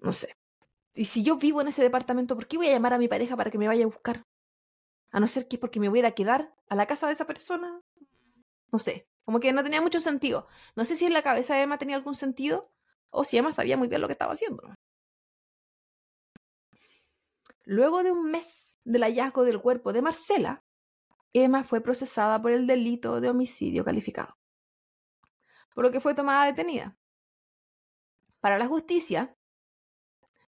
No 0.00 0.12
sé. 0.12 0.34
Y 0.94 1.04
si 1.04 1.22
yo 1.22 1.36
vivo 1.36 1.60
en 1.60 1.68
ese 1.68 1.82
departamento, 1.82 2.34
¿por 2.34 2.46
qué 2.46 2.56
voy 2.56 2.68
a 2.68 2.72
llamar 2.72 2.92
a 2.92 2.98
mi 2.98 3.08
pareja 3.08 3.36
para 3.36 3.50
que 3.50 3.58
me 3.58 3.68
vaya 3.68 3.84
a 3.84 3.88
buscar? 3.88 4.22
A 5.10 5.20
no 5.20 5.26
ser 5.26 5.48
que 5.48 5.56
es 5.56 5.60
porque 5.60 5.80
me 5.80 5.88
voy 5.88 6.00
a 6.00 6.12
quedar 6.12 6.54
a 6.68 6.74
la 6.74 6.86
casa 6.86 7.06
de 7.06 7.12
esa 7.12 7.26
persona. 7.26 7.80
No 8.72 8.78
sé. 8.78 9.06
Como 9.24 9.40
que 9.40 9.52
no 9.52 9.62
tenía 9.62 9.80
mucho 9.80 10.00
sentido. 10.00 10.48
No 10.74 10.84
sé 10.84 10.96
si 10.96 11.04
en 11.06 11.12
la 11.12 11.22
cabeza 11.22 11.54
de 11.54 11.62
Emma 11.62 11.78
tenía 11.78 11.96
algún 11.96 12.14
sentido 12.14 12.72
o 13.10 13.24
si 13.24 13.36
Emma 13.36 13.52
sabía 13.52 13.76
muy 13.76 13.88
bien 13.88 14.00
lo 14.00 14.06
que 14.06 14.12
estaba 14.12 14.32
haciendo. 14.32 14.62
Luego 17.70 18.02
de 18.02 18.10
un 18.10 18.30
mes 18.30 18.78
del 18.84 19.02
hallazgo 19.02 19.44
del 19.44 19.60
cuerpo 19.60 19.92
de 19.92 20.00
Marcela, 20.00 20.64
Emma 21.34 21.64
fue 21.64 21.82
procesada 21.82 22.40
por 22.40 22.50
el 22.50 22.66
delito 22.66 23.20
de 23.20 23.28
homicidio 23.28 23.84
calificado, 23.84 24.38
por 25.74 25.84
lo 25.84 25.92
que 25.92 26.00
fue 26.00 26.14
tomada 26.14 26.46
detenida. 26.46 26.96
Para 28.40 28.56
la 28.56 28.66
justicia, 28.66 29.36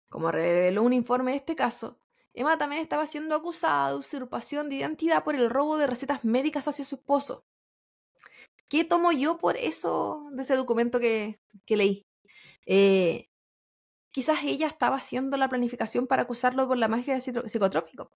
como 0.08 0.32
reveló 0.32 0.82
un 0.82 0.94
informe 0.94 1.32
de 1.32 1.36
este 1.36 1.54
caso, 1.54 2.00
Emma 2.32 2.56
también 2.56 2.80
estaba 2.80 3.06
siendo 3.06 3.34
acusada 3.34 3.90
de 3.90 3.98
usurpación 3.98 4.70
de 4.70 4.76
identidad 4.76 5.22
por 5.22 5.34
el 5.34 5.50
robo 5.50 5.76
de 5.76 5.86
recetas 5.86 6.24
médicas 6.24 6.68
hacia 6.68 6.86
su 6.86 6.94
esposo. 6.94 7.44
¿Qué 8.66 8.82
tomo 8.82 9.12
yo 9.12 9.36
por 9.36 9.58
eso 9.58 10.26
de 10.32 10.42
ese 10.42 10.56
documento 10.56 10.98
que, 10.98 11.38
leí? 11.66 12.06
Eh, 12.64 13.30
quizás 14.11 14.40
ella 14.44 14.66
estaba 14.66 14.96
haciendo 14.96 15.36
la 15.36 15.48
planificación 15.48 16.06
para 16.06 16.22
acusarlo 16.22 16.66
por 16.66 16.76
la 16.76 16.88
magia 16.88 17.14
de 17.14 17.20
psicotrópico. 17.20 18.11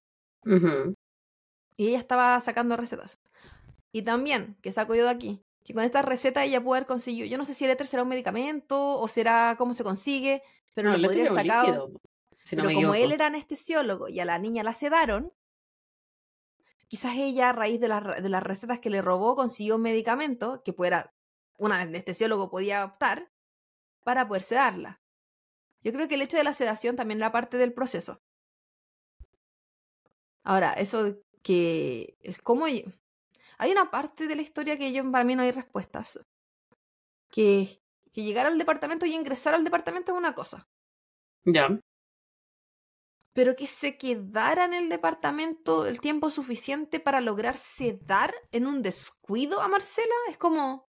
Y 1.77 1.89
ella 1.89 1.99
estaba 1.99 2.39
sacando 2.41 2.77
recetas. 2.77 3.21
Y 3.93 4.03
también, 4.03 4.57
que 4.61 4.73
saco 4.73 4.95
yo 4.95 5.05
de 5.05 5.11
aquí, 5.11 5.45
que 5.65 5.73
con 5.73 5.85
estas 5.85 6.05
recetas 6.05 6.45
ella 6.45 6.63
puede 6.63 6.79
haber 6.79 6.89
conseguido, 6.89 7.27
yo 7.27 7.39
no 7.39 7.45
sé 7.45 7.55
si 7.55 7.65
el 7.65 7.71
éter 7.71 7.87
será 7.87 8.03
un 8.03 8.09
medicamento 8.09 8.99
o 8.99 9.09
será 9.09 9.55
cómo 9.57 9.73
se 9.73 9.85
consigue, 9.85 10.43
pero 10.75 10.97
lo 10.97 11.07
podría 11.07 11.31
haber 11.31 11.45
sacado. 11.45 11.93
pero 12.51 12.73
como 12.73 12.95
él 12.95 13.13
era 13.13 13.27
anestesiólogo 13.27 14.09
y 14.09 14.21
a 14.21 14.25
la 14.25 14.39
niña 14.39 14.63
la 14.63 14.75
sedaron, 14.75 15.33
quizás 16.89 17.17
ella 17.17 17.51
a 17.51 17.53
raíz 17.53 17.81
de, 17.81 17.89
de 17.89 18.29
las 18.29 18.43
recetas 18.43 18.81
que 18.81 18.91
le 18.91 19.01
robó 19.01 19.37
consiguió 19.37 19.77
un 19.77 19.83
medicamento 19.83 20.63
que 20.65 20.73
pudiera, 20.73 21.15
un 21.57 21.73
anestesiólogo 21.73 22.51
podía 22.51 22.85
optar 22.85 23.31
para 24.03 24.29
poder 24.29 24.43
sedarla. 24.43 25.01
Yo 25.85 25.93
creo 25.93 26.09
que 26.09 26.17
el 26.17 26.23
hecho 26.23 26.37
de 26.37 26.45
la 26.45 26.53
sedación 26.53 26.97
también 26.97 27.21
era 27.21 27.31
parte 27.31 27.57
del 27.57 27.73
proceso. 27.73 28.21
Ahora, 30.43 30.73
eso 30.73 31.19
que 31.43 32.17
es 32.21 32.43
como... 32.43 32.67
Hay 32.67 33.71
una 33.71 33.91
parte 33.91 34.27
de 34.27 34.35
la 34.35 34.43
historia 34.43 34.77
que 34.77 34.93
yo 34.93 35.09
para 35.13 35.25
mí 35.25 35.37
no 35.37 35.43
hay 35.43 35.53
respuestas. 35.53 36.19
Que 37.31 37.85
que 38.15 38.23
llegar 38.23 38.47
al 38.47 38.57
departamento 38.57 39.05
y 39.05 39.15
ingresar 39.15 39.55
al 39.55 39.65
departamento 39.65 40.13
es 40.13 40.19
una 40.19 40.35
cosa. 40.35 40.69
Ya. 41.45 41.69
Pero 43.35 43.57
que 43.57 43.67
se 43.67 43.99
quedara 43.99 44.65
en 44.65 44.73
el 44.73 44.89
departamento 44.89 45.85
el 45.87 46.01
tiempo 46.01 46.31
suficiente 46.31 47.01
para 47.01 47.21
lograr 47.21 47.57
sedar 47.57 48.33
en 48.53 48.69
un 48.69 48.83
descuido 48.83 49.61
a 49.61 49.69
Marcela 49.69 50.15
es 50.31 50.39
como. 50.39 50.89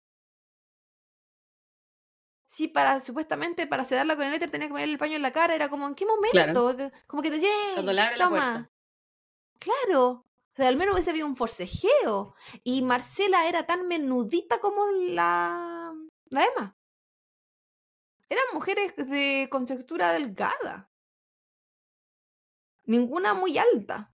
Sí, 2.53 2.69
para 2.69 3.01
supuestamente 3.01 3.67
para 3.67 3.83
sedarla 3.83 4.15
con 4.15 4.27
el 4.27 4.35
éter 4.35 4.51
tenía 4.51 4.67
que 4.67 4.73
ponerle 4.73 4.93
el 4.93 4.99
paño 4.99 5.17
en 5.17 5.23
la 5.23 5.33
cara. 5.33 5.55
Era 5.55 5.71
como, 5.71 5.87
¿en 5.87 5.95
qué 5.95 6.05
momento? 6.05 6.77
Como 7.07 7.23
que 7.23 7.31
te 7.31 7.37
decía, 7.37 7.51
Cuando 7.73 7.95
le 7.95 8.03
toma. 8.19 8.71
Claro. 9.59 10.11
O 10.11 10.55
sea, 10.55 10.69
al 10.69 10.77
menos 10.77 10.93
hubiese 10.93 11.09
habido 11.09 11.27
un 11.27 11.35
forcejeo. 11.35 12.35
Y 12.63 12.83
Marcela 12.83 13.49
era 13.49 13.65
tan 13.65 13.89
menudita 13.89 14.61
como 14.61 14.85
la, 14.91 15.95
la 16.27 16.45
Emma. 16.45 16.77
Eran 18.29 18.45
mujeres 18.53 18.97
de 18.97 19.49
contextura 19.51 20.13
delgada. 20.13 20.91
Ninguna 22.85 23.33
muy 23.33 23.57
alta. 23.57 24.13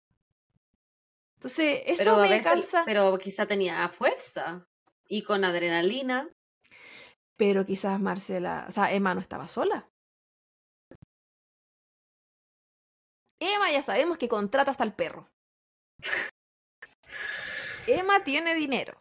Entonces, 1.36 1.84
eso 1.86 2.18
me 2.18 2.42
causa. 2.42 2.84
Pero 2.84 3.16
quizá 3.16 3.46
tenía 3.46 3.88
fuerza. 3.88 4.68
Y 5.08 5.22
con 5.22 5.42
adrenalina. 5.42 6.28
Pero 7.36 7.66
quizás 7.66 8.00
Marcela. 8.00 8.64
O 8.68 8.70
sea, 8.70 8.92
Emma 8.92 9.14
no 9.14 9.20
estaba 9.20 9.48
sola. 9.48 9.90
Emma 13.40 13.70
ya 13.70 13.82
sabemos 13.82 14.16
que 14.18 14.28
contrata 14.28 14.70
hasta 14.70 14.84
el 14.84 14.94
perro. 14.94 15.30
Emma 17.86 18.24
tiene 18.24 18.54
dinero. 18.54 18.98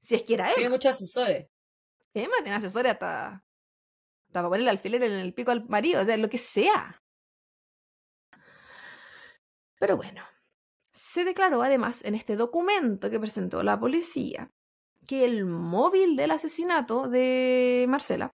Si 0.00 0.14
es 0.14 0.22
que 0.22 0.34
era 0.34 0.46
Emma. 0.46 0.54
Tiene 0.54 0.70
muchos 0.70 0.94
asesores. 0.94 1.48
Emma 2.14 2.36
tiene 2.42 2.54
asesores 2.54 2.92
hasta 2.92 3.44
para 4.32 4.48
poner 4.48 4.62
el 4.62 4.68
alfiler 4.68 5.02
en 5.02 5.12
el 5.12 5.32
pico 5.32 5.50
al 5.50 5.66
marido, 5.68 6.02
o 6.02 6.04
sea, 6.04 6.16
lo 6.16 6.28
que 6.28 6.38
sea. 6.38 7.02
Pero 9.78 9.96
bueno, 9.96 10.22
se 10.92 11.24
declaró 11.24 11.62
además 11.62 12.04
en 12.04 12.14
este 12.14 12.36
documento 12.36 13.10
que 13.10 13.20
presentó 13.20 13.62
la 13.62 13.78
policía 13.78 14.50
que 15.06 15.24
el 15.24 15.44
móvil 15.44 16.16
del 16.16 16.30
asesinato 16.30 17.08
de 17.08 17.86
Marcela 17.88 18.30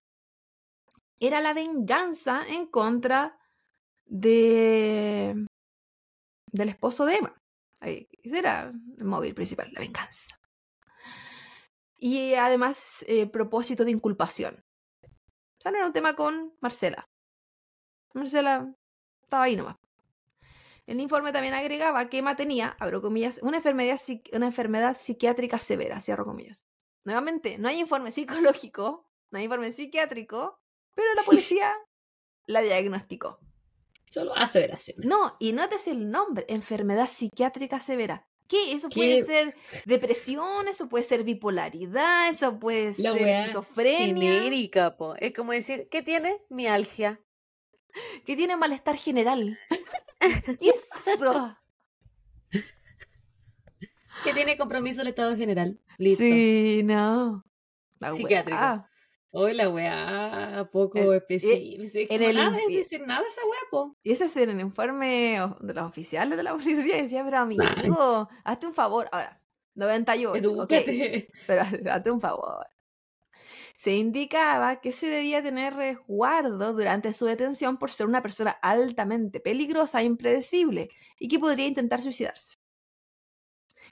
era 1.19 1.41
la 1.41 1.53
venganza 1.53 2.43
en 2.47 2.67
contra 2.67 3.37
de 4.05 5.45
del 6.51 6.69
esposo 6.69 7.05
de 7.05 7.15
Emma. 7.15 7.35
Ese 7.81 8.39
era 8.39 8.71
el 8.97 9.03
móvil 9.03 9.33
principal, 9.33 9.69
la 9.73 9.81
venganza. 9.81 10.39
Y 11.97 12.33
además, 12.35 13.03
eh, 13.07 13.27
propósito 13.27 13.85
de 13.85 13.91
inculpación. 13.91 14.63
O 15.03 15.61
sea, 15.61 15.71
no 15.71 15.77
era 15.77 15.87
un 15.87 15.93
tema 15.93 16.15
con 16.15 16.53
Marcela. 16.61 17.09
Marcela 18.13 18.73
estaba 19.23 19.43
ahí 19.43 19.55
nomás. 19.55 19.77
El 20.85 20.99
informe 20.99 21.31
también 21.31 21.53
agregaba 21.53 22.09
que 22.09 22.17
Emma 22.17 22.35
tenía, 22.35 22.75
abro 22.79 23.01
comillas, 23.01 23.39
una 23.41 23.57
enfermedad, 23.57 23.99
una 24.33 24.47
enfermedad 24.47 24.97
psiquiátrica 24.99 25.57
severa, 25.57 25.99
cierro 25.99 26.25
comillas. 26.25 26.65
Nuevamente, 27.05 27.57
no 27.57 27.69
hay 27.69 27.79
informe 27.79 28.11
psicológico, 28.11 29.09
no 29.31 29.37
hay 29.37 29.45
informe 29.45 29.71
psiquiátrico, 29.71 30.59
pero 30.93 31.13
la 31.15 31.23
policía 31.23 31.73
la 32.47 32.61
diagnosticó. 32.61 33.39
Solo 34.05 34.35
aseveraciones. 34.35 35.05
No, 35.05 35.37
y 35.39 35.53
notes 35.53 35.87
el 35.87 36.11
nombre, 36.11 36.45
enfermedad 36.47 37.07
psiquiátrica 37.07 37.79
severa. 37.79 38.27
¿Qué? 38.47 38.73
Eso 38.73 38.89
puede 38.89 39.23
ser 39.25 39.55
depresión, 39.85 40.67
eso 40.67 40.89
puede 40.89 41.03
ser 41.03 41.23
bipolaridad, 41.23 42.29
eso 42.29 42.59
puede 42.59 42.93
ser 42.93 43.17
esquizofrenia. 43.17 44.33
Genérica, 44.33 44.97
po. 44.97 45.15
Es 45.15 45.33
como 45.33 45.53
decir, 45.53 45.87
¿qué 45.89 46.03
tiene? 46.03 46.41
Mialgia. 46.49 47.21
¿Qué 48.25 48.35
tiene 48.35 48.57
malestar 48.57 48.97
general. 48.97 49.57
eso. 51.05 51.55
¿Qué 54.23 54.33
tiene 54.33 54.57
compromiso 54.57 55.01
el 55.01 55.07
Estado 55.07 55.35
general. 55.35 55.79
Listo. 55.97 56.23
Sí, 56.23 56.81
no. 56.83 57.43
Psiquiátrico. 58.11 58.85
Hoy 59.35 59.55
la 59.55 59.67
weá 59.67 60.69
poco 60.71 61.11
eh, 61.11 61.17
específica. 61.17 62.13
En 62.13 62.21
el 62.21 62.35
nada 62.35 62.55
es 62.59 62.67
decir 62.67 63.01
nada 63.01 63.25
esa 63.25 63.41
weá, 63.41 63.59
po. 63.71 63.97
Y 64.03 64.11
ese 64.11 64.25
es 64.25 64.37
en 64.37 64.51
el 64.51 64.59
informe 64.59 65.39
de 65.59 65.73
los 65.73 65.85
oficiales 65.85 66.37
de 66.37 66.43
la 66.43 66.51
policía. 66.55 67.01
Decía, 67.01 67.23
pero 67.25 67.39
amigo, 67.39 68.29
hazte 68.43 68.67
un 68.67 68.75
favor. 68.75 69.09
Ahora, 69.11 69.41
98. 69.73 70.61
Okay, 70.61 71.27
pero 71.47 71.63
hazte 71.91 72.11
un 72.11 72.21
favor. 72.21 72.67
Se 73.75 73.95
indicaba 73.95 74.79
que 74.81 74.91
se 74.91 75.07
debía 75.07 75.41
tener 75.41 75.73
resguardo 75.75 76.73
durante 76.73 77.13
su 77.13 77.25
detención 77.25 77.77
por 77.77 77.91
ser 77.91 78.07
una 78.07 78.21
persona 78.21 78.51
altamente 78.61 79.39
peligrosa 79.39 80.01
e 80.01 80.05
impredecible 80.05 80.89
y 81.19 81.27
que 81.27 81.39
podría 81.39 81.67
intentar 81.67 82.01
suicidarse. 82.01 82.55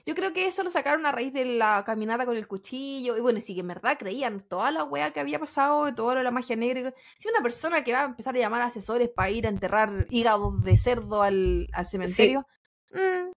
Yo 0.04 0.16
creo 0.16 0.32
que 0.32 0.46
eso 0.46 0.64
lo 0.64 0.70
sacaron 0.70 1.06
a 1.06 1.12
raíz 1.12 1.32
de 1.32 1.44
la 1.44 1.84
caminata 1.86 2.26
con 2.26 2.36
el 2.36 2.48
cuchillo. 2.48 3.16
Y 3.16 3.20
bueno, 3.20 3.40
sí 3.40 3.54
que 3.54 3.60
en 3.60 3.68
verdad 3.68 3.96
creían 3.98 4.40
toda 4.40 4.72
la 4.72 4.84
weá 4.84 5.12
que 5.12 5.20
había 5.20 5.38
pasado, 5.38 5.94
todo 5.94 6.12
lo 6.12 6.18
de 6.18 6.24
la 6.24 6.30
magia 6.32 6.56
negra. 6.56 6.92
Si 7.16 7.28
una 7.28 7.40
persona 7.40 7.84
que 7.84 7.92
va 7.92 8.02
a 8.02 8.06
empezar 8.06 8.34
a 8.34 8.38
llamar 8.38 8.62
a 8.62 8.66
asesores 8.66 9.10
para 9.10 9.30
ir 9.30 9.46
a 9.46 9.50
enterrar 9.50 10.06
hígados 10.10 10.60
de 10.62 10.76
cerdo 10.76 11.22
al, 11.22 11.68
cementerio. 11.88 12.46
Mm, 12.90 13.30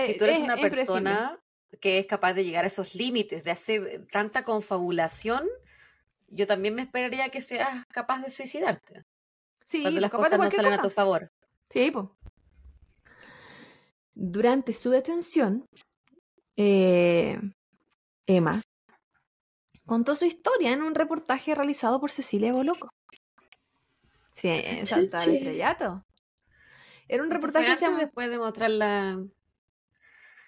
si 0.00 0.16
tú 0.16 0.24
eres 0.24 0.38
una 0.38 0.56
persona 0.56 1.40
que 1.80 1.98
es 1.98 2.06
capaz 2.06 2.34
de 2.34 2.44
llegar 2.44 2.64
a 2.64 2.68
esos 2.68 2.94
límites, 2.94 3.42
de 3.42 3.50
hacer 3.50 4.06
tanta 4.12 4.44
confabulación, 4.44 5.48
yo 6.34 6.46
también 6.46 6.74
me 6.74 6.82
esperaría 6.82 7.28
que 7.28 7.40
seas 7.40 7.86
capaz 7.86 8.22
de 8.22 8.30
suicidarte. 8.30 9.04
Sí, 9.64 9.82
cuando 9.82 10.00
las 10.00 10.10
cosas 10.10 10.38
no 10.38 10.50
salen 10.50 10.72
a 10.72 10.82
tu 10.82 10.90
favor. 10.90 11.30
Sí, 11.70 11.90
po. 11.90 12.16
Durante 14.14 14.72
su 14.72 14.90
detención, 14.90 15.66
eh, 16.56 17.40
Emma 18.26 18.62
contó 19.86 20.14
su 20.14 20.24
historia 20.24 20.72
en 20.72 20.82
un 20.82 20.94
reportaje 20.94 21.54
realizado 21.54 22.00
por 22.00 22.10
Cecilia 22.10 22.52
Boloco. 22.52 22.90
Sí, 24.32 24.48
en 24.48 24.86
Santa 24.86 25.18
del. 25.18 25.36
Estrellato. 25.36 26.04
Era 27.06 27.22
un 27.22 27.28
¿Esto 27.28 27.34
reportaje 27.34 27.66
que 27.66 27.76
se 27.76 27.84
llama... 27.84 27.98
después 27.98 28.30
de 28.30 28.38
mostrar 28.38 28.70
la, 28.70 29.22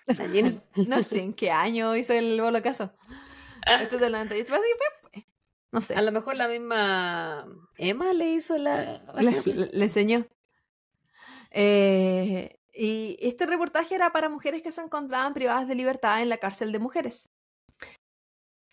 la? 0.06 0.26
No 0.88 1.02
sé 1.02 1.20
en 1.20 1.34
qué 1.34 1.50
año 1.50 1.94
hizo 1.96 2.12
el 2.12 2.40
bolocazo. 2.40 2.92
Esto 3.80 3.96
es 3.96 4.00
del 4.00 4.12
98. 4.12 4.48
Parece 4.50 4.68
que 4.68 4.76
fue, 4.76 4.86
pues, 5.00 5.06
No 5.77 5.82
sé. 5.82 5.94
A 5.94 6.01
lo 6.01 6.11
mejor 6.11 6.36
la 6.36 6.48
misma 6.48 7.47
Emma 7.77 8.15
le 8.15 8.31
hizo 8.31 8.57
la... 8.57 9.03
le, 9.73 9.85
enseñó. 9.85 10.27
Eh, 11.51 12.59
y 12.73 13.19
este 13.20 13.44
reportaje 13.44 13.94
era 13.94 14.11
para 14.11 14.31
mujeres 14.31 14.62
que 14.62 14.70
se 14.70 14.81
encontraban 14.81 15.35
privadas 15.35 15.69
de 15.69 15.74
libertad 15.74 16.23
en 16.23 16.31
la 16.31 16.39
cárcel 16.39 16.73
de 16.73 16.78
mujeres. 16.78 17.31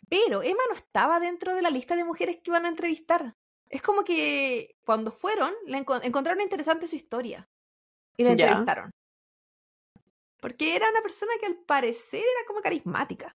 Pero 0.07 0.43
Emma 0.43 0.63
no 0.69 0.75
estaba 0.75 1.19
dentro 1.19 1.53
de 1.53 1.61
la 1.61 1.71
lista 1.71 1.97
de 1.97 2.05
mujeres 2.05 2.37
que 2.37 2.51
iban 2.51 2.65
a 2.65 2.69
entrevistar. 2.69 3.35
Es 3.67 3.81
como 3.81 4.05
que 4.05 4.77
cuando 4.85 5.11
fueron, 5.11 5.53
enco- 5.67 5.99
encontraron 6.03 6.39
interesante 6.41 6.87
su 6.87 6.95
historia 6.95 7.49
y 8.15 8.23
la 8.23 8.31
entrevistaron. 8.31 8.91
Porque 10.39 10.77
era 10.77 10.89
una 10.89 11.01
persona 11.01 11.33
que 11.37 11.47
al 11.47 11.57
parecer 11.57 12.21
era 12.21 12.47
como 12.47 12.61
carismática. 12.61 13.35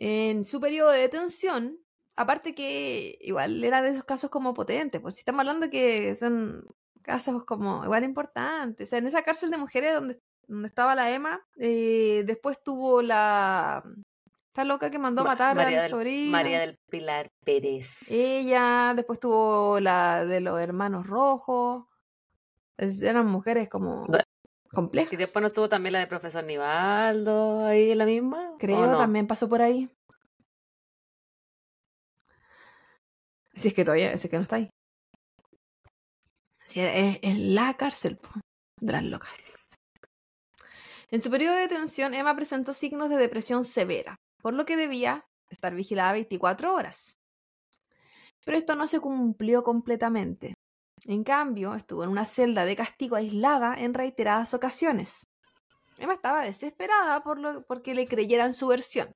En 0.00 0.44
su 0.44 0.60
periodo 0.60 0.90
de 0.92 1.00
detención, 1.00 1.76
aparte 2.16 2.54
que 2.54 3.18
igual 3.20 3.62
era 3.64 3.82
de 3.82 3.90
esos 3.90 4.04
casos 4.04 4.30
como 4.30 4.54
potentes, 4.54 5.00
pues 5.00 5.16
si 5.16 5.20
estamos 5.22 5.40
hablando 5.40 5.68
que 5.70 6.14
son 6.14 6.64
casos 7.02 7.44
como 7.44 7.82
igual 7.84 8.04
importantes. 8.04 8.88
O 8.88 8.90
sea, 8.90 9.00
en 9.00 9.08
esa 9.08 9.22
cárcel 9.22 9.50
de 9.50 9.56
mujeres 9.56 9.94
donde, 9.94 10.20
donde 10.46 10.68
estaba 10.68 10.94
la 10.94 11.10
Emma, 11.10 11.44
eh, 11.58 12.22
después 12.26 12.62
tuvo 12.62 13.02
la... 13.02 13.82
Esta 14.46 14.64
loca 14.64 14.88
que 14.90 14.98
mandó 15.00 15.22
a 15.22 15.24
Ma- 15.24 15.30
matar 15.32 15.56
María 15.56 15.78
al 15.78 15.82
del, 15.82 15.90
sobrino. 15.90 16.30
María 16.32 16.60
del 16.60 16.78
Pilar 16.88 17.30
Pérez. 17.44 18.10
Ella, 18.10 18.92
después 18.94 19.18
tuvo 19.20 19.80
la 19.80 20.24
de 20.24 20.40
los 20.40 20.60
hermanos 20.60 21.06
rojos. 21.06 21.86
Es- 22.76 23.02
eran 23.02 23.26
mujeres 23.26 23.68
como 23.68 24.06
complejas. 24.78 25.12
Y 25.12 25.16
después 25.16 25.42
no 25.42 25.48
estuvo 25.48 25.68
también 25.68 25.94
la 25.94 25.98
de 25.98 26.06
profesor 26.06 26.44
Nivaldo 26.44 27.64
ahí 27.66 27.90
en 27.90 27.98
la 27.98 28.06
misma. 28.06 28.52
¿o 28.52 28.58
Creo 28.58 28.86
no? 28.86 28.96
también 28.96 29.26
pasó 29.26 29.48
por 29.48 29.60
ahí. 29.60 29.90
Si 33.54 33.68
es 33.68 33.74
que 33.74 33.84
todavía, 33.84 34.16
si 34.16 34.28
es 34.28 34.30
que 34.30 34.36
no 34.36 34.44
está 34.44 34.56
ahí. 34.56 34.70
Si 36.66 36.80
es, 36.80 37.18
es 37.22 37.38
la 37.38 37.74
cárcel 37.74 38.20
de 38.80 38.92
las 38.92 39.02
locas. 39.02 39.32
En 41.10 41.20
su 41.20 41.28
periodo 41.28 41.56
de 41.56 41.62
detención, 41.62 42.14
Emma 42.14 42.36
presentó 42.36 42.72
signos 42.72 43.10
de 43.10 43.16
depresión 43.16 43.64
severa, 43.64 44.14
por 44.40 44.54
lo 44.54 44.64
que 44.64 44.76
debía 44.76 45.24
estar 45.50 45.74
vigilada 45.74 46.12
24 46.12 46.72
horas. 46.72 47.16
Pero 48.44 48.56
esto 48.56 48.76
no 48.76 48.86
se 48.86 49.00
cumplió 49.00 49.64
completamente. 49.64 50.54
En 51.08 51.24
cambio, 51.24 51.74
estuvo 51.74 52.04
en 52.04 52.10
una 52.10 52.26
celda 52.26 52.66
de 52.66 52.76
castigo 52.76 53.16
aislada 53.16 53.74
en 53.74 53.94
reiteradas 53.94 54.52
ocasiones. 54.52 55.26
Emma 55.96 56.12
estaba 56.12 56.42
desesperada 56.44 57.22
por 57.22 57.38
lo, 57.38 57.62
porque 57.66 57.94
le 57.94 58.06
creyeran 58.06 58.52
su 58.52 58.66
versión. 58.68 59.10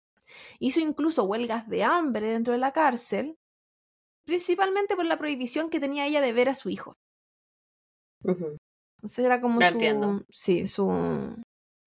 Hizo 0.58 0.80
incluso 0.80 1.24
huelgas 1.24 1.68
de 1.68 1.84
hambre 1.84 2.28
dentro 2.28 2.54
de 2.54 2.58
la 2.58 2.72
cárcel, 2.72 3.36
principalmente 4.24 4.96
por 4.96 5.04
la 5.04 5.18
prohibición 5.18 5.68
que 5.68 5.80
tenía 5.80 6.06
ella 6.06 6.22
de 6.22 6.32
ver 6.32 6.48
a 6.48 6.54
su 6.54 6.70
hijo. 6.70 6.94
Ujú. 8.24 8.56
Entonces 8.96 9.24
era 9.26 9.42
como 9.42 9.60
su... 9.60 9.66
entiendo. 9.66 10.22
Sí, 10.30 10.66
su... 10.66 11.36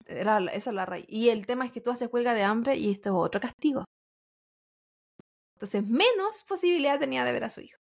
Era, 0.06 0.40
la- 0.40 0.52
esa 0.52 0.70
es 0.70 0.76
la 0.76 0.86
raíz. 0.86 1.06
Y 1.10 1.30
el 1.30 1.48
tema 1.48 1.66
es 1.66 1.72
que 1.72 1.82
tú 1.82 1.90
haces 1.90 2.10
huelga 2.14 2.36
de 2.36 2.44
hambre 2.44 2.76
y 2.76 2.92
esto 2.92 3.10
es 3.10 3.16
otro 3.16 3.42
castigo. 3.42 3.86
Entonces, 5.56 5.84
menos 5.88 6.44
posibilidad 6.48 7.00
tenía 7.00 7.26
de 7.26 7.34
ver 7.34 7.46
a 7.46 7.50
su 7.50 7.62
hijo. 7.62 7.80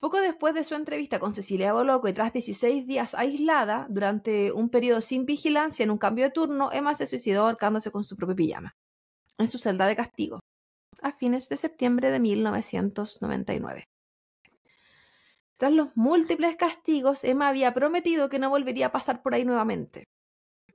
Poco 0.00 0.20
después 0.20 0.54
de 0.54 0.64
su 0.64 0.74
entrevista 0.74 1.18
con 1.18 1.32
Cecilia 1.32 1.72
Boloco 1.72 2.08
y 2.08 2.12
tras 2.12 2.32
16 2.32 2.86
días 2.86 3.14
aislada, 3.14 3.86
durante 3.88 4.52
un 4.52 4.68
periodo 4.68 5.00
sin 5.00 5.24
vigilancia 5.24 5.82
en 5.82 5.90
un 5.90 5.98
cambio 5.98 6.24
de 6.24 6.30
turno, 6.30 6.70
Emma 6.72 6.94
se 6.94 7.06
suicidó 7.06 7.46
ahorcándose 7.46 7.90
con 7.90 8.04
su 8.04 8.16
propia 8.16 8.36
pijama, 8.36 8.74
en 9.38 9.48
su 9.48 9.58
celda 9.58 9.86
de 9.86 9.96
castigo, 9.96 10.40
a 11.02 11.12
fines 11.12 11.48
de 11.48 11.56
septiembre 11.56 12.10
de 12.10 12.20
1999. 12.20 13.84
Tras 15.56 15.72
los 15.72 15.96
múltiples 15.96 16.56
castigos, 16.56 17.24
Emma 17.24 17.48
había 17.48 17.72
prometido 17.72 18.28
que 18.28 18.38
no 18.38 18.50
volvería 18.50 18.86
a 18.86 18.92
pasar 18.92 19.22
por 19.22 19.34
ahí 19.34 19.44
nuevamente, 19.44 20.04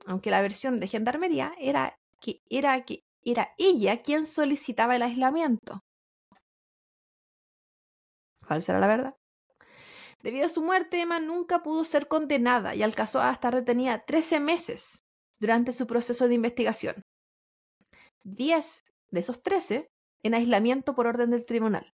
aunque 0.06 0.32
la 0.32 0.42
versión 0.42 0.80
de 0.80 0.88
Gendarmería 0.88 1.54
era 1.60 1.96
que 2.22 2.42
era, 2.50 2.84
que 2.84 3.04
era 3.24 3.54
ella 3.58 3.98
quien 3.98 4.26
solicitaba 4.26 4.96
el 4.96 5.04
aislamiento. 5.04 5.82
¿Cuál 8.50 8.64
será 8.64 8.80
la 8.80 8.88
verdad? 8.88 9.16
Debido 10.24 10.48
a 10.48 10.50
su 10.50 10.64
muerte, 10.64 11.00
Emma 11.00 11.20
nunca 11.20 11.62
pudo 11.62 11.84
ser 11.84 12.08
condenada 12.08 12.74
y 12.74 12.82
alcanzó 12.82 13.22
a 13.22 13.32
estar 13.32 13.54
detenida 13.54 14.06
13 14.08 14.40
meses 14.40 15.04
durante 15.40 15.72
su 15.72 15.86
proceso 15.86 16.28
de 16.28 16.34
investigación. 16.34 17.06
10 18.24 18.84
de 19.12 19.20
esos 19.20 19.44
13 19.44 19.92
en 20.24 20.34
aislamiento 20.34 20.96
por 20.96 21.06
orden 21.06 21.30
del 21.30 21.46
tribunal. 21.46 21.94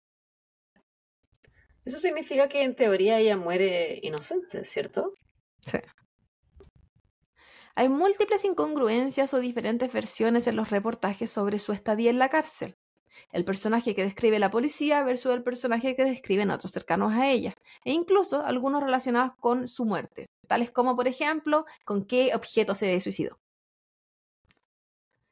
Eso 1.85 1.99
significa 1.99 2.49
que 2.49 2.63
en 2.63 2.77
teoría 2.77 3.19
ella 3.19 3.37
muere 3.37 3.99
inocente, 4.05 4.65
¿cierto? 4.65 5.13
Sí. 5.67 5.79
Hay 7.75 7.89
múltiples 7.89 8.45
incongruencias 8.45 9.35
o 9.35 9.41
diferentes 9.41 9.93
versiones 9.93 10.47
en 10.47 10.55
los 10.55 10.71
reportajes 10.71 11.31
sobre 11.31 11.59
su 11.59 11.73
estadía 11.73 12.11
en 12.11 12.21
la 12.21 12.29
cárcel. 12.29 12.77
El 13.33 13.45
personaje 13.45 13.95
que 13.95 14.05
describe 14.05 14.39
la 14.39 14.51
policía 14.51 15.03
versus 15.03 15.33
el 15.33 15.43
personaje 15.43 15.97
que 15.97 16.05
describen 16.05 16.51
otros 16.51 16.73
cercanos 16.73 17.13
a 17.13 17.31
ella, 17.31 17.55
e 17.85 17.93
incluso 17.93 18.45
algunos 18.45 18.83
relacionados 18.83 19.33
con 19.39 19.67
su 19.67 19.85
muerte, 19.85 20.27
tales 20.47 20.71
como, 20.71 20.97
por 20.97 21.09
ejemplo, 21.09 21.67
con 21.85 22.05
qué 22.05 22.35
objeto 22.35 22.75
se 22.75 23.01
suicidó. 23.01 23.39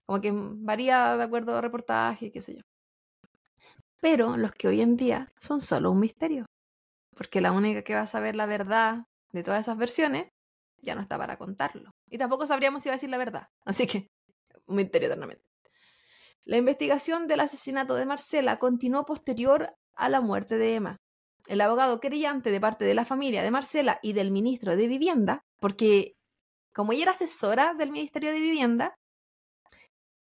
Como 0.07 0.21
que 0.21 0.33
varía 0.35 1.17
de 1.17 1.23
acuerdo 1.23 1.57
al 1.57 1.63
reportaje, 1.63 2.31
qué 2.31 2.41
sé 2.41 2.57
yo. 2.57 2.63
Pero 4.01 4.37
los 4.37 4.53
que 4.53 4.69
hoy 4.69 4.81
en 4.81 4.97
día 4.97 5.33
son 5.39 5.61
solo 5.61 5.93
un 5.93 6.01
misterio, 6.01 6.47
porque 7.17 7.41
la 7.41 7.53
única 7.53 7.83
que 7.83 7.95
va 7.95 8.01
a 8.03 8.07
saber 8.07 8.35
la 8.35 8.47
verdad 8.47 9.07
de 9.33 9.43
todas 9.43 9.61
esas 9.61 9.79
versiones 9.79 10.29
ya 10.83 10.95
no 10.95 11.01
está 11.01 11.17
para 11.17 11.39
contarlo. 11.39 11.93
Y 12.11 12.19
tampoco 12.19 12.47
sabríamos 12.47 12.83
si 12.83 12.89
iba 12.89 12.95
a 12.95 12.97
decir 12.97 13.11
la 13.11 13.19
verdad. 13.19 13.49
Así 13.65 13.87
que, 13.87 14.09
un 14.67 14.77
misterio 14.77 15.07
eternamente. 15.07 15.52
La 16.45 16.57
investigación 16.57 17.27
del 17.27 17.41
asesinato 17.41 17.95
de 17.95 18.07
Marcela 18.07 18.59
continuó 18.59 19.05
posterior 19.05 19.75
a 19.95 20.09
la 20.09 20.21
muerte 20.21 20.59
de 20.59 20.75
Emma. 20.75 20.97
El 21.47 21.61
abogado 21.61 22.01
querellante 22.01 22.51
de 22.51 22.61
parte 22.61 22.85
de 22.85 22.95
la 22.95 23.05
familia 23.05 23.43
de 23.43 23.51
Marcela 23.51 23.99
y 24.03 24.13
del 24.13 24.31
ministro 24.31 24.77
de 24.77 24.87
Vivienda, 24.87 25.43
porque 25.61 26.15
como 26.73 26.93
ella 26.93 27.03
era 27.03 27.13
asesora 27.13 27.75
del 27.75 27.91
Ministerio 27.91 28.33
de 28.33 28.41
Vivienda, 28.41 28.95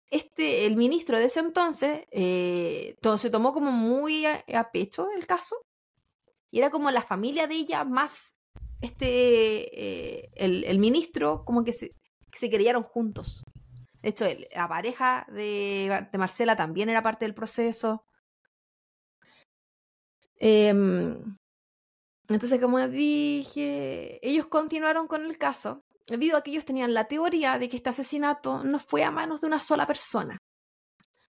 este, 0.10 0.68
el 0.68 0.76
ministro 0.76 1.18
de 1.18 1.26
ese 1.26 1.40
entonces 1.40 2.03
eh, 2.11 2.95
se 3.18 3.30
tomó 3.31 3.53
como 3.53 3.72
muy 3.72 4.26
a, 4.26 4.44
a 4.53 4.72
pecho 4.72 5.07
el 5.15 5.26
caso 5.26 5.56
y 6.52 6.60
era 6.60 6.69
como 6.69 6.91
la 6.91 7.02
familia 7.02 7.48
de 7.48 7.56
ella 7.56 7.84
más 7.84 8.35
este 8.81 10.22
eh, 10.22 10.30
el, 10.35 10.77
ministro 10.77 11.44
como 11.45 11.64
que 11.64 11.72
se, 11.72 11.95
que 12.30 12.38
se 12.38 12.49
querellaron 12.49 12.84
juntos. 12.84 13.44
De 14.03 14.09
hecho, 14.09 14.25
la 14.53 14.67
pareja 14.67 15.25
de, 15.30 16.07
de 16.11 16.17
Marcela 16.17 16.55
también 16.55 16.89
era 16.89 17.01
parte 17.01 17.25
del 17.25 17.34
proceso. 17.34 18.05
Em, 20.35 21.38
entonces, 22.27 22.59
como 22.59 22.85
dije, 22.88 24.19
ellos 24.21 24.47
continuaron 24.47 25.07
con 25.07 25.23
el 25.23 25.38
caso 25.38 25.85
debido 26.07 26.35
a 26.35 26.41
que 26.41 26.51
ellos 26.51 26.65
tenían 26.65 26.93
la 26.93 27.07
teoría 27.07 27.57
de 27.57 27.69
que 27.69 27.77
este 27.77 27.91
asesinato 27.91 28.61
no 28.65 28.77
fue 28.77 29.05
a 29.05 29.11
manos 29.11 29.39
de 29.39 29.47
una 29.47 29.61
sola 29.61 29.88
persona, 29.88 30.38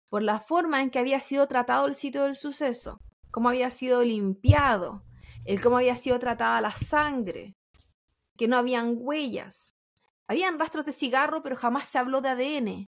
por 0.10 0.22
la 0.22 0.40
forma 0.40 0.84
en 0.84 0.92
que 0.92 1.00
había 1.00 1.20
sido 1.20 1.48
tratado 1.48 1.88
el 1.88 1.96
sitio 1.96 2.24
del 2.24 2.36
suceso, 2.36 3.00
cómo 3.32 3.50
había 3.50 3.72
sido 3.72 4.04
limpiado, 4.04 5.04
el 5.44 5.60
cómo 5.60 5.78
había 5.78 5.96
sido 5.96 6.20
tratada 6.20 6.62
la 6.62 6.76
sangre, 6.76 7.56
que 8.38 8.48
no 8.48 8.58
habían 8.58 8.94
huellas. 8.96 9.76
Habían 10.30 10.60
rastros 10.60 10.86
de 10.86 10.92
cigarro, 10.92 11.42
pero 11.42 11.56
jamás 11.56 11.88
se 11.88 11.98
habló 11.98 12.22
de 12.22 12.30
ADN. 12.30 12.88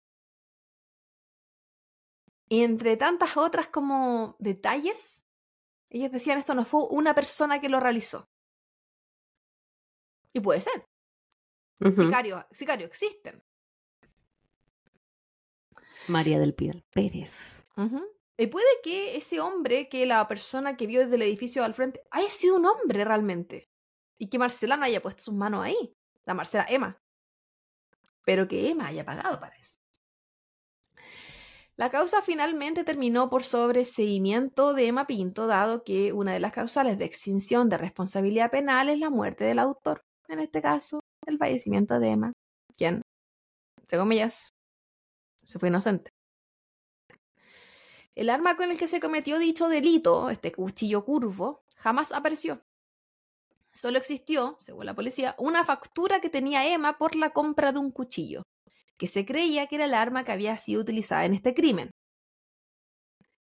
Y 2.47 2.63
entre 2.63 2.95
tantas 2.95 3.35
otras 3.37 3.67
como 3.67 4.35
detalles, 4.37 5.23
ellos 5.89 6.11
decían 6.11 6.37
esto 6.37 6.53
no 6.53 6.63
fue 6.63 6.85
una 6.91 7.15
persona 7.15 7.59
que 7.59 7.69
lo 7.69 7.79
realizó. 7.79 8.29
Y 10.31 10.41
puede 10.41 10.61
ser. 10.61 10.85
Sicarios, 11.79 12.45
sicarios 12.51 12.89
existen. 12.89 13.43
María 16.07 16.37
del 16.37 16.53
Pilar 16.53 16.83
Pérez. 16.91 17.65
Y 18.37 18.45
puede 18.45 18.81
que 18.83 19.17
ese 19.17 19.39
hombre, 19.39 19.89
que 19.89 20.05
la 20.05 20.27
persona 20.27 20.77
que 20.77 20.85
vio 20.85 20.99
desde 21.01 21.15
el 21.15 21.23
edificio 21.23 21.63
al 21.63 21.73
frente, 21.73 22.03
haya 22.11 22.29
sido 22.29 22.57
un 22.57 22.67
hombre 22.67 23.03
realmente. 23.03 23.71
Y 24.19 24.29
que 24.29 24.37
Marcela 24.37 24.77
no 24.77 24.85
haya 24.85 25.01
puesto 25.01 25.23
sus 25.23 25.33
manos 25.33 25.65
ahí. 25.65 25.97
La 26.25 26.35
Marcela 26.35 26.67
Emma. 26.69 27.02
Pero 28.25 28.47
que 28.47 28.69
Emma 28.69 28.87
haya 28.87 29.05
pagado 29.05 29.39
para 29.39 29.55
eso. 29.57 29.77
La 31.75 31.89
causa 31.89 32.21
finalmente 32.21 32.83
terminó 32.83 33.29
por 33.31 33.43
sobreseimiento 33.43 34.73
de 34.73 34.87
Emma 34.87 35.07
Pinto, 35.07 35.47
dado 35.47 35.83
que 35.83 36.13
una 36.13 36.33
de 36.33 36.39
las 36.39 36.53
causales 36.53 36.99
de 36.99 37.05
extinción 37.05 37.67
de 37.67 37.79
responsabilidad 37.79 38.51
penal 38.51 38.89
es 38.89 38.99
la 38.99 39.09
muerte 39.09 39.43
del 39.43 39.57
autor. 39.57 40.03
En 40.27 40.39
este 40.39 40.61
caso, 40.61 40.99
el 41.25 41.39
fallecimiento 41.39 41.99
de 41.99 42.09
Emma, 42.11 42.33
quien, 42.77 43.01
entre 43.79 43.97
comillas, 43.97 44.53
se 45.43 45.57
fue 45.57 45.69
inocente. 45.69 46.11
El 48.13 48.29
arma 48.29 48.55
con 48.55 48.69
el 48.69 48.77
que 48.77 48.87
se 48.87 48.99
cometió 48.99 49.39
dicho 49.39 49.67
delito, 49.67 50.29
este 50.29 50.51
cuchillo 50.51 51.03
curvo, 51.03 51.63
jamás 51.75 52.11
apareció. 52.11 52.61
Solo 53.73 53.97
existió, 53.97 54.57
según 54.59 54.85
la 54.85 54.93
policía, 54.93 55.35
una 55.39 55.65
factura 55.65 56.21
que 56.21 56.29
tenía 56.29 56.67
Emma 56.67 56.97
por 56.97 57.15
la 57.15 57.31
compra 57.31 57.71
de 57.71 57.79
un 57.79 57.91
cuchillo, 57.91 58.43
que 58.97 59.07
se 59.07 59.25
creía 59.25 59.67
que 59.67 59.75
era 59.75 59.85
el 59.85 59.95
arma 59.95 60.23
que 60.23 60.31
había 60.31 60.57
sido 60.57 60.81
utilizada 60.81 61.25
en 61.25 61.33
este 61.33 61.53
crimen. 61.53 61.89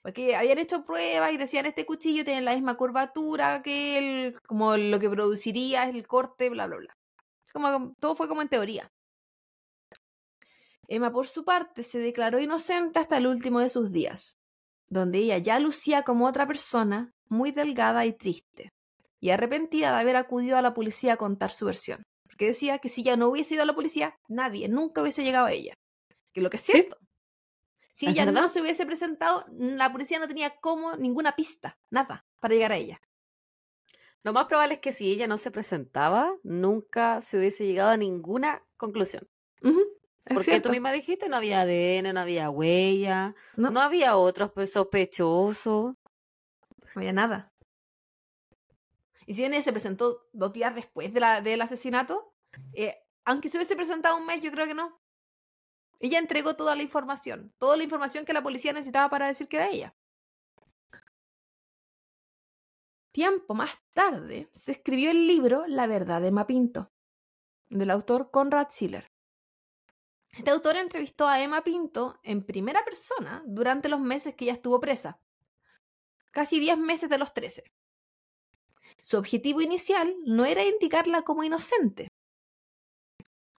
Porque 0.02 0.36
habían 0.36 0.60
hecho 0.60 0.86
pruebas 0.86 1.34
y 1.34 1.38
decían 1.38 1.66
este 1.66 1.86
cuchillo 1.86 2.24
tiene 2.24 2.42
la 2.42 2.54
misma 2.54 2.78
curvatura 2.78 3.62
que 3.62 3.98
el, 3.98 4.40
como 4.48 4.78
lo 4.78 5.00
que 5.00 5.10
produciría 5.10 5.84
el 5.90 6.08
corte, 6.08 6.50
bla, 6.50 6.68
bla, 6.68 6.78
bla. 6.78 6.94
Como, 7.52 7.94
todo 8.00 8.16
fue 8.16 8.28
como 8.28 8.42
en 8.42 8.50
teoría. 8.50 8.92
Emma, 10.88 11.12
por 11.12 11.28
su 11.28 11.44
parte, 11.44 11.84
se 11.84 12.00
declaró 12.00 12.40
inocente 12.40 13.00
hasta 13.00 13.18
el 13.18 13.28
último 13.28 13.60
de 13.60 13.70
sus 13.70 13.92
días, 13.92 14.40
donde 14.88 15.20
ella 15.20 15.38
ya 15.38 15.60
lucía 15.60 16.04
como 16.04 16.26
otra 16.28 16.48
persona, 16.48 17.14
muy 17.28 17.52
delgada 17.52 18.06
y 18.06 18.14
triste, 18.14 18.72
y 19.20 19.30
arrepentida 19.32 19.92
de 19.94 20.00
haber 20.02 20.16
acudido 20.16 20.58
a 20.58 20.62
la 20.62 20.74
policía 20.74 21.14
a 21.14 21.18
contar 21.18 21.52
su 21.52 21.66
versión. 21.66 22.04
Porque 22.24 22.46
decía 22.48 22.80
que 22.80 22.90
si 22.90 23.04
ya 23.04 23.18
no 23.18 23.28
hubiese 23.30 23.56
ido 23.56 23.64
a 23.64 23.66
la 23.66 23.76
policía, 23.76 24.16
nadie 24.28 24.68
nunca 24.70 25.02
hubiese 25.02 25.24
llegado 25.24 25.48
a 25.48 25.52
ella. 25.52 25.74
Que 26.34 26.42
lo 26.42 26.50
que 26.50 26.58
es 26.58 26.64
Sí. 26.64 26.72
cierto. 26.74 26.98
Si 27.92 28.08
ella 28.08 28.26
no 28.26 28.48
se 28.48 28.62
hubiese 28.62 28.86
presentado, 28.86 29.46
la 29.52 29.92
policía 29.92 30.20
no 30.20 30.28
tenía 30.28 30.52
como 30.62 30.96
ninguna 30.96 31.36
pista, 31.36 31.78
nada, 31.92 32.26
para 32.40 32.54
llegar 32.54 32.72
a 32.72 32.78
ella. 32.78 33.02
Lo 34.24 34.32
más 34.32 34.46
probable 34.48 34.76
es 34.76 34.80
que 34.80 34.94
si 34.94 35.12
ella 35.12 35.28
no 35.28 35.36
se 35.36 35.52
presentaba, 35.52 36.34
nunca 36.44 37.20
se 37.20 37.38
hubiese 37.38 37.66
llegado 37.66 37.90
a 37.90 37.98
ninguna 37.98 38.64
conclusión. 38.78 39.28
Porque 40.24 40.44
cierto. 40.44 40.70
tú 40.70 40.74
misma 40.74 40.92
dijiste, 40.94 41.28
no 41.28 41.36
había 41.38 41.62
ADN, 41.62 42.14
no 42.14 42.20
había 42.22 42.50
huella, 42.50 43.36
No. 43.58 43.70
no, 43.72 43.82
había 43.82 44.16
otros 44.16 44.52
sospechosos. 44.70 45.96
No 45.96 46.92
había 46.96 47.12
nada. 47.14 47.49
Y 49.30 49.36
si 49.36 49.48
bien 49.48 49.62
se 49.62 49.72
presentó 49.72 50.28
dos 50.34 50.54
días 50.54 50.74
después 50.74 51.14
del 51.14 51.62
asesinato, 51.62 52.34
eh, 52.74 52.98
aunque 53.26 53.48
se 53.48 53.58
hubiese 53.58 53.76
presentado 53.76 54.18
un 54.18 54.26
mes, 54.26 54.42
yo 54.42 54.52
creo 54.52 54.66
que 54.66 54.74
no. 54.74 55.00
Ella 56.00 56.18
entregó 56.18 56.56
toda 56.56 56.76
la 56.76 56.82
información, 56.82 57.54
toda 57.60 57.78
la 57.78 57.84
información 57.84 58.26
que 58.26 58.34
la 58.34 58.42
policía 58.42 58.74
necesitaba 58.74 59.08
para 59.08 59.28
decir 59.28 59.48
que 59.48 59.58
era 59.58 59.70
ella. 59.70 59.96
Tiempo 63.12 63.54
más 63.54 63.70
tarde 63.94 64.50
se 64.52 64.72
escribió 64.72 65.12
el 65.12 65.28
libro 65.28 65.68
La 65.68 65.86
verdad 65.86 66.22
de 66.22 66.32
Mapinto, 66.32 66.92
del 67.70 67.92
autor 67.92 68.32
Conrad 68.32 68.70
Siller. 68.72 69.12
Este 70.32 70.50
autor 70.50 70.76
entrevistó 70.78 71.28
a 71.28 71.40
Emma 71.40 71.64
Pinto 71.64 72.20
en 72.24 72.44
primera 72.44 72.84
persona 72.84 73.44
durante 73.46 73.90
los 73.90 74.00
meses 74.00 74.34
que 74.34 74.46
ella 74.46 74.54
estuvo 74.54 74.80
presa, 74.80 75.22
casi 76.32 76.60
10 76.60 76.80
meses 76.80 77.12
de 77.12 77.20
los 77.20 77.32
13. 77.36 77.72
Su 79.02 79.18
objetivo 79.18 79.62
inicial 79.62 80.16
no 80.26 80.46
era 80.46 80.66
indicarla 80.66 81.22
como 81.24 81.44
inocente, 81.44 82.08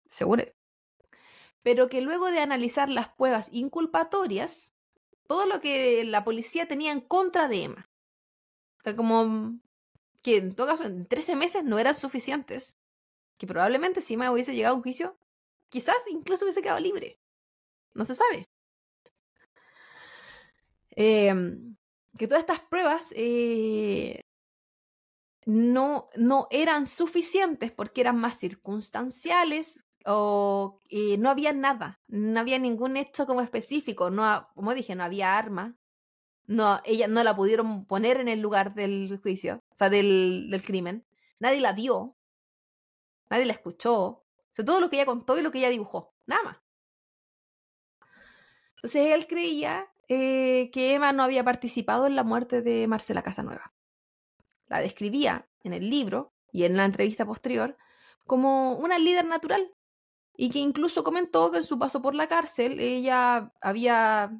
según 0.06 0.44
pero 1.62 1.88
que 1.88 2.00
luego 2.00 2.30
de 2.30 2.40
analizar 2.40 2.88
las 2.88 3.10
pruebas 3.10 3.48
inculpatorias, 3.52 4.72
todo 5.26 5.46
lo 5.46 5.60
que 5.60 6.04
la 6.04 6.24
policía 6.24 6.66
tenía 6.66 6.92
en 6.92 7.00
contra 7.00 7.48
de 7.48 7.64
Emma, 7.64 7.90
o 8.80 8.82
sea, 8.82 8.96
como 8.96 9.60
que 10.22 10.38
en 10.38 10.54
todo 10.54 10.66
caso 10.66 10.84
en 10.84 11.06
13 11.06 11.36
meses 11.36 11.64
no 11.64 11.78
eran 11.78 11.94
suficientes, 11.94 12.76
que 13.38 13.46
probablemente 13.46 14.00
si 14.00 14.14
Emma 14.14 14.30
hubiese 14.32 14.54
llegado 14.54 14.74
a 14.74 14.76
un 14.76 14.82
juicio, 14.82 15.16
quizás 15.68 15.96
incluso 16.10 16.44
hubiese 16.44 16.62
quedado 16.62 16.80
libre. 16.80 17.18
No 17.94 18.04
se 18.04 18.14
sabe. 18.14 18.48
Em, 20.90 21.76
que 22.18 22.26
todas 22.26 22.40
estas 22.40 22.60
pruebas 22.60 23.06
eh, 23.12 24.20
no, 25.46 26.08
no 26.16 26.48
eran 26.50 26.86
suficientes 26.86 27.72
porque 27.72 28.00
eran 28.00 28.16
más 28.16 28.38
circunstanciales 28.38 29.84
o 30.06 30.78
eh, 30.88 31.18
no 31.18 31.30
había 31.30 31.52
nada, 31.52 32.00
no 32.08 32.40
había 32.40 32.58
ningún 32.58 32.96
hecho 32.96 33.26
como 33.26 33.40
específico, 33.40 34.10
no, 34.10 34.48
como 34.54 34.74
dije, 34.74 34.94
no 34.94 35.04
había 35.04 35.36
arma, 35.36 35.76
no, 36.46 36.80
ella 36.84 37.06
no 37.06 37.22
la 37.22 37.36
pudieron 37.36 37.84
poner 37.86 38.18
en 38.18 38.28
el 38.28 38.40
lugar 38.40 38.74
del 38.74 39.18
juicio, 39.22 39.62
o 39.68 39.76
sea, 39.76 39.90
del, 39.90 40.48
del 40.50 40.62
crimen, 40.62 41.06
nadie 41.38 41.60
la 41.60 41.72
vio, 41.72 42.16
nadie 43.28 43.44
la 43.44 43.52
escuchó, 43.52 44.24
todo 44.64 44.80
lo 44.80 44.90
que 44.90 44.96
ella 44.96 45.06
contó 45.06 45.38
y 45.38 45.42
lo 45.42 45.50
que 45.50 45.58
ella 45.58 45.70
dibujó, 45.70 46.14
nada 46.26 46.42
más. 46.42 46.56
Entonces 48.76 49.12
él 49.12 49.26
creía 49.26 49.86
eh, 50.08 50.70
que 50.72 50.94
Emma 50.94 51.12
no 51.12 51.22
había 51.22 51.44
participado 51.44 52.06
en 52.06 52.16
la 52.16 52.24
muerte 52.24 52.62
de 52.62 52.86
Marcela 52.88 53.22
Casanueva. 53.22 53.72
La 54.70 54.80
describía 54.80 55.46
en 55.62 55.74
el 55.74 55.90
libro 55.90 56.32
y 56.52 56.64
en 56.64 56.76
la 56.76 56.86
entrevista 56.86 57.26
posterior 57.26 57.76
como 58.26 58.74
una 58.74 58.98
líder 58.98 59.26
natural 59.26 59.74
y 60.36 60.50
que 60.50 60.60
incluso 60.60 61.04
comentó 61.04 61.50
que 61.50 61.58
en 61.58 61.64
su 61.64 61.78
paso 61.78 62.00
por 62.00 62.14
la 62.14 62.28
cárcel 62.28 62.80
ella 62.80 63.52
había 63.60 64.32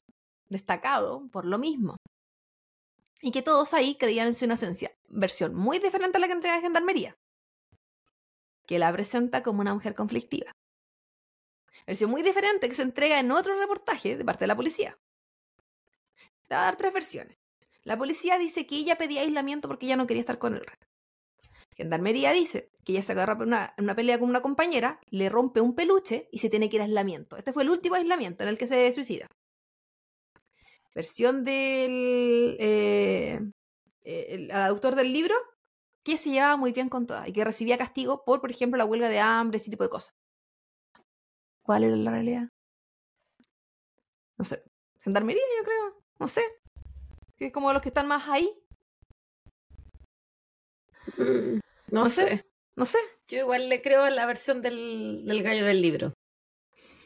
destacado 0.48 1.28
por 1.31 1.44
lo 1.44 1.59
mismo 1.59 1.97
y 3.20 3.32
que 3.32 3.43
todos 3.43 3.74
ahí 3.74 3.97
creían 3.97 4.28
en 4.28 4.35
su 4.35 4.44
inocencia, 4.44 4.97
versión 5.09 5.55
muy 5.55 5.78
diferente 5.78 6.16
a 6.16 6.20
la 6.20 6.27
que 6.27 6.32
entrega 6.32 6.57
en 6.57 6.62
Gendarmería, 6.62 7.19
que 8.66 8.78
la 8.78 8.93
presenta 8.93 9.43
como 9.43 9.61
una 9.61 9.74
mujer 9.74 9.94
conflictiva. 9.94 10.52
Versión 11.86 12.11
muy 12.11 12.23
diferente 12.23 12.69
que 12.69 12.74
se 12.74 12.82
entrega 12.82 13.19
en 13.19 13.32
otro 13.32 13.59
reportaje 13.59 14.16
de 14.16 14.24
parte 14.24 14.44
de 14.44 14.48
la 14.48 14.57
policía. 14.57 14.97
Te 16.47 16.55
voy 16.55 16.62
a 16.62 16.66
dar 16.66 16.77
tres 16.77 16.93
versiones. 16.93 17.40
La 17.85 17.97
policía 17.97 18.39
dice 18.39 18.66
que 18.66 18.77
ella 18.77 18.98
pedía 18.98 19.23
aislamiento 19.23 19.69
porque 19.69 19.86
ella 19.86 19.97
no 19.97 20.07
quería 20.07 20.20
estar 20.20 20.39
con 20.39 20.55
el 20.55 20.65
resto. 20.65 20.86
Gendarmería 21.77 22.32
dice 22.32 22.70
que 22.85 22.93
ella 22.93 23.02
se 23.02 23.12
agarra 23.12 23.35
una, 23.43 23.74
una 23.78 23.94
pelea 23.94 24.19
con 24.19 24.28
una 24.28 24.43
compañera, 24.43 25.01
le 25.09 25.28
rompe 25.28 25.61
un 25.61 25.74
peluche 25.74 26.28
y 26.31 26.39
se 26.39 26.51
tiene 26.51 26.69
que 26.69 26.77
ir 26.77 26.82
a 26.82 26.85
aislamiento. 26.85 27.36
Este 27.36 27.52
fue 27.52 27.62
el 27.62 27.70
último 27.70 27.94
aislamiento 27.94 28.43
en 28.43 28.51
el 28.51 28.59
que 28.59 28.66
se 28.66 28.93
suicida. 28.93 29.28
Versión 30.94 31.44
del 31.44 32.57
eh, 32.59 33.40
eh, 34.02 34.48
autor 34.52 34.94
del 34.94 35.12
libro, 35.12 35.35
que 36.02 36.19
se 36.19 36.31
llevaba 36.31 36.57
muy 36.57 36.73
bien 36.73 36.89
con 36.89 37.07
todas 37.07 37.28
y 37.28 37.32
que 37.32 37.44
recibía 37.44 37.78
castigo 37.78 38.24
por, 38.24 38.40
por 38.40 38.51
ejemplo, 38.51 38.77
la 38.77 38.85
huelga 38.85 39.09
de 39.09 39.20
hambre, 39.20 39.59
ese 39.59 39.70
tipo 39.70 39.85
de 39.85 39.90
cosas. 39.90 40.15
¿Cuál 41.62 41.85
era 41.85 41.97
la 41.97 42.11
realidad? 42.11 42.48
No 44.36 44.44
sé. 44.44 44.62
Gendarmería, 45.01 45.43
yo 45.59 45.65
creo. 45.65 46.02
No 46.19 46.28
sé. 46.28 46.43
Que 47.41 47.47
es 47.47 47.53
como 47.53 47.73
los 47.73 47.81
que 47.81 47.89
están 47.89 48.07
más 48.07 48.29
ahí. 48.29 48.53
No, 51.17 52.03
No 52.03 52.07
sé. 52.07 52.23
sé. 52.37 52.45
No 52.77 52.85
sé. 52.85 52.99
Yo 53.29 53.39
igual 53.39 53.71
le 53.71 53.81
creo 53.81 54.05
a 54.05 54.11
la 54.11 54.27
versión 54.27 54.61
del, 54.61 55.25
del 55.25 55.43
gallo 55.43 55.65
del 55.65 55.81
libro. 55.81 56.12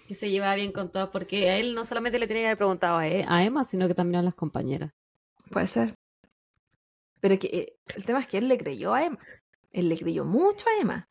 Que 0.09 0.15
se 0.17 0.31
llevaba 0.31 0.57
bien 0.57 0.73
con 0.73 0.91
todas, 0.91 1.11
porque 1.11 1.49
a 1.51 1.57
él 1.59 1.75
no 1.77 1.85
solamente 1.85 2.19
le 2.19 2.27
tenía 2.27 2.43
que 2.43 2.47
haber 2.49 2.59
preguntado 2.59 2.99
a, 2.99 3.07
E- 3.09 3.25
a 3.29 3.45
Emma, 3.45 3.63
sino 3.63 3.87
que 3.87 3.95
también 3.95 4.19
a 4.21 4.23
las 4.25 4.35
compañeras. 4.35 4.91
Puede 5.53 5.69
ser. 5.69 5.95
Pero 7.21 7.39
que 7.39 7.47
eh, 7.47 7.77
el 7.95 8.05
tema 8.05 8.19
es 8.21 8.27
que 8.27 8.39
él 8.39 8.49
le 8.49 8.59
creyó 8.59 8.93
a 8.93 9.05
Emma. 9.05 9.21
Él 9.71 9.89
le 9.89 9.97
creyó 9.97 10.25
mucho 10.25 10.67
a 10.69 10.81
Emma. 10.81 11.09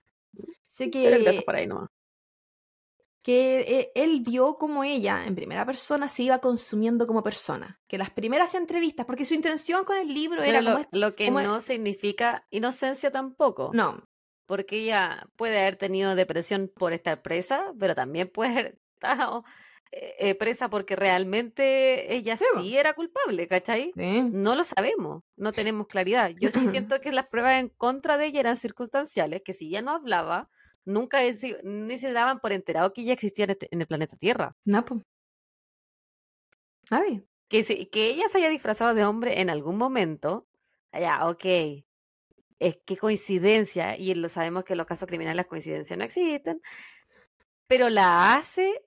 Sé 0.67 0.89
Pero 0.91 1.15
el 1.15 1.23
gato 1.23 1.39
que, 1.39 1.45
por 1.45 1.55
ahí 1.55 1.65
nomás. 1.65 1.89
Que 3.23 3.61
eh, 3.61 3.91
él 3.95 4.19
vio 4.21 4.57
como 4.57 4.83
ella, 4.83 5.25
en 5.25 5.33
primera 5.33 5.65
persona, 5.65 6.09
se 6.09 6.23
iba 6.23 6.39
consumiendo 6.39 7.07
como 7.07 7.23
persona. 7.23 7.81
Que 7.87 7.97
las 7.97 8.09
primeras 8.11 8.53
entrevistas, 8.53 9.05
porque 9.05 9.25
su 9.25 9.33
intención 9.33 9.85
con 9.85 9.97
el 9.97 10.13
libro 10.13 10.43
era 10.43 10.61
lo, 10.61 10.73
como... 10.73 10.87
lo 10.91 11.15
que 11.15 11.25
como 11.25 11.39
es- 11.39 11.47
no 11.47 11.59
significa 11.61 12.45
inocencia 12.51 13.09
tampoco. 13.11 13.71
No, 13.73 14.03
Porque 14.45 14.75
ella 14.77 15.25
puede 15.37 15.57
haber 15.59 15.77
tenido 15.77 16.15
depresión 16.15 16.69
por 16.75 16.91
estar 16.91 17.21
presa, 17.21 17.73
pero 17.79 17.95
también 17.95 18.27
puede 18.29 18.51
haber 18.51 18.79
estado 18.95 19.45
eh, 19.93 20.15
eh, 20.19 20.35
presa 20.35 20.69
porque 20.69 20.95
realmente 20.97 22.13
ella 22.15 22.35
Sí, 22.55 22.75
era 22.77 22.93
culpable, 22.93 23.47
¿cachai? 23.47 23.91
sí. 23.95 24.21
No 24.31 24.55
lo 24.55 24.63
sabemos, 24.63 25.23
no 25.37 25.53
tenemos 25.53 25.87
claridad. 25.87 26.31
Yo 26.39 26.51
sí 26.51 26.65
siento 26.67 26.99
que 26.99 27.11
las 27.13 27.27
pruebas 27.27 27.59
en 27.61 27.69
contra 27.69 28.17
de 28.17 28.25
ella 28.27 28.39
eran 28.41 28.57
circunstanciales, 28.57 29.41
que 29.45 29.53
si 29.53 29.67
ella 29.67 29.81
no 29.81 29.91
hablaba, 29.91 30.49
nunca 30.85 31.19
ni 31.63 31.97
se 31.97 32.11
daban 32.13 32.39
por 32.39 32.51
enterado 32.53 32.93
que 32.93 33.01
ella 33.01 33.13
existía 33.13 33.45
en, 33.45 33.51
este- 33.51 33.67
en 33.71 33.81
el 33.81 33.87
planeta 33.87 34.15
Tierra. 34.17 34.55
No, 34.65 34.83
po. 34.85 35.01
Nadie. 36.89 37.23
Que, 37.49 37.89
que 37.89 38.09
ella 38.09 38.27
se 38.29 38.39
haya 38.39 38.49
disfrazado 38.49 38.93
de 38.93 39.05
hombre 39.05 39.39
en 39.41 39.49
algún 39.49 39.77
momento, 39.77 40.47
ya, 40.91 41.27
ok. 41.29 41.45
Es 42.59 42.77
que 42.85 42.97
coincidencia, 42.97 43.97
y 43.97 44.13
lo 44.15 44.29
sabemos 44.29 44.63
que 44.63 44.73
en 44.73 44.77
los 44.77 44.87
casos 44.87 45.07
criminales 45.07 45.35
las 45.37 45.47
coincidencias 45.47 45.97
no 45.97 46.05
existen, 46.05 46.61
pero 47.67 47.89
la 47.89 48.35
hace 48.35 48.85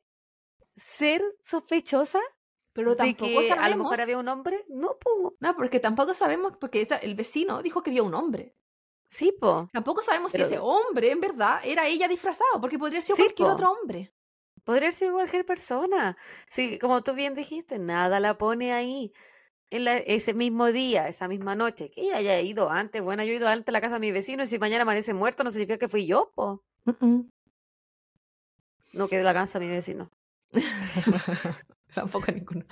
ser 0.76 1.22
sospechosa 1.42 2.20
Pero 2.72 2.90
de 2.90 2.96
tampoco 2.96 3.24
que 3.26 3.36
a 3.38 3.40
lo 3.42 3.48
sabemos. 3.56 3.78
mejor 3.78 4.00
había 4.00 4.18
un 4.18 4.28
hombre. 4.28 4.64
No, 4.68 4.98
po. 4.98 5.34
No, 5.40 5.56
porque 5.56 5.80
tampoco 5.80 6.14
sabemos, 6.14 6.56
porque 6.60 6.82
esa- 6.82 6.98
el 6.98 7.14
vecino 7.14 7.62
dijo 7.62 7.82
que 7.82 7.90
vio 7.90 8.04
un 8.04 8.14
hombre. 8.14 8.54
Sí, 9.08 9.32
po. 9.40 9.68
Tampoco 9.72 10.02
sabemos 10.02 10.32
Pero- 10.32 10.46
si 10.46 10.54
ese 10.54 10.60
hombre 10.62 11.10
en 11.10 11.20
verdad 11.20 11.60
era 11.64 11.86
ella 11.86 12.08
disfrazado, 12.08 12.60
porque 12.60 12.78
podría 12.78 13.00
ser 13.00 13.16
Sí, 13.16 13.22
cualquier 13.22 13.48
po. 13.48 13.54
otro 13.54 13.72
hombre. 13.72 14.12
Podría 14.64 14.90
ser 14.90 15.12
cualquier 15.12 15.46
persona. 15.46 16.16
Sí, 16.48 16.78
como 16.80 17.02
tú 17.02 17.14
bien 17.14 17.34
dijiste, 17.34 17.78
nada 17.78 18.18
la 18.20 18.36
pone 18.36 18.72
ahí. 18.72 19.12
En 19.70 19.84
la- 19.84 19.96
ese 19.98 20.32
mismo 20.34 20.70
día, 20.72 21.08
esa 21.08 21.26
misma 21.28 21.54
noche, 21.56 21.90
que 21.90 22.00
ella 22.02 22.16
haya 22.18 22.40
ido 22.40 22.70
antes. 22.70 23.02
Bueno, 23.02 23.22
yo 23.24 23.32
he 23.32 23.36
ido 23.36 23.48
antes 23.48 23.68
a 23.68 23.72
la 23.72 23.80
casa 23.80 23.94
de 23.94 24.00
mi 24.00 24.12
vecino 24.12 24.42
y 24.42 24.46
si 24.46 24.58
mañana 24.58 24.82
amanece 24.82 25.12
muerto 25.14 25.42
no 25.44 25.50
significa 25.50 25.78
que 25.78 25.88
fui 25.88 26.06
yo, 26.06 26.32
po. 26.34 26.62
No 28.92 29.08
que 29.08 29.18
de 29.18 29.24
la 29.24 29.34
casa 29.34 29.58
de 29.58 29.66
mi 29.66 29.70
vecino. 29.72 30.10
Tampoco 31.94 32.30
ninguno. 32.32 32.64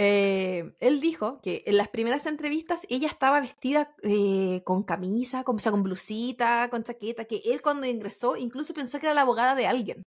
Eh, 0.00 0.76
él 0.78 1.00
dijo 1.00 1.40
que 1.42 1.64
en 1.66 1.76
las 1.76 1.88
primeras 1.88 2.26
entrevistas 2.26 2.86
ella 2.88 3.08
estaba 3.08 3.40
vestida 3.40 3.92
eh, 4.04 4.62
con 4.64 4.84
camisa, 4.84 5.42
con, 5.42 5.56
o 5.56 5.58
sea, 5.58 5.72
con 5.72 5.82
blusita, 5.82 6.68
con 6.70 6.84
chaqueta, 6.84 7.24
que 7.24 7.42
él 7.46 7.60
cuando 7.62 7.84
ingresó 7.86 8.36
incluso 8.36 8.74
pensó 8.74 9.00
que 9.00 9.06
era 9.06 9.14
la 9.14 9.22
abogada 9.22 9.56
de 9.56 9.66
alguien. 9.66 10.04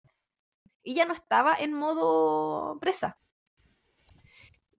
Ella 0.84 1.04
no 1.04 1.12
estaba 1.14 1.54
en 1.54 1.74
modo 1.74 2.78
presa. 2.80 3.18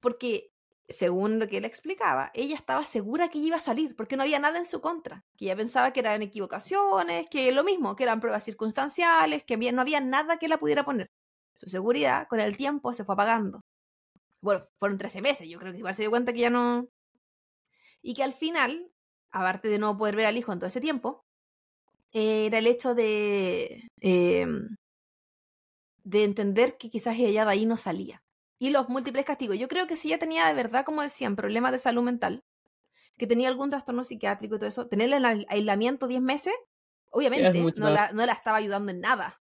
Porque, 0.01 0.51
según 0.89 1.39
lo 1.39 1.49
que 1.49 1.59
él 1.59 1.65
explicaba, 1.65 2.31
ella 2.35 2.55
estaba 2.57 2.85
segura 2.85 3.29
que 3.29 3.39
iba 3.39 3.57
a 3.57 3.59
salir, 3.59 3.95
porque 3.97 4.17
no 4.17 4.23
había 4.23 4.39
nada 4.39 4.59
en 4.59 4.67
su 4.67 4.81
contra. 4.81 5.23
Que 5.37 5.47
ella 5.47 5.57
pensaba 5.57 5.93
que 5.93 6.01
eran 6.01 6.23
equivocaciones, 6.23 7.27
que 7.31 7.53
lo 7.53 7.65
mismo, 7.65 7.95
que 7.97 8.05
eran 8.05 8.21
pruebas 8.21 8.45
circunstanciales, 8.45 9.45
que 9.45 9.55
había- 9.55 9.73
no 9.73 9.83
había 9.83 10.01
nada 10.01 10.39
que 10.39 10.49
la 10.49 10.59
pudiera 10.59 10.85
poner. 10.85 11.11
Su 11.57 11.69
seguridad, 11.69 12.27
con 12.29 12.41
el 12.41 12.57
tiempo, 12.57 12.93
se 12.95 13.05
fue 13.05 13.15
apagando. 13.15 13.61
Bueno, 14.45 14.63
fueron 14.79 14.99
13 14.99 15.23
meses, 15.23 15.49
yo 15.49 15.59
creo 15.59 15.73
que 15.73 15.79
igual 15.79 15.95
se 15.95 16.03
dio 16.03 16.11
cuenta 16.11 16.33
que 16.35 16.41
ya 16.41 16.51
no... 16.51 16.87
Y 18.03 18.13
que 18.13 18.23
al 18.23 18.35
final, 18.35 18.91
aparte 19.33 19.69
de 19.69 19.79
no 19.79 19.97
poder 19.97 20.17
ver 20.17 20.27
al 20.27 20.37
hijo 20.37 20.53
en 20.53 20.59
todo 20.59 20.67
ese 20.67 20.83
tiempo, 20.83 21.25
eh, 22.13 22.47
era 22.47 22.59
el 22.59 22.67
hecho 22.67 22.95
de... 22.95 23.89
eh, 24.03 24.47
de 26.05 26.25
entender 26.25 26.77
que 26.77 26.91
quizás 26.91 27.17
ella 27.19 27.45
de 27.47 27.51
ahí 27.51 27.65
no 27.65 27.79
salía. 27.79 28.23
Y 28.59 28.69
los 28.71 28.89
múltiples 28.91 29.25
castigos. 29.25 29.59
Yo 29.59 29.69
creo 29.69 29.87
que 29.87 29.97
si 29.97 30.09
ella 30.09 30.19
tenía 30.19 30.47
de 30.47 30.55
verdad, 30.55 30.85
como 30.85 31.01
decían, 31.01 31.37
problemas 31.37 31.73
de 31.73 31.79
salud 31.79 32.03
mental, 32.03 32.45
que 33.17 33.27
tenía 33.27 33.49
algún 33.49 33.71
trastorno 33.71 34.05
psiquiátrico 34.05 34.57
y 34.57 34.59
todo 34.59 34.69
eso, 34.69 34.87
tenerla 34.89 35.17
en 35.17 35.25
ai- 35.25 35.47
aislamiento 35.49 36.07
10 36.07 36.21
meses, 36.21 36.53
obviamente 37.11 37.43
no 37.81 37.89
la, 37.91 38.13
no 38.13 38.27
la 38.27 38.33
estaba 38.35 38.59
ayudando 38.59 38.93
en 38.93 39.01
nada. 39.01 39.41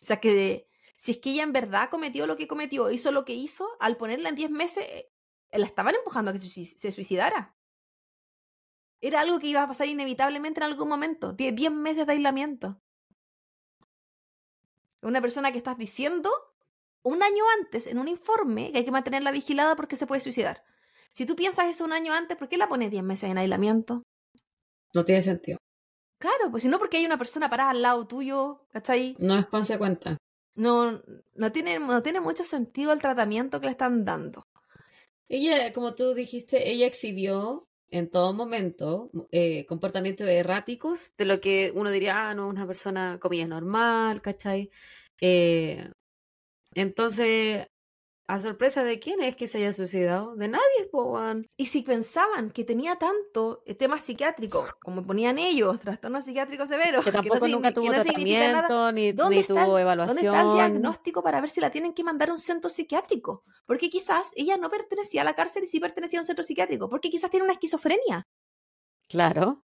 O 0.00 0.04
sea 0.04 0.18
que 0.20 0.67
si 0.98 1.12
es 1.12 1.18
que 1.18 1.30
ella 1.30 1.44
en 1.44 1.52
verdad 1.52 1.90
cometió 1.90 2.26
lo 2.26 2.36
que 2.36 2.48
cometió, 2.48 2.90
hizo 2.90 3.12
lo 3.12 3.24
que 3.24 3.32
hizo, 3.34 3.68
al 3.78 3.96
ponerla 3.96 4.30
en 4.30 4.34
10 4.34 4.50
meses, 4.50 4.84
eh, 4.88 5.10
la 5.52 5.64
estaban 5.64 5.94
empujando 5.94 6.30
a 6.30 6.34
que 6.34 6.40
se 6.40 6.48
suici- 6.48 6.76
se 6.76 6.90
suicidara. 6.90 7.54
Era 9.00 9.20
algo 9.20 9.38
que 9.38 9.46
iba 9.46 9.62
a 9.62 9.68
pasar 9.68 9.86
inevitablemente 9.86 10.58
en 10.58 10.64
algún 10.64 10.88
momento. 10.88 11.32
10 11.32 11.54
10 11.54 11.70
meses 11.70 12.04
de 12.04 12.12
aislamiento. 12.14 12.82
Una 15.02 15.20
persona 15.20 15.52
que 15.52 15.58
estás 15.58 15.78
diciendo 15.78 16.30
un 17.02 17.22
año 17.22 17.44
antes 17.60 17.86
en 17.86 17.98
un 17.98 18.08
informe 18.08 18.72
que 18.72 18.78
hay 18.78 18.84
que 18.84 18.90
mantenerla 18.90 19.30
vigilada 19.30 19.76
porque 19.76 19.94
se 19.94 20.06
puede 20.06 20.20
suicidar. 20.20 20.64
Si 21.12 21.24
tú 21.26 21.36
piensas 21.36 21.66
eso 21.66 21.84
un 21.84 21.92
año 21.92 22.12
antes, 22.12 22.36
¿por 22.36 22.48
qué 22.48 22.56
la 22.56 22.68
pones 22.68 22.90
10 22.90 23.04
meses 23.04 23.30
en 23.30 23.38
aislamiento? 23.38 24.02
No 24.92 25.04
tiene 25.04 25.22
sentido. 25.22 25.58
Claro, 26.18 26.50
pues 26.50 26.64
si 26.64 26.68
no 26.68 26.80
porque 26.80 26.96
hay 26.96 27.06
una 27.06 27.16
persona 27.18 27.48
parada 27.48 27.70
al 27.70 27.82
lado 27.82 28.06
tuyo, 28.08 28.66
¿cachai? 28.72 29.14
No 29.20 29.38
es 29.38 29.46
consecuente. 29.46 30.16
No, 30.58 31.00
no, 31.36 31.52
tiene, 31.52 31.78
no 31.78 32.02
tiene 32.02 32.20
mucho 32.20 32.42
sentido 32.42 32.92
el 32.92 33.00
tratamiento 33.00 33.60
que 33.60 33.66
le 33.66 33.72
están 33.72 34.04
dando. 34.04 34.44
Ella, 35.28 35.72
como 35.72 35.94
tú 35.94 36.14
dijiste, 36.14 36.68
ella 36.68 36.84
exhibió 36.86 37.68
en 37.90 38.10
todo 38.10 38.32
momento 38.32 39.08
eh, 39.30 39.66
comportamientos 39.66 40.28
erráticos. 40.28 41.12
De 41.16 41.26
lo 41.26 41.40
que 41.40 41.70
uno 41.76 41.92
diría, 41.92 42.30
ah, 42.30 42.34
no, 42.34 42.48
una 42.48 42.66
persona, 42.66 43.18
comillas, 43.20 43.48
normal, 43.48 44.20
¿cachai? 44.20 44.68
Eh, 45.20 45.92
entonces, 46.74 47.68
¿a 48.28 48.38
sorpresa 48.38 48.84
de 48.84 48.98
quién 48.98 49.22
es 49.22 49.34
que 49.34 49.48
se 49.48 49.58
haya 49.58 49.72
suicidado? 49.72 50.36
De 50.36 50.48
nadie, 50.48 50.88
weón. 50.92 51.48
Y 51.56 51.66
si 51.66 51.82
pensaban 51.82 52.50
que 52.50 52.62
tenía 52.62 52.96
tanto 52.96 53.62
eh, 53.64 53.74
tema 53.74 53.98
psiquiátrico, 53.98 54.66
como 54.80 55.02
ponían 55.04 55.38
ellos, 55.38 55.80
trastorno 55.80 56.20
psiquiátrico 56.20 56.66
severo, 56.66 57.02
Que 57.02 57.10
tampoco 57.12 57.48
no, 57.48 57.56
nunca 57.56 57.68
que 57.68 57.74
tuvo 57.74 57.90
no 57.90 58.02
significa 58.02 58.38
nada, 58.52 58.68
tratamiento, 58.68 58.92
ni, 58.92 59.12
¿dónde 59.12 59.36
ni 59.36 59.40
está 59.40 59.64
tuvo 59.64 59.78
evaluación. 59.78 60.16
¿Dónde 60.16 60.28
está 60.28 60.42
el 60.42 60.54
diagnóstico 60.54 61.22
para 61.22 61.40
ver 61.40 61.48
si 61.48 61.62
la 61.62 61.70
tienen 61.70 61.94
que 61.94 62.04
mandar 62.04 62.28
a 62.28 62.32
un 62.32 62.38
centro 62.38 62.68
psiquiátrico? 62.68 63.44
Porque 63.64 63.88
quizás 63.88 64.30
ella 64.36 64.58
no 64.58 64.68
pertenecía 64.68 65.22
a 65.22 65.24
la 65.24 65.34
cárcel 65.34 65.64
y 65.64 65.66
sí 65.66 65.80
pertenecía 65.80 66.18
a 66.18 66.22
un 66.22 66.26
centro 66.26 66.44
psiquiátrico. 66.44 66.90
Porque 66.90 67.10
quizás 67.10 67.30
tiene 67.30 67.44
una 67.44 67.54
esquizofrenia. 67.54 68.26
Claro. 69.08 69.64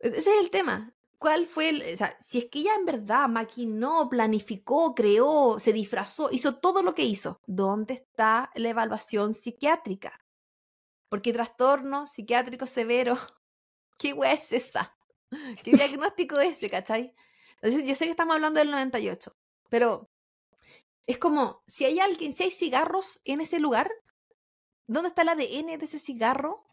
E-, 0.00 0.08
Ese 0.08 0.30
es 0.30 0.40
el 0.40 0.48
tema. 0.48 0.94
¿Cuál 1.24 1.46
fue 1.46 1.70
el, 1.70 1.94
o 1.94 1.96
sea, 1.96 2.18
si 2.20 2.36
es 2.36 2.50
que 2.50 2.58
ella 2.58 2.74
en 2.74 2.84
verdad 2.84 3.30
maquinó, 3.30 4.10
planificó, 4.10 4.94
creó, 4.94 5.58
se 5.58 5.72
disfrazó, 5.72 6.28
hizo 6.30 6.56
todo 6.56 6.82
lo 6.82 6.94
que 6.94 7.04
hizo, 7.04 7.40
¿dónde 7.46 7.94
está 7.94 8.50
la 8.54 8.68
evaluación 8.68 9.32
psiquiátrica? 9.32 10.22
Porque 11.08 11.32
trastorno 11.32 12.06
psiquiátrico 12.06 12.66
severo, 12.66 13.16
¿qué 13.98 14.12
hueá 14.12 14.34
es 14.34 14.52
esa? 14.52 14.94
¿Qué 15.64 15.70
diagnóstico 15.70 16.38
es 16.40 16.58
ese, 16.58 16.68
cachai? 16.68 17.14
Entonces, 17.54 17.88
yo 17.88 17.94
sé 17.94 18.04
que 18.04 18.10
estamos 18.10 18.34
hablando 18.34 18.60
del 18.60 18.70
98, 18.70 19.34
pero 19.70 20.10
es 21.06 21.16
como, 21.16 21.62
si 21.66 21.86
hay 21.86 22.00
alguien, 22.00 22.34
si 22.34 22.42
hay 22.42 22.50
cigarros 22.50 23.22
en 23.24 23.40
ese 23.40 23.60
lugar, 23.60 23.90
¿dónde 24.86 25.08
está 25.08 25.22
el 25.22 25.30
ADN 25.30 25.78
de 25.78 25.86
ese 25.86 25.98
cigarro 25.98 26.66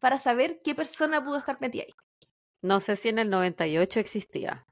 para 0.00 0.18
saber 0.18 0.60
qué 0.60 0.74
persona 0.74 1.24
pudo 1.24 1.36
estar 1.36 1.60
metida 1.60 1.84
ahí? 1.84 1.94
No 2.62 2.80
sé 2.80 2.96
si 2.96 3.08
en 3.10 3.18
el 3.18 3.28
98 3.30 4.00
existía. 4.00 4.64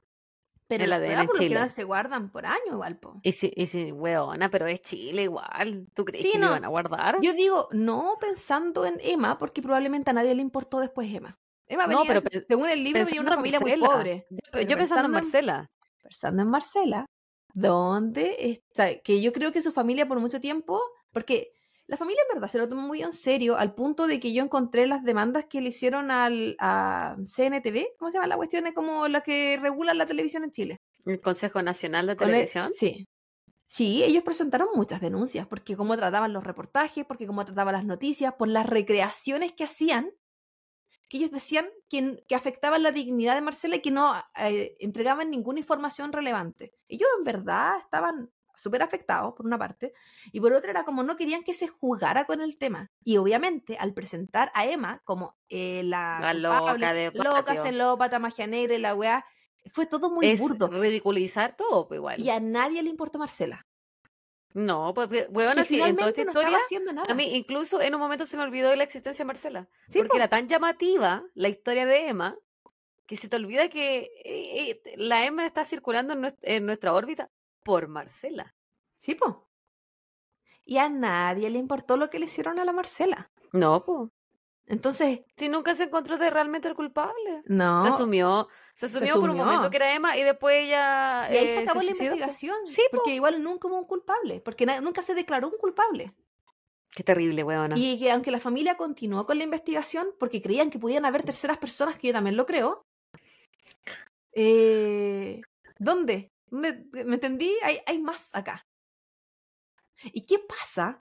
Pero 0.67 0.85
El 0.85 0.93
ADN 0.93 1.21
en 1.23 1.29
Chile. 1.37 1.67
se 1.67 1.83
guardan 1.83 2.29
por 2.31 2.45
año 2.45 2.59
igual, 2.71 2.97
po. 2.97 3.19
Y 3.23 3.33
si, 3.33 3.51
y 3.57 3.65
si, 3.65 3.91
weona, 3.91 4.49
pero 4.49 4.67
es 4.67 4.81
Chile 4.81 5.23
igual. 5.23 5.85
¿Tú 5.93 6.05
crees 6.05 6.23
Sí, 6.23 6.31
que 6.31 6.37
no. 6.37 6.45
lo 6.45 6.51
iban 6.53 6.63
a 6.63 6.69
guardar? 6.69 7.17
Yo 7.21 7.33
digo, 7.33 7.67
no 7.71 8.15
pensando 8.21 8.85
en 8.85 8.97
Emma, 9.01 9.37
porque 9.37 9.61
probablemente 9.61 10.11
a 10.11 10.13
nadie 10.13 10.33
le 10.33 10.41
importó 10.41 10.79
después 10.79 11.13
Emma. 11.13 11.37
Emma 11.67 11.83
No, 11.87 11.99
venía, 11.99 12.07
pero 12.07 12.21
de- 12.21 12.29
pe- 12.29 12.41
según 12.47 12.69
el 12.69 12.83
libro, 12.85 13.03
venía 13.03 13.19
una 13.21 13.35
familia 13.35 13.59
muy 13.59 13.77
pobre. 13.77 14.25
Yo, 14.29 14.37
Pero 14.51 14.63
yo 14.63 14.77
pensando 14.77 14.77
pensando 14.77 14.99
en 15.01 15.05
en- 15.05 15.11
Marcela. 15.11 15.71
Pensando 16.01 16.41
en 16.41 16.47
Marcela, 16.47 17.05
donde 17.53 18.35
está, 18.39 18.97
que 18.99 19.21
yo 19.21 19.33
creo 19.33 19.51
que 19.51 19.61
su 19.61 19.71
familia 19.71 20.07
por 20.07 20.19
mucho 20.19 20.39
tiempo, 20.39 20.81
porque 21.11 21.51
la 21.91 21.97
familia 21.97 22.23
en 22.29 22.35
verdad 22.35 22.47
se 22.47 22.57
lo 22.57 22.69
tomó 22.69 22.83
muy 22.87 23.01
en 23.03 23.11
serio, 23.11 23.57
al 23.57 23.75
punto 23.75 24.07
de 24.07 24.21
que 24.21 24.31
yo 24.31 24.41
encontré 24.41 24.87
las 24.87 25.03
demandas 25.03 25.45
que 25.49 25.59
le 25.59 25.67
hicieron 25.69 26.09
al, 26.09 26.55
a 26.57 27.17
CNTV, 27.25 27.97
¿cómo 27.99 28.09
se 28.09 28.15
llama 28.17 28.27
la 28.27 28.37
cuestión? 28.37 28.65
Es 28.65 28.73
como 28.73 29.09
la 29.09 29.19
que 29.21 29.59
regula 29.61 29.93
la 29.93 30.05
televisión 30.05 30.45
en 30.45 30.51
Chile. 30.51 30.77
El 31.05 31.19
Consejo 31.19 31.61
Nacional 31.61 32.05
de 32.05 32.13
el- 32.13 32.17
Televisión. 32.17 32.71
sí. 32.73 33.05
Sí, 33.67 34.03
ellos 34.03 34.23
presentaron 34.23 34.67
muchas 34.75 34.99
denuncias, 34.99 35.47
porque 35.47 35.77
cómo 35.77 35.95
trataban 35.97 36.33
los 36.33 36.43
reportajes, 36.43 37.05
porque 37.05 37.25
cómo 37.27 37.43
trataban 37.45 37.73
las 37.73 37.85
noticias, 37.85 38.33
por 38.35 38.47
las 38.49 38.65
recreaciones 38.65 39.53
que 39.53 39.63
hacían, 39.63 40.11
que 41.09 41.17
ellos 41.17 41.31
decían 41.31 41.67
que, 41.89 42.23
que 42.27 42.35
afectaban 42.35 42.83
la 42.83 42.91
dignidad 42.91 43.35
de 43.35 43.41
Marcela 43.41 43.77
y 43.77 43.81
que 43.81 43.91
no 43.91 44.13
eh, 44.37 44.75
entregaban 44.79 45.29
ninguna 45.29 45.59
información 45.59 46.11
relevante. 46.13 46.73
Ellos 46.89 47.07
en 47.17 47.23
verdad 47.23 47.77
estaban 47.79 48.29
súper 48.61 48.83
afectados, 48.83 49.33
por 49.33 49.45
una 49.45 49.57
parte, 49.57 49.93
y 50.31 50.39
por 50.39 50.53
otra 50.53 50.71
era 50.71 50.83
como 50.85 51.03
no 51.03 51.15
querían 51.15 51.43
que 51.43 51.53
se 51.53 51.67
jugara 51.67 52.25
con 52.25 52.41
el 52.41 52.57
tema. 52.57 52.91
Y 53.03 53.17
obviamente, 53.17 53.77
al 53.79 53.93
presentar 53.93 54.51
a 54.53 54.65
Emma 54.65 55.01
como 55.03 55.35
eh, 55.49 55.81
la, 55.83 56.19
La 56.19 56.33
loca 56.33 56.93
de 56.93 57.11
loca, 57.13 57.55
celópata, 57.55 58.19
magia 58.19 58.47
negra 58.47 58.75
y 58.75 58.79
la 58.79 58.93
weá, 58.95 59.25
fue 59.73 59.85
todo 59.85 60.09
muy 60.09 60.27
es 60.27 60.39
burdo. 60.39 60.67
ridiculizar 60.67 61.55
todo, 61.55 61.87
pues, 61.87 61.97
igual. 61.97 62.19
Y 62.19 62.29
a 62.29 62.39
nadie 62.39 62.81
le 62.83 62.89
importó 62.89 63.17
Marcela. 63.19 63.65
No, 64.53 64.93
pues, 64.93 65.09
we- 65.09 65.27
weona, 65.29 65.61
que 65.61 65.67
sí, 65.69 65.79
en 65.81 65.95
toda 65.95 66.09
esta 66.09 66.23
no 66.25 66.31
historia, 66.31 66.47
estaba 66.49 66.63
haciendo 66.65 66.91
nada. 66.93 67.07
a 67.11 67.15
mí 67.15 67.35
incluso 67.37 67.79
en 67.81 67.95
un 67.95 68.01
momento 68.01 68.25
se 68.25 68.35
me 68.37 68.43
olvidó 68.43 68.69
de 68.69 68.75
la 68.75 68.83
existencia 68.83 69.23
de 69.23 69.27
Marcela. 69.27 69.69
Sí, 69.87 69.99
porque 69.99 70.09
po. 70.09 70.15
era 70.17 70.27
tan 70.27 70.47
llamativa 70.49 71.23
la 71.35 71.47
historia 71.47 71.85
de 71.85 72.07
Emma 72.09 72.37
que 73.05 73.15
se 73.15 73.29
te 73.29 73.35
olvida 73.37 73.69
que 73.69 74.09
eh, 74.25 74.71
eh, 74.71 74.81
la 74.97 75.25
Emma 75.25 75.45
está 75.45 75.63
circulando 75.63 76.13
en, 76.13 76.21
nues- 76.23 76.37
en 76.41 76.65
nuestra 76.65 76.93
órbita 76.93 77.29
por 77.63 77.87
Marcela. 77.87 78.55
Sí, 78.97 79.15
po. 79.15 79.47
Y 80.63 80.77
a 80.77 80.89
nadie 80.89 81.49
le 81.49 81.59
importó 81.59 81.97
lo 81.97 82.09
que 82.09 82.19
le 82.19 82.25
hicieron 82.25 82.59
a 82.59 82.65
la 82.65 82.71
Marcela. 82.73 83.31
No, 83.51 83.83
pues. 83.83 84.09
Entonces, 84.67 85.21
Si 85.35 85.49
nunca 85.49 85.73
se 85.73 85.85
encontró 85.85 86.17
de 86.17 86.29
realmente 86.29 86.67
el 86.67 86.75
culpable. 86.75 87.41
no. 87.45 87.81
Se 87.81 87.89
asumió, 87.89 88.47
se 88.73 88.85
asumió 88.85 89.19
por 89.19 89.29
un 89.31 89.37
momento 89.37 89.69
que 89.69 89.77
era 89.77 89.93
Emma 89.93 90.15
y 90.17 90.23
después 90.23 90.63
ella. 90.63 91.27
Y 91.31 91.37
ahí 91.37 91.45
eh, 91.47 91.55
se 91.55 91.59
acabó 91.63 91.81
la 91.81 91.91
investigación. 91.91 92.55
Sí, 92.65 92.81
po. 92.91 92.97
porque 92.97 93.15
igual 93.15 93.43
nunca 93.43 93.67
hubo 93.67 93.77
un 93.79 93.85
culpable, 93.85 94.39
porque 94.39 94.65
nunca 94.81 95.01
se 95.01 95.13
declaró 95.15 95.49
un 95.49 95.57
culpable. 95.57 96.13
Qué 96.93 97.03
terrible, 97.03 97.43
weona. 97.43 97.75
Y 97.77 97.99
que 97.99 98.11
aunque 98.11 98.31
la 98.31 98.39
familia 98.39 98.75
continuó 98.77 99.25
con 99.25 99.37
la 99.37 99.43
investigación, 99.43 100.09
porque 100.19 100.41
creían 100.41 100.69
que 100.69 100.79
podían 100.79 101.05
haber 101.05 101.23
terceras 101.23 101.57
personas, 101.57 101.97
que 101.97 102.07
yo 102.07 102.13
también 102.13 102.37
lo 102.37 102.45
creo. 102.45 102.85
eh, 104.33 105.41
¿Dónde? 105.79 106.30
¿Dónde? 106.51 106.85
¿Me 107.05 107.15
entendí? 107.15 107.57
Hay, 107.63 107.79
hay 107.87 107.99
más 107.99 108.29
acá. 108.33 108.67
¿Y 110.03 110.25
qué 110.25 110.37
pasa? 110.39 111.03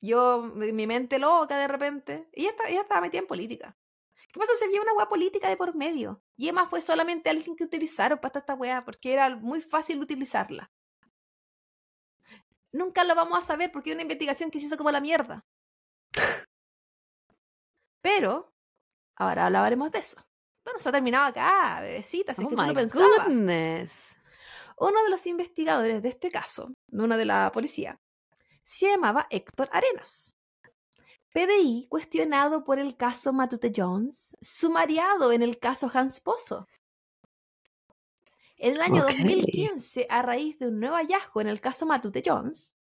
Yo, 0.00 0.42
mi 0.42 0.86
mente 0.86 1.18
loca 1.18 1.56
de 1.56 1.68
repente, 1.68 2.28
y 2.34 2.42
ella, 2.42 2.50
está- 2.50 2.68
ella 2.68 2.82
estaba 2.82 3.00
metida 3.00 3.20
en 3.20 3.26
política. 3.26 3.76
¿Qué 4.32 4.38
pasa 4.40 4.52
si 4.58 4.64
había 4.64 4.82
una 4.82 4.92
weá 4.92 5.08
política 5.08 5.48
de 5.48 5.56
por 5.56 5.74
medio? 5.74 6.22
Y 6.36 6.48
Emma 6.48 6.68
fue 6.68 6.80
solamente 6.80 7.30
alguien 7.30 7.54
que 7.56 7.64
utilizaron 7.64 8.18
para 8.18 8.40
esta 8.40 8.54
weá, 8.54 8.80
porque 8.80 9.12
era 9.12 9.34
muy 9.36 9.62
fácil 9.62 10.02
utilizarla. 10.02 10.70
Nunca 12.72 13.04
lo 13.04 13.14
vamos 13.14 13.38
a 13.38 13.46
saber 13.46 13.70
porque 13.70 13.90
es 13.90 13.94
una 13.94 14.02
investigación 14.02 14.50
que 14.50 14.58
se 14.58 14.66
hizo 14.66 14.76
como 14.76 14.90
la 14.90 15.00
mierda. 15.00 15.46
Pero, 18.02 18.52
ahora 19.16 19.46
hablaremos 19.46 19.90
de 19.92 20.00
eso. 20.00 20.18
Esto 20.18 20.72
no 20.72 20.80
se 20.80 20.88
ha 20.88 20.92
terminado 20.92 21.26
acá, 21.26 21.80
bebecita, 21.80 22.32
así 22.32 22.44
oh 22.44 22.48
que 22.48 22.56
tú 22.56 22.62
lo 22.62 22.74
pensabas. 22.74 23.28
goodness. 23.28 24.16
Uno 24.78 25.02
de 25.04 25.10
los 25.10 25.26
investigadores 25.26 26.02
de 26.02 26.08
este 26.08 26.30
caso, 26.30 26.72
una 26.92 27.16
de 27.16 27.24
la 27.24 27.50
policía, 27.52 27.96
se 28.62 28.88
llamaba 28.88 29.26
Héctor 29.30 29.68
Arenas. 29.72 30.34
PDI 31.32 31.86
cuestionado 31.88 32.64
por 32.64 32.78
el 32.78 32.96
caso 32.96 33.32
Matute 33.32 33.72
Jones, 33.74 34.36
sumariado 34.40 35.32
en 35.32 35.42
el 35.42 35.58
caso 35.58 35.90
Hans 35.92 36.20
Pozo. 36.20 36.66
En 38.56 38.74
el 38.74 38.80
año 38.80 39.02
Ok. 39.02 39.10
2015, 39.10 40.06
a 40.08 40.22
raíz 40.22 40.58
de 40.58 40.68
un 40.68 40.78
nuevo 40.78 40.96
hallazgo 40.96 41.40
en 41.40 41.48
el 41.48 41.60
caso 41.60 41.86
Matute 41.86 42.22
Jones, 42.24 42.74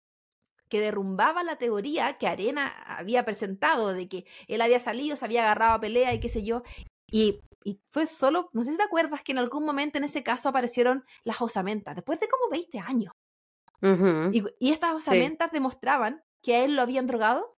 que 0.68 0.80
derrumbaba 0.80 1.44
la 1.44 1.56
teoría 1.56 2.18
que 2.18 2.26
Arena 2.26 2.68
había 2.86 3.24
presentado 3.24 3.92
de 3.92 4.08
que 4.08 4.26
él 4.48 4.60
había 4.62 4.80
salido, 4.80 5.16
se 5.16 5.24
había 5.24 5.42
agarrado 5.42 5.74
a 5.74 5.80
pelea 5.80 6.12
y 6.12 6.20
qué 6.20 6.28
sé 6.28 6.42
yo, 6.42 6.62
y, 7.10 7.40
y 7.64 7.80
fue 7.90 8.06
solo, 8.06 8.50
no 8.52 8.64
sé 8.64 8.72
si 8.72 8.76
te 8.76 8.82
acuerdas 8.82 9.22
que 9.22 9.32
en 9.32 9.38
algún 9.38 9.64
momento 9.64 9.98
en 9.98 10.04
ese 10.04 10.22
caso 10.22 10.48
aparecieron 10.48 11.04
las 11.24 11.40
osamentas, 11.42 11.94
después 11.96 12.18
de 12.20 12.28
como 12.28 12.50
20 12.50 12.78
años. 12.78 13.12
Y, 14.32 14.44
y 14.58 14.72
estas 14.72 14.94
osamentas 14.94 15.50
demostraban 15.52 16.22
que 16.42 16.54
a 16.56 16.64
él 16.64 16.76
lo 16.76 16.82
habían 16.82 17.06
drogado, 17.06 17.56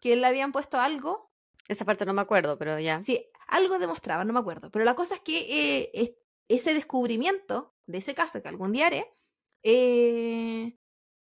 que 0.00 0.12
él 0.12 0.20
le 0.20 0.26
habían 0.26 0.52
puesto 0.52 0.78
algo. 0.78 1.30
Esa 1.68 1.84
parte 1.84 2.04
no 2.04 2.12
me 2.12 2.20
acuerdo, 2.22 2.58
pero 2.58 2.78
ya. 2.78 3.00
Sí, 3.00 3.26
algo 3.48 3.78
demostraban, 3.78 4.26
no 4.26 4.32
me 4.32 4.40
acuerdo. 4.40 4.70
Pero 4.70 4.84
la 4.84 4.94
cosa 4.94 5.14
es 5.16 5.20
que 5.22 5.38
eh, 5.82 5.90
es- 5.94 6.12
ese 6.48 6.74
descubrimiento 6.74 7.74
de 7.86 7.98
ese 7.98 8.14
caso 8.14 8.42
que 8.42 8.48
algún 8.48 8.72
día 8.72 8.88
haré, 8.88 9.14
eh, 9.62 10.78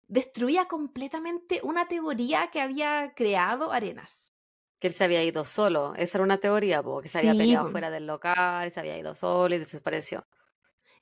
destruía 0.09 0.67
completamente 0.67 1.61
una 1.63 1.87
teoría 1.89 2.51
que 2.51 2.61
había 2.61 3.15
creado 3.15 3.73
Arenas. 3.73 4.34
Que 4.85 4.89
él 4.89 4.93
se 4.93 5.05
había 5.05 5.25
ido 5.25 5.47
solo. 5.47 5.95
Esa 5.97 6.19
era 6.19 6.25
una 6.25 6.41
teoría, 6.41 6.83
porque 6.83 7.09
se 7.09 7.17
había 7.17 7.33
Sí, 7.33 7.39
peleado 7.39 7.71
fuera 7.71 7.91
del 7.91 8.07
local, 8.07 8.71
se 8.71 8.81
había 8.81 8.99
ido 8.99 9.15
solo 9.15 9.55
y 9.55 9.59
desapareció. 9.59 10.27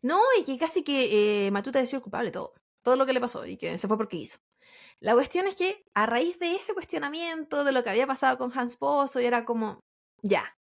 No, 0.02 0.20
y 0.38 0.44
que 0.44 0.56
casi 0.56 0.84
que 0.84 1.46
eh, 1.46 1.50
Matuta 1.50 1.80
decía 1.80 1.96
el 1.96 2.02
culpable 2.04 2.28
de 2.28 2.32
todo, 2.34 2.54
todo 2.82 2.94
lo 2.94 3.04
que 3.04 3.12
le 3.12 3.20
pasó 3.20 3.44
y 3.44 3.56
que 3.56 3.76
se 3.78 3.88
fue 3.88 3.96
porque 3.96 4.18
quiso. 4.18 4.38
La 5.00 5.14
cuestión 5.14 5.48
es 5.48 5.56
que 5.56 5.84
a 5.94 6.06
raíz 6.06 6.38
de 6.38 6.54
ese 6.54 6.74
cuestionamiento 6.74 7.64
de 7.64 7.72
lo 7.72 7.82
que 7.82 7.90
había 7.90 8.06
pasado 8.06 8.38
con 8.38 8.56
Hans 8.56 8.76
Pozo, 8.76 9.20
y 9.20 9.26
era 9.26 9.44
como, 9.44 9.80
ya, 10.22 10.56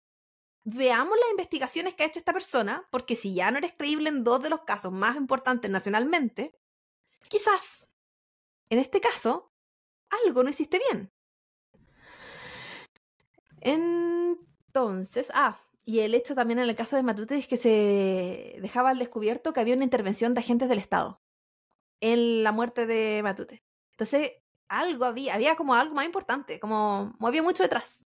veamos 0.64 1.18
las 1.20 1.32
investigaciones 1.32 1.96
que 1.96 2.04
ha 2.04 2.08
hecho 2.08 2.20
esta 2.20 2.32
persona, 2.32 2.88
porque 2.90 3.18
si 3.18 3.34
ya 3.34 3.52
no 3.52 3.58
eres 3.58 3.74
creíble 3.78 4.08
en 4.08 4.24
dos 4.24 4.42
de 4.42 4.50
los 4.50 4.62
casos 4.62 4.94
más 4.94 5.18
importantes 5.18 5.70
nacionalmente, 5.70 6.56
quizás, 7.28 7.90
en 8.70 8.80
este 8.80 9.02
caso, 9.02 9.52
algo 10.10 10.42
no 10.42 10.52
hiciste 10.52 10.80
bien. 10.90 11.12
Entonces, 13.62 15.32
ah, 15.34 15.58
y 15.86 16.00
el 16.02 16.14
hecho 16.16 16.36
también 16.36 16.60
en 16.60 16.70
el 16.70 16.76
caso 16.76 16.96
de 16.96 17.04
Matute 17.04 17.38
es 17.38 17.48
que 17.48 17.58
se 17.58 18.58
dejaba 18.62 18.92
al 18.92 19.00
descubierto 19.00 19.54
que 19.54 19.60
había 19.60 19.76
una 19.76 19.84
intervención 19.84 20.34
de 20.34 20.40
agentes 20.42 20.70
del 20.70 20.80
Estado 20.80 21.22
en 22.02 22.44
la 22.44 22.52
muerte 22.52 22.86
de 22.86 23.22
Matute. 23.24 23.64
Entonces, 23.92 24.34
algo 24.70 25.06
había, 25.06 25.36
había 25.36 25.56
como 25.56 25.76
algo 25.76 25.96
más 25.96 26.06
importante, 26.06 26.60
como 26.60 27.16
había 27.22 27.44
mucho 27.44 27.64
detrás. 27.64 28.06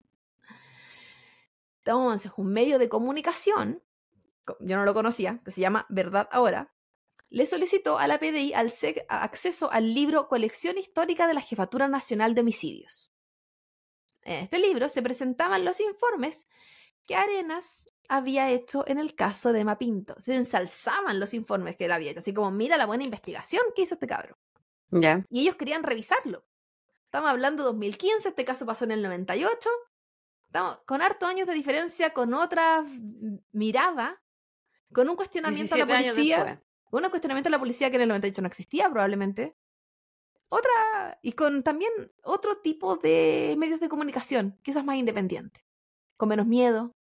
Entonces, 1.84 2.32
un 2.38 2.54
medio 2.54 2.80
de 2.80 2.90
comunicación, 2.90 3.84
co- 4.46 4.58
yo 4.60 4.78
no 4.78 4.86
lo 4.86 4.94
conocía, 4.94 5.42
que 5.44 5.52
se 5.52 5.62
llama 5.62 5.86
Verdad 5.90 6.30
Ahora, 6.32 6.74
le 7.30 7.46
solicitó 7.46 7.98
a 7.98 8.08
la 8.08 8.20
PDI 8.20 8.54
al 8.54 8.72
acceso 9.10 9.72
al 9.72 9.94
libro 9.94 10.28
Colección 10.28 10.78
Histórica 10.78 11.28
de 11.28 11.34
la 11.34 11.42
Jefatura 11.42 11.88
Nacional 11.88 12.36
de 12.36 12.42
Homicidios. 12.42 13.11
En 14.24 14.44
este 14.44 14.60
libro 14.60 14.90
se 14.90 15.02
presentaban 15.02 15.66
los 15.66 15.80
informes 15.80 16.48
que 17.06 17.16
Arenas 17.16 17.86
había 18.08 18.50
hecho 18.50 18.84
en 18.88 18.98
el 18.98 19.16
caso 19.16 19.54
de 19.54 19.64
Mapinto. 19.64 20.16
Se 20.22 20.36
ensalzaban 20.36 21.20
los 21.20 21.34
informes 21.34 21.76
que 21.76 21.86
él 21.86 21.92
había 21.92 22.12
hecho, 22.12 22.20
así 22.20 22.34
como 22.34 22.52
mira 22.52 22.78
la 22.78 22.86
buena 22.86 23.04
investigación 23.04 23.64
que 23.76 23.84
hizo 23.84 23.96
este 23.96 24.08
cabro. 24.08 24.38
Ya. 24.90 25.26
Y 25.30 25.42
ellos 25.42 25.56
querían 25.56 25.84
revisarlo. 25.84 26.46
Estamos 27.06 27.30
hablando 27.30 27.64
de 27.64 27.68
2015, 27.68 28.30
este 28.30 28.46
caso 28.46 28.66
pasó 28.66 28.86
en 28.86 28.92
el 28.92 29.02
98. 29.02 29.70
Estamos 30.46 30.80
con 30.86 31.02
hartos 31.02 31.30
años 31.30 31.48
de 31.48 31.54
diferencia, 31.54 32.14
con 32.14 32.34
otra 32.34 32.86
mirada, 33.52 34.22
con 34.94 35.08
un 35.08 35.16
cuestionamiento 35.16 35.76
a 35.76 35.78
la 35.78 35.86
17 35.86 35.94
años 35.94 36.16
policía. 36.16 36.64
Con 36.90 37.06
un 37.06 37.10
cuestionamiento 37.10 37.48
a 37.48 37.52
la 37.52 37.60
policía 37.60 37.90
que 37.90 37.96
en 37.96 38.02
el 38.02 38.10
98 38.10 38.42
no 38.42 38.48
existía 38.50 38.90
probablemente. 38.90 39.56
Otra, 40.54 41.18
y 41.22 41.32
con 41.32 41.64
también 41.64 41.94
otro 42.26 42.58
tipo 42.58 42.98
de 42.98 43.56
medios 43.58 43.80
de 43.80 43.88
comunicación, 43.88 44.60
quizás 44.64 44.84
más 44.84 44.98
independiente, 44.98 45.66
con 46.18 46.28
menos 46.28 46.46
miedo. 46.46 46.92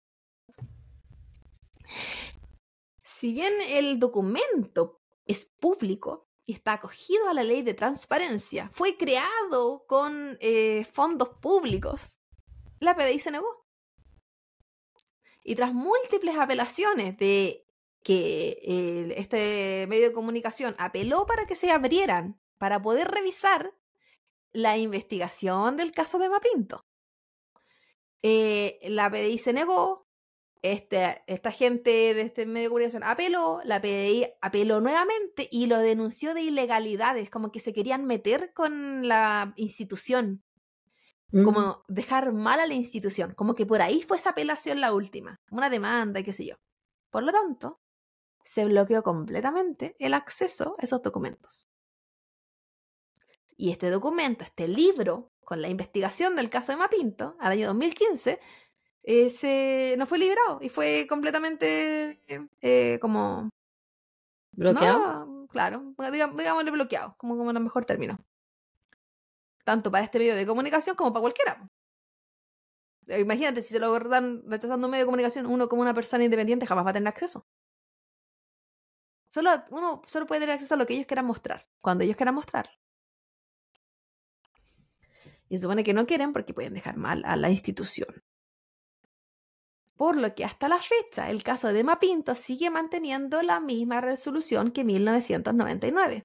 Si 3.03 3.33
bien 3.33 3.53
el 3.67 3.99
documento 3.99 5.01
es 5.25 5.43
público 5.43 6.29
y 6.45 6.53
está 6.53 6.73
acogido 6.73 7.27
a 7.27 7.33
la 7.33 7.43
ley 7.43 7.61
de 7.61 7.73
transparencia, 7.73 8.69
fue 8.71 8.95
creado 8.95 9.83
con 9.85 10.37
eh, 10.39 10.85
fondos 10.89 11.27
públicos, 11.41 12.21
la 12.79 12.95
PDI 12.95 13.19
se 13.19 13.31
negó. 13.31 13.67
Y 15.43 15.55
tras 15.55 15.73
múltiples 15.73 16.37
apelaciones 16.37 17.17
de 17.17 17.67
que 18.01 18.61
eh, 18.63 19.13
este 19.17 19.87
medio 19.89 20.07
de 20.07 20.13
comunicación 20.13 20.73
apeló 20.77 21.25
para 21.25 21.45
que 21.45 21.55
se 21.55 21.69
abrieran 21.69 22.39
para 22.61 22.79
poder 22.79 23.07
revisar 23.07 23.73
la 24.53 24.77
investigación 24.77 25.77
del 25.77 25.91
caso 25.91 26.19
de 26.19 26.29
Mapinto. 26.29 26.85
Eh, 28.21 28.77
la 28.83 29.09
PDI 29.09 29.39
se 29.39 29.51
negó, 29.51 30.07
este, 30.61 31.23
esta 31.25 31.51
gente 31.51 31.89
de 32.13 32.21
este 32.21 32.45
medio 32.45 32.65
de 32.65 32.69
comunicación 32.69 33.03
apeló, 33.03 33.61
la 33.63 33.81
PDI 33.81 34.27
apeló 34.41 34.79
nuevamente 34.79 35.49
y 35.51 35.65
lo 35.65 35.79
denunció 35.79 36.35
de 36.35 36.43
ilegalidades, 36.43 37.31
como 37.31 37.51
que 37.51 37.59
se 37.59 37.73
querían 37.73 38.05
meter 38.05 38.53
con 38.53 39.07
la 39.07 39.53
institución, 39.55 40.43
Mm. 41.31 41.45
como 41.45 41.83
dejar 41.87 42.31
mal 42.31 42.59
a 42.59 42.67
la 42.67 42.75
institución, 42.75 43.33
como 43.33 43.55
que 43.55 43.65
por 43.65 43.81
ahí 43.81 44.03
fue 44.03 44.17
esa 44.17 44.31
apelación 44.31 44.81
la 44.81 44.93
última, 44.93 45.39
una 45.49 45.71
demanda 45.71 46.19
y 46.19 46.23
qué 46.23 46.33
sé 46.33 46.45
yo. 46.45 46.57
Por 47.09 47.23
lo 47.23 47.31
tanto, 47.31 47.79
se 48.43 48.65
bloqueó 48.65 49.01
completamente 49.01 49.95
el 49.97 50.13
acceso 50.13 50.75
a 50.77 50.83
esos 50.83 51.01
documentos. 51.01 51.70
Y 53.61 53.69
este 53.69 53.91
documento, 53.91 54.43
este 54.43 54.67
libro, 54.67 55.33
con 55.45 55.61
la 55.61 55.69
investigación 55.69 56.35
del 56.35 56.49
caso 56.49 56.71
de 56.71 56.79
Mapinto, 56.79 57.35
al 57.39 57.51
año 57.51 57.67
2015, 57.67 58.39
eh, 59.03 59.29
se, 59.29 59.93
no 59.99 60.07
fue 60.07 60.17
liberado 60.17 60.57
y 60.63 60.69
fue 60.69 61.05
completamente 61.07 62.17
eh, 62.59 62.97
como... 62.99 63.51
¿Bloqueado? 64.53 65.25
No, 65.27 65.47
claro, 65.47 65.93
digamos, 66.11 66.37
digámosle 66.37 66.71
bloqueado, 66.71 67.13
como, 67.19 67.37
como 67.37 67.51
el 67.51 67.59
mejor 67.59 67.85
término. 67.85 68.17
Tanto 69.63 69.91
para 69.91 70.05
este 70.05 70.17
medio 70.17 70.35
de 70.35 70.47
comunicación 70.47 70.95
como 70.95 71.13
para 71.13 71.21
cualquiera. 71.21 71.69
Eh, 73.05 73.19
Imagínate, 73.19 73.61
si 73.61 73.73
se 73.73 73.79
lo 73.79 73.99
dan 73.99 74.41
rechazando 74.49 74.87
un 74.87 74.91
medio 74.91 75.03
de 75.03 75.07
comunicación, 75.07 75.45
uno 75.45 75.69
como 75.69 75.83
una 75.83 75.93
persona 75.93 76.23
independiente 76.23 76.65
jamás 76.65 76.83
va 76.83 76.89
a 76.89 76.93
tener 76.93 77.09
acceso. 77.09 77.45
Solo, 79.29 79.51
uno 79.69 80.01
solo 80.07 80.25
puede 80.25 80.41
tener 80.41 80.55
acceso 80.55 80.73
a 80.73 80.77
lo 80.77 80.87
que 80.87 80.95
ellos 80.95 81.05
quieran 81.05 81.27
mostrar, 81.27 81.67
cuando 81.79 82.03
ellos 82.03 82.17
quieran 82.17 82.33
mostrar. 82.33 82.80
Y 85.51 85.57
supone 85.59 85.83
que 85.83 85.93
no 85.93 86.07
quieren 86.07 86.31
porque 86.31 86.53
pueden 86.53 86.73
dejar 86.73 86.95
mal 86.95 87.23
a 87.25 87.35
la 87.35 87.49
institución. 87.49 88.23
Por 89.97 90.15
lo 90.15 90.33
que 90.33 90.45
hasta 90.45 90.69
la 90.69 90.79
fecha 90.79 91.29
el 91.29 91.43
caso 91.43 91.73
de 91.73 91.83
Mapinto 91.83 92.33
sigue 92.35 92.69
manteniendo 92.69 93.41
la 93.41 93.59
misma 93.59 93.99
resolución 93.99 94.71
que 94.71 94.85
1999, 94.85 96.23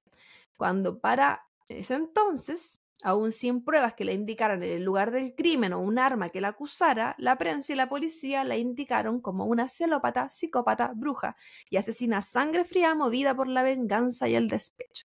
cuando 0.55 0.99
para 0.99 1.45
ese 1.67 1.95
entonces 1.95 2.81
Aún 3.03 3.31
sin 3.31 3.63
pruebas 3.63 3.93
que 3.93 4.05
le 4.05 4.13
indicaran 4.13 4.63
el 4.63 4.83
lugar 4.83 5.11
del 5.11 5.35
crimen 5.35 5.73
o 5.73 5.79
un 5.79 5.99
arma 5.99 6.29
que 6.29 6.41
la 6.41 6.49
acusara, 6.49 7.15
la 7.19 7.37
prensa 7.37 7.73
y 7.73 7.75
la 7.75 7.89
policía 7.89 8.43
la 8.43 8.57
indicaron 8.57 9.21
como 9.21 9.45
una 9.45 9.67
celópata, 9.67 10.31
psicópata, 10.31 10.93
bruja 10.95 11.35
y 11.69 11.77
asesina 11.77 12.23
sangre 12.23 12.65
fría 12.65 12.95
movida 12.95 13.35
por 13.35 13.47
la 13.47 13.61
venganza 13.61 14.27
y 14.27 14.35
el 14.35 14.47
despecho. 14.47 15.05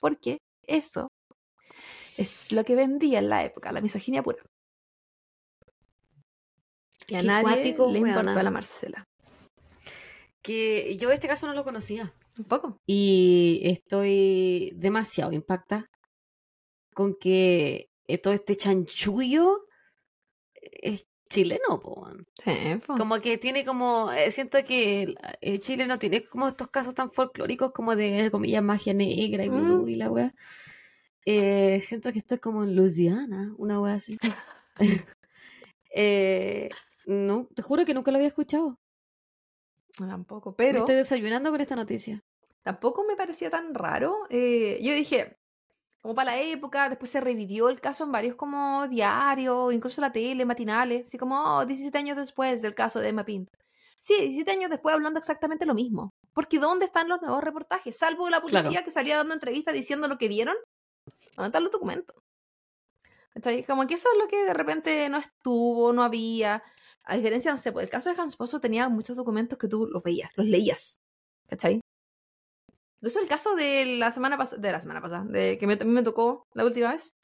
Porque 0.00 0.38
eso 0.62 1.08
es 2.16 2.52
lo 2.52 2.64
que 2.64 2.74
vendía 2.74 3.18
en 3.18 3.28
la 3.28 3.44
época, 3.44 3.72
la 3.72 3.80
misoginia 3.80 4.22
pura. 4.22 4.42
Y 7.08 7.16
a 7.16 7.20
Qué 7.20 7.26
nadie 7.26 7.42
cuático, 7.42 7.90
le 7.90 7.98
importó 7.98 8.30
a 8.38 8.42
la 8.42 8.50
Marcela. 8.50 9.04
Que 10.42 10.96
yo 10.96 11.10
este 11.10 11.28
caso 11.28 11.46
no 11.46 11.54
lo 11.54 11.64
conocía. 11.64 12.14
Un 12.38 12.44
poco. 12.44 12.78
Y 12.86 13.60
estoy 13.64 14.72
demasiado 14.76 15.32
impactada 15.32 15.88
con 16.94 17.14
que 17.14 17.90
eh, 18.06 18.18
todo 18.18 18.32
este 18.34 18.56
chanchullo 18.56 19.66
es 20.54 21.06
chileno, 21.28 21.80
po. 21.80 21.94
weón. 22.02 22.26
Sí, 22.44 22.80
po. 22.86 22.96
Como 22.96 23.20
que 23.20 23.38
tiene 23.38 23.64
como, 23.64 24.12
eh, 24.12 24.30
siento 24.30 24.58
que 24.64 25.14
eh, 25.40 25.58
Chile 25.60 25.86
no 25.86 25.98
tiene 25.98 26.22
como 26.22 26.48
estos 26.48 26.68
casos 26.68 26.94
tan 26.94 27.10
folclóricos 27.10 27.72
como 27.72 27.96
de, 27.96 28.30
comillas, 28.30 28.62
magia 28.62 28.94
negra 28.94 29.44
y 29.44 29.50
Mm. 29.50 29.88
y 29.88 29.96
la 29.96 30.10
wea. 30.10 30.34
Eh, 31.24 31.80
siento 31.82 32.12
que 32.12 32.18
esto 32.18 32.34
es 32.36 32.40
como 32.40 32.64
en 32.64 32.74
Luisiana, 32.76 33.54
una 33.58 33.80
wea 33.80 33.94
así. 33.94 34.18
Eh, 35.94 36.70
no, 37.04 37.48
te 37.54 37.62
juro 37.62 37.84
que 37.84 37.92
nunca 37.92 38.10
lo 38.10 38.16
había 38.16 38.28
escuchado. 38.28 38.78
Tampoco. 39.96 40.50
Me 40.50 40.56
Pero 40.56 40.78
estoy 40.78 40.94
desayunando 40.94 41.50
con 41.50 41.60
esta 41.60 41.76
noticia. 41.76 42.20
tampoco 42.62 43.04
me 43.04 43.16
parecía 43.16 43.50
tan 43.50 43.74
raro. 43.74 44.26
Eh, 44.30 44.78
yo 44.82 44.94
dije, 44.94 45.36
como 46.00 46.14
para 46.14 46.32
la 46.34 46.40
época, 46.40 46.88
después 46.88 47.10
se 47.10 47.20
revivió 47.20 47.68
el 47.68 47.80
caso 47.80 48.04
en 48.04 48.12
varios 48.12 48.36
como 48.36 48.88
diarios, 48.88 49.74
incluso 49.74 50.00
la 50.00 50.12
tele, 50.12 50.44
matinales, 50.46 51.06
así 51.08 51.18
como 51.18 51.38
oh, 51.58 51.66
17 51.66 51.98
años 51.98 52.16
después 52.16 52.62
del 52.62 52.74
caso 52.74 53.00
de 53.00 53.10
Emma 53.10 53.24
Pinto. 53.24 53.52
Sí, 53.98 54.14
17 54.18 54.50
años 54.50 54.70
después 54.70 54.94
hablando 54.94 55.18
exactamente 55.18 55.66
lo 55.66 55.74
mismo. 55.74 56.10
Porque 56.32 56.58
¿dónde 56.58 56.86
están 56.86 57.08
los 57.08 57.20
nuevos 57.20 57.44
reportajes? 57.44 57.96
Salvo 57.96 58.30
la 58.30 58.40
policía 58.40 58.70
Claro. 58.70 58.84
que 58.84 58.90
salía 58.90 59.18
dando 59.18 59.34
entrevistas 59.34 59.74
diciendo 59.74 60.08
lo 60.08 60.16
que 60.16 60.28
vieron. 60.28 60.56
¿Dónde 61.36 61.46
están 61.46 61.64
los 61.64 61.72
documentos? 61.72 62.16
¿Cachai? 63.34 63.64
Como 63.64 63.86
que 63.86 63.94
eso 63.94 64.08
es 64.12 64.18
lo 64.22 64.28
que 64.28 64.44
de 64.44 64.52
repente 64.54 65.08
no 65.08 65.18
estuvo, 65.18 65.92
no 65.92 66.02
había. 66.02 66.62
A 67.04 67.16
diferencia, 67.16 67.50
no 67.50 67.58
sé, 67.58 67.72
pues 67.72 67.84
el 67.84 67.90
caso 67.90 68.10
de 68.14 68.20
Hans 68.20 68.36
Pozo 68.36 68.60
tenía 68.60 68.88
muchos 68.88 69.16
documentos 69.16 69.58
que 69.58 69.68
tú 69.68 69.86
los 69.86 70.02
veías, 70.02 70.30
los 70.36 70.46
leías. 70.46 71.00
¿Cachai? 71.48 71.80
Incluso 73.00 73.18
el 73.20 73.28
caso 73.28 73.56
de 73.56 73.86
la 73.98 74.12
semana 74.12 74.36
pasada, 74.38 74.60
de 74.62 74.70
la 74.72 74.80
semana 74.80 75.00
pasada, 75.00 75.24
de 75.24 75.58
que 75.58 75.66
me, 75.66 75.76
me 75.76 76.02
tocó 76.02 76.46
la 76.54 76.64
última 76.64 76.92
vez. 76.92 77.16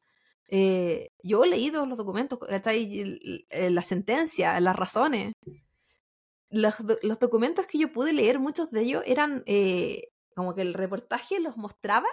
eh, 0.48 1.10
yo 1.22 1.44
he 1.44 1.48
leído 1.48 1.84
los 1.86 1.98
documentos, 1.98 2.38
¿cachai? 2.38 3.00
El- 3.00 3.74
La 3.74 3.82
sentencia, 3.82 4.58
las 4.60 4.74
razones. 4.76 5.32
Los, 6.50 6.76
los 7.02 7.18
documentos 7.18 7.66
que 7.66 7.78
yo 7.78 7.92
pude 7.92 8.12
leer, 8.14 8.38
muchos 8.38 8.70
de 8.70 8.80
ellos 8.80 9.02
eran 9.06 9.42
eh, 9.46 10.08
como 10.34 10.54
que 10.54 10.62
el 10.62 10.72
reportaje 10.74 11.40
los 11.40 11.56
mostraba. 11.58 12.08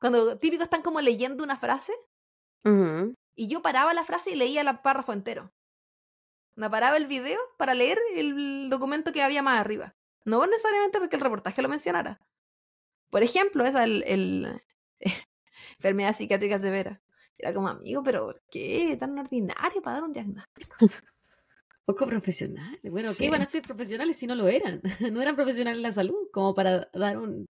Cuando 0.00 0.38
típicos 0.38 0.64
están 0.64 0.82
como 0.82 1.00
leyendo 1.00 1.42
una 1.42 1.56
frase 1.56 1.92
Ujú. 2.64 3.14
y 3.34 3.48
yo 3.48 3.62
paraba 3.62 3.94
la 3.94 4.04
frase 4.04 4.30
y 4.32 4.36
leía 4.36 4.60
el 4.60 4.78
párrafo 4.80 5.12
entero. 5.12 5.52
Me 6.54 6.70
paraba 6.70 6.96
el 6.96 7.06
video 7.06 7.38
para 7.58 7.74
leer 7.74 7.98
el 8.14 8.68
documento 8.70 9.12
que 9.12 9.22
había 9.22 9.42
más 9.42 9.60
arriba. 9.60 9.94
No 10.24 10.46
necesariamente 10.46 10.98
porque 10.98 11.16
el 11.16 11.22
reportaje 11.22 11.62
lo 11.62 11.68
mencionara. 11.68 12.20
Por 13.10 13.22
ejemplo, 13.22 13.64
esa 13.64 13.84
el, 13.84 14.02
el 14.06 14.62
enfermedad 15.78 16.14
psiquiátrica 16.16 16.58
severa. 16.58 17.00
Era 17.38 17.52
como 17.52 17.68
amigo, 17.68 18.02
pero 18.02 18.24
¿por 18.26 18.42
qué 18.50 18.96
tan 18.98 19.18
ordinario 19.18 19.82
para 19.82 19.96
dar 19.96 20.04
un 20.04 20.12
diagnóstico? 20.12 20.76
Poco 21.84 22.06
profesionales. 22.06 22.80
Bueno, 22.90 23.12
Sí. 23.12 23.18
¿qué 23.18 23.24
iban 23.26 23.42
a 23.42 23.46
ser 23.46 23.62
profesionales 23.62 24.16
si 24.16 24.26
no 24.26 24.34
lo 24.34 24.48
eran? 24.48 24.80
No 25.12 25.22
eran 25.22 25.36
profesionales 25.36 25.76
en 25.76 25.82
la 25.82 25.92
salud, 25.92 26.28
como 26.32 26.54
para 26.54 26.88
dar 26.92 27.18
un 27.18 27.46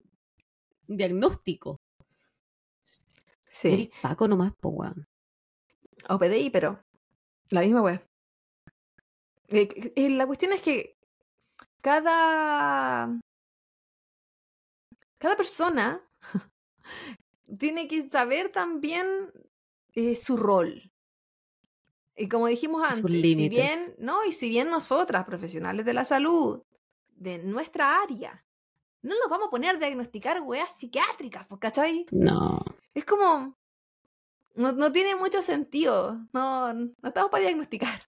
diagnóstico. 0.87 1.79
Sí. 3.53 3.67
Eres 3.67 3.89
Paco 4.01 4.27
nomás, 4.27 4.51
po, 4.55 4.69
weón. 4.69 5.07
O 6.09 6.17
PDI, 6.17 6.49
pero 6.49 6.83
la 7.49 7.61
misma 7.61 7.83
web. 7.83 8.03
la 9.95 10.25
cuestión 10.25 10.53
es 10.53 10.61
que 10.63 10.97
cada 11.79 13.15
cada 15.19 15.37
persona 15.37 16.01
tiene 17.59 17.87
que 17.87 18.09
saber 18.09 18.51
también 18.51 19.05
eh, 19.93 20.15
su 20.15 20.35
rol. 20.35 20.91
Y 22.15 22.27
como 22.27 22.47
dijimos 22.47 22.81
antes, 22.83 23.21
si 23.21 23.49
bien, 23.49 23.79
no, 23.99 24.25
y 24.25 24.33
si 24.33 24.49
bien 24.49 24.71
nosotras, 24.71 25.25
profesionales 25.25 25.85
de 25.85 25.93
la 25.93 26.05
salud, 26.05 26.63
de 27.07 27.37
nuestra 27.37 28.01
área, 28.01 28.43
no 29.03 29.13
nos 29.19 29.29
vamos 29.29 29.47
a 29.47 29.51
poner 29.51 29.75
a 29.75 29.79
diagnosticar 29.79 30.41
weas 30.41 30.75
psiquiátricas, 30.75 31.45
¿cachai? 31.59 32.05
No. 32.11 32.59
Es 32.95 33.05
como. 33.05 33.55
No, 34.55 34.71
no 34.71 34.91
tiene 34.91 35.15
mucho 35.15 35.41
sentido. 35.41 36.19
No, 36.33 36.73
no 36.73 36.91
estamos 37.03 37.31
para 37.31 37.43
diagnosticar. 37.43 38.03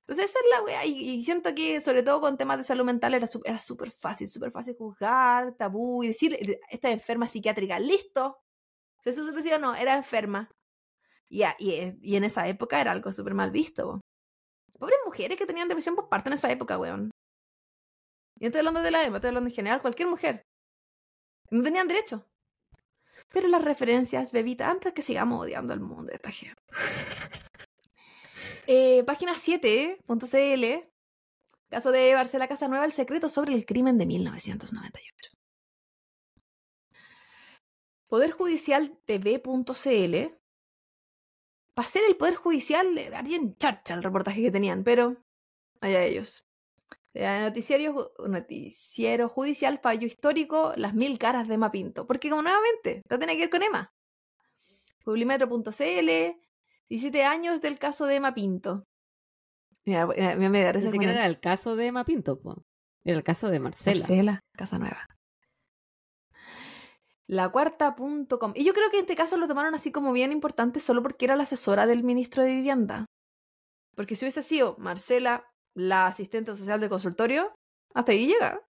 Entonces, 0.00 0.26
esa 0.30 0.38
es 0.38 0.44
la 0.50 0.62
wea. 0.62 0.84
Y, 0.84 1.22
siento 1.22 1.54
que, 1.54 1.80
sobre 1.80 2.02
todo 2.02 2.20
con 2.20 2.36
temas 2.36 2.58
de 2.58 2.64
salud 2.64 2.84
mental, 2.84 3.14
era 3.14 3.26
súper 3.58 3.90
fácil, 3.90 4.28
súper 4.28 4.50
fácil 4.50 4.76
juzgar, 4.76 5.54
tabú 5.56 6.04
y 6.04 6.08
decir, 6.08 6.34
"Eh, 6.34 6.60
esta 6.70 6.88
es 6.88 6.94
enferma 6.94 7.26
psiquiátrica, 7.26 7.78
listo. 7.78 8.38
Eso 9.04 9.24
se 9.42 9.54
o 9.54 9.58
no, 9.58 9.74
era 9.74 9.96
enferma. 9.96 10.50
Y, 11.30 11.42
y, 11.58 11.72
e- 11.72 11.98
y 12.02 12.16
en 12.16 12.24
esa 12.24 12.48
época 12.48 12.80
era 12.80 12.92
algo 12.92 13.12
súper 13.12 13.34
mal 13.34 13.50
visto. 13.52 13.84
po. 13.86 14.00
Pobres 14.80 14.98
mujeres 15.06 15.38
que 15.38 15.46
tenían 15.46 15.68
depresión 15.68 15.96
postparto 15.96 16.28
en 16.30 16.34
esa 16.34 16.50
época, 16.52 16.78
weón. 16.78 17.10
Yo 18.36 18.46
estoy 18.48 18.60
hablando 18.60 18.82
de 18.82 18.90
la 18.92 19.02
EMA, 19.04 19.16
estoy 19.18 19.28
hablando 19.28 19.48
en 19.50 19.54
general, 19.56 19.82
cualquier 19.82 20.08
mujer. 20.08 20.42
No 21.50 21.62
tenían 21.62 21.88
derecho. 21.88 22.26
Pero 23.34 23.48
las 23.48 23.64
referencias, 23.64 24.30
bebita, 24.30 24.70
antes 24.70 24.92
que 24.92 25.02
sigamos 25.02 25.42
odiando 25.42 25.72
al 25.72 25.80
mundo 25.80 26.04
de 26.04 26.14
esta 26.14 26.30
gente. 26.30 26.62
Eh, 28.66 29.04
página 29.04 29.34
7.cl. 29.34 30.88
Caso 31.68 31.92
de 31.92 32.14
Barcela 32.14 32.48
Casanueva, 32.48 32.86
el 32.86 32.92
secreto 32.92 33.28
sobre 33.28 33.52
el 33.52 33.66
crimen 33.66 33.98
de 33.98 34.06
1998. 34.06 35.32
Poder 38.08 38.30
Judicial 38.30 38.98
TV.cl. 39.04 40.38
Para 41.74 41.88
ser 41.88 42.04
el 42.08 42.16
Poder 42.16 42.36
Judicial, 42.36 42.86
harían 43.14 43.54
charcha 43.58 43.92
el 43.92 44.02
reportaje 44.02 44.40
que 44.40 44.50
tenían, 44.50 44.82
pero 44.82 45.22
allá 45.82 46.02
ellos. 46.04 46.46
Eh, 47.14 47.40
Noticiario, 47.42 47.94
ju- 47.94 48.28
noticiero 48.28 49.28
judicial, 49.28 49.78
fallo 49.78 50.06
histórico, 50.06 50.72
las 50.76 50.94
mil 50.94 51.16
caras 51.18 51.46
de 51.48 51.54
Emma 51.54 51.70
Pinto. 51.70 52.06
Porque 52.06 52.28
como 52.28 52.42
nuevamente, 52.42 52.98
esto 53.04 53.18
tiene 53.18 53.34
que 53.34 53.42
ver 53.42 53.50
con 53.50 53.62
Emma. 53.62 53.92
Publimetro.cl, 55.04 56.40
17 56.88 57.24
años 57.24 57.60
del 57.60 57.78
caso 57.78 58.06
de 58.06 58.16
Emma 58.16 58.34
Pinto. 58.34 58.84
Mira, 59.84 60.06
me 60.06 60.62
da 60.62 60.72
risa 60.72 60.86
Ni 60.86 60.92
siquiera 60.92 61.12
era 61.12 61.26
el 61.26 61.38
caso 61.40 61.76
de 61.76 61.86
Emma 61.86 62.04
Pinto, 62.04 62.40
po. 62.40 62.64
Era 63.04 63.16
el 63.18 63.22
caso 63.22 63.48
de 63.50 63.60
Marcela. 63.60 63.98
Marcela, 64.00 64.40
Casa 64.56 64.78
Nueva. 64.78 65.06
La 67.26 67.48
cuarta.com. 67.50 68.52
Y 68.54 68.64
yo 68.64 68.74
creo 68.74 68.90
que 68.90 68.98
en 68.98 69.02
este 69.02 69.16
caso 69.16 69.36
lo 69.36 69.48
tomaron 69.48 69.74
así 69.74 69.90
como 69.92 70.12
bien 70.12 70.32
importante 70.32 70.80
solo 70.80 71.02
porque 71.02 71.24
era 71.24 71.36
la 71.36 71.44
asesora 71.44 71.86
del 71.86 72.02
ministro 72.02 72.42
de 72.42 72.54
Vivienda. 72.54 73.06
Porque 73.94 74.14
si 74.14 74.24
hubiese 74.24 74.42
sido 74.42 74.76
Marcela, 74.78 75.46
la 75.74 76.06
asistente 76.06 76.54
social 76.54 76.80
del 76.80 76.88
consultorio, 76.88 77.58
hasta 77.94 78.12
ahí 78.12 78.26
llega. 78.26 78.60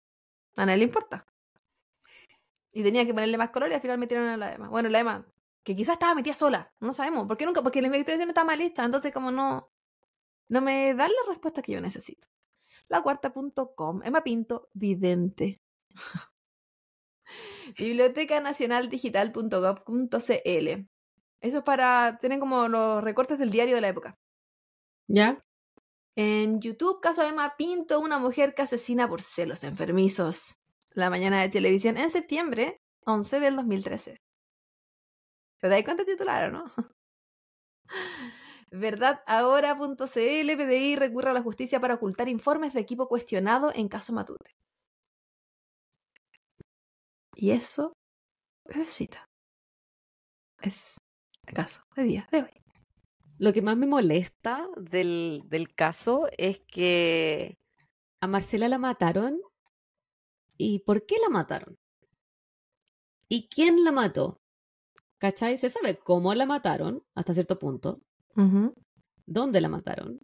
A 0.55 0.65
nadie 0.65 0.79
le 0.79 0.83
importa. 0.85 1.25
Y 2.71 2.83
tenía 2.83 3.05
que 3.05 3.13
ponerle 3.13 3.37
más 3.37 3.51
color 3.51 3.71
y 3.71 3.73
al 3.73 3.81
final 3.81 3.97
metieron 3.97 4.27
a 4.27 4.37
la 4.37 4.53
Emma. 4.53 4.67
Bueno, 4.67 4.89
la 4.89 4.99
Emma, 4.99 5.25
que 5.63 5.75
quizás 5.75 5.93
estaba 5.93 6.13
metida 6.13 6.33
sola. 6.33 6.73
No 6.79 6.93
sabemos. 6.93 7.27
¿Por 7.27 7.37
qué 7.37 7.45
nunca? 7.45 7.61
Porque 7.61 7.81
la 7.81 7.87
investigación 7.87 8.29
está 8.29 8.43
mal 8.43 8.59
hecha. 8.61 8.83
Entonces, 8.83 9.13
como 9.13 9.31
no. 9.31 9.71
No 10.47 10.61
me 10.61 10.93
dan 10.93 11.09
la 11.09 11.31
respuesta 11.31 11.61
que 11.61 11.71
yo 11.71 11.81
necesito. 11.81 12.27
La 12.87 13.01
cuarta.com. 13.01 14.01
Emma 14.03 14.23
Pinto, 14.23 14.69
vidente. 14.73 15.61
Biblioteca 17.79 18.39
Nacional 18.41 18.89
Digital.gov.cl. 18.89 20.87
Eso 21.41 21.57
es 21.57 21.63
para. 21.63 22.17
Tienen 22.19 22.39
como 22.39 22.67
los 22.67 23.03
recortes 23.03 23.39
del 23.39 23.51
diario 23.51 23.75
de 23.75 23.81
la 23.81 23.87
época. 23.87 24.17
¿Ya? 25.07 25.39
En 26.15 26.61
YouTube, 26.61 27.01
caso 27.01 27.21
de 27.21 27.29
Emma 27.29 27.55
Pinto, 27.57 27.99
una 27.99 28.17
mujer 28.17 28.55
que 28.55 28.61
asesina 28.61 29.07
por 29.09 29.21
celos 29.21 29.63
enfermizos. 29.63 30.55
La 30.91 31.09
mañana 31.09 31.41
de 31.41 31.49
televisión 31.49 31.97
en 31.97 32.09
septiembre 32.09 32.77
11 33.05 33.39
del 33.41 33.57
2013. 33.57 34.17
¿Te 35.59 35.67
das 35.67 35.83
cuenta 35.83 36.05
titular 36.05 36.45
o 36.45 36.51
no? 36.51 36.65
Verdadahora.cl 38.71 40.05
PDI 40.05 40.95
recurre 40.95 41.29
a 41.31 41.33
la 41.33 41.43
justicia 41.43 41.79
para 41.81 41.95
ocultar 41.95 42.29
informes 42.29 42.73
de 42.73 42.79
equipo 42.81 43.07
cuestionado 43.07 43.71
en 43.75 43.89
caso 43.89 44.13
Matute. 44.13 44.51
Y 47.35 47.51
eso, 47.51 47.93
bebecita, 48.65 49.25
es 50.61 50.97
caso 51.53 51.81
de 51.95 52.03
día 52.03 52.27
de 52.31 52.43
hoy. 52.43 52.64
Lo 53.37 53.53
que 53.53 53.61
más 53.61 53.77
me 53.77 53.87
molesta 53.87 54.67
del, 54.77 55.43
del 55.45 55.73
caso 55.73 56.27
es 56.37 56.59
que 56.59 57.59
a 58.21 58.27
Marcela 58.27 58.67
la 58.67 58.77
mataron. 58.77 59.39
¿Y 60.57 60.79
por 60.79 61.05
qué 61.05 61.17
la 61.21 61.29
mataron? 61.29 61.77
¿Y 63.27 63.47
quién 63.49 63.83
la 63.83 63.91
mató? 63.91 64.41
¿Cachai? 65.17 65.57
Se 65.57 65.69
sabe 65.69 65.97
cómo 65.97 66.33
la 66.33 66.45
mataron 66.45 67.03
hasta 67.15 67.33
cierto 67.33 67.57
punto, 67.57 68.01
dónde 69.25 69.61
la 69.61 69.69
mataron. 69.69 70.19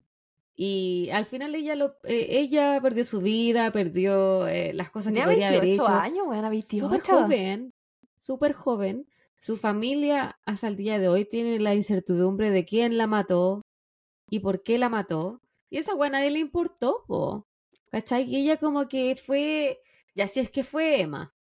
Y 0.55 1.09
al 1.11 1.25
final 1.25 1.55
ella 1.55 1.75
lo, 1.75 1.95
eh, 2.03 2.27
ella 2.29 2.79
perdió 2.81 3.03
su 3.03 3.21
vida, 3.21 3.71
perdió 3.71 4.47
eh, 4.47 4.73
las 4.73 4.91
cosas 4.91 5.13
que 5.13 5.23
podía 5.23 5.47
haber 5.47 5.61
28 5.61 5.83
hecho. 5.83 5.91
años, 5.91 6.27
weón, 6.27 6.49
28. 6.49 6.85
Súper 6.85 7.01
joven, 7.01 7.73
súper 8.19 8.53
joven. 8.53 9.07
Su 9.41 9.57
familia 9.57 10.39
hasta 10.45 10.67
el 10.67 10.75
día 10.75 10.99
de 10.99 11.07
hoy 11.07 11.25
tiene 11.25 11.59
la 11.59 11.73
incertidumbre 11.73 12.51
de 12.51 12.63
quién 12.63 12.99
la 12.99 13.07
mató 13.07 13.63
y 14.29 14.39
por 14.39 14.61
qué 14.61 14.77
la 14.77 14.87
mató. 14.87 15.41
Y 15.71 15.77
esa 15.79 15.95
weá 15.95 16.11
nadie 16.11 16.29
le 16.29 16.37
importó, 16.37 17.03
po. 17.07 17.47
¿Cachai? 17.89 18.23
Y 18.29 18.37
ella 18.37 18.57
como 18.57 18.87
que 18.87 19.15
fue, 19.15 19.81
ya 20.13 20.27
si 20.27 20.41
es 20.41 20.51
que 20.51 20.63
fue 20.63 21.01
Emma. 21.01 21.33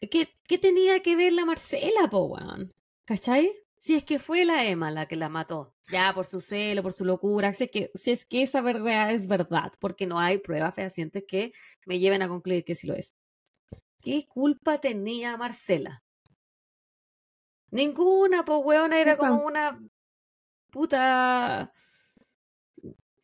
¿Qué, 0.00 0.28
qué 0.46 0.58
tenía 0.58 1.00
que 1.02 1.16
ver 1.16 1.32
la 1.32 1.44
Marcela, 1.44 2.08
po, 2.08 2.26
weón? 2.26 2.72
¿Cachai? 3.04 3.52
Si 3.80 3.96
es 3.96 4.04
que 4.04 4.20
fue 4.20 4.44
la 4.44 4.64
Emma 4.64 4.92
la 4.92 5.08
que 5.08 5.16
la 5.16 5.28
mató. 5.28 5.74
Ya, 5.90 6.12
por 6.14 6.24
su 6.24 6.40
celo, 6.40 6.84
por 6.84 6.92
su 6.92 7.04
locura. 7.04 7.52
Si 7.52 7.64
es 7.64 7.70
que, 7.72 7.90
si 7.94 8.12
es 8.12 8.24
que 8.24 8.42
esa 8.42 8.60
verdad 8.60 9.12
es 9.12 9.26
verdad, 9.26 9.72
porque 9.80 10.06
no 10.06 10.20
hay 10.20 10.38
pruebas 10.38 10.76
fehacientes 10.76 11.24
que 11.26 11.52
me 11.84 11.98
lleven 11.98 12.22
a 12.22 12.28
concluir 12.28 12.64
que 12.64 12.76
sí 12.76 12.86
lo 12.86 12.94
es. 12.94 13.16
¿Qué 14.02 14.26
culpa 14.28 14.80
tenía 14.80 15.36
Marcela? 15.36 16.02
Ninguna, 17.70 18.44
po, 18.44 18.58
weón, 18.58 18.92
era 18.92 19.16
como 19.16 19.46
una 19.46 19.80
puta. 20.70 21.72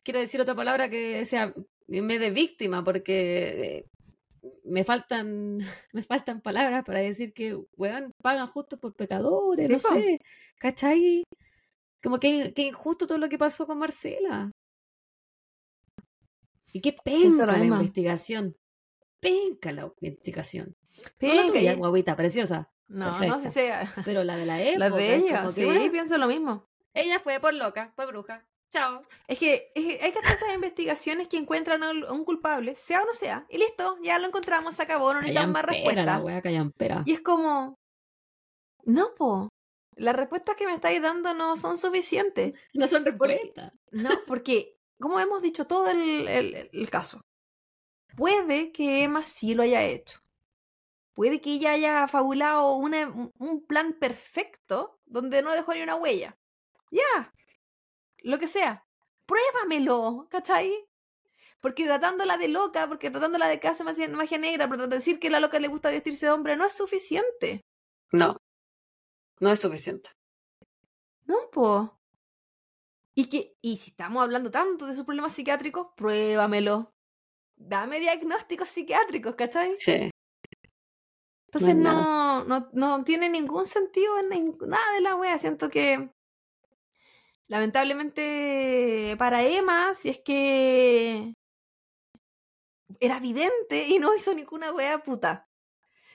Quiero 0.03 0.19
decir 0.19 0.41
otra 0.41 0.55
palabra 0.55 0.89
que 0.89 1.23
sea 1.25 1.53
me 1.87 2.19
de 2.19 2.29
víctima, 2.29 2.83
porque 2.83 3.85
me 4.63 4.83
faltan, 4.83 5.57
me 5.93 6.03
faltan 6.03 6.41
palabras 6.41 6.83
para 6.85 6.99
decir 6.99 7.33
que, 7.33 7.57
weón, 7.77 8.11
pagan 8.21 8.47
justo 8.47 8.79
por 8.79 8.95
pecadores, 8.95 9.67
Sí, 9.67 9.73
no 9.73 9.79
po. 9.79 9.89
sé, 9.89 10.19
¿cachai? 10.57 11.23
Como 12.01 12.19
que, 12.19 12.53
que 12.53 12.63
injusto 12.63 13.05
todo 13.05 13.17
lo 13.17 13.27
que 13.29 13.37
pasó 13.37 13.67
con 13.67 13.79
Marcela. 13.79 14.51
Y 16.71 16.81
qué 16.81 16.93
penca 16.93 17.45
la 17.45 17.65
investigación. 17.65 18.55
Penca 19.19 19.71
la 19.71 19.91
investigación. 20.01 20.75
No 20.97 21.03
la 21.03 21.09
Penca, 21.17 21.53
tuya, 21.53 21.73
y- 21.73 21.75
guaguita, 21.75 22.15
preciosa. 22.15 22.71
No, 22.87 23.05
no 23.11 23.17
Perfecta. 23.19 23.39
sé 23.41 23.49
sea. 23.51 23.93
Pero 24.05 24.23
la 24.23 24.35
de 24.35 24.45
la 24.45 24.61
época. 24.61 24.79
La 24.79 24.89
de 24.95 25.15
ella, 25.15 25.47
sí, 25.49 25.65
bueno, 25.65 25.91
pienso 25.91 26.17
lo 26.17 26.27
mismo. 26.27 26.67
ella 26.93 27.19
fue 27.19 27.39
por 27.39 27.53
loca, 27.53 27.93
por 27.95 28.07
bruja. 28.07 28.45
Chao. 28.71 29.01
Es 29.27 29.39
que, 29.39 29.71
es 29.73 29.83
que 29.85 29.99
hay 30.03 30.11
que 30.11 30.19
hacer 30.19 30.35
esas 30.35 30.53
investigaciones 30.53 31.27
que 31.27 31.37
encuentran 31.37 31.81
a 31.83 31.91
un 32.11 32.23
culpable, 32.23 32.75
sea 32.75 33.01
o 33.01 33.05
no 33.05 33.13
sea, 33.15 33.45
y 33.49 33.57
listo, 33.57 33.97
ya 34.03 34.19
lo 34.19 34.27
encontramos, 34.27 34.75
se 34.75 34.83
acabó, 34.83 35.11
no 35.13 35.21
necesitamos 35.21 35.53
más 35.53 35.65
Callampera, 35.65 36.05
la. 36.41 37.03
Y 37.05 37.13
es 37.13 37.21
como, 37.21 37.73
no, 38.85 39.15
po, 39.15 39.49
las 39.95 40.15
respuestas 40.15 40.55
que 40.55 40.65
me 40.67 40.73
estáis 40.75 41.01
dando 41.01 41.33
no 41.33 41.57
son 41.57 41.77
suficientes. 41.79 42.53
No 42.73 42.87
son 42.87 43.05
respuestas. 43.05 43.71
No, 43.91 44.09
porque, 44.27 44.77
como 44.99 45.19
hemos 45.19 45.41
dicho 45.41 45.65
todo 45.65 45.89
el, 45.89 46.27
el- 46.27 46.69
el 46.71 46.89
caso, 46.91 47.21
puede 48.19 48.71
que 48.71 49.03
Emma 49.03 49.23
sí 49.23 49.55
lo 49.55 49.63
haya 49.63 49.83
hecho. 49.83 50.19
Puede 51.13 51.41
que 51.41 51.53
ella 51.53 51.71
haya 51.71 52.07
fabulado 52.07 52.73
una- 52.75 53.07
un- 53.39 53.65
plan 53.65 53.93
perfecto 53.93 54.99
donde 55.05 55.41
no 55.41 55.51
dejó 55.51 55.73
ni 55.73 55.81
una 55.81 55.95
huella. 55.95 56.37
Ya, 56.91 57.33
lo 58.23 58.37
que 58.39 58.47
sea. 58.47 58.85
Pruébamelo, 59.25 60.27
¿cachai? 60.29 60.73
Porque 61.61 61.85
tratándola 61.85 62.37
de 62.37 62.47
loca, 62.47 62.87
porque 62.87 63.11
tratándola 63.11 63.47
de 63.47 63.59
magia, 63.83 64.07
magia 64.09 64.37
negra, 64.37 64.69
pero 64.69 64.87
decir 64.87 65.19
que 65.19 65.27
a 65.27 65.31
la 65.31 65.39
loca 65.39 65.59
le 65.59 65.67
gusta 65.67 65.89
vestirse 65.89 66.25
de 66.27 66.31
hombre 66.31 66.55
no 66.55 66.65
es 66.65 66.73
suficiente. 66.73 67.65
No. 68.11 68.37
No 69.39 69.51
es 69.51 69.59
suficiente. 69.59 70.09
No, 71.25 71.35
po. 71.51 71.99
Y 73.13 73.27
que, 73.27 73.55
y 73.61 73.77
si 73.77 73.91
estamos 73.91 74.23
hablando 74.23 74.49
tanto 74.51 74.85
de 74.85 74.95
sus 74.95 75.05
problemas 75.05 75.33
psiquiátricos, 75.33 75.87
pruébamelo. 75.95 76.93
Dame 77.59 77.99
diagnósticos 77.99 78.69
psiquiátricos, 78.69 79.35
¿cachai? 79.35 79.73
Sí. 79.75 80.09
Entonces 81.47 81.69
es 81.69 81.75
no, 81.75 82.45
no, 82.45 82.69
no 82.73 83.03
tiene 83.03 83.27
ningún 83.27 83.65
sentido 83.65 84.17
en 84.19 84.57
nada 84.67 84.93
de 84.93 85.01
la 85.01 85.15
wea. 85.15 85.37
Siento 85.37 85.69
que 85.69 86.09
lamentablemente 87.47 89.15
para 89.17 89.43
Emma, 89.43 89.93
si 89.93 90.09
es 90.09 90.19
que 90.19 91.33
era 92.99 93.17
evidente 93.17 93.87
y 93.87 93.99
no 93.99 94.15
hizo 94.15 94.33
ninguna 94.33 94.71
wea 94.71 95.03
puta. 95.03 95.47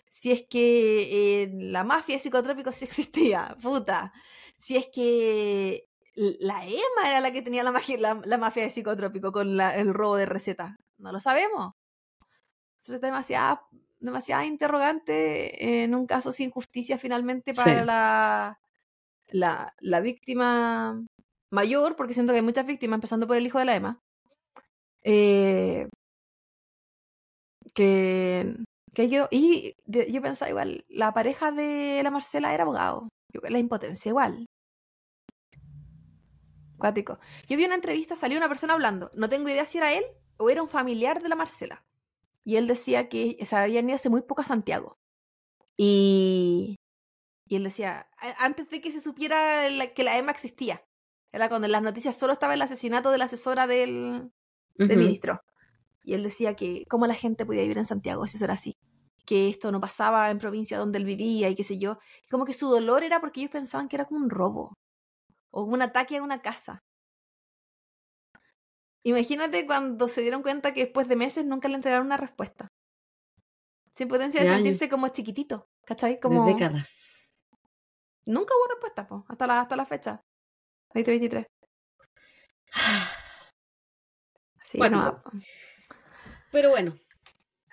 Si 0.09 0.31
es 0.33 0.47
que 0.49 1.43
eh, 1.43 1.51
la 1.53 1.85
mafia 1.85 2.15
de 2.16 2.21
psicotrópicos 2.21 2.77
sí 2.77 2.85
existía, 2.85 3.57
puta. 3.62 4.12
Si 4.57 4.77
es 4.77 4.87
que 4.87 5.89
la 6.15 6.65
Emma 6.66 7.09
era 7.09 7.20
la 7.20 7.32
que 7.32 7.43
tenía 7.43 7.62
la, 7.65 7.73
magia- 7.73 7.99
la, 7.99 8.20
la 8.24 8.39
mafia 8.39 8.62
de 8.65 8.70
psicotrópico 8.70 9.32
con 9.32 9.57
la- 9.57 9.77
el 9.77 9.93
robo 9.95 10.16
de 10.16 10.27
receta. 10.27 10.77
No 10.99 11.11
lo 11.12 11.20
sabemos. 11.20 11.73
Entonces 12.77 12.95
está 12.97 13.07
demasiada, 13.09 13.62
demasiada 14.01 14.45
interrogante 14.45 15.82
en 15.85 15.95
un 15.95 16.07
caso 16.07 16.31
sin 16.32 16.51
justicia 16.51 16.99
finalmente 16.99 17.53
para 17.55 17.81
Sí. 17.81 17.86
la, 17.86 18.59
la, 19.28 19.74
la 19.81 20.01
víctima 20.01 21.03
mayor, 21.51 21.97
porque 21.97 22.15
siento 22.15 22.32
que 22.32 22.39
hay 22.41 22.45
muchas 22.45 22.66
víctimas, 22.66 22.97
empezando 22.99 23.27
por 23.27 23.36
el 23.36 23.47
hijo 23.47 23.59
de 23.59 23.65
la 23.65 23.77
Emma. 23.77 23.99
eh, 25.03 25.89
que, 27.74 28.57
que 28.95 29.09
yo, 29.09 29.28
y 29.31 29.74
de- 29.85 30.11
yo 30.12 30.23
pensaba 30.23 30.51
igual, 30.51 30.85
la 30.89 31.12
pareja 31.12 31.51
de 31.53 32.01
la 32.03 32.11
Marcela 32.11 32.55
era 32.55 32.62
abogado. 32.65 33.09
Yo, 33.32 33.41
la 33.49 33.59
impotencia 33.59 34.09
igual. 34.11 34.47
Cuático. 36.85 37.19
Yo 37.48 37.56
vi 37.56 37.65
una 37.65 37.77
entrevista, 37.77 38.15
salió 38.15 38.36
una 38.36 38.47
persona 38.48 38.74
hablando. 38.74 39.11
No 39.15 39.31
tengo 39.31 39.48
idea 39.48 39.65
si 39.65 39.78
era 39.78 39.94
él 39.94 40.05
o 40.36 40.51
era 40.51 40.62
un 40.62 40.69
familiar 40.69 41.23
de 41.23 41.31
la 41.31 41.35
Marcela. 41.35 41.82
Y 42.44 42.56
él 42.56 42.66
decía 42.66 43.09
que 43.09 43.39
se 43.43 43.56
habían 43.56 43.89
ido 43.89 43.97
hace 43.97 44.11
muy 44.11 44.20
poco 44.20 44.43
a 44.43 44.44
Santiago. 44.44 44.98
Y, 45.78 46.77
y 47.47 47.56
él 47.56 47.65
decía, 47.65 48.06
antes 48.39 48.69
de 48.69 48.82
que 48.82 48.90
se 48.93 49.01
supiera 49.01 49.70
la- 49.70 49.94
que 49.94 50.05
la 50.05 50.19
EMA 50.19 50.32
existía, 50.32 50.85
era 51.32 51.48
cuando 51.48 51.65
en 51.65 51.73
las 51.73 51.82
noticias 51.82 52.19
solo 52.19 52.35
estaba 52.35 52.52
el 52.52 52.61
asesinato 52.61 53.11
de 53.11 53.16
la 53.16 53.24
asesora 53.24 53.66
del, 53.66 54.31
ministro. 54.98 55.40
Y 56.02 56.12
él 56.12 56.23
decía 56.23 56.55
que 56.55 56.85
cómo 56.90 57.06
la 57.06 57.15
gente 57.15 57.47
podía 57.47 57.62
vivir 57.62 57.78
en 57.78 57.86
Santiago 57.86 58.27
si 58.27 58.36
eso 58.36 58.44
era 58.44 58.52
así. 58.55 58.77
Que 59.24 59.48
esto 59.48 59.73
no 59.73 59.81
pasaba 59.81 60.31
en 60.31 60.39
provincia 60.39 60.77
donde 60.77 60.98
él 60.98 61.06
vivía 61.06 61.48
y 61.48 61.55
qué 61.55 61.65
sé 61.65 61.78
yo. 61.78 61.98
Y 62.27 62.28
como 62.28 62.44
que 62.44 62.52
su 62.52 62.69
dolor 62.69 63.05
era 63.05 63.20
porque 63.20 63.40
ellos 63.40 63.52
pensaban 63.52 63.89
que 63.89 63.97
era 63.97 64.05
como 64.05 64.20
un 64.20 64.28
robo. 64.28 64.74
O 65.56 65.62
un 65.62 65.82
ataque 65.82 66.16
a 66.16 66.22
una 66.22 66.43
casa. 66.43 66.82
Imagínate 69.05 69.66
cuando 69.66 70.09
se 70.09 70.22
dieron 70.22 70.43
cuenta 70.43 70.72
que 70.74 70.81
después 70.85 71.06
de 71.09 71.14
meses 71.16 71.44
nunca 71.44 71.68
le 71.68 71.76
entregaron 71.76 72.06
una 72.06 72.16
respuesta. 72.16 72.66
Sin 73.94 74.09
potencia 74.09 74.40
de 74.40 74.47
De 74.48 74.52
años. 74.55 74.64
sentirse 74.64 74.89
como 74.89 75.09
chiquitito. 75.09 75.68
¿Cachai? 75.85 76.18
Como... 76.18 76.44
De 76.47 76.55
décadas. 76.55 77.36
Nunca 78.26 78.55
hubo 78.56 78.66
respuesta, 78.72 79.06
po, 79.06 79.24
hasta 79.28 79.47
la, 79.47 79.60
hasta 79.60 79.76
la 79.76 79.85
fecha. 79.86 80.20
2023. 80.94 81.47
Así 84.60 84.72
que 84.72 84.78
Cuático. 84.78 85.01
no, 85.02 85.22
po. 85.22 85.31
Pero 86.51 86.70
bueno, 86.70 86.97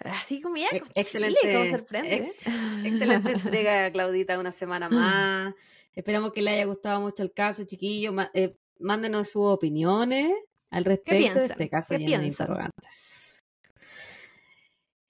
Así 0.03 0.41
como 0.41 0.55
ya, 0.57 0.65
e- 0.67 0.79
Chile, 0.81 0.91
excelente. 0.95 1.53
como 1.53 1.69
sorprende. 1.77 2.15
ex- 2.15 2.47
excelente 2.83 3.31
entrega, 3.33 3.91
Claudita, 3.91 4.39
una 4.39 4.51
semana 4.51 4.89
más. 4.89 5.53
Esperamos 5.93 6.31
que 6.31 6.41
le 6.41 6.51
haya 6.51 6.65
gustado 6.65 7.01
mucho 7.01 7.23
el 7.23 7.33
caso, 7.33 7.63
chiquillos. 7.63 8.13
Eh, 8.33 8.55
mándenos 8.79 9.29
sus 9.29 9.43
opiniones 9.45 10.31
al 10.69 10.85
respecto 10.85 11.39
de 11.39 11.45
este 11.45 11.69
caso 11.69 11.95
¿Qué 11.95 11.99
lleno 11.99 12.21
de 12.21 12.27
interrogantes. 12.27 13.43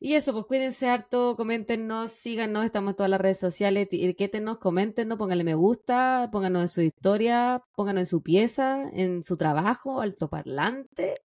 Y 0.04 0.16
eso, 0.16 0.34
pues 0.34 0.46
cuídense 0.48 0.90
harto, 0.90 1.36
coméntenos, 1.38 2.10
síganos, 2.10 2.66
estamos 2.66 2.94
en 2.94 2.96
todas 2.96 3.10
las 3.12 3.22
redes 3.22 3.40
sociales, 3.40 3.84
etiquétenos, 3.92 4.58
coméntenos, 4.58 5.16
pónganle 5.20 5.44
me 5.44 5.54
gusta, 5.54 6.28
pónganos 6.32 6.64
en 6.64 6.68
su 6.70 6.82
historia, 6.82 7.62
pónganos 7.76 8.02
en 8.02 8.06
su 8.08 8.24
pieza, 8.24 8.90
en 8.94 9.24
su 9.24 9.38
trabajo, 9.38 10.02
altoparlante. 10.02 11.22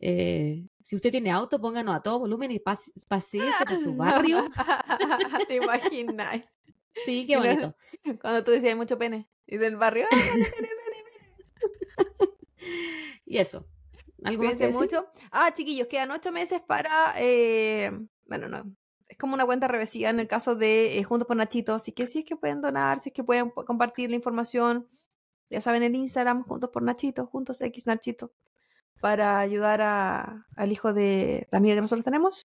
Eh, 0.00 0.66
si 0.80 0.96
usted 0.96 1.10
tiene 1.10 1.30
auto, 1.30 1.60
pónganos 1.60 1.94
a 1.94 2.00
todo 2.00 2.20
volumen 2.20 2.50
y 2.52 2.58
pase, 2.58 2.90
paséese 3.06 3.64
por 3.68 3.76
su 3.76 3.94
barrio. 3.94 4.48
¿Te 5.48 5.56
imaginas? 5.56 6.42
Sí, 7.04 7.26
qué 7.26 7.36
bonito. 7.36 7.76
Cuando 8.20 8.42
tú 8.44 8.50
decías 8.52 8.70
hay 8.72 8.76
mucho 8.78 8.98
pene. 8.98 9.28
Y 9.46 9.58
del 9.58 9.76
barrio, 9.76 10.06
¡ah, 10.10 10.16
pene, 10.32 10.46
pene, 10.50 10.68
pene! 10.68 12.26
Y 13.24 13.38
eso. 13.38 13.66
¿Algo 14.24 14.44
más 14.44 14.56
que 14.56 14.68
mucho. 14.68 15.06
Ah, 15.30 15.52
chiquillos, 15.54 15.88
quedan 15.88 16.10
ocho 16.10 16.32
meses 16.32 16.60
para. 16.60 17.14
eh, 17.18 17.90
bueno, 18.24 18.48
no. 18.48 18.64
es 19.08 19.16
como 19.18 19.34
una 19.34 19.44
cuenta 19.46 19.68
reversiva 19.68 20.10
en 20.10 20.20
el 20.20 20.26
caso 20.28 20.54
de 20.56 20.98
eh, 20.98 21.04
Juntos 21.04 21.26
por 21.28 21.36
Nachito. 21.36 21.74
Así 21.74 21.92
que 21.92 22.06
si 22.06 22.20
es 22.20 22.24
que 22.24 22.36
pueden 22.36 22.60
donar, 22.60 23.00
si 23.00 23.10
es 23.10 23.14
que 23.14 23.22
pueden 23.24 23.50
compartir 23.50 24.10
la 24.10 24.16
información, 24.16 24.88
ya 25.50 25.60
saben, 25.60 25.82
el 25.82 25.94
Instagram, 25.94 26.42
Juntos 26.44 26.70
por 26.70 26.82
Nachito, 26.82 27.26
Juntos 27.26 27.60
X 27.60 27.86
Nachito, 27.86 28.32
para 29.00 29.38
ayudar 29.38 29.80
a- 29.82 30.46
al 30.56 30.72
hijo 30.72 30.92
de 30.92 31.46
la 31.50 31.58
amiga 31.58 31.74
que 31.76 31.80
nosotros 31.82 32.04
tenemos, 32.04 32.48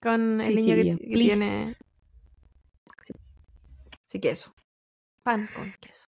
con 0.00 0.40
el 0.40 0.44
Sí, 0.46 0.54
niño 0.56 0.74
que, 0.74 0.96
que 1.08 1.14
tiene. 1.16 1.66
Sí. 4.14 4.18
Así 4.18 4.20
que 4.20 4.30
eso. 4.30 4.54
Pan 5.24 5.48
con 5.56 5.72
queso. 5.80 6.06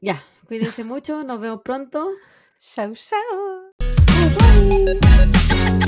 Ya, 0.00 0.22
cuídense 0.46 0.84
mucho, 0.84 1.24
nos 1.24 1.40
vemos 1.40 1.62
pronto. 1.64 2.10
Bye, 4.06 4.98
bye. 5.00 5.85